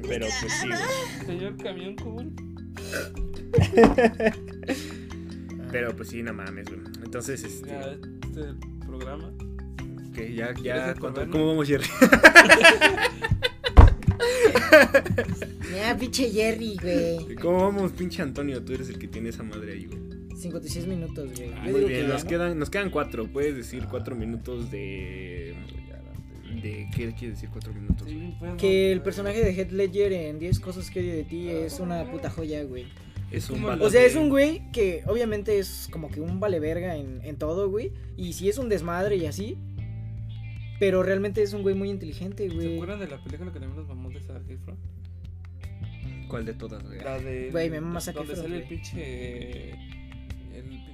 Pero 0.07 0.25
pues 0.41 0.53
sí, 0.53 0.67
güey. 0.67 1.25
Señor 1.25 1.57
camión 1.57 1.95
cool. 1.97 2.31
Pero 5.71 5.95
pues 5.95 6.09
sí, 6.09 6.23
no 6.23 6.33
mames, 6.33 6.67
güey. 6.69 6.79
Entonces, 7.03 7.43
este. 7.43 7.67
Ya, 7.69 7.81
este 7.91 8.53
programa. 8.85 9.31
Que 10.15 10.33
ya, 10.33 10.53
¿Quieres 10.53 10.85
ya. 10.87 10.95
¿cuánto- 10.95 11.29
¿Cómo 11.29 11.47
vamos, 11.49 11.67
Jerry? 11.67 11.85
Ya, 15.75 15.95
pinche 15.97 16.29
Jerry, 16.31 16.77
güey. 16.81 17.35
¿Cómo 17.35 17.59
vamos, 17.61 17.91
pinche 17.91 18.21
Antonio? 18.21 18.61
Tú 18.63 18.73
eres 18.73 18.89
el 18.89 18.97
que 18.97 19.07
tiene 19.07 19.29
esa 19.29 19.43
madre 19.43 19.73
ahí, 19.73 19.85
güey. 19.85 19.99
56 20.37 20.87
minutos, 20.87 21.29
güey. 21.35 21.51
Ah, 21.53 21.63
Yo 21.65 21.71
muy 21.71 21.73
digo 21.81 21.87
bien, 21.87 22.01
que 22.01 22.07
ya, 22.07 22.13
nos 22.13 22.23
¿no? 22.23 22.29
quedan, 22.29 22.59
nos 22.59 22.69
quedan 22.69 22.89
cuatro. 22.89 23.27
Puedes 23.27 23.55
decir 23.55 23.85
cuatro 23.89 24.15
minutos 24.15 24.71
de. 24.71 25.55
de 26.61 26.87
¿Qué 26.95 27.13
quiere 27.13 27.33
decir 27.33 27.49
cuatro 27.51 27.73
minutos? 27.73 28.07
güey? 28.11 28.57
Que 28.57 28.91
el 28.91 29.01
personaje 29.01 29.43
de 29.43 29.51
Heath 29.53 29.71
Ledger 29.71 30.13
en 30.13 30.39
10 30.39 30.59
cosas 30.59 30.89
que 30.91 30.99
odio 31.01 31.13
de 31.13 31.23
ti 31.23 31.49
es 31.49 31.79
una 31.79 32.09
puta 32.09 32.29
joya, 32.29 32.63
güey. 32.63 32.85
Es 33.31 33.49
un 33.49 33.63
O 33.65 33.89
sea, 33.89 34.05
es 34.05 34.15
un 34.15 34.29
güey 34.29 34.71
que 34.71 35.03
obviamente 35.05 35.59
es 35.59 35.89
como 35.91 36.09
que 36.09 36.21
un 36.21 36.39
vale 36.39 36.59
verga 36.61 36.95
en, 36.95 37.19
en 37.23 37.35
todo, 37.35 37.69
güey. 37.69 37.91
Y 38.15 38.33
sí 38.33 38.47
es 38.49 38.57
un 38.57 38.69
desmadre 38.69 39.17
y 39.17 39.25
así. 39.25 39.57
Pero 40.79 41.01
realmente 41.03 41.41
es 41.41 41.53
un 41.53 41.63
güey 41.63 41.75
muy 41.75 41.89
inteligente, 41.89 42.47
¿Se 42.47 42.55
güey. 42.55 42.75
acuerdan 42.75 42.99
de 42.99 43.07
la 43.07 43.23
película 43.23 43.51
que 43.51 43.59
también 43.59 43.75
nos 43.79 43.87
mamó 43.87 44.09
de 44.11 44.21
Zac 44.21 44.47
Efron? 44.47 44.77
¿Cuál 46.27 46.45
de 46.45 46.53
todas, 46.53 46.83
güey? 46.83 46.99
La 46.99 47.19
de. 47.19 47.49
Güey, 47.51 47.69
me 47.69 48.01
Zac 48.01 48.15
Donde 48.15 48.35
sale 48.35 48.57
el 48.57 48.63
pinche. 48.63 49.71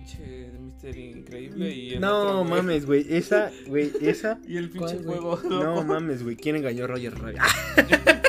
Pinche 0.03 0.51
Mr. 0.59 0.97
Increíble 0.97 1.71
y 1.71 1.93
el 1.93 2.01
No 2.01 2.43
mames, 2.43 2.85
güey. 2.85 3.05
Esa, 3.09 3.51
güey, 3.67 3.91
esa. 4.01 4.39
Y 4.47 4.57
el 4.57 4.69
pinche 4.69 4.97
juego. 4.97 5.39
No 5.43 5.83
mames, 5.83 6.23
güey. 6.23 6.35
¿Quién 6.35 6.57
engañó 6.57 6.83
a 6.85 6.87
Roger 6.87 7.13
Rabbit? 7.15 7.39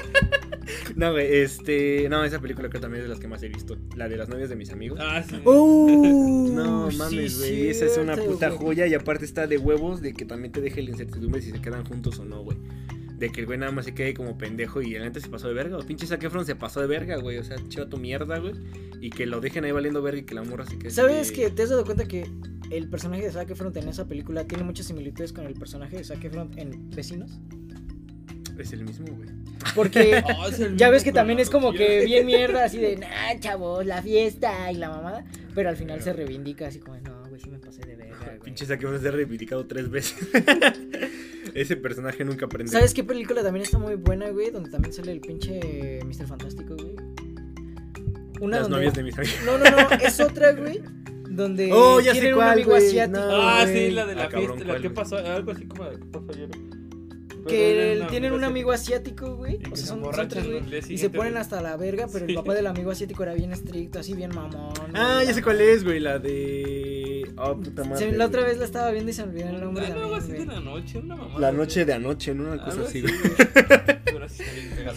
No, 0.97 1.11
güey, 1.11 1.39
este. 1.39 2.09
No, 2.09 2.25
esa 2.25 2.39
película 2.41 2.68
creo 2.68 2.81
también 2.81 3.01
es 3.01 3.09
de 3.09 3.09
las 3.09 3.18
que 3.18 3.27
más 3.27 3.43
he 3.43 3.49
visto. 3.49 3.77
La 3.97 4.09
de 4.09 4.16
las 4.16 4.29
novias 4.29 4.49
de 4.49 4.55
mis 4.55 4.70
amigos. 4.70 5.01
Ah, 5.03 5.25
sí. 5.29 5.41
¡Uh! 5.45 6.53
No 6.55 6.89
mames, 6.97 7.39
güey. 7.39 7.68
esa 7.68 7.87
es 7.87 7.99
una 7.99 8.16
puta 8.16 8.53
joya. 8.53 8.87
Y 8.87 8.95
aparte 8.95 9.25
está 9.25 9.49
de 9.49 9.59
huevos 9.59 10.01
de 10.01 10.14
que 10.14 10.25
también 10.25 10.53
te 10.53 10.61
deje 10.61 10.83
la 10.83 10.91
incertidumbre 10.91 11.43
si 11.43 11.51
se 11.51 11.61
quedan 11.61 11.85
juntos 11.85 12.20
o 12.20 12.25
no, 12.25 12.43
güey. 12.43 12.57
De 13.16 13.30
que 13.30 13.40
el 13.40 13.46
güey 13.46 13.58
nada 13.58 13.70
más 13.70 13.84
se 13.84 13.94
quede 13.94 14.14
como 14.14 14.36
pendejo 14.36 14.82
y 14.82 14.94
el 14.94 15.02
antes 15.02 15.22
se 15.22 15.28
pasó 15.28 15.48
de 15.48 15.54
verga. 15.54 15.76
O 15.76 15.82
pinche 15.82 16.06
Zac 16.06 16.22
Efron 16.22 16.44
se 16.44 16.56
pasó 16.56 16.80
de 16.80 16.86
verga, 16.86 17.16
güey. 17.16 17.38
O 17.38 17.44
sea, 17.44 17.56
chiva 17.68 17.88
tu 17.88 17.96
mierda, 17.96 18.38
güey. 18.38 18.54
Y 19.00 19.10
que 19.10 19.26
lo 19.26 19.40
dejen 19.40 19.64
ahí 19.64 19.72
valiendo 19.72 20.02
verga 20.02 20.20
y 20.20 20.24
que 20.24 20.34
la 20.34 20.42
morra 20.42 20.66
se 20.66 20.78
quede. 20.78 20.90
¿Sabes 20.90 21.30
que 21.30 21.50
te 21.50 21.62
has 21.62 21.70
dado 21.70 21.84
cuenta 21.84 22.06
que 22.06 22.28
el 22.70 22.88
personaje 22.88 23.22
de 23.22 23.30
Zac 23.30 23.50
Efron 23.50 23.72
en 23.76 23.88
esa 23.88 24.06
película 24.06 24.44
tiene 24.44 24.64
muchas 24.64 24.86
similitudes 24.86 25.32
con 25.32 25.46
el 25.46 25.54
personaje 25.54 25.96
de 25.96 26.04
Zac 26.04 26.24
Efron 26.24 26.50
en 26.56 26.90
Vecinos? 26.90 27.38
Es 28.58 28.72
el 28.72 28.84
mismo, 28.84 29.06
güey. 29.06 29.28
Porque 29.74 30.22
el 30.58 30.76
ya 30.76 30.90
ves 30.90 31.04
que 31.04 31.12
también 31.12 31.40
es 31.40 31.50
como 31.50 31.72
que 31.72 32.04
bien 32.04 32.26
mierda, 32.26 32.64
así 32.64 32.78
de, 32.78 32.96
nah, 32.98 33.38
chavos, 33.40 33.84
la 33.84 34.02
fiesta 34.02 34.70
y 34.70 34.76
la 34.76 34.90
mamada. 34.90 35.24
Pero 35.54 35.68
al 35.68 35.76
final 35.76 36.00
se 36.02 36.12
reivindica 36.12 36.68
así 36.68 36.80
como, 36.80 36.98
no, 36.98 37.24
güey, 37.28 37.40
sí 37.40 37.50
me 37.50 37.58
pasé 37.58 37.82
de 37.82 37.93
güey. 38.37 38.45
Pinche 38.45 38.66
Zac 38.66 38.82
Efron 38.82 39.01
se 39.01 39.09
ha 39.09 39.11
reivindicado 39.11 39.66
tres 39.66 39.91
veces. 39.91 40.16
Ese 41.55 41.76
personaje 41.76 42.24
nunca 42.24 42.47
aprende. 42.47 42.72
¿Sabes 42.72 42.95
qué 42.95 43.05
película 43.05 43.43
también 43.43 43.64
está 43.64 43.78
muy 43.78 43.95
buena, 43.97 44.28
güey? 44.30 44.51
Donde 44.51 44.70
también 44.70 44.93
sale 44.93 45.12
el 45.12 45.20
pinche 45.20 46.01
Mr. 46.05 46.26
Fantástico, 46.26 46.74
güey. 46.76 46.97
Una 48.41 48.59
Las 48.59 48.62
donde- 48.68 48.76
novias 48.78 48.95
de 48.95 49.03
mis 49.05 49.16
amigos. 49.18 49.37
No, 49.47 49.59
no, 49.59 49.64
no, 49.70 49.91
es 50.05 50.20
otra, 50.20 50.53
güey. 50.53 50.80
Donde 51.30 51.70
Oh, 51.72 52.01
ya 52.01 52.12
sé 52.14 52.20
tienen 52.20 52.39
un 52.39 52.43
amigo 52.45 52.70
güey. 52.70 52.87
asiático. 52.87 53.18
No, 53.20 53.43
Ah, 53.43 53.64
güey. 53.64 53.89
sí, 53.89 53.91
la 53.95 54.07
de 54.07 54.14
la 54.14 54.24
Ah, 54.24 54.28
cabrón, 54.28 54.49
fiesta. 54.57 54.64
¿cuál, 54.66 54.76
La 54.82 54.82
que 54.89 54.95
pasó. 54.95 55.16
Algo 55.16 55.51
así 55.53 55.66
como 55.66 55.85
la 55.85 55.91
que 55.91 56.05
pasó 56.07 56.26
ayer. 56.32 56.49
Que 57.47 58.07
tienen 58.09 58.32
un 58.32 58.43
amigo 58.43 58.72
asiático, 58.72 59.37
güey. 59.37 59.59
Que 59.59 59.70
O 59.70 59.76
sea, 59.76 59.87
son, 59.87 59.87
son 59.87 59.99
emborrachan 59.99 60.28
tres, 60.28 60.47
güey. 60.47 60.82
Y 60.95 60.99
se 60.99 61.11
ponen 61.11 61.37
hasta 61.37 61.61
la 61.61 61.76
verga, 61.76 62.07
pero 62.11 62.24
Sí. 62.26 62.32
el 62.32 62.37
papá 62.37 62.55
del 62.55 62.66
amigo 62.66 62.91
asiático 62.91 63.22
era 63.22 63.35
bien 63.35 63.53
estricto, 63.53 63.99
así 63.99 64.14
bien 64.14 64.35
mamón. 64.35 64.72
Ah, 64.95 65.14
güey. 65.16 65.26
ya 65.26 65.35
sé 65.35 65.43
cuál 65.43 65.61
es, 65.61 65.85
güey. 65.85 66.01
La 66.01 66.18
de. 66.18 66.84
Oh, 67.37 67.57
puta 67.57 67.85
madre. 67.85 68.11
Se- 68.11 68.16
la 68.16 68.27
otra 68.27 68.43
vez 68.45 68.59
la 68.59 68.64
estaba 68.64 68.91
viendo 68.91 69.11
y 69.11 69.14
se 69.14 69.25
me 69.25 69.31
olvidó 69.33 69.49
el 69.51 69.61
nombre 69.61 69.87
Ah, 69.87 69.95
no, 69.95 70.14
así 70.14 70.33
de 70.33 70.47
la 70.47 70.61
noche, 70.61 70.99
una 70.99 71.16
mamá. 71.16 71.39
La 71.39 71.53
noche 71.53 71.85
de 71.85 71.93
anoche, 71.93 72.35
¿no? 72.35 72.53
Una 72.53 72.64
cosa 72.64 72.83
así, 72.83 73.01
güey. 73.03 73.14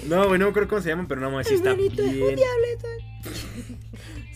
No, 0.08 0.28
güey, 0.28 0.40
no 0.40 0.46
me 0.46 0.50
acuerdo 0.52 0.70
cómo 0.70 0.82
se 0.82 0.90
llaman, 0.90 1.08
pero 1.08 1.20
no, 1.22 1.30
mames, 1.32 1.48
sí 1.48 1.56
está 1.56 1.72
un 1.74 1.78
bien. 1.80 1.94
diablito. 1.96 2.88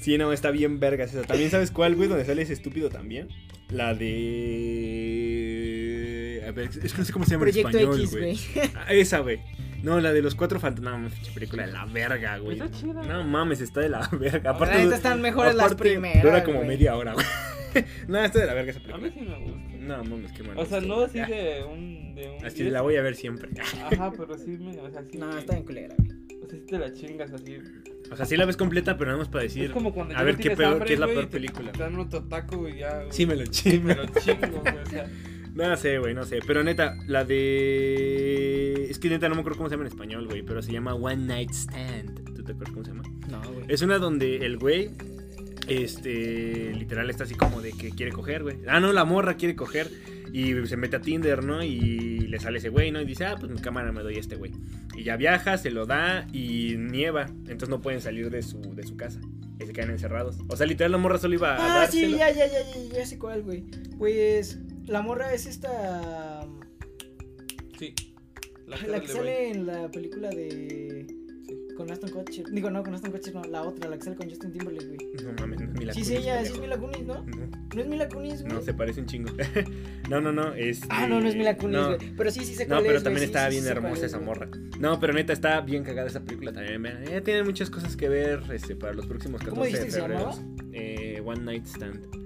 Sí, 0.02 0.18
no, 0.18 0.34
está 0.34 0.52
bien 0.52 0.80
vergas 0.80 1.14
esa. 1.14 1.22
También 1.24 1.50
sabes 1.50 1.72
cuál, 1.72 1.96
güey, 1.96 2.10
donde 2.10 2.26
sale 2.26 2.42
ese 2.42 2.54
estúpido 2.54 2.90
también. 2.90 3.30
La 3.70 3.94
de. 5.42 6.44
A 6.48 6.52
ver, 6.52 6.70
es 6.84 6.92
que 6.94 6.98
no 7.00 7.06
sé 7.06 7.14
cómo 7.14 7.26
se 7.26 7.32
llama 7.32 7.42
Proyecto 7.46 7.78
en 7.78 7.90
español, 7.92 8.08
güey. 8.10 8.38
Ah, 8.76 8.92
esa, 8.94 9.20
güey. 9.20 9.40
No, 9.84 10.00
la 10.00 10.12
de 10.14 10.22
los 10.22 10.36
cuatro 10.36 10.60
fantasmas. 10.60 11.00
No, 11.02 11.34
película 11.34 11.66
de 11.66 11.72
la 11.72 11.86
verga, 11.86 12.38
güey. 12.38 12.60
Está 12.60 12.70
chida. 12.78 13.02
No 13.04 13.24
mames, 13.24 13.62
está 13.62 13.80
de 13.82 13.90
la 13.90 14.08
verga. 14.20 14.52
Aparte, 14.52 14.84
están 14.84 15.22
mejores 15.22 15.56
las 15.56 15.68
aparte, 15.68 15.84
primeras. 15.84 16.22
Dura 16.24 16.44
como 16.44 16.58
güey. 16.58 16.68
media 16.70 16.96
hora, 16.96 17.14
güey. 17.14 17.26
no, 18.08 18.24
está 18.24 18.40
de 18.40 18.46
la 18.48 18.54
verga 18.54 18.72
esa 18.72 18.80
A 18.94 18.98
mí 18.98 19.10
película. 19.10 19.36
sí 19.38 19.44
me 19.44 19.52
gusta. 19.52 19.78
No, 19.80 20.04
mames, 20.04 20.32
qué 20.32 20.44
mal. 20.44 20.58
O 20.58 20.66
sea, 20.66 20.80
gusto, 20.80 20.96
no 20.96 21.02
así 21.04 21.20
de 21.20 21.64
un. 21.64 22.16
De 22.16 22.30
un 22.40 22.46
Así 22.46 22.64
la 22.70 22.82
voy 22.82 22.96
a 22.98 23.02
ver 23.02 23.16
siempre. 23.16 23.50
Ajá, 23.60 24.12
pero 24.18 24.38
sí 24.38 24.52
me. 24.58 24.78
O 24.80 24.90
sea, 24.92 25.04
sí. 25.10 25.18
No, 25.18 25.28
me- 25.28 25.40
está 25.40 25.54
bien 25.54 25.66
culera, 25.66 25.96
güey. 25.98 26.12
O 26.44 26.48
sea, 26.48 26.60
sí 26.60 26.66
te 26.66 26.78
la 26.80 26.94
chingas 26.94 27.32
así. 27.34 27.58
O 28.12 28.16
sea, 28.16 28.26
sí 28.26 28.36
la 28.36 28.46
ves 28.46 28.58
completa, 28.58 28.98
pero 28.98 29.12
nada 29.12 29.20
más 29.20 29.30
para 29.30 29.44
decir. 29.44 29.66
es 29.66 29.72
como 29.72 29.94
cuando 29.94 30.18
a 30.18 30.24
ver 30.24 30.36
qué 30.38 30.52
peor, 30.52 30.74
hambre, 30.74 30.88
qué 30.88 30.94
es 30.96 31.00
la 31.00 31.08
peor 31.08 31.24
y 31.24 31.28
película. 31.28 31.72
Te 31.72 31.80
dan 31.80 31.96
otro 31.98 32.24
taco, 32.26 32.58
güey, 32.58 32.78
ya. 32.80 32.98
güey. 32.98 33.12
Sí, 33.12 33.26
me 33.26 33.36
lo 33.36 33.46
Sí, 33.52 33.80
me 33.80 33.96
chingo. 33.96 34.04
lo 34.14 34.20
chingo, 34.20 34.60
güey. 34.62 34.78
O 34.78 34.86
sea, 34.88 35.10
No 35.54 35.76
sé, 35.76 36.00
güey, 36.00 36.14
no 36.14 36.24
sé. 36.24 36.40
Pero 36.48 36.64
neta, 36.64 36.96
la 37.08 37.26
de. 37.26 38.88
Es 38.90 39.00
que 39.00 39.10
neta 39.10 39.28
no 39.30 39.36
me 39.36 39.42
acuerdo 39.42 39.58
cómo 39.58 39.70
se 39.70 39.74
llama 39.76 39.84
en 39.86 39.92
español, 39.92 40.26
güey. 40.28 40.44
Pero 40.44 40.62
se 40.62 40.72
llama 40.72 40.94
One 40.96 41.26
Night 41.26 41.52
Stand. 41.52 42.34
¿Tú 42.36 42.44
te 42.44 42.54
acuerdas 42.54 42.74
cómo 42.74 42.86
se 42.86 42.92
llama? 42.92 43.04
No, 43.30 43.42
güey. 43.52 43.66
Es 43.68 43.82
una 43.82 43.98
donde 43.98 44.38
el 44.46 44.58
güey. 44.58 44.92
Este. 45.68 46.74
Literal 46.74 47.10
está 47.10 47.24
así 47.24 47.36
como 47.36 47.62
de 47.62 47.72
que 47.74 47.92
quiere 47.92 48.12
coger, 48.12 48.44
güey. 48.44 48.58
Ah, 48.68 48.80
no, 48.80 48.92
la 48.94 49.06
morra 49.06 49.36
quiere 49.36 49.56
coger. 49.56 49.90
Y 50.34 50.66
se 50.66 50.78
mete 50.78 50.96
a 50.96 51.02
Tinder, 51.02 51.44
¿no? 51.44 51.62
Y 51.62 52.20
le 52.20 52.40
sale 52.40 52.60
ese 52.60 52.70
güey, 52.70 52.92
¿no? 52.92 53.02
Y 53.02 53.06
dice, 53.06 53.26
ah, 53.26 53.36
pues 53.38 53.52
mi 53.52 53.60
cámara 53.60 53.92
me 53.92 54.02
doy 54.02 54.16
a 54.16 54.20
este 54.20 54.38
güey. 54.38 54.54
Y 54.96 55.04
ya 55.04 55.18
viaja, 55.18 55.58
se 55.58 55.72
lo 55.72 55.86
da 55.86 56.26
y 56.32 56.76
nieva. 56.78 57.26
Entonces 57.26 57.70
no 57.70 57.82
pueden 57.82 58.00
salir 58.00 58.30
de 58.30 58.42
su, 58.42 58.62
de 58.74 58.84
su 58.84 58.96
casa. 58.96 59.20
Y 59.60 59.66
se 59.66 59.74
quedan 59.74 59.92
encerrados. 59.92 60.38
O 60.48 60.56
sea, 60.56 60.66
literal 60.66 60.94
la 60.94 60.98
morra 60.98 61.18
solo 61.18 61.36
iba 61.36 61.58
a 61.58 61.84
Ah, 61.84 61.88
sí, 61.88 62.12
ya, 62.12 62.32
ya, 62.32 62.48
ya, 62.48 62.62
ya, 62.62 62.96
ya 62.96 63.06
sé 63.06 63.20
cuál, 63.20 63.44
güey. 63.44 63.66
Pues 63.98 64.58
la 64.88 65.02
morra 65.02 65.34
es 65.34 65.46
esta. 65.46 66.48
sí. 67.78 67.94
La, 68.68 68.78
cara 68.78 69.02
que 69.02 69.08
sale 69.10 69.50
en 69.50 69.66
la 69.66 69.92
película 69.92 70.30
de. 70.30 71.06
Con 71.82 71.92
Aston 71.92 72.10
Kutcher. 72.12 72.46
Digo, 72.52 72.70
no, 72.70 72.84
con 72.84 72.94
Aston 72.94 73.12
Kutcher, 73.12 73.34
no. 73.34 73.44
La 73.46 73.64
otra, 73.64 73.90
la 73.90 73.98
que 73.98 74.04
sale 74.04 74.16
con 74.16 74.30
Justin 74.30 74.52
Timberlake, 74.52 74.86
güey. 74.86 75.26
No 75.26 75.34
mames, 75.40 75.60
no 75.62 75.66
es 75.66 75.74
Mila 75.80 75.94
Sí, 75.94 76.04
sí, 76.04 76.14
Kunis, 76.14 76.26
ella, 76.28 76.46
sí 76.46 76.52
es. 76.54 76.60
Mila 76.60 76.78
Kunis, 76.78 77.06
¿no? 77.06 77.14
No. 77.26 77.38
No 77.76 77.82
es 77.82 77.88
Mila 77.88 78.10
Kunis, 78.10 78.42
güey. 78.44 78.54
No, 78.54 78.62
se 78.62 78.74
parece 78.76 79.00
un 79.02 79.08
chingo. 79.08 79.32
no, 80.10 80.22
no, 80.22 80.32
no. 80.32 80.54
Es, 80.54 80.82
Ah, 80.90 81.08
no, 81.08 81.20
no 81.20 81.28
es 81.28 81.36
Mila 81.36 81.58
Kunis, 81.58 81.76
no. 81.80 81.96
güey. 81.96 82.14
Pero 82.16 82.30
sí, 82.30 82.46
sí 82.46 82.54
sé 82.54 82.68
No, 82.68 82.82
pero 82.84 82.98
es, 82.98 83.04
también 83.04 83.32
güey, 83.32 83.44
sí, 83.44 83.50
bien 83.50 83.64
sí 83.64 83.70
hermosa 83.70 84.06
es, 84.06 84.14
esa 84.14 84.20
morra. 84.20 84.48
No, 84.80 85.00
pero 85.00 85.14
neta, 85.14 85.34
está 85.34 85.60
bien 85.62 85.84
cagada 85.84 86.08
esa 86.08 86.24
película 86.24 86.54
también. 86.54 86.86
Eh, 86.86 87.22
tiene 87.22 87.44
muchas 87.44 87.72
cosas 87.72 87.98
que 87.98 88.10
ver 88.10 88.44
este, 88.54 88.76
para 88.76 88.94
los 88.94 89.08
próximos 89.08 89.42
14 89.42 89.50
¿Cómo 89.50 89.66
de 89.66 89.92
se 89.92 90.00
febrero. 90.00 90.32
Eh, 90.74 91.20
One 91.26 91.42
Night 91.42 91.66
Stand. 91.66 92.21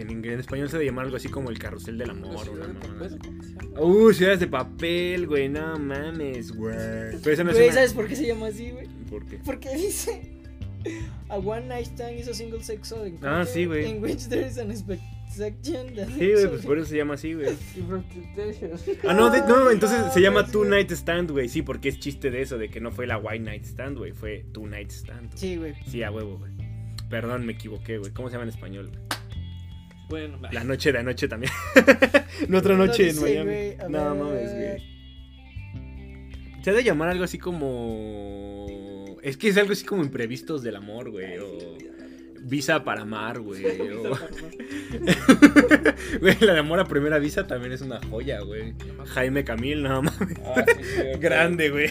En, 0.00 0.24
en 0.24 0.40
español 0.40 0.68
se 0.68 0.76
debe 0.76 0.86
llamar 0.86 1.04
algo 1.06 1.16
así 1.16 1.28
como 1.28 1.50
el 1.50 1.58
carrusel 1.58 1.98
del 1.98 2.10
amor. 2.10 2.44
ciudad 2.44 2.68
Una 2.70 3.08
de. 3.08 3.80
Uh, 3.80 4.12
ciudades 4.12 4.40
de 4.40 4.46
papel, 4.46 5.26
güey. 5.26 5.48
No 5.48 5.78
mames, 5.78 6.52
güey. 6.52 6.74
Pero 7.22 7.32
esa 7.32 7.44
no 7.44 7.50
es 7.50 7.56
una- 7.58 7.72
¿sabes 7.72 7.92
por 7.94 8.06
qué 8.06 8.16
se 8.16 8.26
llama 8.26 8.46
así, 8.48 8.70
güey? 8.70 8.86
¿Por 9.08 9.26
qué? 9.26 9.38
Porque 9.44 9.74
dice. 9.76 10.22
A 11.28 11.36
one 11.36 11.66
night 11.66 11.86
stand 11.86 12.18
is 12.18 12.26
a 12.28 12.32
single 12.34 12.62
sexual 12.62 13.02
encounter 13.06 13.28
Ah, 13.28 13.44
sí, 13.44 13.66
güey. 13.66 13.86
In 13.90 14.02
which 14.02 14.28
there 14.28 14.46
is 14.46 14.56
an 14.56 14.70
expectation 14.70 15.94
that 15.94 16.08
Sí, 16.18 16.32
güey, 16.32 16.48
pues 16.48 16.64
por 16.64 16.78
eso 16.78 16.86
se 16.88 16.96
llama 16.96 17.14
así, 17.14 17.34
güey. 17.34 17.48
Ah, 19.06 19.12
no, 19.12 19.30
de- 19.30 19.40
no, 19.42 19.70
entonces 19.70 20.12
se 20.12 20.20
llama 20.20 20.40
pues, 20.40 20.52
Two. 20.52 20.64
Night 20.64 20.90
Stand, 20.90 21.30
güey. 21.30 21.48
Sí, 21.50 21.62
porque 21.62 21.90
es 21.90 21.98
chiste 21.98 22.30
de 22.30 22.40
eso, 22.42 22.56
de 22.58 22.68
que 22.70 22.80
no 22.80 22.90
fue 22.92 23.06
la 23.06 23.18
White 23.18 23.40
Night 23.44 23.64
Stand, 23.66 23.98
güey. 23.98 24.12
Fue 24.12 24.44
Two 24.52 24.66
Night 24.66 24.90
Stand. 24.90 25.30
Sí, 25.34 25.56
güey. 25.56 25.74
Sí, 25.86 26.02
a 26.02 26.10
huevo, 26.10 26.38
güey. 26.38 26.52
Perdón, 27.10 27.44
me 27.44 27.52
equivoqué, 27.52 27.98
güey. 27.98 28.12
¿Cómo 28.12 28.28
se 28.28 28.34
llama 28.34 28.44
en 28.44 28.50
español? 28.50 28.88
güey? 28.88 29.00
Bueno, 30.10 30.38
La 30.52 30.62
noche 30.64 30.92
de 30.92 30.98
anoche 30.98 31.26
también. 31.28 31.52
no 32.48 32.58
otra 32.58 32.76
No 32.76 32.84
noche 32.86 33.08
en 33.08 33.18
Miami. 33.20 33.76
No 33.88 34.14
mames, 34.14 34.52
güey. 34.54 34.90
Se 36.62 36.70
ha 36.70 36.74
de 36.74 36.84
llamar 36.84 37.08
algo 37.08 37.24
así 37.24 37.38
como. 37.38 38.66
Es 39.22 39.38
que 39.38 39.48
es 39.48 39.56
algo 39.56 39.72
así 39.72 39.84
como 39.86 40.02
imprevistos 40.02 40.62
del 40.62 40.76
amor, 40.76 41.10
güey. 41.10 41.38
O 41.38 41.78
visa 42.42 42.84
para 42.84 43.02
amar, 43.02 43.40
güey. 43.40 43.64
o- 43.92 44.10
Güey, 46.20 46.36
la 46.40 46.54
de 46.54 46.58
amor 46.58 46.80
a 46.80 46.84
primera 46.86 47.18
vista 47.18 47.46
también 47.46 47.72
es 47.72 47.80
una 47.82 48.00
joya, 48.10 48.40
güey. 48.40 48.74
Jaime 49.06 49.44
Camil, 49.44 49.82
no 49.82 50.02
mames. 50.02 50.38
Ah, 50.44 50.64
sí, 50.66 50.82
sí, 50.82 51.00
ok. 51.14 51.20
Grande, 51.20 51.70
güey. 51.70 51.90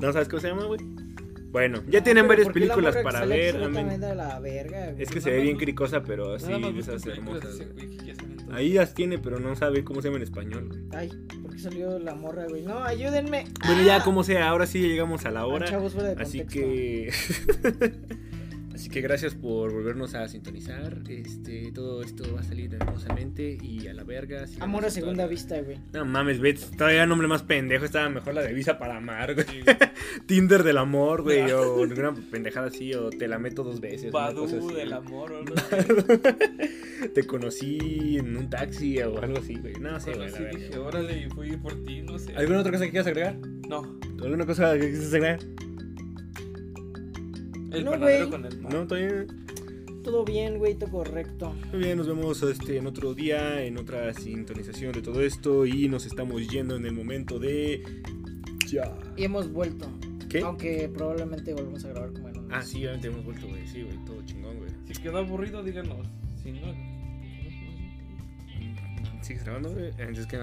¿No 0.00 0.12
sabes 0.12 0.28
cómo 0.28 0.40
se 0.40 0.48
llama, 0.48 0.64
güey? 0.64 0.80
Bueno, 1.54 1.84
ya 1.88 2.02
tienen 2.02 2.26
varias 2.26 2.48
¿por 2.48 2.54
qué 2.54 2.66
la 2.66 2.74
películas 2.74 2.96
para 3.04 3.24
ver. 3.26 3.54
la 3.54 4.40
verga? 4.40 4.90
Es 4.98 5.08
que 5.08 5.20
se 5.20 5.30
ve 5.30 5.38
bien 5.40 5.56
cricosa, 5.56 6.02
pero 6.02 6.34
así, 6.34 6.50
de 6.52 6.80
esas 6.80 7.06
hermosas. 7.06 7.60
Ahí 8.50 8.72
las 8.72 8.92
tiene, 8.92 9.18
pero 9.20 9.38
no 9.38 9.54
sabe 9.54 9.84
cómo 9.84 10.02
se 10.02 10.08
llama 10.08 10.16
en 10.16 10.24
español, 10.24 10.66
güey. 10.68 10.80
Ay, 10.90 11.10
¿por 11.42 11.52
qué 11.52 11.60
salió 11.60 11.96
la 12.00 12.16
morra, 12.16 12.46
güey? 12.48 12.62
No, 12.62 12.82
ayúdenme. 12.82 13.44
Bueno, 13.66 13.84
ya 13.84 13.98
Ah. 13.98 14.04
como 14.04 14.24
sea, 14.24 14.48
ahora 14.48 14.66
sí 14.66 14.80
llegamos 14.80 15.26
a 15.26 15.30
la 15.30 15.40
Ah, 15.42 15.46
hora. 15.46 15.66
chavos 15.68 15.94
Así 16.18 16.44
que. 16.44 17.12
Así 18.74 18.88
que 18.88 19.00
gracias 19.00 19.36
por 19.36 19.72
volvernos 19.72 20.16
a 20.16 20.26
sintonizar. 20.26 20.98
Este, 21.08 21.70
todo 21.72 22.02
esto 22.02 22.24
va 22.34 22.40
a 22.40 22.42
salir 22.42 22.74
hermosamente 22.74 23.56
y 23.62 23.86
a 23.86 23.94
la 23.94 24.02
verga. 24.02 24.44
Amor 24.58 24.84
a 24.84 24.90
segunda 24.90 25.28
vista, 25.28 25.60
güey. 25.60 25.78
No 25.92 26.04
mames, 26.04 26.40
güey. 26.40 26.54
Todavía 26.54 27.06
nombre 27.06 27.28
más 27.28 27.44
pendejo. 27.44 27.84
Estaba 27.84 28.08
mejor 28.08 28.34
la 28.34 28.42
de 28.42 28.52
Visa 28.52 28.76
para 28.76 28.96
amar, 28.96 29.34
güey. 29.34 29.46
Sí, 29.46 29.60
güey. 29.62 29.76
Tinder 30.26 30.64
del 30.64 30.78
amor, 30.78 31.22
güey. 31.22 31.48
O 31.52 31.84
alguna 31.84 32.14
pendejada 32.32 32.66
así. 32.66 32.92
O 32.94 33.10
te 33.10 33.28
la 33.28 33.38
meto 33.38 33.62
dos 33.62 33.80
veces. 33.80 34.12
una 34.12 34.26
así. 34.26 34.74
del 34.74 34.92
amor 34.92 35.32
o 35.32 35.38
algo 35.38 35.54
así. 35.54 37.08
Te 37.14 37.24
conocí 37.24 38.18
en 38.18 38.36
un 38.36 38.50
taxi 38.50 38.98
o 38.98 39.22
algo 39.22 39.38
así, 39.38 39.54
güey. 39.54 39.74
No 39.74 40.00
sé, 40.00 40.14
güey. 40.14 40.32
verga. 40.32 40.50
dije, 40.50 40.78
órale, 40.78 41.26
y 41.26 41.30
fui 41.30 41.56
por 41.56 41.74
ti, 41.84 42.02
no 42.02 42.18
sé. 42.18 42.34
¿Alguna 42.34 42.60
otra 42.60 42.72
cosa 42.72 42.84
que 42.84 42.90
quieras 42.90 43.06
agregar? 43.06 43.36
No, 43.68 43.98
¿Alguna 44.22 44.46
cosa 44.46 44.72
que 44.74 44.90
quieras 44.90 45.14
agregar? 45.14 45.40
El 47.76 47.84
No, 47.84 47.90
panadero 47.92 48.28
güey. 48.28 48.30
con 48.40 48.52
el 48.52 48.58
pan. 48.58 48.72
No, 48.72 48.86
todavía. 48.86 49.26
Todo 50.02 50.24
bien, 50.24 50.58
güey, 50.58 50.74
todo 50.74 50.90
correcto. 50.90 51.54
Muy 51.72 51.80
bien, 51.80 51.96
nos 51.96 52.06
vemos 52.06 52.42
este, 52.42 52.76
en 52.76 52.86
otro 52.86 53.14
día, 53.14 53.62
en 53.64 53.78
otra 53.78 54.12
sintonización 54.12 54.92
de 54.92 55.00
todo 55.00 55.22
esto 55.22 55.64
y 55.64 55.88
nos 55.88 56.04
estamos 56.04 56.46
yendo 56.48 56.76
en 56.76 56.84
el 56.84 56.92
momento 56.92 57.38
de... 57.38 57.82
Ya. 58.70 58.94
Y 59.16 59.24
hemos 59.24 59.50
vuelto. 59.50 59.86
¿Qué? 60.28 60.40
Aunque 60.40 60.90
probablemente 60.92 61.54
volvemos 61.54 61.84
a 61.86 61.88
grabar 61.88 62.12
como 62.12 62.28
en 62.28 62.38
un 62.38 62.52
Ah, 62.52 62.60
sí, 62.60 62.78
obviamente 62.78 63.08
hemos 63.08 63.24
vuelto, 63.24 63.48
güey. 63.48 63.66
Sí, 63.66 63.82
güey, 63.82 63.96
todo 64.04 64.22
chingón, 64.26 64.58
güey. 64.58 64.70
Si 64.92 65.00
quedó 65.00 65.18
aburrido, 65.18 65.62
díganos. 65.62 66.06
Si 66.42 66.52
no, 66.52 66.74
¿Sigues 69.22 69.42
grabando, 69.44 69.70
güey? 69.72 69.86
Entonces, 69.96 70.26
¿qué? 70.26 70.38